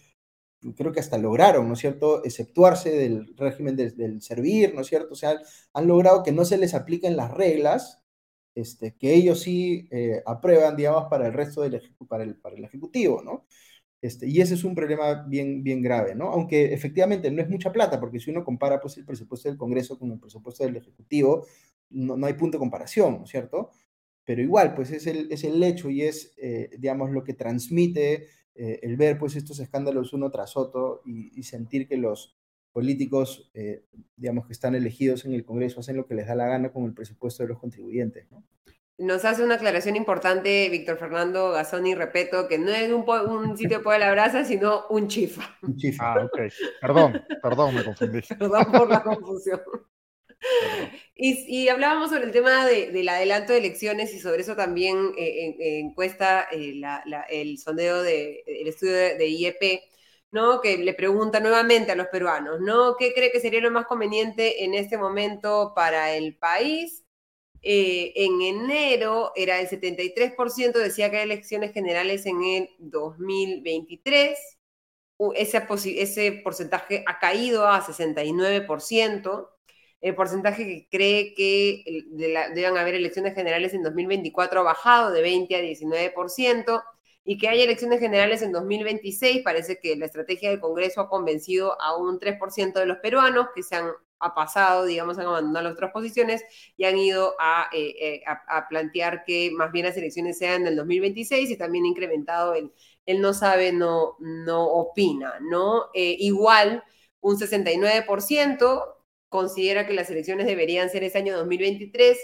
creo 0.77 0.93
que 0.93 1.01
hasta 1.01 1.19
lograron, 1.19 1.67
¿no 1.67 1.75
es 1.75 1.81
cierto?, 1.81 2.25
exceptuarse 2.25 2.91
del 2.91 3.35
régimen 3.37 3.75
del, 3.75 4.23
servir, 4.23 4.75
¿no 4.75 4.83
es 4.83 4.87
cierto? 4.87 5.15
O 5.15 5.17
sea, 5.17 5.41
han 5.73 5.87
logrado 5.89 6.23
que 6.23 6.33
no 6.33 6.45
se 6.45 6.59
les 6.59 6.75
apliquen 6.75 7.17
las 7.17 7.33
reglas 7.33 8.01
este, 8.55 8.95
que 8.97 9.15
ellos 9.15 9.41
sí 9.41 9.89
eh, 9.91 10.23
aprueban, 10.27 10.77
digamos, 10.77 11.07
para 11.09 11.27
el 11.27 11.33
resto 11.33 11.63
del 11.63 11.81
para 12.09 12.27
para 12.43 12.57
el 12.57 12.65
Ejecutivo, 12.65 13.23
¿no? 13.23 13.47
Este, 14.03 14.27
y 14.27 14.41
ese 14.41 14.55
es 14.55 14.65
un 14.65 14.75
problema 14.75 15.27
bien, 15.29 15.63
bien 15.63 15.83
grave, 15.83 16.15
¿no? 16.15 16.31
Aunque 16.31 16.73
efectivamente 16.73 17.31
no 17.31 17.43
es 17.43 17.51
mucha 17.51 17.71
plata, 17.73 18.01
porque 18.01 18.19
si 18.19 18.31
uno 18.31 18.45
compara 18.45 18.81
pues, 18.81 18.97
el 18.97 19.05
presupuesto 19.05 19.49
del 19.49 19.59
Congreso 19.59 19.99
con 19.99 20.11
el 20.11 20.19
presupuesto 20.19 20.65
del 20.65 20.77
Ejecutivo, 20.77 21.47
no, 21.91 22.17
no 22.17 22.27
hay 22.27 22.35
punto 22.35 22.57
de 22.57 22.61
comparación, 22.61 23.19
¿no 23.19 23.25
es 23.25 23.31
cierto? 23.31 23.71
Pero 24.25 24.43
igual, 24.43 24.75
pues 24.75 24.91
es 24.91 25.07
el, 25.07 25.31
es 25.31 25.45
el 25.45 25.63
hecho 25.63 25.91
y 25.91 26.03
es, 26.03 26.35
eh, 26.39 26.71
digamos, 26.79 27.11
lo 27.11 27.25
que 27.25 27.35
transmite 27.35 28.29
eh, 28.55 28.79
el 28.83 28.97
ver 28.97 29.19
pues 29.19 29.37
estos 29.37 29.59
escándalos 29.61 30.13
uno 30.13 30.31
tras 30.31 30.57
otro 30.57 31.03
y, 31.05 31.43
sentir 31.43 31.89
que 31.89 31.97
los 31.97 32.37
políticos, 32.73 33.51
eh, 33.55 33.85
digamos, 34.17 34.47
que 34.47 34.53
están 34.53 34.75
elegidos 34.75 35.25
en 35.25 35.35
el 35.35 35.45
Congreso 35.45 35.81
hacen 35.81 35.97
lo 35.97 36.07
que 36.07 36.15
les 36.15 36.27
da 36.27 36.35
la 36.35 36.47
gana 36.47 36.73
con 36.73 36.85
el 36.85 36.95
presupuesto 36.95 37.43
de 37.43 37.49
los 37.51 37.59
contribuyentes, 37.59 38.31
¿no? 38.31 38.45
Nos 38.99 39.25
hace 39.25 39.43
una 39.43 39.55
aclaración 39.55 39.97
importante 39.97 40.69
Víctor 40.69 40.99
Fernando 40.99 41.53
Gazzoni, 41.53 41.95
repito, 41.95 42.47
que 42.49 42.59
no 42.59 42.71
es 42.71 42.93
un, 42.93 43.09
un 43.09 43.57
sitio 43.57 43.79
de 43.79 43.99
la 43.99 44.11
brasa, 44.11 44.45
sino 44.45 44.87
un 44.91 45.09
chifa. 45.09 45.57
Un 45.63 45.75
chifa. 45.75 46.13
Ah, 46.13 46.25
ok. 46.27 46.39
Perdón, 46.83 47.25
perdón, 47.43 47.75
me 47.77 47.83
confundí. 47.83 48.21
Perdón 48.39 48.67
por 48.71 48.91
la 48.91 49.03
confusión. 49.03 49.61
Y, 51.15 51.69
hablábamos 51.69 52.11
sobre 52.11 52.25
el 52.25 52.31
tema 52.31 52.67
del 52.67 53.09
adelanto 53.09 53.53
de 53.53 53.59
elecciones 53.59 54.15
y 54.15 54.19
sobre 54.19 54.41
eso 54.41 54.57
también 54.57 55.13
eh, 55.17 55.81
encuesta 55.81 56.49
eh, 56.51 56.81
el 57.31 57.59
sondeo 57.59 58.03
de, 58.03 58.43
el 58.47 58.67
estudio 58.67 58.93
de, 58.93 59.29
IEP, 59.29 59.83
¿no? 60.33 60.61
Que 60.61 60.79
le 60.79 60.95
pregunta 60.95 61.41
nuevamente 61.41 61.93
a 61.93 61.97
los 61.97 62.09
peruanos, 62.09 62.61
¿no? 62.61 62.97
¿Qué 62.99 63.13
cree 63.15 63.33
que 63.33 63.41
sería 63.41 63.61
lo 63.61 63.71
más 63.71 63.87
conveniente 63.87 64.65
en 64.65 64.75
este 64.75 64.99
momento 64.99 65.73
para 65.75 66.13
el 66.15 66.37
país? 66.37 67.05
Eh, 67.63 68.13
en 68.17 68.41
enero 68.43 69.33
era 69.37 69.61
el 69.61 69.69
73%, 69.69 70.73
decía 70.73 71.11
que 71.11 71.19
hay 71.19 71.25
elecciones 71.25 71.73
generales 71.73 72.27
en 72.27 72.43
el 72.45 72.71
2023. 72.79 74.39
Ese, 75.35 75.67
ese 75.99 76.33
porcentaje 76.43 77.05
ha 77.07 77.19
caído 77.19 77.67
a 77.67 77.83
69% 77.83 79.49
el 80.01 80.15
porcentaje 80.15 80.65
que 80.65 80.89
cree 80.91 81.35
que 81.35 82.05
deben 82.55 82.77
haber 82.79 82.95
elecciones 82.95 83.35
generales 83.35 83.75
en 83.75 83.83
2024 83.83 84.61
ha 84.61 84.63
bajado 84.63 85.11
de 85.11 85.21
20 85.21 85.55
a 85.57 85.61
19% 85.61 86.83
y 87.31 87.39
que 87.39 87.49
hay 87.49 87.63
elecciones 87.63 88.01
generales 88.01 88.43
en 88.43 88.51
2026. 88.51 89.43
Parece 89.45 89.79
que 89.79 89.95
la 89.95 90.07
estrategia 90.07 90.51
del 90.51 90.59
Congreso 90.59 91.01
ha 91.01 91.09
convencido 91.09 91.81
a 91.81 91.97
un 91.97 92.19
3% 92.19 92.81
de 92.81 92.87
los 92.87 92.99
peruanos 92.99 93.47
que 93.55 93.63
se 93.63 93.77
han 93.77 93.93
pasado, 94.35 94.85
digamos, 94.85 95.17
han 95.17 95.27
abandonado 95.27 95.63
las 95.63 95.75
otras 95.75 95.93
posiciones 95.93 96.43
y 96.77 96.87
han 96.87 96.99
ido 96.99 97.37
eh, 97.73 97.95
eh, 98.01 98.23
a, 98.27 98.67
plantear 98.69 99.23
que 99.25 99.53
más 99.53 99.71
bien 99.71 99.87
las 99.87 99.97
elecciones 99.97 100.39
sean 100.39 100.63
en 100.63 100.67
el 100.67 100.77
2026 100.77 101.51
y 101.51 101.57
también 101.57 101.85
ha 101.85 101.89
incrementado 101.89 102.55
el, 102.55 102.73
el 103.07 103.21
no 103.21 103.33
sabe, 103.33 103.73
no, 103.73 104.17
no 104.19 104.65
opina, 104.65 105.35
¿no? 105.41 105.85
Eh, 105.95 106.17
igual, 106.19 106.83
un 107.21 107.39
69% 107.39 108.97
considera 109.29 109.87
que 109.87 109.95
las 109.95 110.11
elecciones 110.11 110.47
deberían 110.47 110.91
ser 110.91 111.05
ese 111.05 111.19
año 111.19 111.37
2023, 111.37 112.19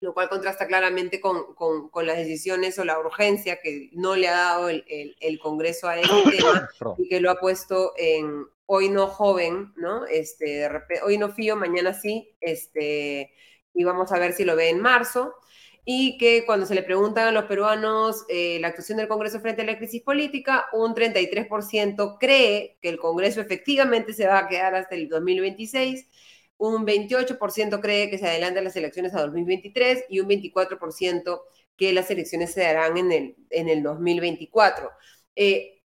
lo 0.00 0.14
cual 0.14 0.28
contrasta 0.28 0.66
claramente 0.66 1.20
con, 1.20 1.54
con, 1.54 2.06
las 2.06 2.16
decisiones 2.16 2.78
o 2.78 2.84
la 2.84 2.98
urgencia 2.98 3.60
que 3.60 3.90
no 3.92 4.14
le 4.14 4.28
ha 4.28 4.36
dado 4.36 4.68
el, 4.68 4.84
el, 5.20 5.38
Congreso 5.40 5.88
a 5.88 5.98
este 5.98 6.14
tema 6.36 6.68
y 6.98 7.08
que 7.08 7.20
lo 7.20 7.30
ha 7.30 7.40
puesto 7.40 7.92
en 7.96 8.46
hoy 8.66 8.90
no 8.90 9.06
joven, 9.08 9.72
¿no? 9.76 10.06
Este, 10.06 10.44
de 10.44 10.68
repente, 10.68 11.02
hoy 11.02 11.18
no 11.18 11.30
fío, 11.30 11.56
mañana 11.56 11.94
sí, 11.94 12.36
este, 12.40 13.32
y 13.74 13.84
vamos 13.84 14.12
a 14.12 14.18
ver 14.18 14.34
si 14.34 14.44
lo 14.44 14.54
ve 14.56 14.68
en 14.68 14.80
marzo 14.80 15.34
y 15.90 16.18
que 16.18 16.44
cuando 16.44 16.66
se 16.66 16.74
le 16.74 16.82
preguntan 16.82 17.28
a 17.28 17.32
los 17.32 17.44
peruanos 17.44 18.26
eh, 18.28 18.58
la 18.60 18.68
actuación 18.68 18.98
del 18.98 19.08
Congreso 19.08 19.40
frente 19.40 19.62
a 19.62 19.64
la 19.64 19.78
crisis 19.78 20.02
política, 20.02 20.66
un 20.74 20.94
33% 20.94 22.18
cree 22.20 22.76
que 22.82 22.90
el 22.90 22.98
Congreso 22.98 23.40
efectivamente 23.40 24.12
se 24.12 24.26
va 24.26 24.40
a 24.40 24.48
quedar 24.48 24.74
hasta 24.74 24.94
el 24.94 25.08
2026, 25.08 26.06
un 26.58 26.84
28% 26.84 27.80
cree 27.80 28.10
que 28.10 28.18
se 28.18 28.26
adelantan 28.26 28.64
las 28.64 28.76
elecciones 28.76 29.14
a 29.14 29.22
2023 29.22 30.04
y 30.08 30.20
un 30.20 30.28
24% 30.28 31.40
que 31.76 31.92
las 31.92 32.10
elecciones 32.10 32.52
se 32.52 32.62
darán 32.62 32.98
en 32.98 33.12
el, 33.12 33.36
en 33.50 33.68
el 33.68 33.82
2024. 33.82 34.90
Eh, 35.36 35.80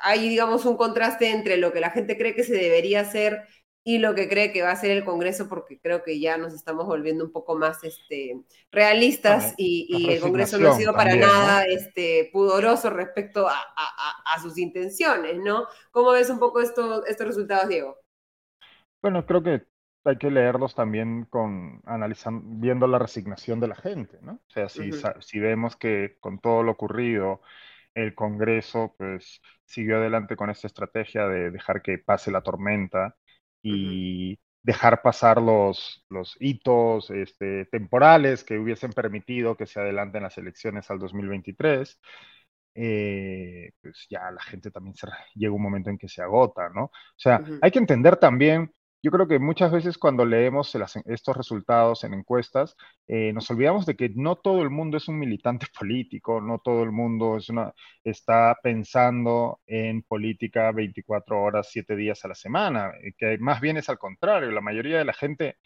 hay, 0.00 0.28
digamos, 0.28 0.64
un 0.66 0.76
contraste 0.76 1.30
entre 1.30 1.56
lo 1.56 1.72
que 1.72 1.80
la 1.80 1.90
gente 1.90 2.16
cree 2.16 2.34
que 2.34 2.44
se 2.44 2.54
debería 2.54 3.00
hacer 3.00 3.42
y 3.82 3.98
lo 3.98 4.14
que 4.14 4.28
cree 4.28 4.52
que 4.52 4.60
va 4.60 4.70
a 4.70 4.76
ser 4.76 4.90
el 4.90 5.02
Congreso, 5.02 5.48
porque 5.48 5.80
creo 5.80 6.02
que 6.02 6.20
ya 6.20 6.36
nos 6.36 6.52
estamos 6.52 6.86
volviendo 6.86 7.24
un 7.24 7.32
poco 7.32 7.56
más 7.56 7.82
este, 7.84 8.38
realistas 8.70 9.54
y, 9.56 10.10
el 10.10 10.20
Congreso 10.20 10.58
no 10.58 10.72
ha 10.72 10.76
sido 10.76 10.92
para 10.92 11.16
nada 11.16 11.64
este, 11.64 12.28
pudoroso 12.30 12.90
respecto 12.90 13.48
a, 13.48 13.56
sus 14.42 14.58
intenciones, 14.58 15.38
¿no? 15.38 15.66
¿Cómo 15.90 16.12
ves 16.12 16.28
un 16.28 16.38
poco 16.38 16.60
estos 16.60 17.02
resultados, 17.18 17.68
Diego? 17.68 17.98
Bueno, 19.00 19.24
creo 19.24 19.42
que 19.42 19.66
hay 20.04 20.16
que 20.16 20.30
leerlos 20.30 20.74
también 20.74 21.24
con 21.26 21.82
analizando, 21.84 22.42
viendo 22.58 22.86
la 22.86 22.98
resignación 22.98 23.60
de 23.60 23.68
la 23.68 23.76
gente, 23.76 24.18
¿no? 24.22 24.32
O 24.32 24.50
sea, 24.50 24.68
si, 24.68 24.90
si 25.20 25.38
vemos 25.38 25.76
que 25.76 26.16
con 26.20 26.38
todo 26.38 26.62
lo 26.62 26.72
ocurrido, 26.72 27.42
el 27.94 28.14
Congreso 28.14 28.94
pues 28.96 29.40
siguió 29.64 29.96
adelante 29.96 30.36
con 30.36 30.50
esta 30.50 30.66
estrategia 30.66 31.26
de 31.26 31.50
dejar 31.50 31.82
que 31.82 31.98
pase 31.98 32.30
la 32.30 32.42
tormenta 32.42 33.16
y 33.62 34.38
dejar 34.62 35.02
pasar 35.02 35.40
los, 35.40 36.04
los 36.08 36.36
hitos 36.40 37.10
este, 37.10 37.66
temporales 37.66 38.44
que 38.44 38.58
hubiesen 38.58 38.92
permitido 38.92 39.56
que 39.56 39.66
se 39.66 39.80
adelanten 39.80 40.22
las 40.22 40.38
elecciones 40.38 40.90
al 40.90 40.98
2023. 40.98 42.00
Eh, 42.80 43.72
pues 43.80 44.06
ya 44.08 44.30
la 44.30 44.40
gente 44.40 44.70
también 44.70 44.94
se, 44.94 45.08
llega 45.34 45.52
un 45.52 45.62
momento 45.62 45.90
en 45.90 45.98
que 45.98 46.08
se 46.08 46.22
agota, 46.22 46.68
¿no? 46.68 46.84
O 46.84 46.92
sea, 47.16 47.42
hay 47.60 47.70
que 47.72 47.80
entender 47.80 48.16
también 48.16 48.72
yo 49.02 49.10
creo 49.10 49.28
que 49.28 49.38
muchas 49.38 49.70
veces 49.70 49.96
cuando 49.98 50.24
leemos 50.24 50.76
estos 51.06 51.36
resultados 51.36 52.04
en 52.04 52.14
encuestas, 52.14 52.76
eh, 53.06 53.32
nos 53.32 53.50
olvidamos 53.50 53.86
de 53.86 53.96
que 53.96 54.10
no 54.14 54.36
todo 54.36 54.62
el 54.62 54.70
mundo 54.70 54.96
es 54.96 55.08
un 55.08 55.18
militante 55.18 55.66
político, 55.78 56.40
no 56.40 56.58
todo 56.58 56.82
el 56.82 56.92
mundo 56.92 57.38
está 58.04 58.56
pensando 58.62 59.60
en 59.66 60.02
política 60.02 60.72
24 60.72 61.40
horas, 61.40 61.68
7 61.70 61.96
días 61.96 62.24
a 62.24 62.28
la 62.28 62.34
semana, 62.34 62.92
eh, 63.02 63.12
que 63.16 63.38
más 63.38 63.60
bien 63.60 63.76
es 63.76 63.88
al 63.88 63.98
contrario, 63.98 64.50
la 64.50 64.60
mayoría 64.60 64.98
de 64.98 65.04
la 65.04 65.12
gente 65.14 65.56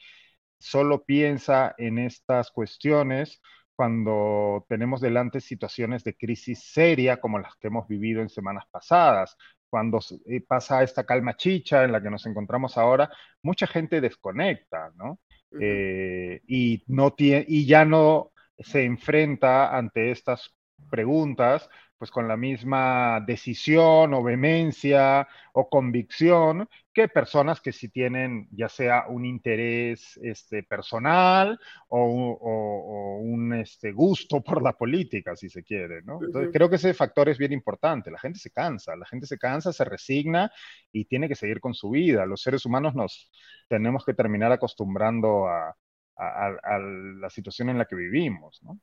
solo 0.59 1.05
piensa 1.05 1.75
en 1.79 1.99
estas 1.99 2.51
cuestiones 2.51 3.41
cuando 3.75 4.65
tenemos 4.69 5.01
delante 5.01 5.41
situaciones 5.41 6.05
de 6.05 6.17
crisis 6.17 6.63
seria 6.73 7.21
como 7.21 7.39
las 7.39 7.57
que 7.57 7.69
hemos 7.69 7.89
vivido 7.89 8.23
en 8.23 8.29
semanas 8.29 8.65
pasadas, 8.71 9.37
cuando 9.73 10.01
eh, 10.27 10.43
pasa 10.47 10.83
esta 10.83 11.05
calma 11.05 11.35
chicha 11.35 11.83
en 11.83 11.93
la 11.93 12.03
que 12.03 12.11
nos 12.11 12.27
encontramos 12.27 12.77
ahora, 12.77 13.11
mucha 13.43 13.67
gente 13.67 14.03
desconecta, 14.03 14.93
¿no? 14.97 15.19
Eh, 15.59 16.43
y, 16.47 16.85
no 16.89 17.15
tiene, 17.15 17.47
y 17.49 17.65
ya 17.65 17.87
no 17.87 18.33
se 18.59 18.85
enfrenta 18.85 19.75
ante 19.75 20.11
estas 20.11 20.55
preguntas 20.91 21.71
pues 22.03 22.11
con 22.11 22.27
la 22.27 22.37
misma 22.37 23.23
decisión 23.25 24.13
o 24.13 24.25
vehemencia 24.25 25.29
o 25.53 25.69
convicción 25.69 26.69
que 26.93 27.07
personas 27.07 27.61
que 27.61 27.71
sí 27.71 27.91
tienen 27.91 28.49
ya 28.51 28.69
sea 28.69 29.05
un 29.07 29.25
interés 29.25 30.19
este, 30.21 30.65
personal 30.65 31.61
o, 31.87 33.21
un 33.23 33.53
este, 33.53 33.93
gusto 33.93 34.43
por 34.43 34.65
la 34.65 34.73
política, 34.73 35.37
si 35.37 35.49
se 35.49 35.63
quiere, 35.63 36.03
¿no? 36.03 36.19
Entonces, 36.25 36.51
creo 36.53 36.69
que 36.69 36.75
ese 36.75 36.93
factor 36.93 37.29
es 37.29 37.39
bien 37.39 37.53
importante. 37.53 38.11
La 38.11 38.19
gente 38.19 38.41
se 38.41 38.51
cansa, 38.51 38.97
la 38.97 39.07
gente 39.07 39.29
se 39.29 39.39
cansa, 39.39 39.73
se 39.73 39.85
resigna 39.85 40.51
y 40.91 41.05
tiene 41.05 41.29
que 41.29 41.37
seguir 41.37 41.61
con 41.61 41.73
su 41.73 41.91
vida. 41.91 42.27
Los 42.27 42.43
seres 42.43 42.67
humanos 42.67 42.97
nos 42.97 43.31
tenemos 43.69 44.05
que 44.05 44.15
terminar 44.15 44.51
acostumbrando 44.51 45.47
a, 45.47 45.77
la 46.19 47.31
situación 47.31 47.69
en 47.69 47.79
la 47.79 47.85
que 47.85 47.95
vivimos, 47.95 48.61
¿no? 48.65 48.81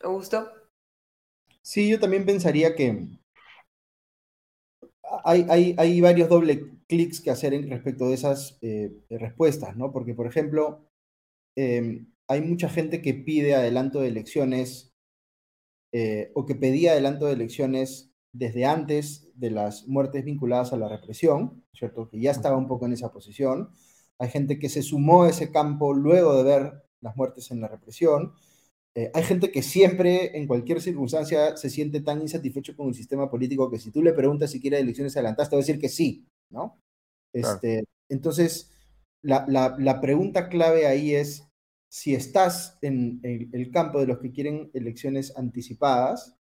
Augusto. 0.00 0.63
Sí, 1.64 1.88
yo 1.88 1.98
también 1.98 2.24
pensaría 2.26 2.76
que 2.76 3.08
hay, 5.24 5.46
hay, 5.48 5.74
hay 5.78 6.00
varios 6.00 6.28
doble 6.28 6.70
clics 6.88 7.20
que 7.20 7.30
hacer 7.30 7.54
en 7.54 7.70
respecto 7.70 8.08
de 8.08 8.14
esas 8.14 8.58
eh, 8.62 8.92
respuestas, 9.10 9.76
¿no? 9.76 9.92
Porque, 9.92 10.14
por 10.14 10.26
ejemplo, 10.26 10.86
em, 11.56 12.12
hay 12.28 12.42
mucha 12.42 12.68
gente 12.68 13.02
que 13.02 13.14
pide 13.14 13.54
adelanto 13.54 14.00
de 14.00 14.08
elecciones 14.08 14.94
eh, 15.92 16.32
o 16.34 16.44
que 16.46 16.54
pedía 16.54 16.92
adelanto 16.92 17.26
de 17.26 17.34
elecciones 17.34 18.12
desde 18.32 18.64
antes 18.66 19.30
de 19.34 19.50
las 19.50 19.86
muertes 19.86 20.24
vinculadas 20.24 20.72
a 20.72 20.76
la 20.76 20.88
represión, 20.88 21.64
¿cierto? 21.72 22.08
Que 22.08 22.20
ya 22.20 22.32
estaba 22.32 22.56
un 22.56 22.66
poco 22.68 22.86
en 22.86 22.92
esa 22.94 23.12
posición. 23.12 23.70
Hay 24.18 24.28
gente 24.28 24.58
que 24.58 24.68
se 24.68 24.82
sumó 24.82 25.24
a 25.24 25.30
ese 25.30 25.52
campo 25.52 25.94
luego 25.94 26.36
de 26.36 26.42
ver 26.42 26.84
las 27.00 27.16
muertes 27.16 27.50
en 27.52 27.60
la 27.60 27.68
represión. 27.68 28.34
Eh, 28.96 29.10
hay 29.12 29.22
gente 29.24 29.50
que 29.50 29.62
siempre, 29.62 30.36
en 30.38 30.46
cualquier 30.46 30.80
circunstancia, 30.80 31.56
se 31.56 31.68
siente 31.68 32.00
tan 32.00 32.22
insatisfecho 32.22 32.76
con 32.76 32.88
el 32.88 32.94
sistema 32.94 33.28
político 33.28 33.68
que 33.70 33.78
si 33.78 33.90
tú 33.90 34.02
le 34.02 34.12
preguntas 34.12 34.52
si 34.52 34.60
quiere 34.60 34.78
elecciones 34.78 35.16
adelantadas, 35.16 35.50
te 35.50 35.56
va 35.56 35.60
a 35.60 35.64
decir 35.66 35.80
que 35.80 35.88
sí, 35.88 36.28
¿no? 36.50 36.80
Este, 37.32 37.84
Entonces, 38.08 38.70
la, 39.20 39.44
la, 39.48 40.00
pregunta 40.00 40.48
clave 40.48 40.86
ahí 40.86 41.14
es, 41.14 41.48
si 41.88 42.14
estás 42.14 42.78
en, 42.82 43.20
el 43.24 43.70
campo 43.72 43.98
de 43.98 44.06
los 44.06 44.18
que 44.18 44.30
quieren 44.30 44.70
elecciones 44.74 45.36
anticipadas, 45.36 46.36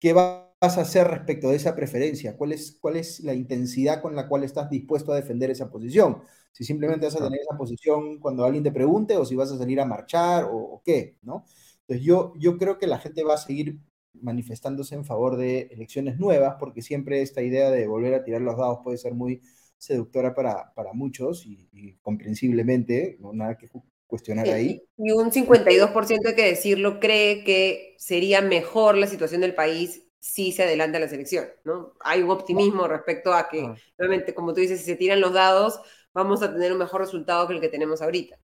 ¿qué 0.00 0.12
vas 0.12 0.48
a 0.60 0.80
hacer 0.80 1.06
respecto 1.06 1.50
de 1.50 1.56
esa 1.56 1.76
preferencia? 1.76 2.36
¿Cuál 2.36 2.52
es, 2.52 2.76
¿Cuál 2.80 2.96
es 2.96 3.20
la 3.20 3.34
intensidad 3.34 4.02
con 4.02 4.16
la 4.16 4.26
cual 4.28 4.42
estás 4.42 4.68
dispuesto 4.68 5.12
a 5.12 5.16
defender 5.16 5.50
esa 5.50 5.70
posición? 5.70 6.22
Si 6.50 6.64
simplemente 6.64 7.06
vas 7.06 7.16
a 7.16 7.24
tener 7.24 7.40
esa 7.40 7.56
posición 7.56 8.18
cuando 8.18 8.44
alguien 8.44 8.64
te 8.64 8.72
pregunte 8.72 9.16
o 9.16 9.24
si 9.24 9.36
vas 9.36 9.52
a 9.52 9.58
salir 9.58 9.80
a 9.80 9.84
marchar 9.84 10.44
o, 10.44 10.56
o 10.56 10.82
qué, 10.84 11.18
¿no? 11.22 11.44
Entonces 11.86 12.06
yo, 12.06 12.32
yo 12.38 12.56
creo 12.56 12.78
que 12.78 12.86
la 12.86 12.98
gente 12.98 13.24
va 13.24 13.34
a 13.34 13.38
seguir 13.38 13.78
manifestándose 14.14 14.94
en 14.94 15.04
favor 15.04 15.36
de 15.36 15.68
elecciones 15.72 16.18
nuevas, 16.18 16.56
porque 16.58 16.82
siempre 16.82 17.20
esta 17.20 17.42
idea 17.42 17.70
de 17.70 17.86
volver 17.86 18.14
a 18.14 18.24
tirar 18.24 18.40
los 18.40 18.56
dados 18.56 18.78
puede 18.82 18.96
ser 18.96 19.14
muy 19.14 19.42
seductora 19.76 20.34
para, 20.34 20.72
para 20.74 20.92
muchos 20.92 21.44
y, 21.44 21.98
comprensiblemente, 22.00 23.16
no 23.20 23.32
nada 23.32 23.58
que 23.58 23.68
cuestionar 24.06 24.48
ahí. 24.48 24.82
Y 24.96 25.10
un 25.10 25.30
52% 25.30 26.28
hay 26.28 26.34
que 26.34 26.46
decirlo, 26.46 27.00
cree 27.00 27.44
que 27.44 27.94
sería 27.98 28.40
mejor 28.40 28.96
la 28.96 29.06
situación 29.06 29.40
del 29.40 29.54
país 29.54 30.06
si 30.20 30.52
se 30.52 30.62
adelanta 30.62 30.98
la 30.98 31.08
selección, 31.08 31.46
¿no? 31.64 31.92
Hay 32.00 32.22
un 32.22 32.30
optimismo 32.30 32.88
respecto 32.88 33.34
a 33.34 33.46
que, 33.46 33.60
ah. 33.60 33.74
obviamente, 33.98 34.32
como 34.32 34.54
tú 34.54 34.60
dices, 34.60 34.80
si 34.80 34.86
se 34.86 34.96
tiran 34.96 35.20
los 35.20 35.34
dados, 35.34 35.80
vamos 36.14 36.42
a 36.42 36.50
tener 36.50 36.72
un 36.72 36.78
mejor 36.78 37.02
resultado 37.02 37.46
que 37.46 37.54
el 37.54 37.60
que 37.60 37.68
tenemos 37.68 38.00
ahorita. 38.00 38.38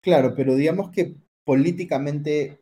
Claro, 0.00 0.34
pero 0.34 0.56
digamos 0.56 0.90
que 0.90 1.14
políticamente 1.44 2.60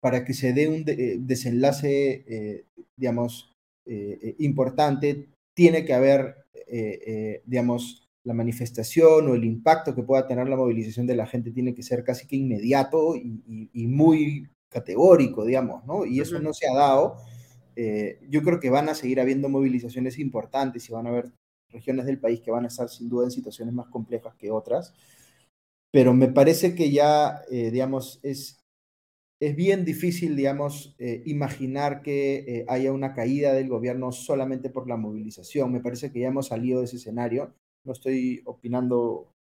para 0.00 0.24
que 0.24 0.34
se 0.34 0.52
dé 0.52 0.68
un 0.68 0.84
eh, 0.88 1.18
desenlace, 1.20 2.24
eh, 2.26 2.64
digamos, 2.96 3.54
eh, 3.86 4.34
importante, 4.38 5.28
tiene 5.54 5.84
que 5.84 5.94
haber, 5.94 6.36
digamos, 7.44 8.08
la 8.24 8.32
manifestación 8.32 9.28
o 9.28 9.34
el 9.34 9.44
impacto 9.44 9.94
que 9.94 10.02
pueda 10.02 10.26
tener 10.26 10.48
la 10.48 10.56
movilización 10.56 11.06
de 11.06 11.16
la 11.16 11.26
gente 11.26 11.50
tiene 11.50 11.74
que 11.74 11.82
ser 11.82 12.02
casi 12.02 12.26
que 12.26 12.36
inmediato 12.36 13.14
y, 13.14 13.86
muy 13.86 14.48
categórico, 14.70 15.44
digamos, 15.44 15.84
¿no? 15.84 16.06
Y 16.06 16.20
eso 16.20 16.38
no 16.40 16.54
se 16.54 16.66
ha 16.66 16.74
dado. 16.74 17.18
yo 18.30 18.42
creo 18.42 18.58
que 18.58 18.70
van 18.70 18.88
a 18.88 18.94
seguir 18.94 19.20
habiendo 19.20 19.50
movilizaciones 19.50 20.18
importantes 20.18 20.88
y 20.88 20.92
van 20.92 21.06
a 21.06 21.10
haber 21.10 21.32
regiones 21.68 22.06
del 22.06 22.18
país 22.18 22.40
que 22.40 22.50
van 22.50 22.64
a 22.64 22.68
estar 22.68 22.88
sin 22.88 23.10
duda 23.10 23.26
en 23.26 23.30
situaciones 23.30 23.74
más 23.74 23.88
complejas 23.88 24.34
que 24.36 24.50
otras 24.50 24.94
pero 25.92 26.14
me 26.14 26.28
parece 26.28 26.74
que 26.74 26.90
ya, 26.90 27.42
eh, 27.50 27.70
digamos, 27.70 28.18
es, 28.22 28.64
es 29.40 29.56
bien 29.56 29.84
difícil, 29.84 30.36
digamos, 30.36 30.96
eh, 30.98 31.22
imaginar 31.26 32.02
que 32.02 32.38
eh, 32.48 32.66
haya 32.68 32.92
una 32.92 33.14
caída 33.14 33.52
del 33.54 33.68
gobierno 33.68 34.12
solamente 34.12 34.70
por 34.70 34.88
la 34.88 34.96
movilización. 34.96 35.72
Me 35.72 35.80
parece 35.80 36.12
que 36.12 36.20
ya 36.20 36.28
hemos 36.28 36.48
salido 36.48 36.80
de 36.80 36.86
ese 36.86 36.96
escenario. 36.96 37.54
No 37.84 37.92
estoy 37.92 38.42
opinando 38.46 39.34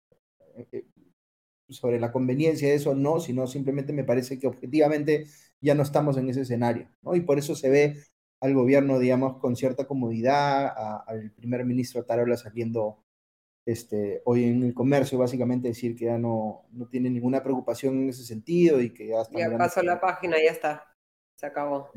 sobre 1.68 2.00
la 2.00 2.12
conveniencia 2.12 2.68
de 2.68 2.74
eso, 2.74 2.94
no, 2.94 3.20
sino 3.20 3.46
simplemente 3.46 3.92
me 3.92 4.04
parece 4.04 4.38
que 4.38 4.46
objetivamente 4.46 5.26
ya 5.60 5.74
no 5.74 5.82
estamos 5.82 6.16
en 6.16 6.28
ese 6.28 6.42
escenario, 6.42 6.88
¿no? 7.02 7.14
Y 7.14 7.20
por 7.20 7.38
eso 7.38 7.54
se 7.54 7.70
ve 7.70 7.96
al 8.40 8.54
gobierno, 8.54 8.98
digamos, 8.98 9.38
con 9.38 9.56
cierta 9.56 9.86
comodidad, 9.86 10.72
al 11.06 11.30
primer 11.32 11.64
ministro 11.64 12.04
Tarola 12.04 12.36
saliendo 12.36 13.04
este, 13.70 14.22
hoy 14.24 14.44
en 14.44 14.62
el 14.62 14.74
comercio, 14.74 15.18
básicamente 15.18 15.68
decir 15.68 15.96
que 15.96 16.06
ya 16.06 16.18
no, 16.18 16.66
no 16.72 16.86
tiene 16.86 17.10
ninguna 17.10 17.42
preocupación 17.42 18.02
en 18.02 18.08
ese 18.10 18.24
sentido 18.24 18.80
y 18.80 18.90
que 18.90 19.08
ya 19.08 19.22
está. 19.22 19.38
Ya 19.38 19.56
pasó 19.56 19.82
la 19.82 20.00
página, 20.00 20.36
ya 20.36 20.50
está, 20.50 20.94
se 21.36 21.46
acabó. 21.46 21.90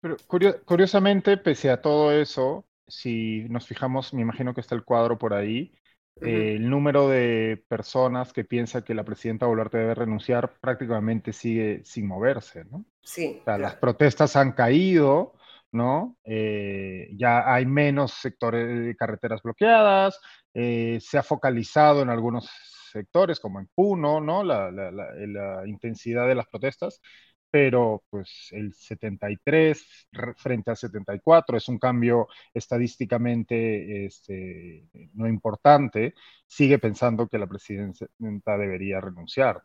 Pero 0.00 0.16
curiosamente, 0.64 1.36
pese 1.36 1.70
a 1.70 1.80
todo 1.80 2.12
eso, 2.12 2.66
si 2.86 3.46
nos 3.48 3.66
fijamos, 3.66 4.12
me 4.12 4.22
imagino 4.22 4.54
que 4.54 4.60
está 4.60 4.74
el 4.74 4.84
cuadro 4.84 5.18
por 5.18 5.32
ahí, 5.34 5.72
el 6.20 6.70
número 6.70 7.08
de 7.08 7.64
personas 7.68 8.32
que 8.32 8.44
piensa 8.44 8.84
que 8.84 8.94
la 8.94 9.04
presidenta 9.04 9.46
Boluarte 9.46 9.78
debe 9.78 9.94
renunciar 9.94 10.54
prácticamente 10.60 11.32
sigue 11.32 11.82
sin 11.84 12.06
moverse, 12.06 12.64
¿no? 12.66 12.84
Sí. 13.02 13.38
O 13.40 13.44
sea, 13.44 13.58
las 13.58 13.76
protestas 13.76 14.36
han 14.36 14.52
caído, 14.52 15.34
¿no? 15.72 16.16
Eh, 16.24 17.10
ya 17.16 17.52
hay 17.52 17.66
menos 17.66 18.12
sectores 18.12 18.84
de 18.86 18.96
carreteras 18.96 19.42
bloqueadas, 19.42 20.20
eh, 20.54 20.98
se 21.00 21.18
ha 21.18 21.22
focalizado 21.22 22.02
en 22.02 22.10
algunos 22.10 22.48
sectores, 22.92 23.40
como 23.40 23.58
en 23.58 23.68
Puno, 23.74 24.20
¿no? 24.20 24.44
La, 24.44 24.70
intensidad 25.66 26.28
de 26.28 26.36
las 26.36 26.46
protestas, 26.46 27.00
pero 27.50 28.04
pues 28.08 28.48
el 28.52 28.72
73 28.72 30.08
frente 30.36 30.70
al 30.70 30.76
74 30.76 31.56
es 31.56 31.68
un 31.68 31.78
cambio 31.78 32.28
estadísticamente 32.52 34.06
este, 34.06 34.88
no 35.14 35.28
importante, 35.28 36.14
sigue 36.46 36.78
pensando 36.78 37.28
que 37.28 37.38
la 37.38 37.48
presidenta 37.48 38.56
debería 38.56 39.00
renunciar. 39.00 39.62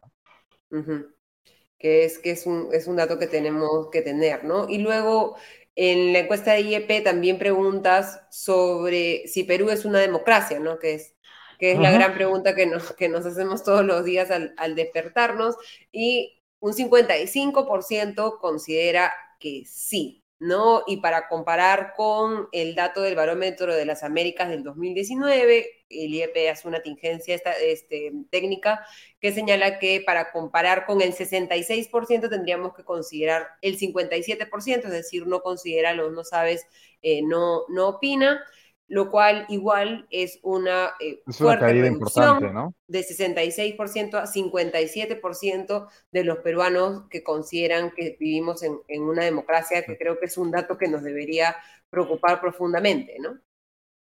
Que 1.78 2.04
es 2.04 2.20
que 2.20 2.32
es 2.32 2.46
un, 2.48 2.70
es 2.74 2.88
un 2.88 2.96
dato 2.96 3.20
que 3.20 3.28
tenemos 3.28 3.90
que 3.92 4.02
tener, 4.02 4.44
¿no? 4.44 4.68
Y 4.68 4.80
luego 4.80 5.38
en 5.82 6.12
la 6.12 6.20
encuesta 6.20 6.52
de 6.52 6.60
IEP 6.60 7.06
también 7.06 7.38
preguntas 7.38 8.22
sobre 8.30 9.26
si 9.30 9.46
Perú 9.46 9.70
es 9.70 9.86
una 9.86 10.00
democracia, 10.00 10.60
¿no? 10.60 10.78
Que 10.78 10.96
es, 10.96 11.16
que 11.58 11.72
es 11.72 11.80
la 11.80 11.90
gran 11.90 12.14
pregunta 12.14 12.54
que 12.54 12.66
nos, 12.66 12.92
que 12.96 13.08
nos 13.08 13.26
hacemos 13.26 13.64
todos 13.64 13.86
los 13.86 14.04
días 14.04 14.30
al, 14.30 14.54
al 14.58 14.76
despertarnos. 14.76 15.56
Y 15.94 16.44
un 16.60 16.74
55% 16.74 18.40
considera 18.40 19.14
que 19.40 19.64
sí, 19.66 20.22
¿no? 20.40 20.84
Y 20.88 20.98
para 20.98 21.28
comparar 21.28 21.94
con 21.96 22.48
el 22.52 22.76
dato 22.76 23.02
del 23.02 23.16
barómetro 23.16 23.76
de 23.76 23.86
las 23.86 24.04
Américas 24.04 24.50
del 24.50 24.64
2019, 24.64 25.86
el 25.90 26.14
IEP 26.14 26.50
hace 26.52 26.68
una 26.68 26.82
tingencia 26.82 27.36
esta, 27.36 27.52
este, 27.54 28.14
técnica 28.30 28.86
que 29.20 29.34
señala 29.34 29.80
que 29.80 30.02
para 30.06 30.32
comparar 30.32 30.86
con 30.86 31.02
el 31.02 31.14
66% 31.14 32.30
tendríamos 32.30 32.74
que 32.74 32.84
considerar 32.84 33.48
el 33.62 33.78
57%, 33.78 34.86
es 34.86 34.92
decir, 34.92 35.28
no 35.28 35.42
considera, 35.42 35.94
no 35.94 36.24
sabes, 36.24 36.66
eh, 37.02 37.22
no, 37.22 37.64
no 37.68 37.90
opina. 37.90 38.42
Lo 38.90 39.12
cual 39.12 39.46
igual 39.50 40.08
es 40.10 40.40
una 40.42 40.94
eh, 41.00 41.22
fuerte 41.28 41.68
reducción 41.68 42.54
¿no? 42.54 42.74
de 42.88 43.02
66% 43.02 44.16
a 44.16 44.26
57% 44.26 45.88
de 46.12 46.24
los 46.24 46.40
peruanos 46.40 47.04
que 47.10 47.24
consideran 47.24 47.92
que 47.92 48.18
vivimos 48.20 48.64
en, 48.64 48.82
una 49.02 49.24
democracia, 49.24 49.86
que 49.86 49.98
creo 49.98 50.20
que 50.20 50.26
es 50.26 50.38
un 50.38 50.50
dato 50.50 50.78
que 50.78 50.88
nos 50.88 51.04
debería 51.04 51.56
preocupar 51.90 52.42
profundamente, 52.42 53.18
¿no? 53.20 53.38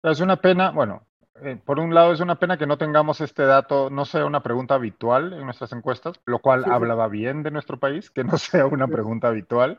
Es 0.02 0.20
una 0.20 0.36
pena, 0.36 0.70
bueno, 0.70 1.06
eh, 1.42 1.58
por 1.64 1.78
un 1.80 1.94
lado 1.94 2.12
es 2.12 2.20
una 2.20 2.38
pena 2.38 2.58
que 2.58 2.66
no 2.66 2.76
tengamos 2.76 3.22
este 3.22 3.44
dato, 3.44 3.88
no 3.88 4.04
sea 4.04 4.26
una 4.26 4.42
pregunta 4.42 4.74
habitual 4.74 5.32
en 5.32 5.46
nuestras 5.46 5.72
encuestas, 5.72 6.20
lo 6.26 6.40
cual 6.40 6.64
hablaba 6.70 7.08
bien 7.08 7.42
de 7.42 7.50
nuestro 7.50 7.80
país, 7.80 8.10
que 8.10 8.22
no 8.22 8.36
sea 8.38 8.66
una 8.66 8.86
pregunta 8.86 9.28
habitual, 9.28 9.78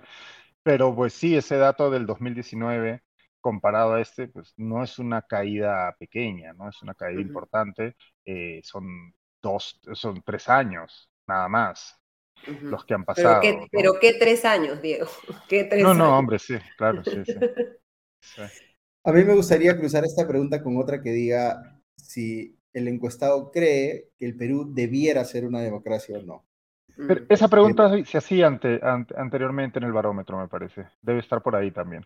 pero 0.63 0.95
pues 0.95 1.13
sí, 1.13 1.37
ese 1.37 1.57
dato 1.57 1.91
del 1.91 2.07
2019 2.07 3.04
comparado 3.45 3.93
a 3.93 4.01
este, 4.01 4.27
pues 4.27 4.55
no 4.57 4.83
es 4.83 4.97
una 4.97 5.21
caída 5.21 5.95
pequeña, 5.99 6.51
no 6.53 6.67
es 6.67 6.81
una 6.81 6.95
caída 6.95 7.21
importante, 7.21 7.95
eh, 8.25 8.59
son 8.63 9.13
dos, 9.39 9.79
son 9.93 10.23
tres 10.23 10.49
años, 10.49 11.11
nada 11.27 11.47
más, 11.47 11.95
los 12.63 12.83
que 12.85 12.95
han 12.95 13.05
pasado. 13.05 13.41
Pero 13.71 13.99
qué, 14.01 14.13
tres 14.13 14.45
años, 14.45 14.81
Diego, 14.81 15.05
¿Qué 15.47 15.69
no, 15.79 15.93
no, 15.93 16.17
hombre, 16.17 16.39
sí, 16.39 16.55
claro, 16.75 17.03
sí, 17.03 17.21
sí. 17.23 18.41
A 19.03 19.11
mí 19.11 19.23
me 19.23 19.35
gustaría 19.35 19.77
cruzar 19.77 20.03
esta 20.05 20.27
pregunta 20.27 20.63
con 20.63 20.77
otra 20.77 21.03
que 21.03 21.11
diga 21.11 21.79
si 21.95 22.57
el 22.73 22.87
encuestado 22.87 23.51
cree 23.51 24.09
que 24.17 24.25
el 24.25 24.35
Perú 24.35 24.73
debiera 24.73 25.23
ser 25.23 25.45
una 25.45 25.59
democracia 25.59 26.17
o 26.17 26.23
no. 26.23 26.47
esa 27.29 27.47
pregunta 27.47 27.91
se 28.05 28.17
hacía 28.17 28.47
anteriormente 28.47 29.77
en 29.77 29.85
el 29.85 29.93
barómetro, 29.93 30.39
me 30.39 30.47
parece. 30.47 30.87
Debe 31.03 31.19
estar 31.19 31.43
por 31.43 31.55
ahí 31.55 31.69
también. 31.69 32.03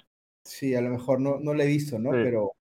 Sí, 0.50 0.74
a 0.74 0.82
lo 0.82 0.90
mejor 0.90 1.22
no, 1.22 1.40
no 1.40 1.54
lo 1.54 1.62
he 1.62 1.68
visto, 1.68 2.00
¿no? 2.00 2.10
Pero, 2.10 2.54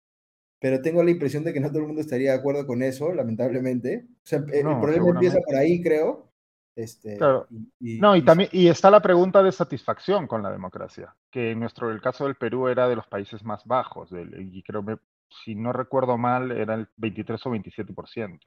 pero 0.60 0.82
tengo 0.82 1.02
la 1.02 1.10
impresión 1.10 1.43
de 1.43 1.55
que 1.55 1.60
no 1.60 1.69
todo 1.70 1.81
el 1.81 1.86
mundo 1.86 2.02
estaría 2.02 2.32
de 2.32 2.39
acuerdo 2.39 2.66
con 2.66 2.82
eso, 2.82 3.15
lamentablemente. 3.15 4.06
O 4.10 4.27
sea, 4.27 4.40
el 4.40 4.62
problema 4.81 5.09
empieza 5.09 5.40
por 5.40 5.56
ahí, 5.56 5.82
creo. 5.82 6.31
Este, 6.77 7.16
claro. 7.16 7.48
no, 7.81 8.15
y 8.15 8.24
también 8.24 8.51
y 8.52 8.69
está 8.69 8.89
la 8.89 9.02
pregunta 9.02 9.43
de 9.43 9.51
satisfacción 9.51 10.28
con 10.28 10.44
la 10.44 10.52
democracia, 10.52 11.12
que 11.28 11.51
en 11.51 11.60
nuestro 11.60 11.90
el 11.90 12.01
caso 12.01 12.24
del 12.24 12.36
Perú 12.36 12.69
era 12.69 12.89
de 12.89 12.94
los 12.94 13.06
países 13.09 13.43
más 13.43 13.65
bajos, 13.65 14.10
y 14.12 14.62
creo 14.62 14.85
que, 14.85 14.97
si 15.43 15.56
no 15.56 15.73
recuerdo 15.73 16.16
mal, 16.16 16.52
era 16.52 16.74
el 16.74 16.86
23 16.97 17.47
o 17.47 17.51
27%, 17.51 18.39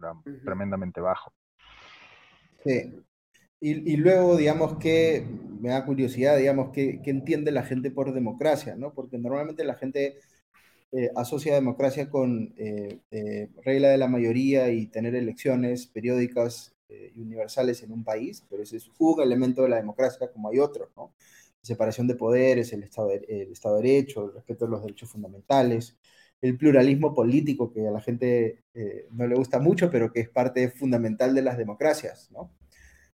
era 0.00 0.14
tremendamente 0.42 1.00
bajo. 1.00 1.32
Sí. 2.64 2.92
Y, 3.62 3.96
luego, 3.96 4.36
digamos 4.36 4.78
que 4.78 5.26
me 5.60 5.68
da 5.68 5.84
curiosidad, 5.84 6.38
digamos, 6.38 6.70
que, 6.70 7.00
entiende 7.04 7.50
la 7.52 7.62
gente 7.62 7.90
por 7.90 8.14
democracia, 8.14 8.74
¿no? 8.74 8.94
Porque 8.94 9.18
normalmente 9.18 9.64
la 9.64 9.74
gente 9.74 10.18
eh, 10.92 11.10
asocia 11.14 11.54
democracia 11.54 12.08
con 12.10 12.54
eh, 12.56 13.00
eh, 13.10 13.48
regla 13.62 13.88
de 13.90 13.98
la 13.98 14.08
mayoría 14.08 14.70
y 14.70 14.86
tener 14.86 15.14
elecciones 15.14 15.86
periódicas 15.86 16.74
y 17.14 17.20
universales 17.20 17.84
en 17.84 17.92
un 17.92 18.02
país, 18.02 18.44
pero 18.50 18.64
ese 18.64 18.76
es 18.78 18.90
un 18.98 19.22
elemento 19.22 19.62
de 19.62 19.68
la 19.68 19.76
democracia 19.76 20.32
como 20.32 20.48
hay 20.48 20.58
otros, 20.58 20.90
¿no? 20.96 21.12
separación 21.62 22.08
de 22.08 22.16
poderes, 22.16 22.72
el 22.72 22.82
Estado 22.82 23.08
de, 23.08 23.24
el 23.28 23.52
Estado 23.52 23.76
de 23.76 23.82
Derecho, 23.82 24.24
el 24.24 24.34
respeto 24.34 24.64
a 24.64 24.68
los 24.68 24.82
derechos 24.82 25.10
fundamentales, 25.10 25.96
el 26.40 26.56
pluralismo 26.56 27.14
político 27.14 27.72
que 27.72 27.86
a 27.86 27.92
la 27.92 28.00
gente 28.00 28.64
no 29.12 29.26
le 29.26 29.36
gusta 29.36 29.60
mucho, 29.60 29.90
pero 29.90 30.12
que 30.12 30.20
es 30.20 30.28
parte 30.30 30.68
fundamental 30.70 31.34
de 31.34 31.42
las 31.42 31.58
democracias, 31.58 32.30
¿no? 32.32 32.50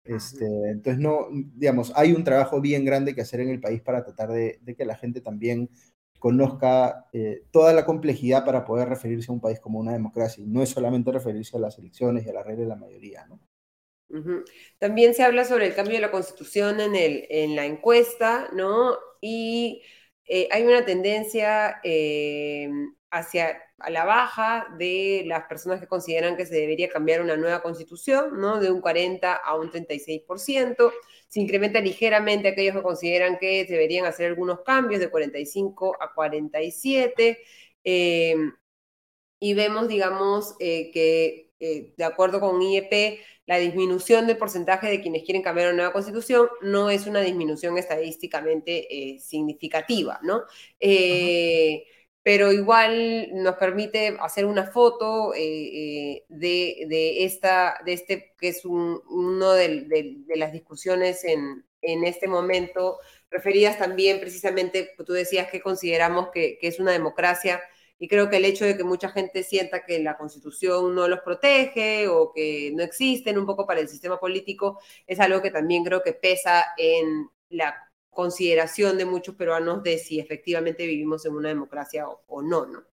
Este, 0.04 0.44
entonces, 0.70 1.00
no, 1.00 1.28
digamos, 1.32 1.92
hay 1.96 2.12
un 2.12 2.24
trabajo 2.24 2.60
bien 2.60 2.84
grande 2.84 3.14
que 3.14 3.22
hacer 3.22 3.40
en 3.40 3.48
el 3.48 3.60
país 3.60 3.80
para 3.80 4.04
tratar 4.04 4.30
de, 4.30 4.60
que 4.76 4.84
la 4.84 4.96
gente 4.96 5.20
también 5.20 5.70
conozca 6.18 7.06
eh, 7.12 7.42
toda 7.50 7.72
la 7.72 7.86
complejidad 7.86 8.44
para 8.44 8.64
poder 8.64 8.88
referirse 8.88 9.30
a 9.30 9.34
un 9.34 9.40
país 9.40 9.60
como 9.60 9.78
una 9.78 9.92
democracia 9.92 10.42
y 10.42 10.46
no 10.46 10.62
es 10.62 10.70
solamente 10.70 11.10
referirse 11.10 11.56
a 11.56 11.60
las 11.60 11.78
elecciones 11.78 12.26
y 12.26 12.30
a 12.30 12.34
la 12.34 12.42
regla 12.42 12.62
de 12.62 12.68
la 12.68 12.76
mayoría, 12.76 13.26
¿no? 13.26 13.40
También 14.78 15.14
se 15.14 15.24
habla 15.24 15.44
sobre 15.44 15.66
el 15.66 15.74
cambio 15.74 15.94
de 15.94 16.00
la 16.00 16.10
constitución 16.10 16.80
en, 16.80 16.94
el, 16.94 17.26
en 17.30 17.56
la 17.56 17.66
encuesta, 17.66 18.48
¿no? 18.52 18.96
Y 19.20 19.82
eh, 20.26 20.48
hay 20.52 20.62
una 20.62 20.84
tendencia 20.84 21.80
eh, 21.82 22.70
hacia 23.14 23.62
a 23.78 23.90
la 23.90 24.04
baja 24.04 24.66
de 24.78 25.22
las 25.26 25.44
personas 25.44 25.80
que 25.80 25.86
consideran 25.86 26.36
que 26.36 26.46
se 26.46 26.54
debería 26.56 26.88
cambiar 26.88 27.20
una 27.22 27.36
nueva 27.36 27.62
constitución, 27.62 28.40
¿no? 28.40 28.58
De 28.58 28.70
un 28.70 28.80
40 28.80 29.34
a 29.34 29.56
un 29.56 29.70
36%. 29.70 30.92
Se 31.28 31.40
incrementa 31.40 31.80
ligeramente 31.80 32.48
aquellos 32.48 32.74
que 32.74 32.82
consideran 32.82 33.38
que 33.38 33.64
deberían 33.64 34.06
hacer 34.06 34.26
algunos 34.26 34.60
cambios 34.62 35.00
de 35.00 35.10
45 35.10 35.96
a 36.00 36.12
47. 36.12 37.38
Eh, 37.84 38.34
y 39.38 39.54
vemos, 39.54 39.88
digamos, 39.88 40.54
eh, 40.58 40.90
que 40.90 41.52
eh, 41.60 41.94
de 41.96 42.04
acuerdo 42.04 42.40
con 42.40 42.60
IEP, 42.60 43.20
la 43.46 43.58
disminución 43.58 44.26
del 44.26 44.38
porcentaje 44.38 44.88
de 44.88 45.00
quienes 45.02 45.22
quieren 45.22 45.42
cambiar 45.42 45.68
una 45.68 45.76
nueva 45.76 45.92
constitución 45.92 46.48
no 46.62 46.90
es 46.90 47.06
una 47.06 47.20
disminución 47.20 47.76
estadísticamente 47.76 49.18
significativa, 49.20 50.18
¿no? 50.22 50.44
Pero 52.24 52.52
igual 52.52 53.28
nos 53.34 53.56
permite 53.56 54.16
hacer 54.18 54.46
una 54.46 54.64
foto 54.64 55.34
eh, 55.34 55.42
eh, 55.42 56.24
de, 56.28 57.24
esta, 57.24 57.78
de 57.84 57.92
este, 57.92 58.34
que 58.38 58.48
es 58.48 58.64
uno 58.64 59.52
de, 59.52 60.24
las 60.34 60.50
discusiones 60.50 61.22
en, 61.24 61.64
este 61.82 62.26
momento, 62.26 62.98
referidas 63.30 63.76
también 63.78 64.20
precisamente, 64.20 64.94
tú 65.04 65.12
decías 65.12 65.50
que 65.50 65.60
consideramos 65.60 66.30
que, 66.32 66.58
es 66.62 66.80
una 66.80 66.92
democracia, 66.92 67.60
y 67.98 68.08
creo 68.08 68.30
que 68.30 68.38
el 68.38 68.46
hecho 68.46 68.64
de 68.64 68.76
que 68.78 68.84
mucha 68.84 69.10
gente 69.10 69.42
sienta 69.42 69.84
que 69.84 69.98
la 69.98 70.16
constitución 70.16 70.94
no 70.94 71.06
los 71.08 71.20
protege 71.20 72.08
o 72.08 72.32
que 72.32 72.72
no 72.74 72.82
existen 72.82 73.36
un 73.36 73.44
poco 73.44 73.66
para 73.66 73.80
el 73.80 73.88
sistema 73.88 74.18
político, 74.18 74.80
es 75.06 75.20
algo 75.20 75.42
que 75.42 75.50
también 75.50 75.84
creo 75.84 76.02
que 76.02 76.14
pesa 76.14 76.64
en 76.78 77.28
la 77.50 77.74
consideración 78.14 78.98
de 78.98 79.04
muchos 79.04 79.34
peruanos 79.34 79.82
de 79.82 79.98
si 79.98 80.20
efectivamente 80.20 80.86
vivimos 80.86 81.26
en 81.26 81.34
una 81.34 81.48
democracia 81.48 82.06
o, 82.08 82.42
no, 82.42 82.66
¿no? 82.66 82.84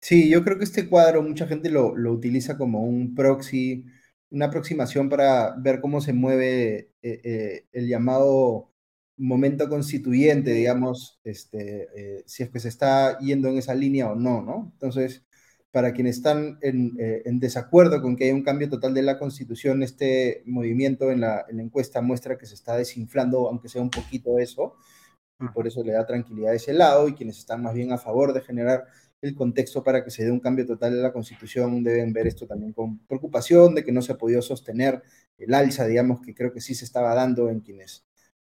Sí, 0.00 0.30
yo 0.30 0.44
creo 0.44 0.58
que 0.58 0.64
este 0.64 0.88
cuadro 0.88 1.22
mucha 1.22 1.46
gente 1.46 1.70
lo, 1.70 1.92
utiliza 1.92 2.56
como 2.56 2.84
un 2.84 3.14
proxy, 3.14 3.84
una 4.30 4.46
aproximación 4.46 5.08
para 5.08 5.56
ver 5.56 5.80
cómo 5.80 6.00
se 6.00 6.12
mueve 6.12 6.92
eh, 7.02 7.20
eh, 7.24 7.66
el 7.72 7.88
llamado 7.88 8.72
momento 9.18 9.68
constituyente, 9.68 10.52
digamos, 10.52 11.20
este, 11.24 11.88
eh, 11.96 12.22
si 12.26 12.44
es 12.44 12.50
que 12.50 12.60
se 12.60 12.68
está 12.68 13.18
yendo 13.18 13.48
en 13.48 13.58
esa 13.58 13.74
línea 13.74 14.10
o 14.10 14.14
no, 14.14 14.42
¿no? 14.42 14.70
Entonces, 14.74 15.24
para 15.70 15.92
quienes 15.92 16.16
están 16.16 16.58
eh, 16.62 17.22
en, 17.24 17.38
desacuerdo 17.40 18.00
con 18.00 18.16
que 18.16 18.24
haya 18.24 18.34
un 18.34 18.42
cambio 18.42 18.68
total 18.68 18.94
de 18.94 19.02
la 19.02 19.18
constitución, 19.18 19.82
este 19.82 20.42
movimiento 20.46 21.10
en 21.10 21.20
la, 21.20 21.44
encuesta 21.50 22.00
muestra 22.00 22.38
que 22.38 22.46
se 22.46 22.54
está 22.54 22.76
desinflando, 22.76 23.48
aunque 23.48 23.68
sea 23.68 23.82
un 23.82 23.90
poquito 23.90 24.38
eso, 24.38 24.76
y 25.40 25.48
por 25.48 25.66
eso 25.66 25.84
le 25.84 25.92
da 25.92 26.06
tranquilidad 26.06 26.52
a 26.52 26.56
ese 26.56 26.72
lado, 26.72 27.08
y 27.08 27.14
quienes 27.14 27.38
están 27.38 27.62
más 27.62 27.74
bien 27.74 27.92
a 27.92 27.98
favor 27.98 28.32
de 28.32 28.40
generar 28.40 28.86
el 29.20 29.34
contexto 29.34 29.82
para 29.82 30.04
que 30.04 30.10
se 30.10 30.24
dé 30.24 30.30
un 30.30 30.40
cambio 30.40 30.64
total 30.64 30.94
de 30.94 31.02
la 31.02 31.12
constitución 31.12 31.82
deben 31.82 32.12
ver 32.12 32.28
esto 32.28 32.46
también 32.46 32.72
con 32.72 32.98
preocupación 33.00 33.74
de 33.74 33.84
que 33.84 33.90
no 33.90 34.00
se 34.00 34.12
ha 34.12 34.18
podido 34.18 34.40
sostener 34.42 35.02
el 35.38 35.54
alza, 35.54 35.86
digamos, 35.86 36.20
que 36.20 36.34
creo 36.34 36.52
que 36.52 36.60
sí 36.60 36.74
se 36.74 36.84
estaba 36.84 37.14
dando 37.14 37.50
en 37.50 37.60
quienes 37.60 38.06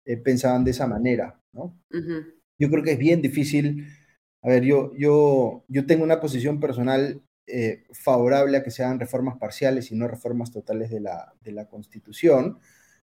eh, 0.04 0.16
pensaban 0.16 0.64
de 0.64 0.72
esa 0.72 0.86
manera, 0.86 1.40
¿no? 1.52 1.78
Yo 2.58 2.70
creo 2.70 2.82
que 2.82 2.92
es 2.92 2.98
bien 2.98 3.22
difícil 3.22 3.86
a 4.46 4.50
ver, 4.50 4.62
yo, 4.62 4.92
yo, 4.96 5.64
yo 5.66 5.86
tengo 5.86 6.04
una 6.04 6.20
posición 6.20 6.60
personal 6.60 7.20
eh, 7.48 7.82
favorable 7.90 8.56
a 8.56 8.62
que 8.62 8.70
se 8.70 8.86
reformas 8.96 9.38
parciales 9.38 9.90
y 9.90 9.96
no 9.96 10.06
reformas 10.06 10.52
totales 10.52 10.88
de 10.88 11.00
la, 11.00 11.34
de 11.40 11.50
la 11.50 11.68
Constitución, 11.68 12.60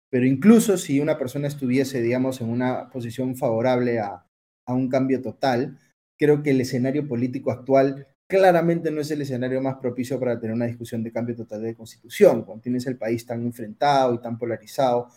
pero 0.08 0.24
incluso 0.24 0.78
si 0.78 1.00
una 1.00 1.18
persona 1.18 1.48
estuviese, 1.48 2.00
digamos, 2.00 2.40
en 2.40 2.48
una 2.48 2.88
posición 2.90 3.34
favorable 3.34 3.98
a, 3.98 4.24
a 4.66 4.72
un 4.72 4.88
cambio 4.88 5.20
total, 5.20 5.80
creo 6.16 6.44
que 6.44 6.50
el 6.50 6.60
escenario 6.60 7.08
político 7.08 7.50
actual 7.50 8.06
claramente 8.28 8.92
no 8.92 9.00
es 9.00 9.10
el 9.10 9.22
escenario 9.22 9.60
más 9.60 9.78
propicio 9.78 10.20
para 10.20 10.38
tener 10.38 10.54
una 10.54 10.66
discusión 10.66 11.02
de 11.02 11.10
cambio 11.10 11.34
total 11.34 11.62
de 11.62 11.74
constitución, 11.74 12.44
cuando 12.44 12.62
tienes 12.62 12.86
el 12.86 12.96
país 12.96 13.26
tan 13.26 13.42
enfrentado 13.42 14.14
y 14.14 14.20
tan 14.20 14.38
polarizado 14.38 15.08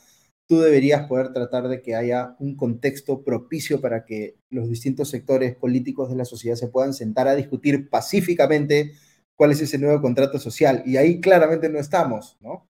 tú 0.48 0.60
deberías 0.60 1.08
poder 1.08 1.34
tratar 1.34 1.68
de 1.68 1.82
que 1.82 1.96
haya 1.96 2.36
un 2.40 2.56
contexto 2.56 3.24
propicio 3.24 3.82
para 3.82 4.06
que 4.06 4.38
los 4.50 4.70
distintos 4.70 5.10
sectores 5.10 5.56
políticos 5.56 6.10
de 6.10 6.16
la 6.16 6.26
sociedad 6.26 6.56
se 6.56 6.68
puedan 6.68 6.94
sentar 6.94 7.28
a 7.28 7.36
discutir 7.36 7.90
pacíficamente 7.90 8.94
cuál 9.36 9.52
es 9.52 9.62
ese 9.62 9.80
nuevo 9.80 10.02
contrato 10.02 10.40
social. 10.40 10.84
Y 10.86 10.98
ahí 10.98 11.20
claramente 11.20 11.70
no 11.70 11.80
estamos, 11.80 12.38
¿no? 12.42 12.68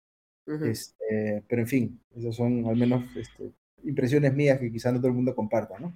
Este, 0.65 1.45
pero 1.47 1.63
en 1.63 1.69
fin, 1.69 2.01
esas 2.17 2.35
son 2.35 2.67
al 2.67 2.75
menos 2.75 3.05
este, 3.17 3.53
impresiones 3.85 4.35
mías 4.35 4.59
que 4.59 4.73
quizá 4.73 4.91
no 4.91 4.99
todo 4.99 5.09
el 5.09 5.15
mundo 5.15 5.35
comparta, 5.35 5.79
¿no? 5.79 5.95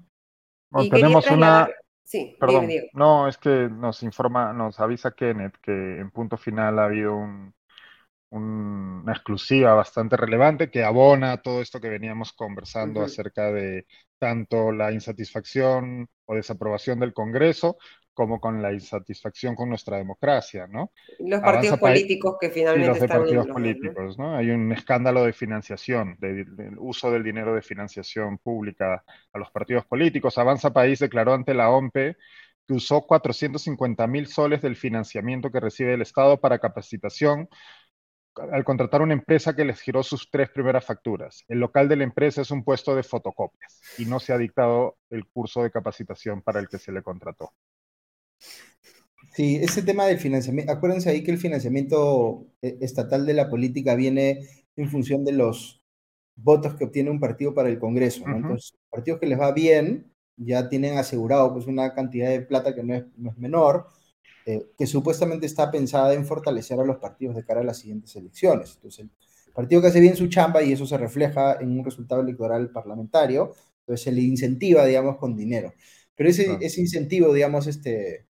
tenemos 0.90 1.28
una... 1.30 1.68
Sí, 2.04 2.36
Perdón, 2.38 2.68
no, 2.92 3.26
es 3.26 3.38
que 3.38 3.68
nos 3.68 4.02
informa, 4.02 4.52
nos 4.52 4.78
avisa 4.78 5.12
Kenneth 5.12 5.56
que 5.62 5.98
en 5.98 6.10
punto 6.10 6.36
final 6.36 6.78
ha 6.78 6.84
habido 6.84 7.16
un, 7.16 7.54
una 8.34 9.12
exclusiva 9.12 9.74
bastante 9.74 10.16
relevante 10.16 10.70
que 10.70 10.82
abona 10.82 11.40
todo 11.40 11.60
esto 11.62 11.80
que 11.80 11.88
veníamos 11.88 12.32
conversando 12.32 13.02
acerca 13.02 13.52
de 13.52 13.86
tanto 14.18 14.72
la 14.72 14.90
insatisfacción 14.92 16.08
o 16.24 16.34
desaprobación 16.34 16.98
del 17.00 17.12
Congreso 17.12 17.76
como 18.12 18.40
con 18.40 18.62
la 18.62 18.72
insatisfacción 18.72 19.54
con 19.54 19.68
nuestra 19.68 19.98
democracia, 19.98 20.66
¿no? 20.68 20.92
Los 21.18 21.40
partidos 21.40 21.78
políticos 21.78 22.36
que 22.40 22.50
finalmente 22.50 22.88
los 22.88 22.98
están 22.98 23.18
partidos 23.18 23.46
políticos, 23.48 24.18
¿no? 24.18 24.36
Hay 24.36 24.50
un 24.50 24.72
escándalo 24.72 25.24
de 25.24 25.32
financiación, 25.32 26.16
del 26.20 26.76
uso 26.78 27.10
del 27.10 27.24
dinero 27.24 27.54
de 27.54 27.62
financiación 27.62 28.38
pública 28.38 29.04
a 29.32 29.38
los 29.38 29.50
partidos 29.50 29.84
políticos. 29.86 30.38
Avanza 30.38 30.72
País 30.72 31.00
declaró 31.00 31.34
ante 31.34 31.54
la 31.54 31.70
OMPE 31.70 32.16
que 32.66 32.74
usó 32.74 33.02
450 33.02 34.06
mil 34.06 34.26
soles 34.26 34.62
del 34.62 34.76
financiamiento 34.76 35.50
que 35.50 35.60
recibe 35.60 35.94
el 35.94 36.02
Estado 36.02 36.40
para 36.40 36.58
capacitación 36.58 37.48
al 38.36 38.64
contratar 38.64 39.02
una 39.02 39.14
empresa 39.14 39.54
que 39.54 39.64
les 39.64 39.80
giró 39.80 40.02
sus 40.02 40.30
tres 40.30 40.50
primeras 40.50 40.84
facturas. 40.84 41.44
El 41.48 41.60
local 41.60 41.88
de 41.88 41.96
la 41.96 42.04
empresa 42.04 42.42
es 42.42 42.50
un 42.50 42.64
puesto 42.64 42.94
de 42.94 43.02
fotocopias 43.02 43.80
y 43.98 44.06
no 44.06 44.20
se 44.20 44.32
ha 44.32 44.38
dictado 44.38 44.96
el 45.10 45.26
curso 45.26 45.62
de 45.62 45.70
capacitación 45.70 46.42
para 46.42 46.60
el 46.60 46.68
que 46.68 46.78
se 46.78 46.92
le 46.92 47.02
contrató. 47.02 47.52
Sí, 49.32 49.56
ese 49.56 49.82
tema 49.82 50.06
del 50.06 50.18
financiamiento, 50.18 50.72
acuérdense 50.72 51.10
ahí 51.10 51.24
que 51.24 51.32
el 51.32 51.38
financiamiento 51.38 52.46
eh, 52.62 52.78
estatal 52.80 53.26
de 53.26 53.34
la 53.34 53.48
política 53.48 53.94
viene 53.94 54.46
en 54.76 54.88
función 54.88 55.24
de 55.24 55.32
los 55.32 55.82
votos 56.36 56.74
que 56.74 56.84
obtiene 56.84 57.10
un 57.10 57.20
partido 57.20 57.54
para 57.54 57.68
el 57.68 57.78
Congreso. 57.78 58.24
Entonces, 58.26 58.76
partidos 58.90 59.20
que 59.20 59.26
les 59.26 59.40
va 59.40 59.52
bien 59.52 60.12
ya 60.36 60.68
tienen 60.68 60.98
asegurado 60.98 61.52
pues, 61.52 61.66
una 61.66 61.94
cantidad 61.94 62.28
de 62.28 62.40
plata 62.42 62.74
que 62.74 62.82
no 62.82 62.94
es, 62.94 63.04
menor, 63.36 63.86
eh, 64.46 64.66
que 64.76 64.86
supuestamente 64.86 65.46
está 65.46 65.70
pensada 65.70 66.12
en 66.14 66.26
fortalecer 66.26 66.78
a 66.78 66.84
los 66.84 66.98
partidos 66.98 67.34
de 67.36 67.44
cara 67.44 67.60
a 67.60 67.64
las 67.64 67.78
siguientes 67.78 68.14
elecciones. 68.16 68.74
Entonces, 68.74 69.06
el 69.46 69.52
partido 69.54 69.80
que 69.80 69.88
hace 69.88 70.00
bien 70.00 70.16
su 70.16 70.28
chamba 70.28 70.62
y 70.62 70.72
eso 70.72 70.86
se 70.86 70.98
refleja 70.98 71.58
en 71.60 71.78
un 71.78 71.84
resultado 71.84 72.20
electoral 72.20 72.70
parlamentario, 72.70 73.54
pues 73.86 74.02
se 74.02 74.12
le 74.12 74.20
incentiva, 74.20 74.84
digamos, 74.84 75.16
con 75.16 75.34
dinero. 75.34 75.72
Pero 76.14 76.28
ese, 76.28 76.58
ese 76.60 76.80
incentivo, 76.80 77.32
digamos, 77.32 77.66
este, 77.66 78.26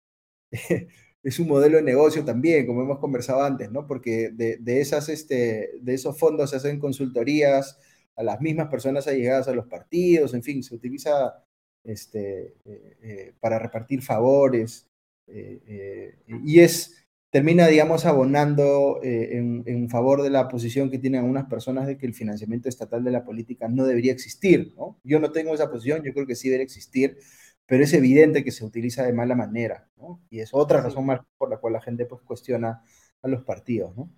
es 1.23 1.39
un 1.39 1.47
modelo 1.47 1.77
de 1.77 1.83
negocio 1.83 2.23
también, 2.23 2.67
como 2.67 2.81
hemos 2.83 2.99
conversado 2.99 3.43
antes, 3.43 3.71
¿no? 3.71 3.87
Porque 3.87 4.29
de, 4.31 4.57
de, 4.57 4.81
esas, 4.81 5.09
este, 5.09 5.71
de 5.81 5.93
esos 5.93 6.17
fondos 6.19 6.51
se 6.51 6.57
hacen 6.57 6.79
consultorías 6.79 7.79
a 8.15 8.23
las 8.23 8.39
mismas 8.41 8.67
personas 8.67 9.07
allegadas 9.07 9.47
a 9.47 9.53
los 9.53 9.67
partidos, 9.67 10.33
en 10.33 10.43
fin, 10.43 10.61
se 10.61 10.75
utiliza 10.75 11.43
este, 11.83 12.55
eh, 12.65 12.97
eh, 13.01 13.33
para 13.39 13.57
repartir 13.59 14.01
favores 14.01 14.87
y 15.27 16.59
es, 16.59 17.05
termina, 17.29 17.67
digamos, 17.67 18.05
abonando 18.05 18.99
en, 19.01 19.63
en, 19.65 19.89
favor 19.89 20.21
de 20.21 20.29
la 20.29 20.47
posición 20.47 20.91
que 20.91 20.99
tienen 20.99 21.21
algunas 21.21 21.45
personas 21.45 21.87
de 21.87 21.97
que 21.97 22.05
el 22.05 22.13
financiamiento 22.13 22.69
estatal 22.69 23.03
de 23.03 23.11
la 23.11 23.23
política 23.23 23.67
no 23.67 23.85
debería 23.85 24.11
existir, 24.11 24.73
¿no? 24.75 24.99
Yo 25.03 25.19
no 25.19 25.31
tengo 25.31 25.53
esa 25.53 25.71
posición, 25.71 26.03
yo 26.03 26.13
creo 26.13 26.27
que 26.27 26.35
sí 26.35 26.49
debe 26.49 26.63
existir, 26.63 27.17
pero 27.65 27.83
es 27.83 27.93
evidente 27.93 28.43
que 28.43 28.51
se 28.51 28.65
utiliza 28.65 29.03
de 29.03 29.13
mala 29.13 29.35
manera, 29.35 29.89
¿no? 29.97 30.21
Y 30.29 30.39
es 30.39 30.49
otra 30.53 30.81
razón 30.81 31.05
más 31.05 31.21
por 31.37 31.49
la 31.49 31.57
cual 31.57 31.73
la 31.73 31.81
gente 31.81 32.05
pues 32.05 32.21
cuestiona 32.21 32.83
a 33.21 33.27
los 33.27 33.43
partidos, 33.43 33.95
¿no? 33.95 34.11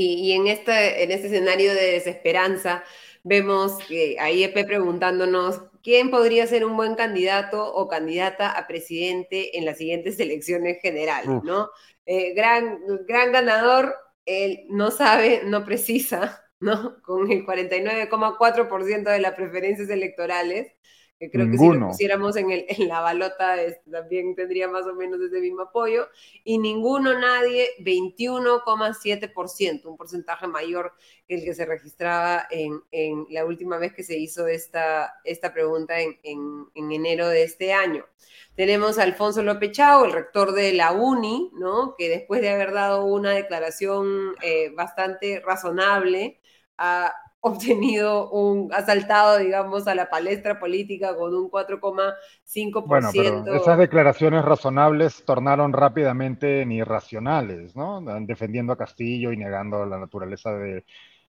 Y, 0.00 0.30
en, 0.30 0.46
este, 0.46 1.02
en 1.02 1.10
este 1.10 1.26
escenario 1.26 1.74
de 1.74 1.94
desesperanza, 1.94 2.84
vemos 3.24 3.78
que 3.88 4.16
ahí 4.20 4.44
EP 4.44 4.64
preguntándonos 4.64 5.60
quién 5.82 6.10
podría 6.10 6.46
ser 6.46 6.64
un 6.64 6.76
buen 6.76 6.94
candidato 6.94 7.72
o 7.74 7.88
candidata 7.88 8.50
a 8.50 8.66
presidente 8.66 9.58
en 9.58 9.64
las 9.64 9.78
siguientes 9.78 10.18
elecciones 10.20 10.78
generales, 10.80 11.42
¿no? 11.44 11.70
Eh, 12.06 12.32
gran, 12.34 12.78
gran 13.06 13.32
ganador, 13.32 13.94
él 14.24 14.66
no 14.68 14.90
sabe, 14.90 15.42
no 15.44 15.64
precisa, 15.64 16.44
¿no? 16.60 17.00
Con 17.02 17.30
el 17.30 17.44
49,4% 17.44 19.10
de 19.10 19.20
las 19.20 19.34
preferencias 19.34 19.90
electorales 19.90 20.72
que 21.18 21.30
creo 21.30 21.50
que 21.50 21.56
si 21.58 21.68
lo 21.68 21.88
pusiéramos 21.88 22.36
en, 22.36 22.52
el, 22.52 22.64
en 22.68 22.88
la 22.88 23.00
balota 23.00 23.56
también 23.90 24.36
tendría 24.36 24.68
más 24.68 24.86
o 24.86 24.94
menos 24.94 25.20
ese 25.20 25.40
mismo 25.40 25.62
apoyo, 25.62 26.06
y 26.44 26.58
ninguno, 26.58 27.18
nadie, 27.18 27.70
21,7%, 27.80 29.86
un 29.86 29.96
porcentaje 29.96 30.46
mayor 30.46 30.92
que 31.26 31.34
el 31.34 31.42
que 31.44 31.54
se 31.54 31.66
registraba 31.66 32.46
en, 32.50 32.80
en, 32.92 33.26
la 33.30 33.44
última 33.44 33.78
vez 33.78 33.94
que 33.94 34.04
se 34.04 34.16
hizo 34.16 34.46
esta, 34.46 35.14
esta 35.24 35.52
pregunta 35.52 36.00
en, 36.00 36.20
en, 36.22 36.92
enero 36.92 37.28
de 37.28 37.42
este 37.42 37.72
año. 37.72 38.06
Tenemos 38.54 38.98
a 38.98 39.02
Alfonso 39.02 39.42
López 39.42 39.72
Chao, 39.72 40.04
el 40.04 40.12
rector 40.12 40.52
de 40.52 40.72
la 40.72 40.92
UNI, 40.92 41.50
¿no? 41.54 41.96
que 41.96 42.08
después 42.08 42.40
de 42.40 42.50
haber 42.50 42.72
dado 42.72 43.04
una 43.04 43.32
declaración 43.32 44.34
eh, 44.42 44.70
bastante 44.74 45.40
razonable, 45.40 46.40
a 46.76 47.12
obtenido 47.40 48.30
un, 48.30 48.72
asaltado, 48.72 49.38
digamos, 49.38 49.86
a 49.86 49.94
la 49.94 50.10
palestra 50.10 50.58
política 50.58 51.14
con 51.16 51.34
un 51.34 51.50
4,5%. 51.50 52.86
Bueno, 52.86 53.10
pero 53.12 53.54
esas 53.54 53.78
declaraciones 53.78 54.44
razonables 54.44 55.24
tornaron 55.24 55.72
rápidamente 55.72 56.62
en 56.62 56.72
irracionales, 56.72 57.76
¿no? 57.76 58.02
Defendiendo 58.20 58.72
a 58.72 58.78
Castillo 58.78 59.32
y 59.32 59.36
negando 59.36 59.86
la 59.86 59.98
naturaleza 59.98 60.52
de, 60.52 60.84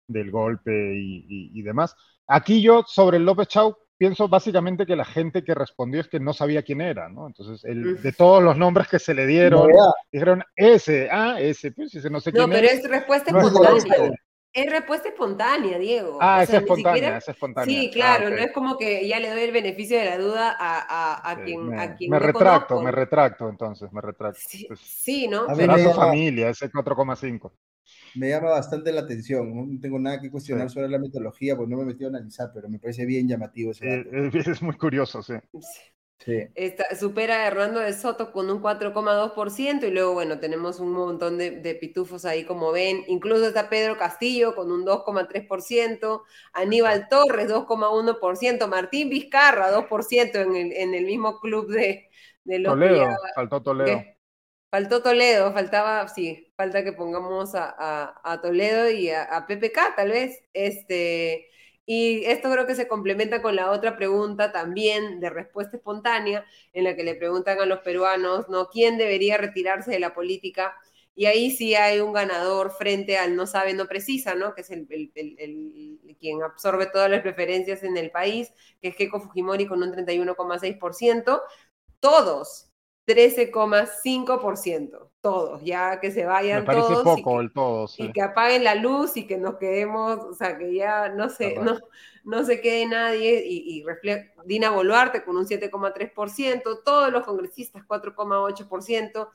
del 0.07 0.31
golpe 0.31 0.73
y, 0.95 1.62
demás. 1.62 1.97
Aquí 2.28 2.62
yo, 2.62 2.85
sobre 2.87 3.19
López 3.19 3.49
Chau, 3.49 3.77
pienso 3.99 4.28
básicamente 4.28 4.87
que 4.87 4.95
la 4.95 5.05
gente 5.05 5.43
que 5.43 5.55
respondió 5.55 6.01
es 6.01 6.09
que 6.09 6.20
no 6.20 6.33
sabía 6.33 6.62
quién 6.62 6.81
era, 6.81 7.09
¿no? 7.09 7.27
Entonces, 7.27 7.65
el, 7.65 8.01
de 8.01 8.12
todos 8.12 8.43
los 8.43 8.57
nombres 8.57 8.89
que 8.89 8.99
se 8.99 9.15
le 9.15 9.27
dieron, 9.27 9.69
dijeron 10.12 10.45
ese, 10.55 11.09
ah, 11.11 11.37
ese, 11.41 11.73
pues 11.73 11.95
ese 11.95 12.11
no 12.11 12.20
sé 12.20 12.31
quién 12.31 12.43
es. 12.45 12.49
No, 12.49 12.55
pero 12.55 12.69
es 12.69 12.89
respuesta 12.89 13.31
espontánea. 13.31 14.11
Es 14.57 14.73
respuesta 14.73 15.11
espontánea, 15.11 15.78
Diego. 15.78 16.16
Ah, 16.19 16.43
es 16.43 16.49
espontánea, 16.49 17.19
es 17.19 17.28
espontánea. 17.28 17.78
Sí, 17.83 17.91
claro, 17.91 18.28
ah, 18.28 18.31
no 18.31 18.37
es 18.39 18.53
como 18.53 18.78
que 18.78 19.07
ya 19.07 19.20
le 19.20 19.28
doy 19.28 19.43
el 19.43 19.53
beneficio 19.53 19.99
de 19.99 20.07
la 20.07 20.16
duda 20.16 20.57
a, 20.59 21.31
a, 21.31 21.45
quien, 21.45 21.69
me, 21.69 21.78
a 21.78 21.95
quien 21.95 22.11
me 22.11 22.19
retracto, 22.19 22.81
me 22.81 22.91
retracto 22.91 23.51
entonces, 23.51 23.93
me 23.93 24.01
retracto. 24.01 24.41
Sí, 24.43 24.65
pues, 24.66 24.81
sí 24.81 25.28
¿no? 25.28 25.55
Será 25.55 25.77
su 25.77 25.93
familia, 25.93 26.49
ese 26.49 26.70
4,5. 26.70 27.53
Me 28.15 28.31
llama 28.31 28.49
bastante 28.49 28.91
la 28.93 29.03
atención, 29.03 29.74
no 29.74 29.78
tengo 29.78 29.99
nada 29.99 30.23
que 30.23 30.31
cuestionar 30.31 30.70
sobre 30.70 30.89
la 30.89 30.99
metodología, 30.99 31.55
pues 31.55 31.69
no 31.69 31.77
me 31.77 31.83
he 31.83 31.87
metido 31.87 32.09
a 32.09 32.16
analizar, 32.16 32.51
pero 32.55 32.70
me 32.70 32.78
parece 32.78 33.05
bien 33.05 33.28
llamativo 33.28 33.73
ese 33.73 34.07
Es 34.33 34.62
muy 34.62 34.78
curioso, 34.78 35.23
sí. 35.23 35.35
Sí. 36.19 36.49
supera 36.99 37.43
a 37.43 37.47
Hernando 37.47 37.79
de 37.79 37.93
Soto 37.93 38.33
con 38.33 38.51
un 38.51 38.61
4,2% 38.61 39.87
y 39.87 39.91
luego, 39.91 40.15
bueno, 40.15 40.41
tenemos 40.41 40.81
un 40.81 40.93
montón 40.93 41.39
de, 41.39 41.79
pitufos 41.81 42.25
ahí 42.25 42.45
como 42.45 42.73
ven. 42.73 43.05
Incluso 43.07 43.47
está 43.47 43.69
Pedro 43.69 43.97
Castillo 43.97 44.55
con 44.55 44.73
un 44.73 44.85
2,3%, 44.85 46.23
Aníbal 46.53 47.09
Torres 47.09 47.49
2,1%, 47.49 48.67
Martín 48.67 49.11
Vizcarra 49.11 49.71
2% 49.71 50.35
en 50.41 50.57
el, 50.57 50.73
en 50.73 50.95
el 50.95 51.05
mismo 51.05 51.39
club 51.39 51.71
de, 51.71 52.09
de 52.45 52.59
los 52.59 52.73
Toledo, 52.73 53.09
faltó 53.35 53.63
Toledo. 53.63 54.03
Faltó 54.69 55.03
Toledo, 55.03 55.53
faltaba, 55.53 56.09
sí, 56.09 56.53
falta 56.57 56.83
que 56.83 56.93
pongamos 56.93 57.53
a, 57.55 58.41
Toledo 58.43 58.91
y 58.91 59.11
a, 59.11 59.23
a, 59.23 59.47
PPK 59.47 59.95
tal 59.97 60.11
vez. 60.11 60.43
Este, 60.53 61.49
y 61.87 62.25
esto 62.25 62.51
creo 62.51 62.67
que 62.67 62.75
se 62.75 62.89
complementa 62.89 63.41
con 63.41 63.55
la 63.55 63.71
otra 63.71 63.97
pregunta 63.97 64.51
también 64.53 65.21
de 65.21 65.31
respuesta 65.31 65.77
espontánea, 65.77 66.45
en 66.73 66.85
la 66.85 66.97
que 66.97 67.05
le 67.05 67.15
preguntan 67.15 67.61
a 67.61 67.67
los 67.67 67.79
peruanos, 67.81 68.49
¿no? 68.49 68.69
¿Quién 68.69 68.99
debería 68.99 69.37
retirarse 69.39 69.93
de 69.93 70.01
la 70.01 70.13
política? 70.13 70.77
Y 71.15 71.27
ahí 71.27 71.51
sí 71.51 71.75
hay 71.77 72.01
un 72.01 72.13
ganador 72.13 72.73
frente 72.73 73.17
al 73.19 73.37
no 73.37 73.47
sabe, 73.47 73.73
no 73.73 73.87
precisa, 73.87 74.35
¿no? 74.35 74.55
Que 74.55 74.63
es 74.63 74.71
el, 74.71 74.89
quien 76.19 76.43
absorbe 76.43 76.87
todas 76.87 77.11
las 77.11 77.23
preferencias 77.23 77.83
en 77.85 77.97
el 77.97 78.11
país, 78.11 78.53
que 78.83 78.89
es 78.89 78.97
Keiko 78.97 79.21
Fujimori 79.21 79.67
con 79.67 79.83
un 79.83 79.93
31,6%. 79.93 81.41
Todos 82.01 82.71
13,5%. 83.07 85.11
Todos, 85.27 85.61
ya 85.65 85.98
que 85.98 86.12
se 86.12 86.24
vayan 86.24 86.61
Me 86.61 86.66
parece 86.66 86.86
todos. 86.86 87.03
poco 87.03 87.40
el 87.40 87.53
todo, 87.53 87.89
Y 87.98 88.12
que 88.12 88.23
apaguen 88.23 88.62
la 88.62 88.77
luz 88.77 89.16
y 89.16 89.27
que 89.27 89.39
nos 89.39 89.57
quedemos, 89.57 90.20
o 90.20 90.35
sea, 90.35 90.57
que 90.57 90.73
ya 90.73 91.09
no 91.09 91.28
se, 91.31 91.57
no, 91.57 91.81
no 92.23 92.44
se 92.44 92.61
quede 92.61 92.86
nadie. 92.86 93.44
Y, 93.44 93.81
y 93.81 93.85
Dina 94.44 94.70
Boluarte 94.70 95.24
con 95.24 95.36
un 95.36 95.44
7,3%, 95.44 96.82
todos 96.85 97.11
los 97.11 97.24
congresistas 97.24 97.82
4,8%. 97.89 99.28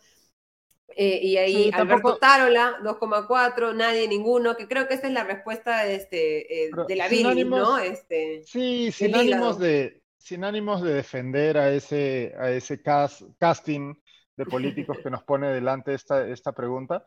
Eh, 0.95 1.19
y 1.23 1.35
ahí 1.35 1.72
Alberto 1.73 2.18
Tarola, 2.18 2.77
2,4, 2.84 3.76
nadie, 3.76 4.07
ninguno, 4.07 4.55
que 4.55 4.69
creo 4.69 4.88
que 4.88 4.93
esa 4.93 5.07
es 5.07 5.13
la 5.13 5.26
respuesta 5.26 5.84
de, 5.84 5.95
este, 5.95 6.68
eh, 6.68 6.72
de 6.88 6.95
la 6.95 7.09
Bili, 7.09 7.43
¿no? 7.43 7.77
Este, 7.80 8.43
sí, 8.45 8.93
sin 8.93 9.13
ánimos 9.13 9.59
de, 9.59 10.01
sin 10.18 10.45
ánimos 10.45 10.81
de 10.81 10.93
defender 10.93 11.57
a 11.57 11.69
ese, 11.73 12.34
a 12.39 12.49
ese 12.49 12.81
casting 12.81 13.95
de 14.41 14.51
políticos 14.51 14.97
que 15.03 15.09
nos 15.11 15.23
pone 15.23 15.47
delante 15.49 15.93
esta, 15.93 16.27
esta 16.27 16.51
pregunta, 16.53 17.05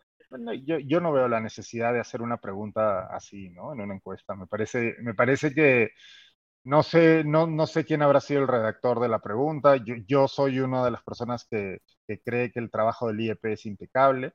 yo, 0.65 0.78
yo, 0.78 1.01
no 1.01 1.12
veo 1.12 1.28
la 1.28 1.40
necesidad 1.40 1.93
de 1.93 2.01
hacer 2.01 2.23
una 2.23 2.39
pregunta 2.39 3.06
así, 3.06 3.51
¿no? 3.51 3.73
En 3.73 3.81
una 3.81 3.94
encuesta. 3.94 4.35
Me 4.35 4.47
parece, 4.47 4.97
me 5.01 5.15
parece 5.15 5.55
que 5.55 5.90
no 6.65 6.82
sé, 6.82 7.24
no, 7.24 7.47
no 7.47 7.66
sé 7.66 7.85
quién 7.85 8.02
habrá 8.02 8.20
sido 8.20 8.40
el 8.43 8.48
redactor 8.48 9.01
de 9.01 9.09
la 9.09 9.20
pregunta. 9.20 9.77
Yo, 9.77 9.94
yo 10.09 10.28
soy 10.28 10.61
una 10.61 10.85
de 10.85 10.90
las 10.90 11.02
personas 11.02 11.47
que, 11.48 11.78
que 12.06 12.20
cree 12.23 12.51
que 12.52 12.61
el 12.61 12.70
trabajo 12.70 13.09
del 13.09 13.20
IEP 13.20 13.44
es 13.47 13.66
impecable. 13.66 14.32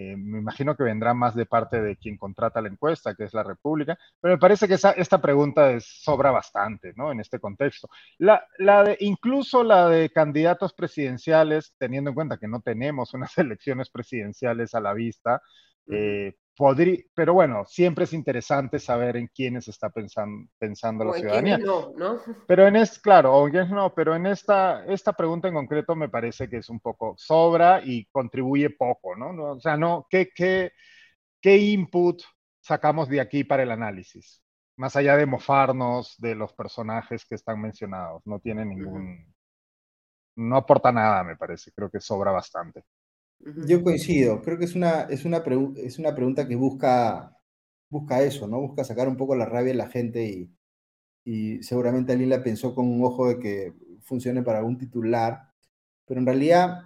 Eh, 0.00 0.16
me 0.16 0.38
imagino 0.38 0.76
que 0.76 0.84
vendrá 0.84 1.12
más 1.12 1.34
de 1.34 1.44
parte 1.44 1.82
de 1.82 1.96
quien 1.96 2.16
contrata 2.16 2.60
la 2.60 2.68
encuesta, 2.68 3.16
que 3.16 3.24
es 3.24 3.34
la 3.34 3.42
República, 3.42 3.98
pero 4.20 4.34
me 4.34 4.38
parece 4.38 4.68
que 4.68 4.74
esta 4.74 5.20
pregunta 5.20 5.72
es, 5.72 5.86
sobra 6.04 6.30
bastante, 6.30 6.92
¿no? 6.94 7.10
En 7.10 7.18
este 7.18 7.40
contexto. 7.40 7.88
La, 8.18 8.46
de, 8.84 8.96
incluso 9.00 9.64
la 9.64 9.88
de 9.88 10.08
candidatos 10.10 10.72
presidenciales, 10.72 11.74
teniendo 11.78 12.10
en 12.10 12.14
cuenta 12.14 12.36
que 12.38 12.46
no 12.46 12.60
tenemos 12.60 13.12
unas 13.12 13.36
elecciones 13.38 13.90
presidenciales 13.90 14.72
a 14.72 14.80
la 14.80 14.94
vista, 14.94 15.42
eh, 15.88 16.36
podría, 16.58 16.98
pero 17.14 17.34
bueno, 17.34 17.64
siempre 17.66 18.02
es 18.02 18.12
interesante 18.12 18.80
saber 18.80 19.16
en 19.16 19.28
quiénes 19.28 19.68
está 19.68 19.90
pensando, 19.90 20.50
pensando 20.58 21.04
la 21.04 21.12
ciudadanía. 21.12 21.56
No, 21.56 21.92
¿no? 21.96 22.18
Pero 22.48 22.66
en 22.66 22.74
es, 22.74 22.98
claro, 22.98 23.32
o 23.32 23.46
en 23.46 23.70
no, 23.70 23.94
pero 23.94 24.16
en 24.16 24.26
esta, 24.26 24.84
esta 24.86 25.12
pregunta 25.12 25.46
en 25.46 25.54
concreto 25.54 25.94
me 25.94 26.08
parece 26.08 26.48
que 26.48 26.56
es 26.56 26.68
un 26.68 26.80
poco 26.80 27.14
sobra 27.16 27.80
y 27.84 28.06
contribuye 28.06 28.70
poco, 28.70 29.14
¿no? 29.14 29.52
O 29.52 29.60
sea, 29.60 29.76
no, 29.76 30.08
¿qué, 30.10 30.30
qué, 30.34 30.72
qué 31.40 31.56
input 31.58 32.22
sacamos 32.60 33.08
de 33.08 33.20
aquí 33.20 33.44
para 33.44 33.62
el 33.62 33.70
análisis? 33.70 34.42
Más 34.76 34.96
allá 34.96 35.16
de 35.16 35.26
mofarnos 35.26 36.16
de 36.18 36.34
los 36.34 36.52
personajes 36.54 37.24
que 37.24 37.36
están 37.36 37.60
mencionados, 37.60 38.22
no 38.26 38.40
tiene 38.40 38.64
ningún, 38.64 39.32
no 40.34 40.56
aporta 40.56 40.90
nada, 40.90 41.22
me 41.22 41.36
parece, 41.36 41.70
creo 41.70 41.88
que 41.88 42.00
sobra 42.00 42.32
bastante. 42.32 42.82
Yo 43.40 43.82
coincido, 43.82 44.42
creo 44.42 44.58
que 44.58 44.64
es 44.64 44.74
una, 44.74 45.02
es 45.02 45.24
una, 45.24 45.42
es 45.76 45.98
una 45.98 46.14
pregunta 46.14 46.46
que 46.48 46.56
busca, 46.56 47.36
busca 47.88 48.22
eso, 48.22 48.46
¿no? 48.48 48.60
Busca 48.60 48.84
sacar 48.84 49.08
un 49.08 49.16
poco 49.16 49.36
la 49.36 49.46
rabia 49.46 49.72
de 49.72 49.78
la 49.78 49.88
gente 49.88 50.24
y, 50.24 50.50
y 51.24 51.62
seguramente 51.62 52.12
alguien 52.12 52.30
la 52.30 52.42
pensó 52.44 52.74
con 52.74 52.86
un 52.86 53.04
ojo 53.04 53.28
de 53.28 53.38
que 53.38 53.74
funcione 54.02 54.42
para 54.42 54.58
algún 54.60 54.78
titular, 54.78 55.52
pero 56.06 56.20
en 56.20 56.26
realidad 56.26 56.84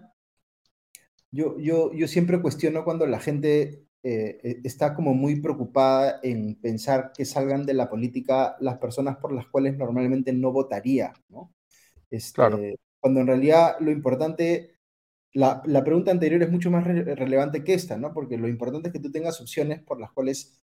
yo, 1.31 1.59
yo, 1.59 1.93
yo 1.93 2.09
siempre 2.09 2.41
cuestiono 2.43 2.85
cuando 2.85 3.07
la 3.07 3.21
gente 3.21 3.87
eh, 4.03 4.39
e, 4.43 4.61
está 4.65 4.95
como 4.95 5.15
muy 5.15 5.41
preocupada 5.41 6.21
en 6.23 6.57
pensar 6.61 7.13
que 7.17 7.25
salgan 7.25 7.65
de 7.67 7.75
la 7.75 7.89
política 7.89 8.57
las 8.61 8.79
personas 8.79 9.17
por 9.17 9.33
las 9.33 9.47
cuales 9.47 9.77
normalmente 9.77 10.33
no 10.33 10.53
votaría, 10.53 11.13
¿no? 11.29 11.55
Este, 12.11 12.77
Cuando 13.01 13.21
en 13.21 13.27
realidad 13.29 13.77
lo 13.81 13.91
importante 13.91 14.72
la, 15.35 15.63
pregunta 15.85 16.11
anterior 16.11 16.43
es 16.43 16.51
mucho 16.51 16.71
más 16.71 16.85
relevante 16.85 17.65
que 17.65 17.75
esta, 17.75 17.97
¿no? 17.97 18.13
Porque 18.13 18.37
lo 18.37 18.49
importante 18.49 18.89
es 18.89 18.93
que 18.93 19.01
tú 19.01 19.11
tengas 19.11 19.41
opciones 19.41 19.81
por 19.83 20.01
las 20.01 20.13
cuales 20.13 20.63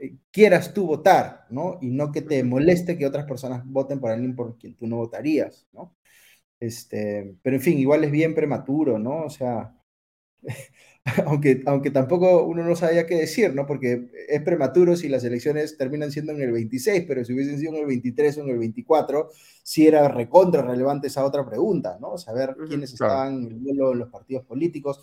eh, 0.00 0.16
quieras 0.30 0.74
tú 0.74 0.86
votar, 0.86 1.46
¿no? 1.50 1.78
Y 1.80 1.90
no 1.90 2.12
que 2.12 2.22
te 2.22 2.42
moleste 2.44 2.98
que 2.98 3.06
otras 3.06 3.26
personas 3.26 3.62
voten 3.66 4.00
por 4.00 4.10
alguien 4.10 4.34
por 4.36 4.58
quien 4.58 4.74
tú 4.76 4.86
no 4.86 4.96
votarías, 4.96 5.68
¿no? 5.72 5.96
Este, 6.60 7.36
pero 7.42 7.56
en 7.56 7.62
fin, 7.62 7.78
igual 7.78 8.04
es 8.04 8.10
bien 8.12 8.34
prematuro, 8.34 8.98
¿no? 8.98 9.24
O 9.24 9.30
sea, 9.30 9.74
aunque, 11.26 11.62
aunque 11.66 11.90
tampoco 11.90 12.44
uno 12.44 12.62
no 12.62 12.76
sabía 12.76 13.06
qué 13.06 13.16
decir, 13.16 13.54
¿no? 13.54 13.66
Porque 13.66 14.10
es 14.28 14.42
prematuro 14.42 14.96
si 14.96 15.08
las 15.08 15.24
elecciones 15.24 15.76
terminan 15.78 16.12
siendo 16.12 16.32
en 16.32 16.42
el 16.42 16.52
26, 16.52 17.04
pero 17.08 17.24
si 17.24 17.32
hubiesen 17.32 17.58
sido 17.58 17.72
en 17.72 17.80
el 17.80 17.86
23 17.86 18.38
o 18.38 18.40
en 18.42 18.48
el 18.50 18.58
24, 18.58 19.30
sí 19.62 19.86
era 19.86 20.08
recontra 20.08 20.62
relevante 20.62 21.06
esa 21.06 21.24
otra 21.24 21.48
pregunta, 21.48 21.98
¿no? 22.00 22.18
Saber 22.18 22.54
quiénes 22.68 22.92
estaban 22.92 23.44
en 23.44 23.52
el 23.52 23.76
de 23.76 23.94
los 23.94 24.10
partidos 24.10 24.44
políticos. 24.44 25.00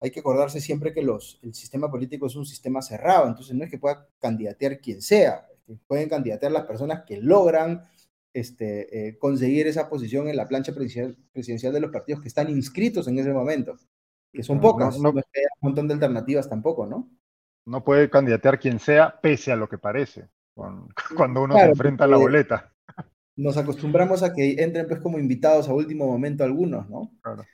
Hay 0.00 0.10
que 0.10 0.20
acordarse 0.20 0.60
siempre 0.60 0.92
que 0.92 1.02
los, 1.02 1.38
el 1.42 1.54
sistema 1.54 1.90
político 1.90 2.26
es 2.26 2.36
un 2.36 2.46
sistema 2.46 2.82
cerrado, 2.82 3.26
entonces 3.28 3.54
no 3.54 3.64
es 3.64 3.70
que 3.70 3.78
pueda 3.78 4.08
candidatear 4.18 4.78
quien 4.80 5.00
sea, 5.00 5.46
pueden 5.86 6.08
candidatear 6.08 6.52
las 6.52 6.64
personas 6.66 7.04
que 7.06 7.18
logran 7.18 7.82
este, 8.32 9.08
eh, 9.08 9.18
conseguir 9.18 9.66
esa 9.66 9.88
posición 9.88 10.28
en 10.28 10.36
la 10.36 10.48
plancha 10.48 10.72
presidencial 10.74 11.72
de 11.72 11.80
los 11.80 11.90
partidos 11.90 12.20
que 12.22 12.28
están 12.28 12.48
inscritos 12.50 13.08
en 13.08 13.18
ese 13.18 13.32
momento 13.32 13.76
que 14.32 14.42
son 14.42 14.60
pocas, 14.60 14.98
no, 14.98 15.08
hay 15.08 15.14
un 15.14 15.22
montón 15.60 15.88
de 15.88 15.94
alternativas 15.94 16.48
tampoco, 16.48 16.86
¿no? 16.86 17.10
No 17.66 17.84
puede 17.84 18.08
candidatear 18.08 18.58
quien 18.58 18.78
sea, 18.78 19.20
pese 19.20 19.52
a 19.52 19.56
lo 19.56 19.68
que 19.68 19.78
parece, 19.78 20.28
cuando 21.16 21.42
uno 21.42 21.56
se 21.56 21.64
enfrenta 21.64 22.04
a 22.04 22.08
la 22.08 22.16
boleta. 22.16 22.72
Nos 23.36 23.56
acostumbramos 23.56 24.22
a 24.22 24.34
que 24.34 24.56
entren 24.58 24.86
pues 24.86 25.00
como 25.00 25.18
invitados 25.18 25.68
a 25.68 25.72
último 25.72 26.06
momento 26.06 26.44
algunos, 26.44 26.88
¿no? 26.90 27.10
Claro. 27.22 27.44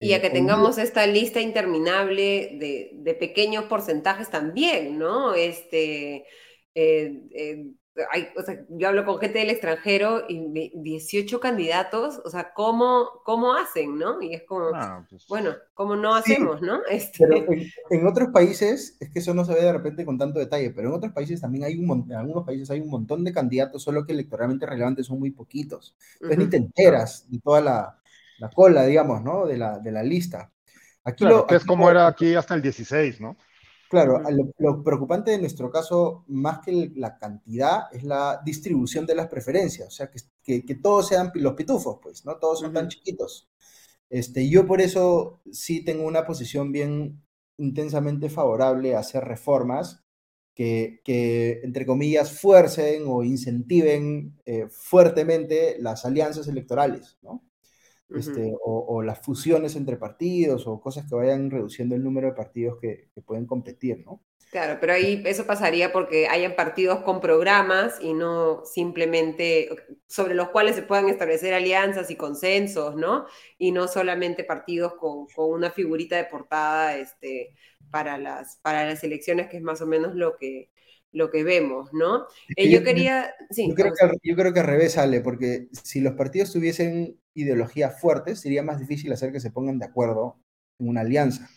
Y 0.00 0.12
a 0.12 0.20
que 0.20 0.28
eh, 0.28 0.32
tengamos 0.32 0.78
esta 0.78 1.06
lista 1.06 1.40
interminable 1.40 2.56
de, 2.58 2.90
de, 2.94 3.14
pequeños 3.14 3.64
porcentajes 3.64 4.30
también, 4.30 4.98
¿no? 4.98 5.34
Este, 5.34 6.24
eh, 6.74 7.22
eh, 7.32 7.66
o 8.36 8.42
sea, 8.42 8.64
yo 8.68 8.88
hablo 8.88 9.04
con 9.04 9.18
gente 9.18 9.38
del 9.38 9.50
extranjero 9.50 10.24
y 10.28 10.70
18 10.74 11.40
candidatos, 11.40 12.20
o 12.24 12.30
sea, 12.30 12.52
¿cómo, 12.54 13.08
cómo 13.24 13.54
hacen, 13.54 13.98
no? 13.98 14.20
Y 14.22 14.34
es 14.34 14.42
como, 14.44 14.70
ah, 14.74 15.06
pues 15.08 15.26
bueno, 15.28 15.54
¿cómo 15.74 15.96
no 15.96 16.14
hacemos, 16.14 16.60
no? 16.62 16.80
Este... 16.90 17.26
Pero 17.26 17.46
en, 17.90 18.06
otros 18.06 18.28
países, 18.28 18.96
es 19.00 19.10
que 19.10 19.18
eso 19.18 19.34
no 19.34 19.44
se 19.44 19.54
ve 19.54 19.62
de 19.62 19.72
repente 19.72 20.04
con 20.04 20.18
tanto 20.18 20.38
detalle, 20.38 20.70
pero 20.70 20.88
en 20.88 20.94
otros 20.94 21.12
países 21.12 21.40
también 21.40 21.64
hay 21.64 21.76
un 21.76 21.86
montón, 21.86 22.12
en 22.12 22.18
algunos 22.18 22.44
países 22.44 22.70
hay 22.70 22.80
un 22.80 22.90
montón 22.90 23.24
de 23.24 23.32
candidatos, 23.32 23.82
solo 23.82 24.04
que 24.04 24.12
electoralmente 24.12 24.66
relevantes 24.66 25.06
son 25.06 25.18
muy 25.18 25.30
poquitos. 25.30 25.96
Entonces 26.14 26.38
ni 26.38 26.50
te 26.50 26.56
enteras 26.58 27.28
de 27.28 27.40
toda 27.40 27.60
la, 27.60 27.98
la, 28.38 28.50
cola, 28.50 28.84
digamos, 28.84 29.22
¿no? 29.22 29.46
De 29.46 29.56
la, 29.58 29.78
de 29.78 29.92
la 29.92 30.02
lista. 30.02 30.50
Aquí 31.04 31.24
lo, 31.24 31.46
que 31.46 31.56
es 31.56 31.64
como 31.64 31.90
era 31.90 32.06
aquí 32.06 32.34
hasta 32.34 32.54
el 32.54 32.62
16, 32.62 33.20
¿no? 33.20 33.36
Claro, 33.88 34.22
lo, 34.58 34.84
preocupante 34.84 35.30
de 35.30 35.38
nuestro 35.38 35.70
caso, 35.70 36.24
más 36.28 36.58
que 36.60 36.92
la 36.94 37.16
cantidad, 37.18 37.84
es 37.92 38.04
la 38.04 38.40
distribución 38.44 39.06
de 39.06 39.14
las 39.14 39.28
preferencias, 39.28 39.88
o 39.88 39.90
sea, 39.90 40.10
que, 40.44 40.64
que, 40.64 40.74
todos 40.74 41.08
sean 41.08 41.30
los 41.34 41.54
pitufos, 41.54 41.98
pues, 42.02 42.24
¿no? 42.26 42.36
Todos 42.36 42.60
son 42.60 42.74
tan 42.74 42.88
chiquitos. 42.88 43.48
Este, 44.10 44.48
yo 44.50 44.66
por 44.66 44.80
eso 44.82 45.40
sí 45.52 45.84
tengo 45.84 46.06
una 46.06 46.26
posición 46.26 46.72
bien 46.72 47.22
intensamente 47.58 48.30
favorable 48.30 48.94
a 48.94 49.00
hacer 49.00 49.24
reformas 49.24 50.02
que, 50.54 51.00
que 51.04 51.60
entre 51.62 51.86
comillas, 51.86 52.32
fuercen 52.32 53.04
o 53.06 53.24
incentiven 53.24 54.38
eh, 54.44 54.66
fuertemente 54.70 55.76
las 55.80 56.04
alianzas 56.04 56.48
electorales, 56.48 57.18
¿no? 57.22 57.44
Este, 58.14 58.54
o, 58.64 59.02
las 59.02 59.20
fusiones 59.20 59.76
entre 59.76 59.98
partidos 59.98 60.66
o 60.66 60.80
cosas 60.80 61.06
que 61.06 61.14
vayan 61.14 61.50
reduciendo 61.50 61.94
el 61.94 62.02
número 62.02 62.28
de 62.28 62.32
partidos 62.32 62.78
que, 62.80 63.08
pueden 63.26 63.46
competir, 63.46 64.02
¿no? 64.04 64.22
Claro, 64.50 64.78
pero 64.80 64.94
ahí 64.94 65.22
eso 65.26 65.44
pasaría 65.44 65.92
porque 65.92 66.26
hayan 66.26 66.56
partidos 66.56 67.00
con 67.02 67.20
programas 67.20 67.98
y 68.00 68.14
no 68.14 68.64
simplemente 68.64 69.68
sobre 70.06 70.34
los 70.34 70.48
cuales 70.48 70.74
se 70.74 70.82
puedan 70.82 71.10
establecer 71.10 71.52
alianzas 71.52 72.10
y 72.10 72.16
consensos, 72.16 72.96
¿no? 72.96 73.26
Y 73.58 73.72
no 73.72 73.88
solamente 73.88 74.44
partidos 74.44 74.94
con, 74.94 75.26
una 75.36 75.70
figurita 75.70 76.16
de 76.16 76.24
portada 76.24 76.96
este, 76.96 77.54
para, 77.90 78.16
las, 78.16 78.56
para 78.62 78.86
las 78.86 79.04
elecciones, 79.04 79.48
que 79.48 79.58
es 79.58 79.62
más 79.62 79.82
o 79.82 79.86
menos 79.86 80.14
lo 80.14 80.38
que, 80.38 80.70
lo 81.12 81.30
que 81.30 81.44
vemos, 81.44 81.90
¿no? 81.92 82.26
Eh, 82.56 82.70
yo, 82.70 82.82
quería... 82.82 83.34
yo, 83.50 83.74
creo 83.74 83.92
que, 83.92 84.18
yo 84.22 84.36
creo 84.36 84.52
que 84.52 84.60
al 84.60 84.66
revés 84.66 84.92
sale, 84.92 85.20
porque 85.20 85.68
si 85.82 86.00
los 86.00 86.14
partidos 86.14 86.52
tuviesen 86.52 87.18
ideologías 87.34 88.00
fuertes, 88.00 88.40
sería 88.40 88.62
más 88.62 88.78
difícil 88.78 89.12
hacer 89.12 89.32
que 89.32 89.40
se 89.40 89.50
pongan 89.50 89.78
de 89.78 89.86
acuerdo 89.86 90.38
en 90.78 90.88
una 90.88 91.00
alianza. 91.02 91.48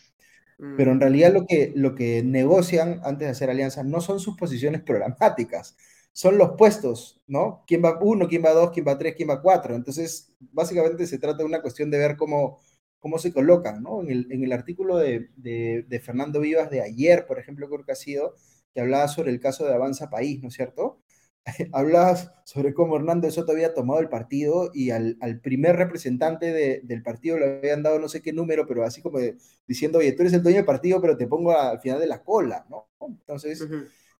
Pero 0.76 0.92
en 0.92 0.98
mm. 0.98 1.00
realidad 1.00 1.32
lo 1.32 1.44
que, 1.44 1.72
lo 1.74 1.94
que 1.94 2.22
negocian 2.22 3.00
antes 3.02 3.26
de 3.26 3.32
hacer 3.32 3.50
alianzas 3.50 3.84
no 3.84 4.00
son 4.00 4.20
sus 4.20 4.36
posiciones 4.36 4.80
programáticas, 4.86 5.76
son 6.12 6.38
los 6.38 6.52
puestos, 6.56 7.22
¿no? 7.26 7.64
¿Quién 7.66 7.82
va 7.82 7.98
uno, 8.00 8.28
quién 8.28 8.44
va 8.44 8.52
dos, 8.52 8.70
quién 8.70 8.86
va 8.86 8.98
tres, 8.98 9.14
quién 9.16 9.30
va 9.30 9.42
cuatro? 9.42 9.74
Entonces, 9.74 10.32
básicamente 10.38 11.06
se 11.06 11.18
trata 11.18 11.38
de 11.38 11.44
una 11.44 11.62
cuestión 11.62 11.90
de 11.90 11.98
ver 11.98 12.16
cómo, 12.16 12.60
cómo 12.98 13.18
se 13.18 13.32
colocan, 13.32 13.82
¿no? 13.82 14.02
En 14.02 14.10
el, 14.10 14.30
en 14.30 14.44
el 14.44 14.52
artículo 14.52 14.98
de, 14.98 15.30
de, 15.36 15.84
de, 15.88 16.00
Fernando 16.00 16.38
Vivas 16.38 16.70
de 16.70 16.82
ayer, 16.82 17.26
por 17.26 17.38
ejemplo, 17.38 17.68
creo 17.68 17.84
que 17.84 17.92
ha 17.92 17.96
sido, 17.96 18.34
que 18.74 18.80
hablaba 18.80 19.08
sobre 19.08 19.30
el 19.30 19.40
caso 19.40 19.64
de 19.64 19.74
Avanza 19.74 20.10
País, 20.10 20.42
¿no 20.42 20.48
es 20.48 20.54
cierto? 20.54 21.02
hablabas 21.72 22.30
sobre 22.44 22.72
cómo 22.72 22.96
Hernando 22.96 23.30
Soto 23.30 23.52
había 23.52 23.74
tomado 23.74 24.00
el 24.00 24.08
partido 24.08 24.70
y 24.72 24.90
al, 24.90 25.16
primer 25.42 25.76
representante 25.76 26.80
del 26.82 27.02
partido 27.02 27.38
le 27.38 27.58
habían 27.58 27.82
dado 27.82 27.98
no 27.98 28.08
sé 28.08 28.22
qué 28.22 28.32
número, 28.32 28.66
pero 28.66 28.84
así 28.84 29.02
como 29.02 29.18
diciendo, 29.66 29.98
oye, 29.98 30.12
tú 30.12 30.22
eres 30.22 30.34
el 30.34 30.42
dueño 30.42 30.58
del 30.58 30.66
partido, 30.66 31.00
pero 31.00 31.16
te 31.16 31.26
pongo 31.26 31.56
al 31.56 31.80
final 31.80 32.00
de 32.00 32.06
la 32.06 32.22
cola, 32.22 32.66
¿no? 32.70 32.88
Entonces, 33.00 33.66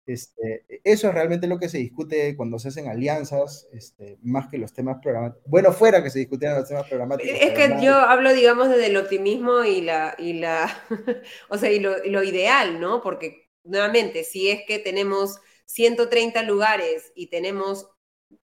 este, 0.04 0.64
eso 0.82 1.08
es 1.08 1.14
realmente 1.14 1.46
lo 1.46 1.60
que 1.60 1.68
se 1.68 1.78
discute 1.78 2.36
cuando 2.36 2.58
se 2.58 2.68
hacen 2.68 2.88
alianzas, 2.88 3.68
este, 3.72 4.18
más 4.22 4.48
que 4.48 4.58
los 4.58 4.72
temas 4.72 4.98
programáticos. 5.00 5.48
Bueno, 5.48 5.72
fuera 5.72 6.02
que 6.02 6.10
se 6.10 6.18
discutieran 6.18 6.58
los 6.58 6.68
temas 6.68 6.88
programáticos. 6.88 7.38
Es 7.40 7.52
que 7.52 7.76
yo 7.84 7.94
hablo, 7.94 8.34
digamos, 8.34 8.68
desde 8.68 8.86
el 8.86 8.96
optimismo 8.96 9.64
y 9.64 9.82
la, 9.82 10.16
y 10.18 10.34
la, 10.34 10.68
o 11.48 11.56
sea, 11.56 11.70
y 11.70 11.78
lo, 11.78 12.04
y 12.04 12.10
lo 12.10 12.24
ideal, 12.24 12.80
¿no? 12.80 13.00
Porque, 13.00 13.41
nuevamente, 13.64 14.24
si 14.24 14.50
es 14.50 14.62
que 14.66 14.78
tenemos 14.78 15.40
130 15.66 16.42
lugares 16.42 17.12
y 17.14 17.28
tenemos 17.28 17.88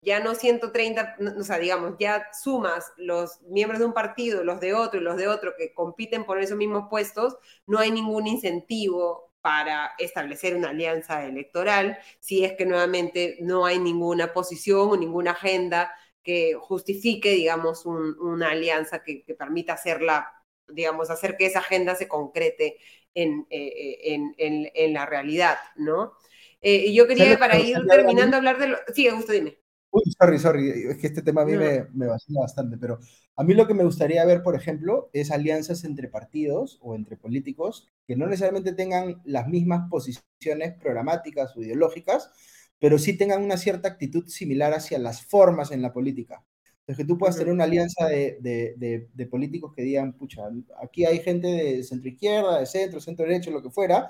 ya 0.01 0.21
no 0.21 0.35
130, 0.35 1.17
o 1.39 1.43
sea, 1.45 1.59
digamos, 1.59 1.95
ya 1.99 2.29
sumas 2.33 2.93
los 2.97 3.41
miembros 3.43 3.79
de 3.81 3.87
un 3.87 3.93
partido, 3.93 4.45
los 4.45 4.61
de 4.61 4.75
otro 4.75 5.01
y 5.01 5.03
los 5.03 5.17
de 5.17 5.29
otro 5.29 5.55
que 5.57 5.73
compiten 5.75 6.25
por 6.25 6.41
esos 6.41 6.57
mismos 6.57 6.87
puestos, 6.91 7.37
no 7.67 7.79
hay 7.79 7.91
ningún 7.91 8.27
incentivo 8.27 9.33
para 9.41 9.93
establecer 9.99 10.57
una 10.57 10.71
alianza 10.71 11.25
electoral 11.25 11.99
si 12.21 12.45
es 12.45 12.55
que 12.55 12.67
nuevamente 12.67 13.37
no 13.41 13.65
hay 13.65 13.79
ninguna 13.79 14.33
posición 14.33 14.91
o 14.91 14.97
ninguna 14.97 15.33
agenda 15.33 15.93
que 16.23 16.55
justifique, 16.55 17.31
digamos, 17.31 17.87
una 17.87 18.51
alianza 18.51 19.03
que 19.05 19.25
permita 19.39 19.75
hacerla, 19.75 20.33
digamos, 20.67 21.11
hacer 21.11 21.37
que 21.37 21.47
esa 21.47 21.61
agenda 21.61 21.95
se 21.95 22.09
concrete 22.09 22.79
en, 23.17 24.35
en, 24.39 24.93
la 24.93 25.07
realidad, 25.07 25.57
¿no? 25.77 26.13
y 26.61 26.95
yo 26.95 27.07
quería, 27.07 27.39
para 27.39 27.59
ir 27.59 27.79
terminando, 27.89 28.37
hablar 28.37 28.59
de 28.59 28.69
lo... 28.69 28.77
Sí, 28.95 29.09
Augusto, 29.09 29.33
dime. 29.33 29.59
Uy, 29.91 30.03
sorry, 30.19 30.39
sorry, 30.39 30.71
es 30.91 30.99
que 30.99 31.07
este 31.07 31.23
tema 31.23 31.43
a 31.43 31.45
mí 31.45 31.57
me, 31.57 31.87
me 31.95 32.07
vacila 32.07 32.41
bastante, 32.41 32.77
pero 32.77 32.99
a 33.37 33.45
mí 33.45 33.55
lo 33.55 33.67
que 33.67 33.75
me 33.75 33.85
gustaría 33.85 34.25
ver, 34.25 34.43
por 34.43 34.55
ejemplo, 34.55 35.11
es 35.13 35.31
alianzas 35.31 35.85
entre 35.85 36.09
partidos 36.09 36.79
o 36.83 36.95
entre 36.95 37.17
políticos 37.17 37.89
que 38.07 38.17
no 38.17 38.27
necesariamente 38.27 38.73
tengan 38.73 39.21
las 39.25 39.49
mismas 39.49 39.89
posiciones 39.91 40.75
programáticas 40.81 41.57
o 41.57 41.63
ideológicas, 41.63 42.31
pero 42.79 42.99
sí 42.99 43.17
tengan 43.17 43.43
una 43.43 43.57
cierta 43.57 43.89
actitud 43.89 44.27
similar 44.27 44.75
hacia 44.75 44.99
las 44.99 45.23
formas 45.23 45.71
en 45.73 45.83
la 45.83 45.93
política. 45.93 46.45
Entonces, 46.87 47.05
que 47.05 47.09
tú 47.09 47.19
puedas 47.19 47.37
tener 47.37 47.53
una 47.53 47.65
alianza 47.65 48.07
de, 48.07 48.39
de, 48.41 49.09
de, 49.13 49.27
políticos 49.27 49.73
que 49.75 49.83
digan, 49.83 50.13
pucha, 50.13 50.43
aquí 50.81 51.05
hay 51.05 51.19
gente 51.19 51.49
de 51.49 51.83
centro 51.83 52.09
izquierda, 52.09 52.61
de 52.61 52.67
centro, 52.67 53.01
centro 53.01 53.27
derecho, 53.27 53.51
lo 53.51 53.61
que 53.61 53.71
fuera, 53.71 54.09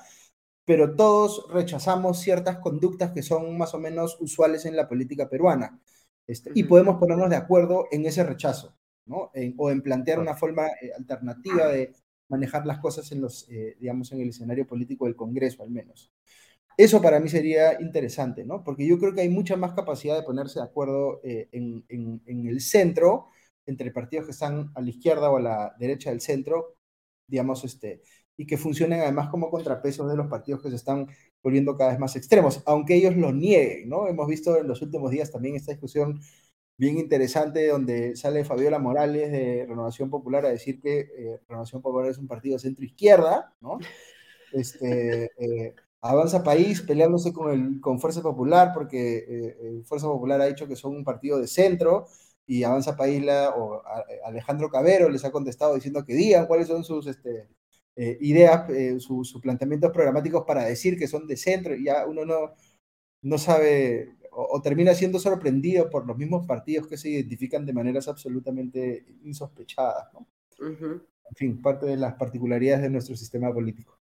pero 0.66 0.94
todos 0.94 1.46
rechazamos 1.50 2.20
ciertas 2.20 2.58
conductas 2.58 3.12
que 3.12 3.22
son 3.22 3.56
más 3.56 3.72
o 3.72 3.78
menos 3.78 4.18
usuales 4.20 4.66
en 4.66 4.76
la 4.76 4.88
política 4.88 5.30
peruana. 5.30 5.80
Este, 6.26 6.50
y 6.54 6.64
podemos 6.64 6.98
ponernos 6.98 7.30
de 7.30 7.36
acuerdo 7.36 7.86
en 7.90 8.04
ese 8.04 8.24
rechazo, 8.24 8.76
¿no? 9.06 9.30
o 9.56 9.70
en 9.70 9.80
plantear 9.80 10.18
una 10.18 10.34
forma 10.34 10.66
eh, 10.66 10.90
alternativa 10.98 11.68
de 11.68 11.94
manejar 12.28 12.66
las 12.66 12.78
cosas 12.80 13.10
en 13.10 13.22
los, 13.22 13.48
eh, 13.48 13.76
digamos, 13.80 14.12
en 14.12 14.20
el 14.20 14.28
escenario 14.28 14.66
político 14.66 15.06
del 15.06 15.16
Congreso, 15.16 15.62
al 15.62 15.70
menos. 15.70 16.12
Eso 16.76 17.00
para 17.00 17.20
mí 17.20 17.28
sería 17.28 17.80
interesante, 17.80 18.44
¿no? 18.44 18.62
Porque 18.62 18.86
yo 18.86 18.98
creo 18.98 19.14
que 19.14 19.22
hay 19.22 19.30
mucha 19.30 19.56
más 19.56 19.72
capacidad 19.72 20.14
de 20.16 20.22
ponerse 20.24 20.58
de 20.58 20.66
acuerdo 20.66 21.20
eh, 21.24 21.48
en, 21.52 22.22
el 22.26 22.60
centro, 22.60 23.28
entre 23.64 23.90
partidos 23.90 24.26
que 24.26 24.32
están 24.32 24.72
a 24.74 24.82
la 24.82 24.90
izquierda 24.90 25.30
o 25.30 25.38
a 25.38 25.40
la 25.40 25.76
derecha 25.78 26.10
del 26.10 26.20
centro, 26.20 26.76
digamos, 27.26 27.64
este, 27.64 28.02
y 28.36 28.46
que 28.46 28.58
funcionen 28.58 29.00
además 29.00 29.28
como 29.30 29.50
contrapesos 29.50 30.08
de 30.10 30.16
los 30.16 30.26
partidos 30.28 30.62
que 30.62 30.68
se 30.70 30.76
están 30.76 31.08
volviendo 31.42 31.76
cada 31.76 31.90
vez 31.90 31.98
más 31.98 32.14
extremos, 32.16 32.62
aunque 32.66 32.94
ellos 32.96 33.16
lo 33.16 33.32
nieguen, 33.32 33.88
¿no? 33.88 34.06
Hemos 34.08 34.28
visto 34.28 34.58
en 34.58 34.68
los 34.68 34.82
últimos 34.82 35.10
días 35.10 35.30
también 35.30 35.56
esta 35.56 35.72
discusión 35.72 36.20
bien 36.76 36.98
interesante 36.98 37.68
donde 37.68 38.16
sale 38.16 38.44
Fabiola 38.44 38.78
Morales 38.78 39.32
de 39.32 39.64
Renovación 39.66 40.10
Popular 40.10 40.44
a 40.44 40.50
decir 40.50 40.80
que 40.80 41.00
eh, 41.00 41.40
Renovación 41.48 41.80
Popular 41.82 42.10
es 42.10 42.18
un 42.18 42.28
partido 42.28 42.58
centro-izquierda, 42.58 43.54
¿no? 43.60 43.78
Este, 44.52 45.30
eh, 45.38 45.74
Avanza 46.00 46.42
País 46.42 46.82
peleándose 46.82 47.32
con, 47.32 47.50
el, 47.50 47.80
con 47.80 47.98
Fuerza 47.98 48.22
Popular 48.22 48.72
porque 48.74 49.24
eh, 49.28 49.82
Fuerza 49.84 50.06
Popular 50.06 50.40
ha 50.40 50.46
dicho 50.46 50.68
que 50.68 50.76
son 50.76 50.94
un 50.94 51.04
partido 51.04 51.38
de 51.38 51.46
centro 51.46 52.06
y 52.46 52.62
Avanza 52.62 52.96
País 52.96 53.24
la, 53.24 53.50
o 53.50 53.82
Alejandro 54.24 54.70
Cabero 54.70 55.08
les 55.08 55.24
ha 55.24 55.32
contestado 55.32 55.74
diciendo 55.74 56.04
que 56.04 56.14
digan 56.14 56.46
cuáles 56.46 56.68
son 56.68 56.84
sus 56.84 57.06
este, 57.06 57.48
ideas, 57.96 58.70
sus 59.02 59.40
planteamientos 59.40 59.90
programáticos 59.90 60.44
para 60.46 60.64
decir 60.64 60.98
que 60.98 61.08
son 61.08 61.26
de 61.26 61.36
centro 61.36 61.74
y 61.74 61.86
ya 61.86 62.06
uno 62.06 62.24
no, 62.24 62.52
no 63.22 63.38
sabe 63.38 64.16
o, 64.36 64.60
termina 64.60 64.94
siendo 64.94 65.18
sorprendido 65.18 65.88
por 65.88 66.06
los 66.06 66.16
mismos 66.16 66.46
partidos 66.46 66.86
que 66.86 66.98
se 66.98 67.08
identifican 67.08 67.64
de 67.64 67.72
maneras 67.72 68.06
absolutamente 68.06 69.06
insospechadas. 69.24 70.12
¿no? 70.12 70.26
En 71.30 71.36
fin, 71.36 71.62
parte 71.62 71.86
de 71.86 71.96
las 71.96 72.14
particularidades 72.14 72.82
de 72.82 72.90
nuestro 72.90 73.16
sistema 73.16 73.52
político. 73.52 73.98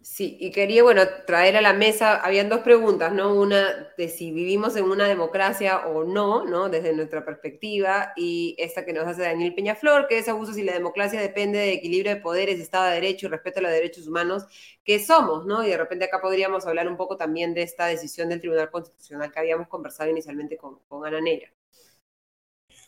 Sí, 0.00 0.36
y 0.40 0.52
quería, 0.52 0.82
bueno, 0.84 1.02
traer 1.26 1.56
a 1.56 1.60
la 1.60 1.74
mesa, 1.74 2.16
habían 2.16 2.48
dos 2.48 2.60
preguntas, 2.60 3.12
¿no? 3.12 3.34
Una 3.34 3.88
de 3.98 4.08
si 4.08 4.30
vivimos 4.32 4.76
en 4.76 4.84
una 4.84 5.06
democracia 5.06 5.86
o 5.88 6.04
no, 6.04 6.44
¿no? 6.46 6.68
Desde 6.70 6.94
nuestra 6.94 7.24
perspectiva, 7.24 8.12
y 8.16 8.54
esta 8.58 8.84
que 8.86 8.92
nos 8.94 9.06
hace 9.06 9.22
Daniel 9.22 9.54
Peñaflor, 9.54 10.06
que 10.08 10.18
es 10.18 10.28
abuso 10.28 10.54
si 10.54 10.62
la 10.62 10.72
democracia 10.72 11.20
depende 11.20 11.58
de 11.58 11.72
equilibrio 11.72 12.14
de 12.14 12.20
poderes, 12.20 12.58
Estado 12.60 12.86
de 12.86 12.94
Derecho 12.94 13.26
y 13.26 13.30
respeto 13.30 13.58
a 13.58 13.62
los 13.62 13.72
derechos 13.72 14.06
humanos, 14.06 14.44
que 14.84 14.98
somos, 15.04 15.44
¿no? 15.46 15.64
Y 15.64 15.68
de 15.68 15.76
repente 15.76 16.04
acá 16.06 16.20
podríamos 16.20 16.64
hablar 16.66 16.88
un 16.88 16.96
poco 16.96 17.16
también 17.16 17.52
de 17.52 17.62
esta 17.62 17.86
decisión 17.86 18.28
del 18.30 18.40
Tribunal 18.40 18.70
Constitucional 18.70 19.30
que 19.32 19.40
habíamos 19.40 19.68
conversado 19.68 20.08
inicialmente 20.10 20.56
con, 20.56 20.78
con 20.88 21.04
Ana 21.06 21.20
Neira. 21.20 21.50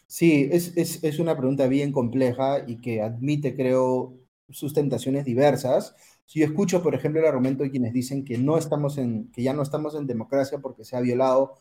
Sí, 0.07 0.49
es, 0.53 0.77
es, 0.77 1.03
es 1.05 1.19
una 1.21 1.37
pregunta 1.37 1.67
bien 1.69 1.93
compleja 1.93 2.65
y 2.67 2.81
que 2.81 3.01
admite, 3.03 3.55
creo, 3.57 4.19
sustentaciones 4.51 5.25
diversas 5.25 5.95
si 6.31 6.39
yo 6.39 6.47
escucho, 6.47 6.81
por 6.81 6.95
ejemplo, 6.95 7.21
el 7.21 7.27
argumento 7.27 7.65
de 7.65 7.73
quienes 7.73 7.93
dicen 7.93 8.25
que, 8.25 8.39
no 8.39 8.57
estamos 8.57 8.99
en, 8.99 9.33
que 9.33 9.43
ya 9.43 9.53
no 9.53 9.63
estamos 9.63 9.97
en 9.97 10.07
democracia 10.07 10.61
porque 10.61 10.85
se 10.85 10.97
ha 10.97 11.01
violado 11.01 11.55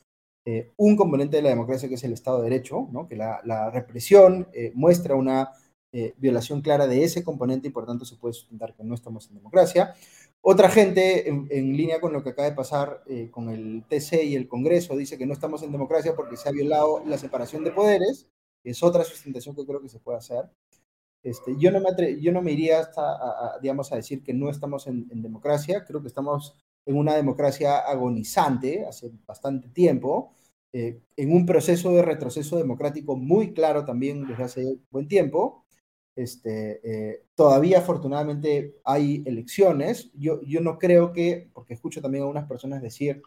eh, 0.46 0.74
un 0.78 0.96
componente 0.96 1.38
de 1.38 1.42
la 1.42 1.50
democracia 1.50 1.90
que 1.90 1.96
es 1.96 2.04
el 2.04 2.14
Estado 2.14 2.38
de 2.38 2.52
Derecho, 2.52 2.88
¿no? 2.92 3.08
que 3.08 3.16
la, 3.16 3.72
represión 3.72 4.48
eh, 4.54 4.72
muestra 4.76 5.16
una 5.16 5.54
eh, 5.92 6.14
violación 6.18 6.62
clara 6.62 6.86
de 6.86 7.04
ese 7.04 7.24
componente 7.24 7.70
y 7.70 7.72
por 7.72 7.88
tanto 7.88 8.06
se 8.06 8.16
puede 8.18 8.36
sustentar 8.36 8.76
que 8.76 8.84
no 8.84 8.94
estamos 8.94 9.28
en 9.30 9.38
democracia. 9.38 9.96
Otra 10.40 10.70
gente, 10.70 11.28
en, 11.28 11.48
en 11.50 11.76
línea 11.76 12.00
con 12.00 12.14
lo 12.14 12.22
que 12.22 12.30
acaba 12.30 12.48
de 12.48 12.56
pasar 12.56 13.04
con 13.32 13.50
el 13.50 13.86
TC 13.90 14.24
y 14.24 14.36
el 14.36 14.48
Congreso, 14.48 14.96
dice 14.96 15.18
que 15.18 15.26
no 15.26 15.34
estamos 15.34 15.64
en 15.64 15.72
democracia 15.72 16.16
porque 16.16 16.38
se 16.38 16.48
ha 16.48 16.52
violado 16.52 17.04
la 17.08 17.18
separación 17.18 17.64
de 17.64 17.72
poderes, 17.72 18.28
es 18.64 18.84
otra 18.84 19.04
sustentación 19.04 19.56
que 19.56 19.66
creo 19.66 19.82
que 19.82 19.90
se 19.90 20.00
puede 20.00 20.20
hacer. 20.20 20.46
Este, 21.24 21.56
yo, 21.58 21.72
no 21.72 21.82
me 21.82 22.22
yo 22.22 22.32
no 22.32 22.42
me 22.42 22.54
iría 22.54 22.80
hasta, 22.80 23.60
digamos, 23.62 23.92
a 23.92 23.98
decir 23.98 24.24
que 24.24 24.34
no 24.34 24.50
estamos 24.50 24.88
en, 24.88 25.08
democracia, 25.22 25.84
creo 25.86 26.02
que 26.02 26.08
estamos 26.08 26.56
en 26.86 26.98
una 26.98 27.16
democracia 27.16 27.78
agonizante 27.80 28.86
hace 28.86 29.12
bastante 29.26 29.68
tiempo, 29.70 30.34
eh, 30.72 31.02
en 31.18 31.34
un 31.34 31.46
proceso 31.46 31.92
de 31.92 32.04
retroceso 32.04 32.58
democrático 32.58 33.16
muy 33.16 33.54
claro 33.54 33.86
también 33.86 34.28
desde 34.28 34.44
hace 34.44 34.78
buen 34.92 35.08
tiempo. 35.08 35.66
Este, 36.16 36.82
eh, 36.84 37.26
todavía 37.36 37.80
afortunadamente 37.80 38.76
hay 38.84 39.24
elecciones. 39.26 40.12
Yo, 40.14 40.42
yo 40.42 40.62
no 40.62 40.78
creo 40.78 41.12
que, 41.14 41.50
porque 41.54 41.74
escucho 41.74 42.02
también 42.02 42.24
a 42.24 42.28
unas 42.28 42.48
personas 42.48 42.82
decir 42.82 43.22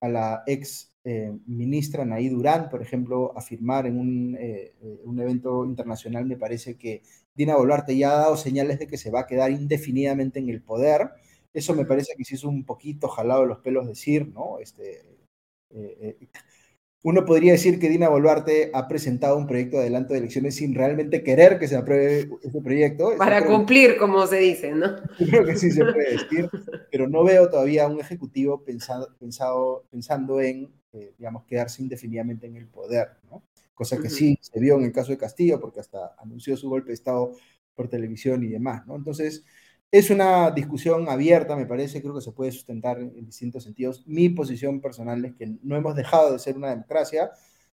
a 0.00 0.08
la 0.08 0.42
ex 0.46 0.89
eh, 1.02 1.32
ministra 1.46 2.04
Naí 2.04 2.28
Durán, 2.28 2.68
por 2.68 2.82
ejemplo, 2.82 3.32
afirmar 3.36 3.86
en 3.86 3.98
un, 3.98 4.36
eh, 4.38 4.74
eh, 4.82 5.00
un, 5.04 5.18
evento 5.18 5.64
internacional, 5.64 6.26
me 6.26 6.36
parece 6.36 6.76
que 6.76 7.02
Dina 7.34 7.56
Boluarte 7.56 7.96
ya 7.96 8.10
ha 8.10 8.18
dado 8.18 8.36
señales 8.36 8.78
de 8.78 8.86
que 8.86 8.98
se 8.98 9.10
va 9.10 9.20
a 9.20 9.26
quedar 9.26 9.50
indefinidamente 9.50 10.38
en 10.40 10.50
el 10.50 10.60
poder. 10.60 11.08
Eso 11.54 11.74
me 11.74 11.86
parece 11.86 12.12
que 12.18 12.24
sí 12.24 12.34
es 12.34 12.44
un 12.44 12.64
poquito 12.64 13.08
jalado 13.08 13.42
de 13.42 13.48
los 13.48 13.58
pelos 13.60 13.88
decir, 13.88 14.28
¿no? 14.28 14.58
Este, 14.60 15.02
uno 17.02 17.24
podría 17.24 17.52
decir 17.52 17.80
que 17.80 17.88
Dina 17.88 18.10
Boluarte 18.10 18.70
ha 18.74 18.86
presentado 18.86 19.38
un 19.38 19.46
proyecto 19.46 19.78
de 19.78 19.84
adelanto 19.84 20.12
de 20.12 20.18
elecciones 20.18 20.56
sin 20.56 20.74
realmente 20.74 21.22
querer 21.22 21.58
que 21.58 21.66
se 21.66 21.76
apruebe 21.76 22.28
ese 22.42 22.60
proyecto. 22.60 23.14
Para 23.16 23.46
cumplir, 23.46 23.96
como 23.96 24.26
se 24.26 24.36
dice, 24.36 24.72
¿no? 24.72 24.96
Creo 25.16 25.46
que 25.46 25.56
sí 25.56 25.70
se 25.70 25.82
puede 25.82 26.12
decir, 26.12 26.50
pero 26.92 27.08
no 27.08 27.24
veo 27.24 27.48
todavía 27.48 27.86
un 27.86 28.00
ejecutivo 28.00 28.62
pensado, 28.62 29.08
pensado, 29.18 29.84
pensando 29.90 30.42
en, 30.42 30.68
eh, 30.92 31.14
digamos, 31.18 31.44
quedarse 31.44 31.82
indefinidamente 31.82 32.46
en 32.46 32.56
el 32.56 32.66
poder, 32.66 33.08
¿no? 33.30 33.42
Cosa 33.74 33.96
que 33.98 34.10
sí 34.10 34.38
se 34.40 34.60
vio 34.60 34.76
en 34.76 34.84
el 34.84 34.92
caso 34.92 35.10
de 35.10 35.18
Castillo, 35.18 35.58
porque 35.60 35.80
hasta 35.80 36.14
anunció 36.18 36.56
su 36.56 36.68
golpe 36.68 36.88
de 36.88 36.94
Estado 36.94 37.32
por 37.74 37.88
televisión 37.88 38.42
y 38.42 38.48
demás, 38.48 38.86
¿no? 38.86 38.96
Entonces, 38.96 39.44
es 39.92 40.10
una 40.10 40.50
discusión 40.50 41.08
abierta, 41.08 41.56
me 41.56 41.66
parece, 41.66 42.00
creo 42.00 42.14
que 42.14 42.20
se 42.20 42.32
puede 42.32 42.52
sustentar 42.52 43.00
en, 43.00 43.26
distintos 43.26 43.64
sentidos. 43.64 44.04
Mi 44.06 44.28
posición 44.28 44.80
personal 44.80 45.24
es 45.24 45.34
que 45.34 45.56
no 45.62 45.76
hemos 45.76 45.96
dejado 45.96 46.32
de 46.32 46.38
ser 46.38 46.56
una 46.56 46.70
democracia. 46.70 47.30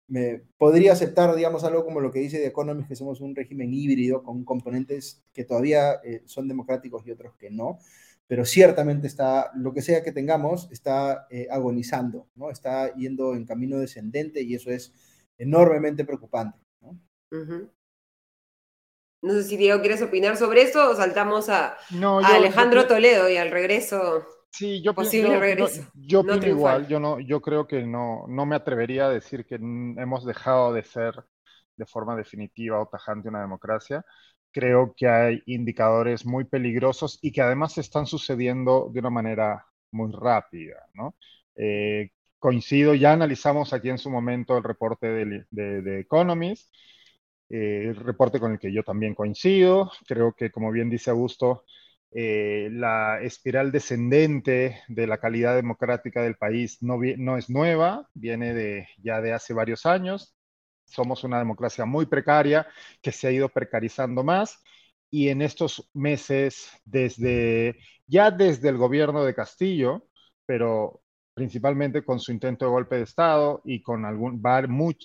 Me 0.08 0.44
podría 0.58 0.92
aceptar, 0.94 1.36
digamos, 1.36 1.64
algo 1.64 1.86
como 1.86 2.02
lo 2.02 2.12
que 2.12 2.20
dice 2.20 2.38
The 2.38 2.48
Economist, 2.48 2.90
que 2.90 2.96
somos 2.96 3.22
un 3.22 3.36
régimen 3.36 3.74
híbrido 3.74 4.22
con 4.24 4.44
componentes 4.44 5.24
que 5.34 5.44
todavía 5.44 5.94
eh, 6.04 6.22
son 6.26 6.48
democráticos 6.48 7.06
y 7.08 7.12
otros 7.12 7.36
que 7.36 7.50
no, 7.50 7.80
pero 8.28 8.46
ciertamente 8.46 9.08
está, 9.08 9.52
lo 9.56 9.74
que 9.74 9.82
sea 9.82 10.04
que 10.04 10.12
tengamos, 10.12 10.72
está 10.72 11.28
eh, 11.30 11.48
agonizando, 11.52 12.28
¿no? 12.36 12.50
Está 12.50 12.94
yendo 12.96 13.36
en 13.36 13.46
camino 13.46 13.78
descendente 13.78 14.42
y 14.42 14.56
eso 14.56 14.72
es 14.72 14.94
enormemente 15.38 16.06
preocupante, 16.06 16.60
¿no? 16.82 17.00
No 19.22 19.32
sé 19.34 19.44
si 19.44 19.58
Diego 19.58 19.80
quieres 19.80 20.02
opinar 20.02 20.38
sobre 20.38 20.64
eso 20.64 20.90
o 20.90 20.96
saltamos 20.96 21.50
a, 21.50 21.78
Alejandro 22.24 22.88
Toledo 22.88 23.30
y 23.30 23.38
al 23.38 23.52
regreso. 23.52 24.26
Sí, 24.52 24.82
yo 24.84 24.94
posible 24.94 25.40
regreso. 25.40 25.90
yo 25.96 26.20
opino 26.20 26.46
igual, 26.46 26.88
yo 26.88 27.00
no, 27.00 27.20
yo 27.20 27.42
creo 27.42 27.66
que 27.66 27.84
no, 27.84 28.26
no 28.28 28.46
me 28.46 28.56
atrevería 28.56 29.08
a 29.08 29.10
decir 29.10 29.46
que 29.46 29.56
hemos 29.56 30.26
dejado 30.26 30.74
de 30.74 30.84
ser 30.84 31.24
de 31.76 31.86
forma 31.86 32.16
definitiva 32.16 32.80
o 32.80 32.88
tajante 32.88 33.30
una 33.30 33.42
democracia. 33.42 34.06
Creo 34.54 34.94
que 34.96 35.08
hay 35.08 35.44
indicadores 35.48 36.26
muy 36.26 36.46
peligrosos 36.46 37.20
y 37.22 37.32
que 37.34 37.42
además 37.42 37.78
están 37.78 38.06
sucediendo 38.06 38.90
de 38.94 39.00
una 39.02 39.10
manera 39.10 39.66
muy 39.92 40.12
rápida, 40.14 40.78
¿no? 40.94 41.16
Eh, 41.56 42.12
coincido, 42.40 42.94
ya 42.96 43.14
analizamos 43.14 43.74
aquí 43.74 43.90
en 43.90 43.98
su 43.98 44.10
momento 44.12 44.58
el 44.58 44.64
reporte 44.64 45.08
de, 45.08 45.46
de, 45.52 45.82
de 45.82 46.00
Economist 46.02 46.72
eh, 47.50 47.86
el 47.90 47.96
reporte 47.96 48.40
con 48.40 48.54
el 48.54 48.60
que 48.60 48.74
yo 48.74 48.84
también 48.84 49.16
coincido. 49.16 49.92
Creo 50.08 50.34
que, 50.34 50.52
como 50.52 50.72
bien 50.72 50.90
dice 50.90 51.12
Augusto, 51.12 51.66
eh, 52.12 52.70
la 52.72 53.22
espiral 53.22 53.72
descendente 53.72 54.82
de 54.88 55.08
la 55.08 55.18
calidad 55.20 55.56
democrática 55.56 56.22
del 56.22 56.36
país 56.36 56.78
no, 56.82 57.00
no 57.18 57.38
es 57.38 57.50
nueva, 57.50 58.10
viene 58.14 58.54
de, 58.54 58.88
ya 58.98 59.22
de 59.22 59.34
hace 59.34 59.54
varios 59.54 59.86
años. 59.86 60.36
Somos 60.94 61.24
una 61.24 61.40
democracia 61.40 61.86
muy 61.86 62.06
precaria 62.06 62.68
que 63.02 63.12
se 63.12 63.28
ha 63.28 63.32
ido 63.32 63.50
precarizando 63.50 64.24
más. 64.24 64.62
Y 65.10 65.30
en 65.30 65.42
estos 65.42 65.90
meses, 65.94 66.70
desde 66.86 67.78
ya 68.08 68.32
desde 68.32 68.70
el 68.70 68.78
gobierno 68.78 69.24
de 69.24 69.34
Castillo, 69.34 70.08
pero 70.46 71.02
principalmente 71.34 72.04
con 72.04 72.20
su 72.20 72.32
intento 72.32 72.66
de 72.66 72.72
golpe 72.72 72.98
de 72.98 73.04
Estado 73.04 73.62
y 73.66 73.82
con 73.82 74.06
algún, 74.06 74.42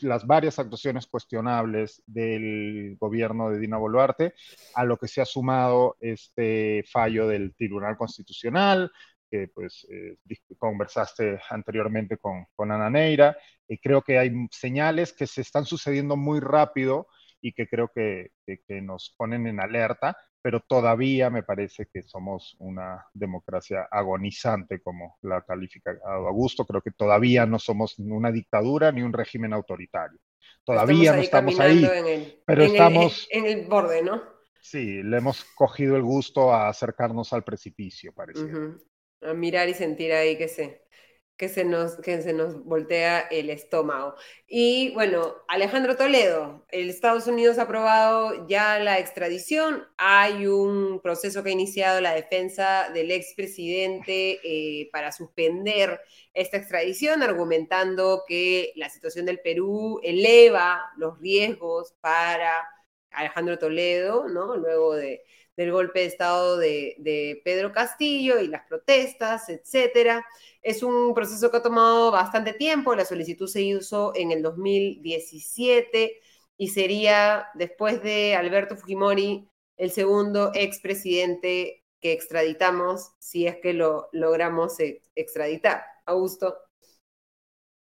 las 0.03 0.27
varias 0.27 0.59
actuaciones 0.59 1.07
cuestionables 1.07 2.03
del 2.07 2.97
gobierno 3.01 3.51
de 3.51 3.59
Dina 3.59 3.79
Boluarte, 3.79 4.35
a 4.75 4.85
lo 4.85 4.99
que 4.99 5.09
se 5.09 5.23
ha 5.23 5.25
sumado 5.25 5.97
este 6.01 6.85
fallo 6.91 7.27
del 7.27 7.55
Tribunal 7.55 7.97
Constitucional, 7.97 8.93
que 9.31 9.49
pues 9.49 9.87
eh, 9.91 10.17
conversaste 10.59 11.41
anteriormente 11.51 12.19
con, 12.19 12.47
con 12.55 12.73
Ana 12.73 12.91
Neira, 12.91 13.37
y 13.67 13.79
creo 13.79 14.03
que 14.03 14.19
hay 14.19 14.33
señales 14.51 15.13
que 15.13 15.27
se 15.27 15.43
están 15.43 15.65
sucediendo 15.65 16.17
muy 16.17 16.41
rápido 16.41 17.09
y 17.41 17.53
que 17.53 17.69
creo 17.69 17.91
que, 17.95 18.33
que 18.47 18.81
nos 18.81 19.15
ponen 19.17 19.47
en 19.47 19.61
alerta 19.61 20.17
pero 20.41 20.61
todavía 20.61 21.31
me 21.31 21.43
parece 21.43 21.89
que 21.93 22.03
somos 22.03 22.57
una 22.61 23.05
democracia 23.13 23.89
agonizante, 23.91 24.81
como 24.81 25.19
la 25.23 25.43
califica 25.43 25.99
Augusto. 26.05 26.65
Creo 26.65 26.81
que 26.81 26.93
todavía 26.93 27.45
no 27.45 27.59
somos 27.59 27.99
una 27.99 28.31
dictadura 28.31 28.93
ni 28.93 29.03
un 29.03 29.13
régimen 29.13 29.53
autoritario. 29.53 30.19
Todavía 30.65 31.15
no 31.15 31.23
estamos 31.23 31.59
ahí, 31.59 32.41
pero 32.47 32.63
estamos 32.63 33.27
en 33.31 33.47
el 33.47 33.67
borde, 33.67 34.03
¿no? 34.03 34.23
Sí, 34.61 35.03
le 35.03 35.19
hemos 35.19 35.45
cogido 35.55 35.97
el 35.97 36.03
gusto 36.03 36.53
a 36.53 36.69
acercarnos 36.69 37.33
al 37.33 37.43
precipicio, 37.43 38.13
parece. 38.13 38.49
A 39.23 39.35
mirar 39.35 39.69
y 39.69 39.75
sentir 39.75 40.13
ahí 40.13 40.37
que 40.39 40.49
se, 40.49 40.83
que 41.39 41.49
se 41.49 41.65
nos, 41.65 41.97
que 42.01 42.21
se 42.21 42.33
nos 42.33 42.65
voltea 42.65 43.21
el 43.21 43.51
estómago. 43.51 44.17
Y 44.49 44.93
bueno, 44.95 45.37
Alejandro 45.49 45.97
Toledo, 45.97 46.67
el 46.71 46.91
Estados 46.91 47.29
Unidos 47.29 47.59
ha 47.59 47.63
aprobado 47.63 48.47
ya 48.49 48.81
la 48.81 48.99
extradición. 48.99 49.87
Hay 49.99 50.47
un 50.49 51.01
proceso 51.01 51.43
que 51.43 51.51
ha 51.51 51.53
iniciado 51.53 52.01
la 52.01 52.15
defensa 52.15 52.91
del 52.93 53.13
expresidente 53.13 54.41
eh, 54.43 54.91
para 54.93 55.13
suspender 55.13 56.01
esta 56.35 56.57
extradición, 56.57 57.23
argumentando 57.23 58.25
que 58.27 58.73
la 58.75 58.91
situación 58.91 59.27
del 59.27 59.41
Perú 59.41 60.01
eleva 60.03 60.91
los 60.97 61.21
riesgos 61.21 61.95
para 62.01 62.69
Alejandro 63.11 63.59
Toledo, 63.59 64.29
¿no? 64.29 64.57
Luego 64.57 64.95
de, 64.97 65.23
del 65.59 65.73
golpe 65.73 65.99
de 65.99 66.07
Estado 66.07 66.57
de, 66.57 66.95
de 66.99 67.43
Pedro 67.45 67.73
Castillo 67.73 68.39
y 68.39 68.47
las 68.47 68.65
protestas, 68.69 69.49
etcétera. 69.49 70.25
Es 70.63 70.85
un 70.85 71.15
proceso 71.15 71.51
que 71.51 71.57
ha 71.57 71.63
tomado 71.63 72.13
bastante 72.13 72.53
tiempo, 72.53 72.95
la 72.95 73.05
solicitud 73.05 73.49
se 73.49 73.63
hizo 73.63 74.13
en 74.15 74.31
el 74.31 74.41
2017 74.41 76.21
y 76.57 76.69
sería, 76.69 77.49
después 77.55 78.01
de 78.05 78.37
Alberto 78.37 78.77
Fujimori, 78.77 79.49
el 79.77 79.91
segundo 79.91 80.53
expresidente 80.55 81.83
que 82.01 82.13
extraditamos, 82.13 83.11
si 83.19 83.49
es 83.49 83.57
que 83.57 83.73
lo 83.73 84.11
logramos 84.13 84.79
e, 84.79 85.03
extraditar. 85.17 85.83
Augusto. 86.07 86.57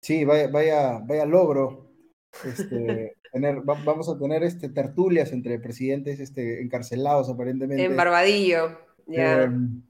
Sí, 0.01 0.25
vaya, 0.25 0.49
vaya, 0.49 1.01
vaya 1.05 1.27
logro. 1.27 1.91
Este, 2.43 3.15
tener, 3.33 3.61
vamos 3.63 4.09
a 4.09 4.19
tener 4.19 4.43
este, 4.43 4.69
tertulias 4.69 5.33
entre 5.33 5.59
presidentes 5.59 6.21
este, 6.21 6.63
encarcelados 6.63 7.29
aparentemente. 7.29 7.85
En 7.85 7.97
Barbadillo, 7.97 8.79
ya. 9.07 9.43
Em, 9.43 9.83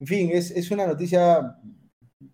en 0.00 0.06
fin, 0.06 0.30
es, 0.32 0.50
es 0.50 0.70
una 0.70 0.86
noticia 0.86 1.58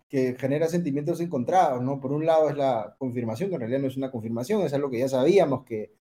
que 0.07 0.35
genera 0.37 0.67
sentimientos 0.67 1.19
encontrados, 1.19 1.81
¿no? 1.81 1.99
Por 1.99 2.11
un 2.11 2.25
lado 2.25 2.49
es 2.49 2.57
la 2.57 2.95
confirmación, 2.97 3.49
que 3.49 3.55
en 3.55 3.61
realidad 3.61 3.81
no 3.81 3.87
es 3.87 3.97
una 3.97 4.11
confirmación, 4.11 4.61
es 4.61 4.73
algo 4.73 4.89
que 4.89 4.99
ya 4.99 5.09
sabíamos, 5.09 5.65
que 5.65 5.95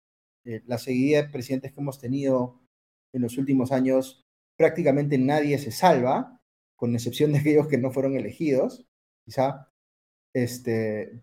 eh, 0.45 0.62
la 0.66 0.78
seguida 0.78 1.23
de 1.23 1.28
presidentes 1.28 1.73
que 1.73 1.81
hemos 1.81 1.99
tenido 1.99 2.61
en 3.12 3.23
los 3.23 3.37
últimos 3.39 3.73
años, 3.73 4.27
prácticamente 4.57 5.19
nadie 5.19 5.59
se 5.59 5.70
salva, 5.70 6.41
con 6.77 6.95
excepción 6.95 7.32
de 7.32 7.39
aquellos 7.39 7.69
que 7.69 7.78
no 7.78 7.91
fueron 7.91 8.16
elegidos, 8.16 8.87
quizá. 9.24 9.70
Este, 10.32 11.23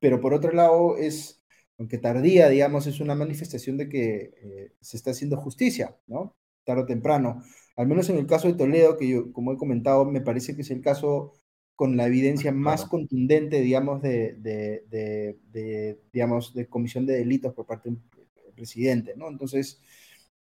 pero 0.00 0.20
por 0.20 0.34
otro 0.34 0.52
lado 0.52 0.96
es, 0.96 1.43
aunque 1.78 1.98
tardía, 1.98 2.48
digamos, 2.48 2.86
es 2.86 3.00
una 3.00 3.14
manifestación 3.14 3.76
de 3.76 3.88
que 3.88 4.34
eh, 4.42 4.72
se 4.80 4.96
está 4.96 5.10
haciendo 5.10 5.36
justicia, 5.36 5.96
¿no? 6.06 6.36
Tarde 6.64 6.82
o 6.82 6.86
temprano. 6.86 7.42
Al 7.76 7.86
menos 7.88 8.08
en 8.08 8.18
el 8.18 8.26
caso 8.26 8.48
de 8.48 8.54
Toledo, 8.54 8.96
que 8.96 9.08
yo, 9.08 9.32
como 9.32 9.52
he 9.52 9.56
comentado, 9.56 10.04
me 10.04 10.20
parece 10.20 10.54
que 10.54 10.62
es 10.62 10.70
el 10.70 10.80
caso 10.80 11.32
con 11.74 11.96
la 11.96 12.06
evidencia 12.06 12.52
más 12.52 12.84
contundente, 12.84 13.60
digamos, 13.60 14.00
de, 14.02 14.34
de, 14.40 15.98
digamos, 16.12 16.54
de 16.54 16.68
comisión 16.68 17.06
de 17.06 17.16
delitos 17.16 17.52
por 17.52 17.66
parte 17.66 17.90
del 17.90 17.98
presidente, 18.54 19.14
¿no? 19.16 19.28
Entonces, 19.28 19.80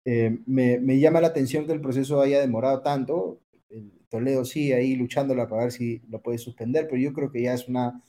eh, 0.04 0.40
me, 0.46 0.80
me, 0.80 1.00
llama 1.00 1.22
la 1.22 1.28
atención 1.28 1.66
que 1.66 1.74
el 1.74 1.82
proceso 1.82 2.22
haya 2.22 2.42
demorado 2.42 2.82
tanto. 2.82 3.42
Toledo 4.10 4.44
sigue 4.44 4.76
ahí 4.76 4.96
luchándola 4.96 5.48
para 5.48 5.64
ver 5.64 5.72
si 5.72 6.02
lo 6.10 6.22
puede 6.22 6.38
suspender, 6.38 6.88
pero 6.90 7.02
yo 7.02 7.14
creo 7.14 7.32
que 7.32 7.44
ya 7.44 7.54
es 7.54 7.70
una, 7.70 8.04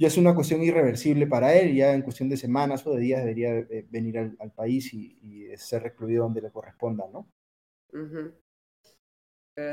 ya 0.00 0.06
es 0.06 0.16
una 0.16 0.34
cuestión 0.34 0.62
irreversible 0.62 1.26
para 1.26 1.54
él, 1.54 1.74
ya 1.74 1.92
en 1.92 2.00
cuestión 2.00 2.30
de 2.30 2.38
semanas 2.38 2.86
o 2.86 2.94
de 2.94 3.00
días 3.00 3.20
debería 3.20 3.50
eh, 3.58 3.86
venir 3.90 4.18
al, 4.18 4.52
país 4.56 4.94
y, 4.94 5.50
ser 5.58 5.82
recluido 5.82 6.24
donde 6.24 6.40
le 6.40 6.50
corresponda, 6.50 7.04
¿no? 7.12 7.30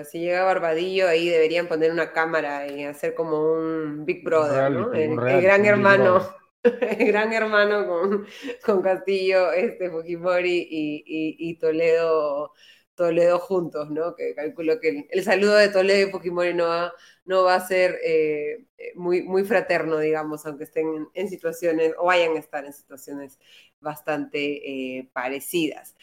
si 0.03 0.19
llega 0.19 0.43
Barbadillo, 0.43 1.07
ahí 1.07 1.29
deberían 1.29 1.69
poner 1.69 1.91
una 1.91 2.11
cámara 2.11 2.67
y 2.67 2.83
hacer 2.83 3.13
como 3.13 3.53
un 3.53 4.03
Big 4.03 4.21
Brother, 4.21 4.69
¿no? 4.69 4.91
El, 4.91 5.15
gran 5.15 5.65
hermano, 5.65 6.19
el 6.63 7.07
gran 7.07 7.31
hermano 7.31 7.87
con, 7.87 8.27
con 8.65 8.81
Castillo, 8.81 9.53
este, 9.53 9.89
Fujimori 9.89 10.67
y, 10.69 11.57
Toledo, 11.57 12.51
Toledo 12.97 13.39
juntos, 13.39 13.91
¿no? 13.91 14.15
Que 14.15 14.33
calculo 14.33 14.81
que 14.81 15.07
el, 15.09 15.23
saludo 15.23 15.55
de 15.55 15.69
Toledo 15.69 16.07
y 16.07 16.11
Fujimori 16.11 16.53
no 16.53 16.65
va, 16.65 16.93
no 17.25 17.43
va 17.43 17.55
a 17.55 17.65
ser 17.65 17.99
eh, 18.03 18.65
muy, 18.95 19.21
muy 19.21 19.45
fraterno, 19.45 19.99
digamos, 19.99 20.45
aunque 20.45 20.65
estén 20.65 21.07
en, 21.13 21.29
situaciones 21.29 21.93
o 21.97 22.07
vayan 22.07 22.35
a 22.35 22.39
estar 22.39 22.65
en 22.65 22.73
situaciones 22.73 23.39
bastante 23.79 24.97
eh, 24.97 25.09
parecidas. 25.13 25.95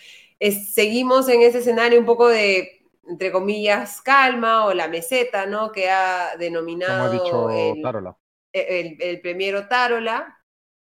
seguimos 0.72 1.28
en 1.28 1.42
ese 1.42 1.58
escenario 1.58 1.98
un 1.98 2.06
poco 2.06 2.28
de 2.28 2.80
entre 3.06 3.32
comillas, 3.32 4.00
calma 4.00 4.64
o 4.64 4.72
la 4.72 4.88
meseta, 4.88 5.44
¿no? 5.44 5.72
Que 5.72 5.90
ha 5.90 6.36
denominado 6.38 7.12
dicho 7.12 7.50
el, 7.50 7.82
Tarola. 7.82 8.16
El, 8.50 8.96
el, 8.98 9.20
premiero 9.20 9.68
Tarola, 9.68 10.42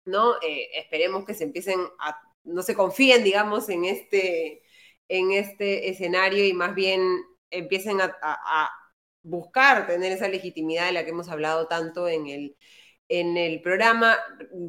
¿no? 0.05 0.35
Eh, 0.43 0.69
esperemos 0.75 1.25
que 1.25 1.33
se 1.33 1.45
empiecen 1.45 1.81
a, 2.01 2.21
no 2.45 2.63
se 2.63 2.75
confíen, 2.75 3.25
digamos, 3.25 3.69
en 3.69 3.85
este, 3.85 4.63
en 5.09 5.33
este 5.33 5.91
escenario 5.91 6.45
y 6.45 6.53
más 6.53 6.75
bien 6.75 7.03
empiecen 7.51 8.01
a, 8.01 8.71
buscar 9.25 9.87
tener 9.87 10.11
esa 10.11 10.27
legitimidad 10.29 10.87
de 10.87 10.93
la 10.93 11.05
que 11.05 11.11
hemos 11.11 11.29
hablado 11.29 11.69
tanto 11.69 12.09
en 12.09 12.27
el, 12.27 12.57
en 13.09 13.37
el 13.37 13.63
programa. 13.63 14.19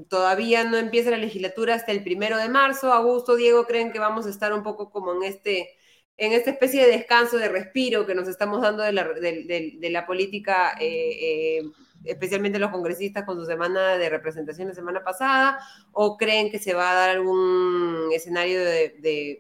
Todavía 0.10 0.64
no 0.64 0.78
empieza 0.78 1.10
la 1.10 1.18
legislatura 1.18 1.74
hasta 1.76 1.92
el 1.92 2.04
primero 2.04 2.38
de 2.38 2.50
marzo. 2.50 2.94
Augusto, 2.94 3.36
Diego, 3.36 3.66
¿creen 3.66 3.92
que 3.92 4.00
vamos 4.00 4.28
a 4.28 4.30
estar 4.30 4.54
un 4.54 4.62
poco 4.62 4.92
como 4.92 5.16
en 5.16 5.24
este 5.24 5.70
en 6.18 6.32
esta 6.32 6.52
especie 6.52 6.86
de 6.86 6.92
descanso, 6.92 7.38
de 7.38 7.50
respiro 7.50 8.06
que 8.06 8.16
nos 8.16 8.28
estamos 8.28 8.62
dando 8.62 8.84
de 8.84 8.94
la, 8.94 9.04
de, 9.14 9.90
la 9.90 10.06
política, 10.06 10.76
eh, 10.80 11.58
eh, 11.60 11.62
especialmente 12.04 12.60
los 12.60 12.72
congresistas 12.72 13.26
con 13.26 13.38
su 13.40 13.46
semana 13.46 13.98
de 13.98 14.10
representación 14.10 14.68
la 14.68 14.76
semana 14.76 15.04
pasada, 15.04 15.60
o 15.92 16.18
creen 16.18 16.52
que 16.52 16.60
se 16.60 16.74
va 16.74 16.92
a 16.92 16.96
dar 16.96 17.10
algún 17.12 18.10
escenario 18.14 18.64
de... 18.64 19.40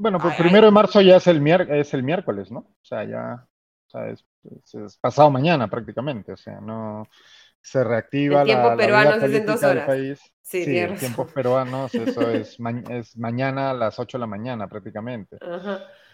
bueno, 0.00 0.18
pues 0.18 0.34
primero 0.36 0.66
de 0.66 0.72
marzo 0.72 1.02
ya 1.02 1.16
es 1.16 1.26
el, 1.26 1.46
es 1.46 1.92
el 1.92 2.02
miércoles, 2.02 2.50
¿no? 2.50 2.60
O 2.60 2.84
sea, 2.84 3.04
ya 3.04 3.46
o 3.86 3.90
sea, 3.90 4.08
es, 4.08 4.98
pasado 4.98 5.30
mañana 5.30 5.68
prácticamente, 5.68 6.32
o 6.32 6.36
sea, 6.36 6.60
no 6.60 7.06
se 7.60 7.84
reactiva 7.84 8.40
el 8.40 8.46
tiempo 8.46 8.70
la, 8.70 8.76
peruano 8.76 9.16
la 9.16 9.26
vida 9.26 9.44
dos 9.44 9.62
horas. 9.62 9.86
país. 9.86 10.20
Sí, 10.40 10.64
sí 10.64 10.86
tiempos 10.98 11.30
peruanos, 11.32 11.94
eso 11.94 12.30
es, 12.30 12.56
es, 12.88 13.18
mañana 13.18 13.70
a 13.70 13.74
las 13.74 13.98
8 13.98 14.16
de 14.16 14.20
la 14.20 14.26
mañana 14.26 14.68
prácticamente. 14.68 15.38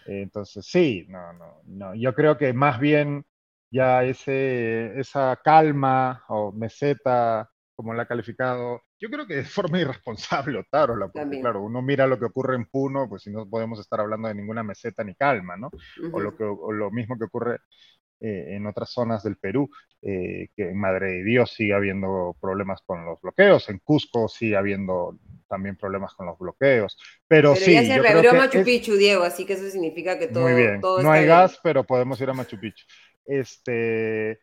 entonces, 0.05 0.65
sí, 0.65 1.05
no, 1.07 1.33
no, 1.33 1.61
no. 1.65 1.95
Yo 1.95 2.13
creo 2.13 2.37
que 2.37 2.51
más 2.51 2.79
bien 2.79 3.25
ya 3.71 4.03
ese, 4.03 4.99
esa 4.99 5.39
calma 5.43 6.25
o 6.27 6.51
meseta, 6.51 7.49
como 7.75 7.93
la 7.93 8.03
ha 8.03 8.07
calificado, 8.07 8.81
yo 8.99 9.09
creo 9.09 9.27
que 9.27 9.35
de 9.35 9.43
forma 9.43 9.79
irresponsable, 9.79 10.59
Otárola, 10.59 11.09
porque 11.09 11.39
claro, 11.39 11.61
uno 11.61 11.81
mira 11.81 12.07
lo 12.07 12.17
que 12.17 12.25
ocurre 12.25 12.55
en 12.55 12.65
Puno, 12.65 13.07
pues 13.07 13.23
si 13.23 13.31
no 13.31 13.47
podemos 13.49 13.79
estar 13.79 13.99
hablando 13.99 14.27
de 14.27 14.35
ninguna 14.35 14.63
meseta 14.63 15.03
ni 15.03 15.15
calma, 15.15 15.55
¿no? 15.55 15.69
o, 16.11 16.19
lo 16.19 16.35
que, 16.35 16.43
o 16.43 16.71
lo 16.71 16.91
mismo 16.91 17.17
que 17.17 17.25
ocurre 17.25 17.59
eh, 18.19 18.55
en 18.55 18.65
otras 18.65 18.89
zonas 18.89 19.21
del 19.21 19.37
Perú, 19.37 19.69
eh, 20.01 20.49
que 20.55 20.69
en 20.69 20.79
Madre 20.79 21.11
de 21.11 21.23
Dios 21.23 21.51
sigue 21.51 21.75
habiendo 21.75 22.35
problemas 22.41 22.81
con 22.83 23.05
los 23.05 23.21
bloqueos, 23.21 23.69
en 23.69 23.79
Cusco 23.79 24.27
sigue 24.27 24.57
habiendo 24.57 25.19
también 25.47 25.77
problemas 25.77 26.15
con 26.15 26.25
los 26.25 26.37
bloqueos, 26.39 26.97
pero, 27.27 27.55
sí. 27.55 27.73
Ya 27.73 27.83
se 27.83 27.99
reabrió 27.99 28.33
Machu 28.33 28.63
Picchu, 28.63 28.95
Diego, 28.95 29.23
así 29.23 29.45
que 29.45 29.53
eso 29.53 29.69
significa 29.69 30.17
que 30.17 30.27
todo. 30.27 30.43
Muy 30.43 30.55
bien, 30.55 30.81
no 30.81 31.11
hay 31.11 31.27
gas, 31.27 31.59
pero 31.61 31.83
podemos 31.83 32.19
ir 32.19 32.29
a 32.29 32.33
Machu 32.33 32.59
Picchu. 32.59 32.85
Este, 33.23 34.39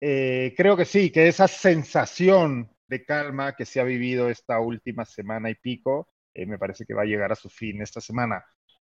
eh, 0.00 0.54
creo 0.56 0.76
que 0.76 0.84
sí, 0.84 1.10
que 1.10 1.26
esa 1.26 1.48
sensación 1.48 2.70
de 2.88 3.04
calma 3.04 3.54
que 3.54 3.64
se 3.64 3.80
ha 3.80 3.84
vivido 3.84 4.28
esta 4.28 4.60
última 4.60 5.04
semana 5.04 5.50
y 5.50 5.54
pico, 5.54 6.08
me 6.34 6.58
parece 6.58 6.84
que 6.84 6.94
va 6.94 7.02
a 7.02 7.06
llegar 7.06 7.32
a 7.32 7.36
su 7.36 7.48
fin 7.48 7.82
esta 7.82 8.00
semana. 8.00 8.44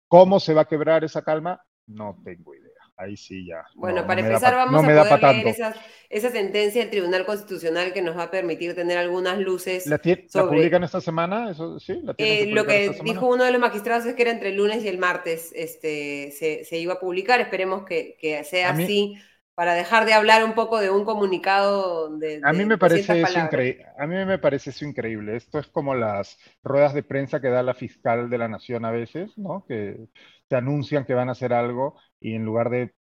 ¿Cómo 0.08 0.40
se 0.40 0.54
va 0.54 0.62
a 0.62 0.68
quebrar 0.68 1.04
esa 1.04 1.22
calma? 1.22 1.62
No 1.88 2.22
tengo 2.24 2.56
idea 2.56 2.72
ahí 3.02 3.18
sí 3.18 3.46
ya. 3.46 3.64
Bueno, 3.76 4.06
para 4.06 4.22
empezar 4.22 4.54
vamos 4.56 4.84
a 4.84 5.18
poder 5.18 5.36
leer 5.36 5.76
esa, 6.10 6.30
sentencia 6.30 6.82
del 6.82 6.92
Tribunal 6.92 7.26
Constitucional 7.26 7.94
que 7.94 8.02
nos 8.02 8.18
va 8.18 8.24
a 8.24 8.32
permitir 8.32 8.76
tener 8.76 8.98
algunas 8.98 9.40
luces. 9.40 9.88
¿La, 9.88 9.98
publican 9.98 10.84
esta 10.84 11.02
semana? 11.02 11.52
¿Eso, 11.52 11.80
sí, 11.80 12.02
eh, 12.18 12.48
lo 12.48 12.66
que 12.66 12.96
dijo 13.04 13.28
uno 13.28 13.44
de 13.44 13.52
los 13.52 13.62
magistrados 13.62 14.06
es 14.06 14.16
que 14.16 14.22
era 14.22 14.32
entre 14.32 14.50
el 14.50 14.58
lunes 14.58 14.84
y 14.84 14.88
el 14.88 14.98
martes 14.98 15.52
este, 15.56 16.32
se, 16.32 16.78
iba 16.78 16.94
a 16.94 17.00
publicar. 17.00 17.42
Esperemos 17.42 17.86
que, 17.86 18.44
sea 18.44 18.72
así 18.72 19.16
para 19.62 19.76
dejar 19.76 20.08
de 20.08 20.14
hablar 20.14 20.44
un 20.44 20.54
poco 20.54 20.80
de 20.80 20.90
un 20.90 21.06
comunicado 21.06 22.18
de... 22.18 22.42
a, 22.44 22.52
mí 22.52 22.66
me 22.66 22.80
parece 22.80 23.22
eso 23.22 23.40
increíble. 23.40 23.86
a 23.96 24.08
mí 24.08 24.16
me 24.26 24.40
parece 24.40 24.72
eso 24.72 24.86
increíble. 24.86 25.36
Esto 25.36 25.60
es 25.60 25.68
como 25.68 25.94
las 25.94 26.40
ruedas 26.64 26.96
de 26.96 27.04
prensa 27.04 27.42
que 27.42 27.50
da 27.50 27.62
la 27.62 27.76
fiscal 27.76 28.32
de 28.32 28.40
la 28.40 28.48
nación 28.48 28.86
a 28.86 28.90
veces, 28.90 29.38
¿no? 29.38 29.64
Que 29.68 30.08
te 30.48 30.56
anuncian 30.56 31.06
que 31.06 31.14
van 31.14 31.30
a 31.30 31.34
hacer 31.34 31.54
algo 31.54 31.96
y 32.20 32.34
en 32.34 32.44
lugar 32.44 32.72
de, 32.72 32.96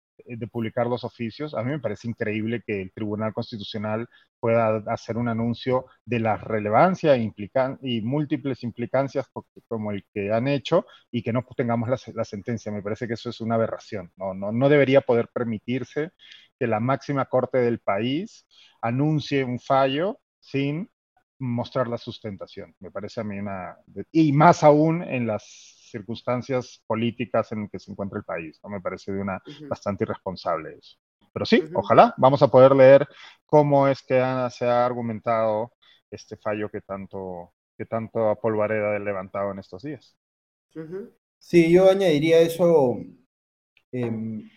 publicar 0.51 0.86
los 0.86 1.05
oficios, 1.05 1.55
a 1.55 1.62
mí 1.62 1.70
me 1.70 1.78
parece 1.78 2.09
increíble 2.09 2.62
que 2.66 2.82
el 2.82 2.93
Tribunal 2.93 3.32
Constitucional 3.32 4.09
pueda 4.40 4.82
hacer 4.88 5.16
un 5.16 5.28
anuncio 5.28 5.86
de 6.05 6.20
la 6.20 6.36
relevancia 6.36 7.14
e 7.14 7.32
y 7.82 8.01
múltiples 8.01 8.62
implicancias 8.62 9.26
como 9.68 9.93
el 9.93 10.05
que 10.12 10.32
han 10.32 10.48
hecho 10.48 10.86
y 11.10 11.22
que 11.22 11.32
no 11.32 11.44
tengamos 11.56 11.88
la, 11.88 12.24
sentencia. 12.24 12.72
Me 12.72 12.82
parece 12.82 13.06
que 13.06 13.14
eso 13.14 13.30
es 13.30 13.40
una 13.40 13.55
aberración. 13.56 14.12
No, 14.16 14.34
no, 14.34 14.52
no 14.52 14.68
debería 14.68 15.01
poder 15.01 15.28
permitirse 15.32 16.10
que 16.59 16.66
la 16.66 16.80
máxima 16.80 17.26
corte 17.26 17.59
del 17.59 17.80
país 17.80 18.47
anuncie 18.80 19.44
un 19.44 19.59
fallo 19.59 20.20
sin 20.40 20.90
mostrar 21.38 21.88
la 21.88 21.98
sustentación. 21.98 22.74
Me 22.80 22.90
parece 22.90 23.20
a 23.20 23.24
mí 23.24 23.38
una... 23.38 23.76
Y 24.10 24.32
más 24.32 24.64
aún 24.64 25.02
en 25.02 25.26
las 25.26 25.76
circunstancias 25.91 26.83
políticas 26.87 27.53
en 27.53 27.69
que 27.69 27.79
se 27.79 27.91
encuentra 27.91 28.19
el 28.19 28.25
país. 28.25 28.59
¿no? 28.63 28.71
Me 28.71 28.81
parece 28.81 29.13
de 29.13 29.21
una 29.21 29.43
bastante 29.69 30.05
irresponsable 30.05 30.77
eso. 30.79 30.99
Pero 31.33 31.45
sí, 31.45 31.63
ojalá 31.75 32.15
vamos 32.17 32.43
a 32.43 32.49
poder 32.49 32.75
leer 32.75 33.07
cómo 33.45 33.89
es 33.89 34.03
que 34.03 34.15
se 34.51 34.65
ha 34.65 34.87
argumentado 34.87 35.73
este 36.11 36.37
fallo 36.37 36.71
que 36.71 36.81
tanto, 36.81 37.53
que 37.77 37.85
tanto 37.85 38.31
a 38.31 38.37
Polvareda 38.37 38.97
ha 38.97 38.99
levantado 38.99 39.53
en 39.53 39.59
estos 39.59 39.83
días. 39.83 40.17
Sí, 41.39 41.71
yo 41.71 41.91
añadiría 41.91 42.41
eso. 42.41 42.97
Em, 43.93 44.49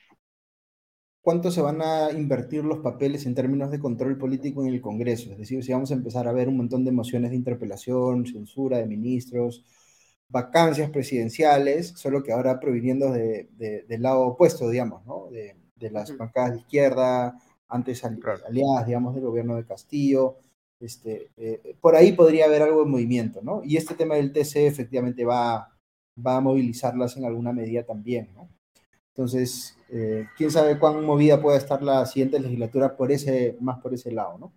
¿Cuánto 1.22 1.52
se 1.52 1.62
van 1.62 1.82
a 1.82 2.12
invertir 2.12 2.64
los 2.64 2.80
papeles 2.80 3.26
en 3.26 3.36
términos 3.36 3.70
de 3.70 3.80
control 3.80 4.18
político 4.18 4.64
en 4.64 4.70
el 4.70 4.82
Congreso? 4.82 5.32
Es 5.32 5.38
decir, 5.38 5.64
si 5.64 5.74
vamos 5.74 5.92
a 5.92 5.96
empezar 5.96 6.28
a 6.28 6.32
ver 6.32 6.48
un 6.48 6.58
montón 6.58 6.86
de 6.86 6.92
mociones 6.92 7.32
de 7.32 7.36
interpelación, 7.36 8.26
censura 8.26 8.78
de 8.78 8.88
ministros, 8.88 9.66
vacancias 10.30 10.90
presidenciales, 10.92 11.90
solo 11.90 12.24
que 12.24 12.32
ahora 12.32 12.60
proviniendo 12.60 13.12
de, 13.12 13.50
del 13.88 14.02
lado 14.02 14.22
opuesto, 14.22 14.70
digamos, 14.70 15.06
¿no? 15.06 15.28
De, 15.32 15.56
las 15.92 16.16
bancadas 16.18 16.52
de 16.52 16.60
izquierda, 16.60 17.40
antes 17.70 18.04
aliadas, 18.04 18.86
digamos, 18.86 19.16
del 19.16 19.24
gobierno 19.24 19.56
de 19.56 19.66
Castillo. 19.66 20.36
Este, 20.78 21.30
eh, 21.38 21.76
por 21.80 21.96
ahí 21.96 22.12
podría 22.12 22.46
haber 22.46 22.62
algo 22.64 22.84
de 22.84 22.90
movimiento, 22.90 23.42
¿no? 23.42 23.62
Y 23.64 23.78
este 23.78 23.96
tema 23.96 24.16
del 24.16 24.34
TC 24.34 24.68
efectivamente 24.68 25.24
va, 25.24 25.74
va 26.26 26.36
a 26.36 26.42
movilizarlas 26.42 27.16
en 27.16 27.26
alguna 27.26 27.54
medida 27.54 27.84
también, 27.84 28.30
¿no? 28.36 28.50
Entonces, 29.14 29.78
eh, 29.90 30.28
quién 30.38 30.52
sabe 30.52 30.78
cuán 30.80 31.04
movida 31.04 31.42
puede 31.42 31.58
estar 31.58 31.82
la 31.82 32.06
siguiente 32.06 32.40
legislatura 32.40 32.96
por 32.96 33.12
ese, 33.12 33.58
más 33.60 33.80
por 33.80 33.94
ese 33.94 34.12
lado, 34.12 34.38
¿no? 34.38 34.54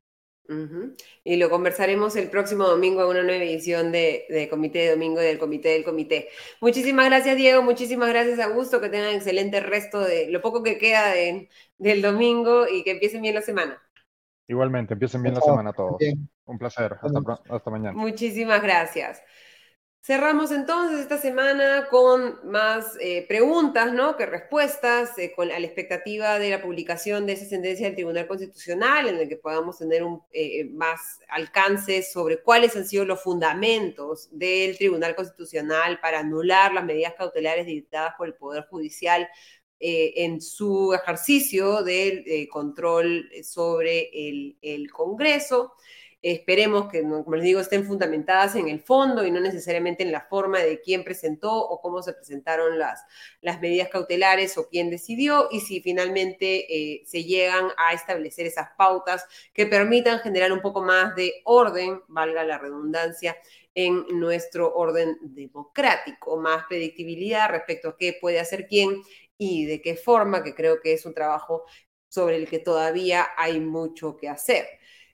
Y 1.25 1.37
lo 1.37 1.49
conversaremos 1.49 2.17
el 2.17 2.29
próximo 2.29 2.65
domingo 2.65 3.03
en 3.03 3.09
una 3.09 3.23
nueva 3.23 3.43
edición 3.45 3.93
de, 3.93 4.49
Comité 4.51 4.81
de 4.81 4.91
Domingo 4.91 5.21
del 5.21 5.39
Comité 5.39 5.71
del 5.71 5.85
Comité. 5.85 6.29
Muchísimas 6.61 7.07
gracias, 7.07 7.37
Diego. 7.37 7.63
Muchísimas 7.63 8.09
gracias, 8.09 8.39
Augusto. 8.41 8.81
Que 8.81 8.89
tengan 8.89 9.15
excelente 9.15 9.61
resto 9.61 10.01
de 10.01 10.31
lo 10.31 10.41
poco 10.41 10.63
que 10.63 10.79
queda 10.79 11.13
del 11.79 12.03
domingo 12.03 12.67
y 12.69 12.83
que 12.83 12.93
empiecen 12.93 13.23
bien 13.23 13.35
la 13.35 13.43
semana. 13.43 13.81
Igualmente, 14.49 14.95
empiecen 14.95 15.23
bien 15.23 15.35
la 15.35 15.41
semana 15.41 15.73
todos. 15.73 15.97
Un 16.45 16.59
placer. 16.59 16.99
Hasta, 17.01 17.41
hasta 17.49 17.71
mañana. 17.71 17.93
Muchísimas 17.93 18.63
gracias. 18.63 19.23
Cerramos 20.05 20.51
entonces 20.51 20.99
esta 20.99 21.17
semana 21.17 21.87
con 21.89 22.41
más 22.51 22.97
eh, 22.99 23.25
preguntas 23.29 23.93
que 24.19 24.27
respuestas, 24.27 25.17
eh, 25.17 25.33
con, 25.33 25.49
a 25.53 25.61
la 25.61 25.65
expectativa 25.65 26.41
de 26.41 26.51
la 26.51 26.61
publicación 26.61 27.25
de 27.25 27.35
esa 27.35 27.45
sentencia 27.45 27.87
del 27.87 27.95
Tribunal 27.95 28.27
Constitucional, 28.27 29.07
en 29.07 29.19
el 29.19 29.29
que 29.29 29.37
podamos 29.37 29.79
tener 29.79 30.03
un, 30.03 30.21
eh, 30.33 30.65
más 30.65 31.21
alcance 31.29 32.03
sobre 32.03 32.43
cuáles 32.43 32.75
han 32.75 32.85
sido 32.85 33.05
los 33.05 33.23
fundamentos 33.23 34.29
del 34.33 34.77
Tribunal 34.77 35.15
Constitucional 35.15 36.01
para 36.01 36.19
anular 36.19 36.73
las 36.73 36.85
medidas 36.85 37.15
cautelares 37.17 37.67
dictadas 37.67 38.15
por 38.19 38.27
el 38.27 38.35
Poder 38.35 38.67
Judicial 38.69 39.29
en 39.85 40.41
su 40.41 40.95
ejercicio 40.95 41.83
del 41.83 42.49
control 42.49 43.29
sobre 43.43 44.11
el 44.13 44.91
Congreso. 44.93 45.75
Esperemos 46.23 46.89
que, 46.89 47.03
como 47.03 47.35
les 47.35 47.45
digo, 47.45 47.61
estén 47.61 47.85
fundamentadas 47.85 48.55
en 48.55 48.69
el 48.69 48.81
fondo 48.81 49.27
y 49.27 49.31
no 49.33 49.41
necesariamente 49.41 50.05
en 50.05 50.13
la 50.13 50.21
forma 50.21 50.61
de 50.61 50.81
quién 50.81 51.03
presentó 51.03 51.53
o 51.53 51.81
cómo 51.81 52.01
se 52.01 52.13
presentaron 52.13 52.79
las, 52.79 53.05
las 53.41 53.61
medidas 53.61 53.89
cautelares 53.89 54.57
o 54.57 54.69
quién 54.69 54.89
decidió 54.89 55.49
y 55.51 55.61
si 55.61 55.81
finalmente 55.81 56.67
eh, 56.73 57.03
se 57.07 57.25
llegan 57.25 57.71
a 57.77 57.93
establecer 57.93 58.47
esas 58.47 58.69
pautas 58.79 59.27
que 59.53 59.67
permitan 59.67 60.21
generar 60.21 60.53
un 60.53 60.61
poco 60.61 60.81
más 60.81 61.17
de 61.17 61.43
orden, 61.45 62.01
valga 62.07 62.45
la 62.45 62.59
redundancia, 62.59 63.37
en 63.75 64.05
nuestro 64.21 64.75
orden 64.75 65.19
democrático, 65.23 66.37
más 66.37 66.65
predictibilidad 66.69 67.49
respecto 67.51 67.91
a 67.91 67.97
qué 67.97 68.17
puede 68.21 68.39
hacer 68.39 68.67
quién 68.67 69.03
y 69.39 69.65
de 69.67 69.81
qué 69.81 69.97
forma, 69.97 70.43
que 70.45 70.55
creo 70.55 70.81
que 70.81 70.93
es 70.93 71.07
un 71.07 71.15
trabajo 71.15 71.65
sobre 72.09 72.37
el 72.37 72.49
que 72.49 72.59
todavía 72.59 73.29
hay 73.37 73.59
mucho 73.61 74.17
que 74.17 74.29
hacer. 74.29 74.67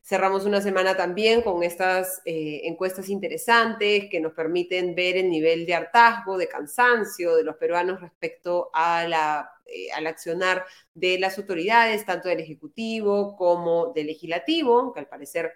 Cerramos 0.09 0.47
una 0.47 0.63
semana 0.63 0.97
también 0.97 1.43
con 1.43 1.63
estas 1.63 2.23
eh, 2.25 2.63
encuestas 2.65 3.11
interesantes 3.11 4.07
que 4.11 4.21
nos 4.21 4.33
permiten 4.33 4.95
ver 4.95 5.19
el 5.19 5.29
nivel 5.29 5.67
de 5.67 5.75
hartazgo, 5.75 6.39
de 6.39 6.49
cansancio 6.49 7.37
de 7.37 7.45
los 7.45 7.57
peruanos 7.57 8.01
respecto 8.01 8.71
a 8.73 9.07
la, 9.07 9.51
eh, 9.67 9.93
al 9.93 10.07
accionar 10.07 10.65
de 10.95 11.19
las 11.19 11.37
autoridades, 11.37 12.07
tanto 12.07 12.31
del 12.31 12.41
Ejecutivo 12.41 13.37
como 13.37 13.93
del 13.93 14.07
Legislativo, 14.07 14.95
que 14.95 15.01
al 15.01 15.09
parecer 15.09 15.53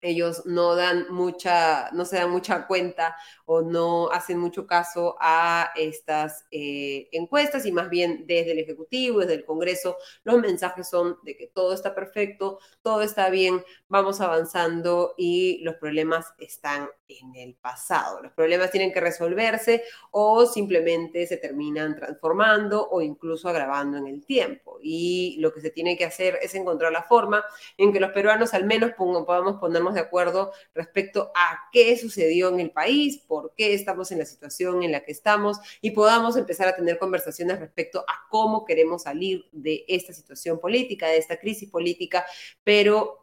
ellos 0.00 0.42
no 0.46 0.74
dan 0.74 1.06
mucha, 1.10 1.90
no 1.92 2.04
se 2.04 2.16
dan 2.16 2.30
mucha 2.30 2.66
cuenta 2.66 3.16
o 3.46 3.62
no 3.62 4.10
hacen 4.10 4.38
mucho 4.38 4.66
caso 4.66 5.16
a 5.20 5.70
estas 5.76 6.46
eh, 6.50 7.08
encuestas 7.12 7.66
y 7.66 7.72
más 7.72 7.90
bien 7.90 8.24
desde 8.26 8.52
el 8.52 8.58
Ejecutivo, 8.58 9.20
desde 9.20 9.34
el 9.34 9.44
Congreso, 9.44 9.96
los 10.24 10.38
mensajes 10.40 10.88
son 10.88 11.18
de 11.22 11.36
que 11.36 11.46
todo 11.48 11.74
está 11.74 11.94
perfecto, 11.94 12.58
todo 12.82 13.02
está 13.02 13.30
bien, 13.30 13.62
vamos 13.88 14.20
avanzando 14.20 15.14
y 15.16 15.58
los 15.62 15.76
problemas 15.76 16.32
están 16.38 16.88
en 17.08 17.34
el 17.34 17.54
pasado. 17.54 18.22
Los 18.22 18.32
problemas 18.32 18.70
tienen 18.70 18.92
que 18.92 19.00
resolverse 19.00 19.82
o 20.10 20.46
simplemente 20.46 21.26
se 21.26 21.36
terminan 21.36 21.96
transformando 21.96 22.88
o 22.88 23.00
incluso 23.00 23.48
agravando 23.48 23.98
en 23.98 24.06
el 24.06 24.24
tiempo. 24.24 24.78
Y 24.82 25.36
lo 25.40 25.52
que 25.52 25.60
se 25.60 25.70
tiene 25.70 25.96
que 25.96 26.04
hacer 26.04 26.38
es 26.42 26.54
encontrar 26.54 26.92
la 26.92 27.02
forma 27.02 27.44
en 27.76 27.92
que 27.92 28.00
los 28.00 28.12
peruanos 28.12 28.54
al 28.54 28.64
menos 28.64 28.92
podamos 28.96 29.58
ponernos 29.58 29.89
de 29.94 30.00
acuerdo 30.00 30.52
respecto 30.74 31.30
a 31.34 31.58
qué 31.72 31.96
sucedió 31.96 32.48
en 32.48 32.60
el 32.60 32.70
país, 32.70 33.18
por 33.26 33.54
qué 33.56 33.74
estamos 33.74 34.12
en 34.12 34.18
la 34.18 34.24
situación 34.24 34.82
en 34.82 34.92
la 34.92 35.04
que 35.04 35.12
estamos 35.12 35.58
y 35.80 35.92
podamos 35.92 36.36
empezar 36.36 36.68
a 36.68 36.76
tener 36.76 36.98
conversaciones 36.98 37.58
respecto 37.58 38.00
a 38.00 38.26
cómo 38.28 38.64
queremos 38.64 39.02
salir 39.02 39.44
de 39.52 39.84
esta 39.88 40.12
situación 40.12 40.60
política, 40.60 41.08
de 41.08 41.18
esta 41.18 41.38
crisis 41.38 41.70
política, 41.70 42.24
pero 42.64 43.19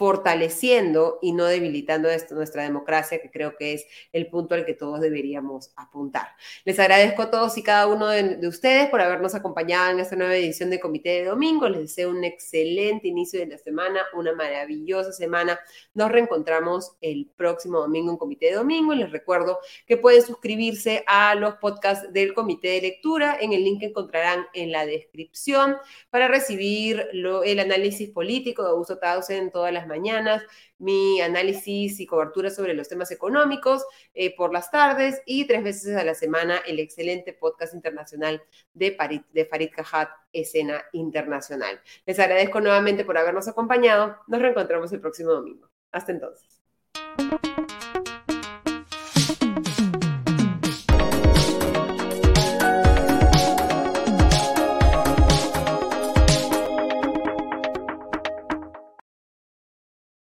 fortaleciendo 0.00 1.18
y 1.20 1.32
no 1.32 1.44
debilitando 1.44 2.08
nuestra 2.30 2.62
democracia, 2.62 3.20
que 3.20 3.30
creo 3.30 3.58
que 3.58 3.74
es 3.74 3.84
el 4.14 4.28
punto 4.28 4.54
al 4.54 4.64
que 4.64 4.72
todos 4.72 4.98
deberíamos 4.98 5.74
apuntar. 5.76 6.28
Les 6.64 6.78
agradezco 6.78 7.20
a 7.20 7.30
todos 7.30 7.58
y 7.58 7.62
cada 7.62 7.86
uno 7.86 8.08
de, 8.08 8.48
ustedes 8.48 8.88
por 8.88 9.02
habernos 9.02 9.34
acompañado 9.34 9.90
en 9.90 10.00
esta 10.00 10.16
nueva 10.16 10.34
edición 10.34 10.70
de 10.70 10.80
Comité 10.80 11.10
de 11.10 11.24
Domingo. 11.26 11.68
Les 11.68 11.82
deseo 11.82 12.08
un 12.08 12.24
excelente 12.24 13.08
inicio 13.08 13.40
de 13.40 13.48
la 13.48 13.58
semana, 13.58 14.00
una 14.14 14.32
maravillosa 14.32 15.12
semana. 15.12 15.60
Nos 15.92 16.10
reencontramos 16.10 16.96
el 17.02 17.30
próximo 17.36 17.80
domingo 17.80 18.10
en 18.10 18.16
Comité 18.16 18.46
de 18.46 18.54
Domingo. 18.54 18.94
Les 18.94 19.12
recuerdo 19.12 19.58
que 19.86 19.98
pueden 19.98 20.22
suscribirse 20.22 21.04
a 21.06 21.34
los 21.34 21.56
podcasts 21.56 22.10
del 22.10 22.32
Comité 22.32 22.68
de 22.68 22.80
Lectura 22.80 23.36
en 23.38 23.52
el 23.52 23.64
link 23.64 23.80
que 23.80 23.88
encontrarán 23.88 24.46
en 24.54 24.72
la 24.72 24.86
descripción 24.86 25.76
para 26.08 26.26
recibir 26.26 27.06
el 27.12 27.60
análisis 27.60 28.08
político 28.08 28.62
de 28.62 28.70
Augusto 28.70 28.96
Tausen 28.96 29.42
en 29.42 29.50
todas 29.50 29.74
las 29.74 29.89
mañanas, 29.90 30.42
mi 30.78 31.20
análisis 31.20 32.00
y 32.00 32.06
cobertura 32.06 32.48
sobre 32.48 32.72
los 32.72 32.88
temas 32.88 33.10
económicos 33.10 33.84
eh, 34.14 34.34
por 34.34 34.52
las 34.52 34.70
tardes 34.70 35.20
y 35.26 35.46
tres 35.46 35.62
veces 35.62 35.96
a 35.96 36.04
la 36.04 36.14
semana 36.14 36.56
el 36.66 36.78
excelente 36.78 37.34
podcast 37.34 37.74
internacional 37.74 38.42
de, 38.72 38.92
Farid, 38.92 39.20
de 39.32 39.44
Farid 39.44 39.70
Cajat, 39.74 40.08
Escena 40.32 40.82
Internacional. 40.92 41.80
Les 42.06 42.18
agradezco 42.18 42.60
nuevamente 42.60 43.04
por 43.04 43.18
habernos 43.18 43.48
acompañado. 43.48 44.16
Nos 44.26 44.40
reencontramos 44.40 44.90
el 44.92 45.00
próximo 45.00 45.32
domingo. 45.32 45.68
Hasta 45.92 46.12
entonces. 46.12 46.60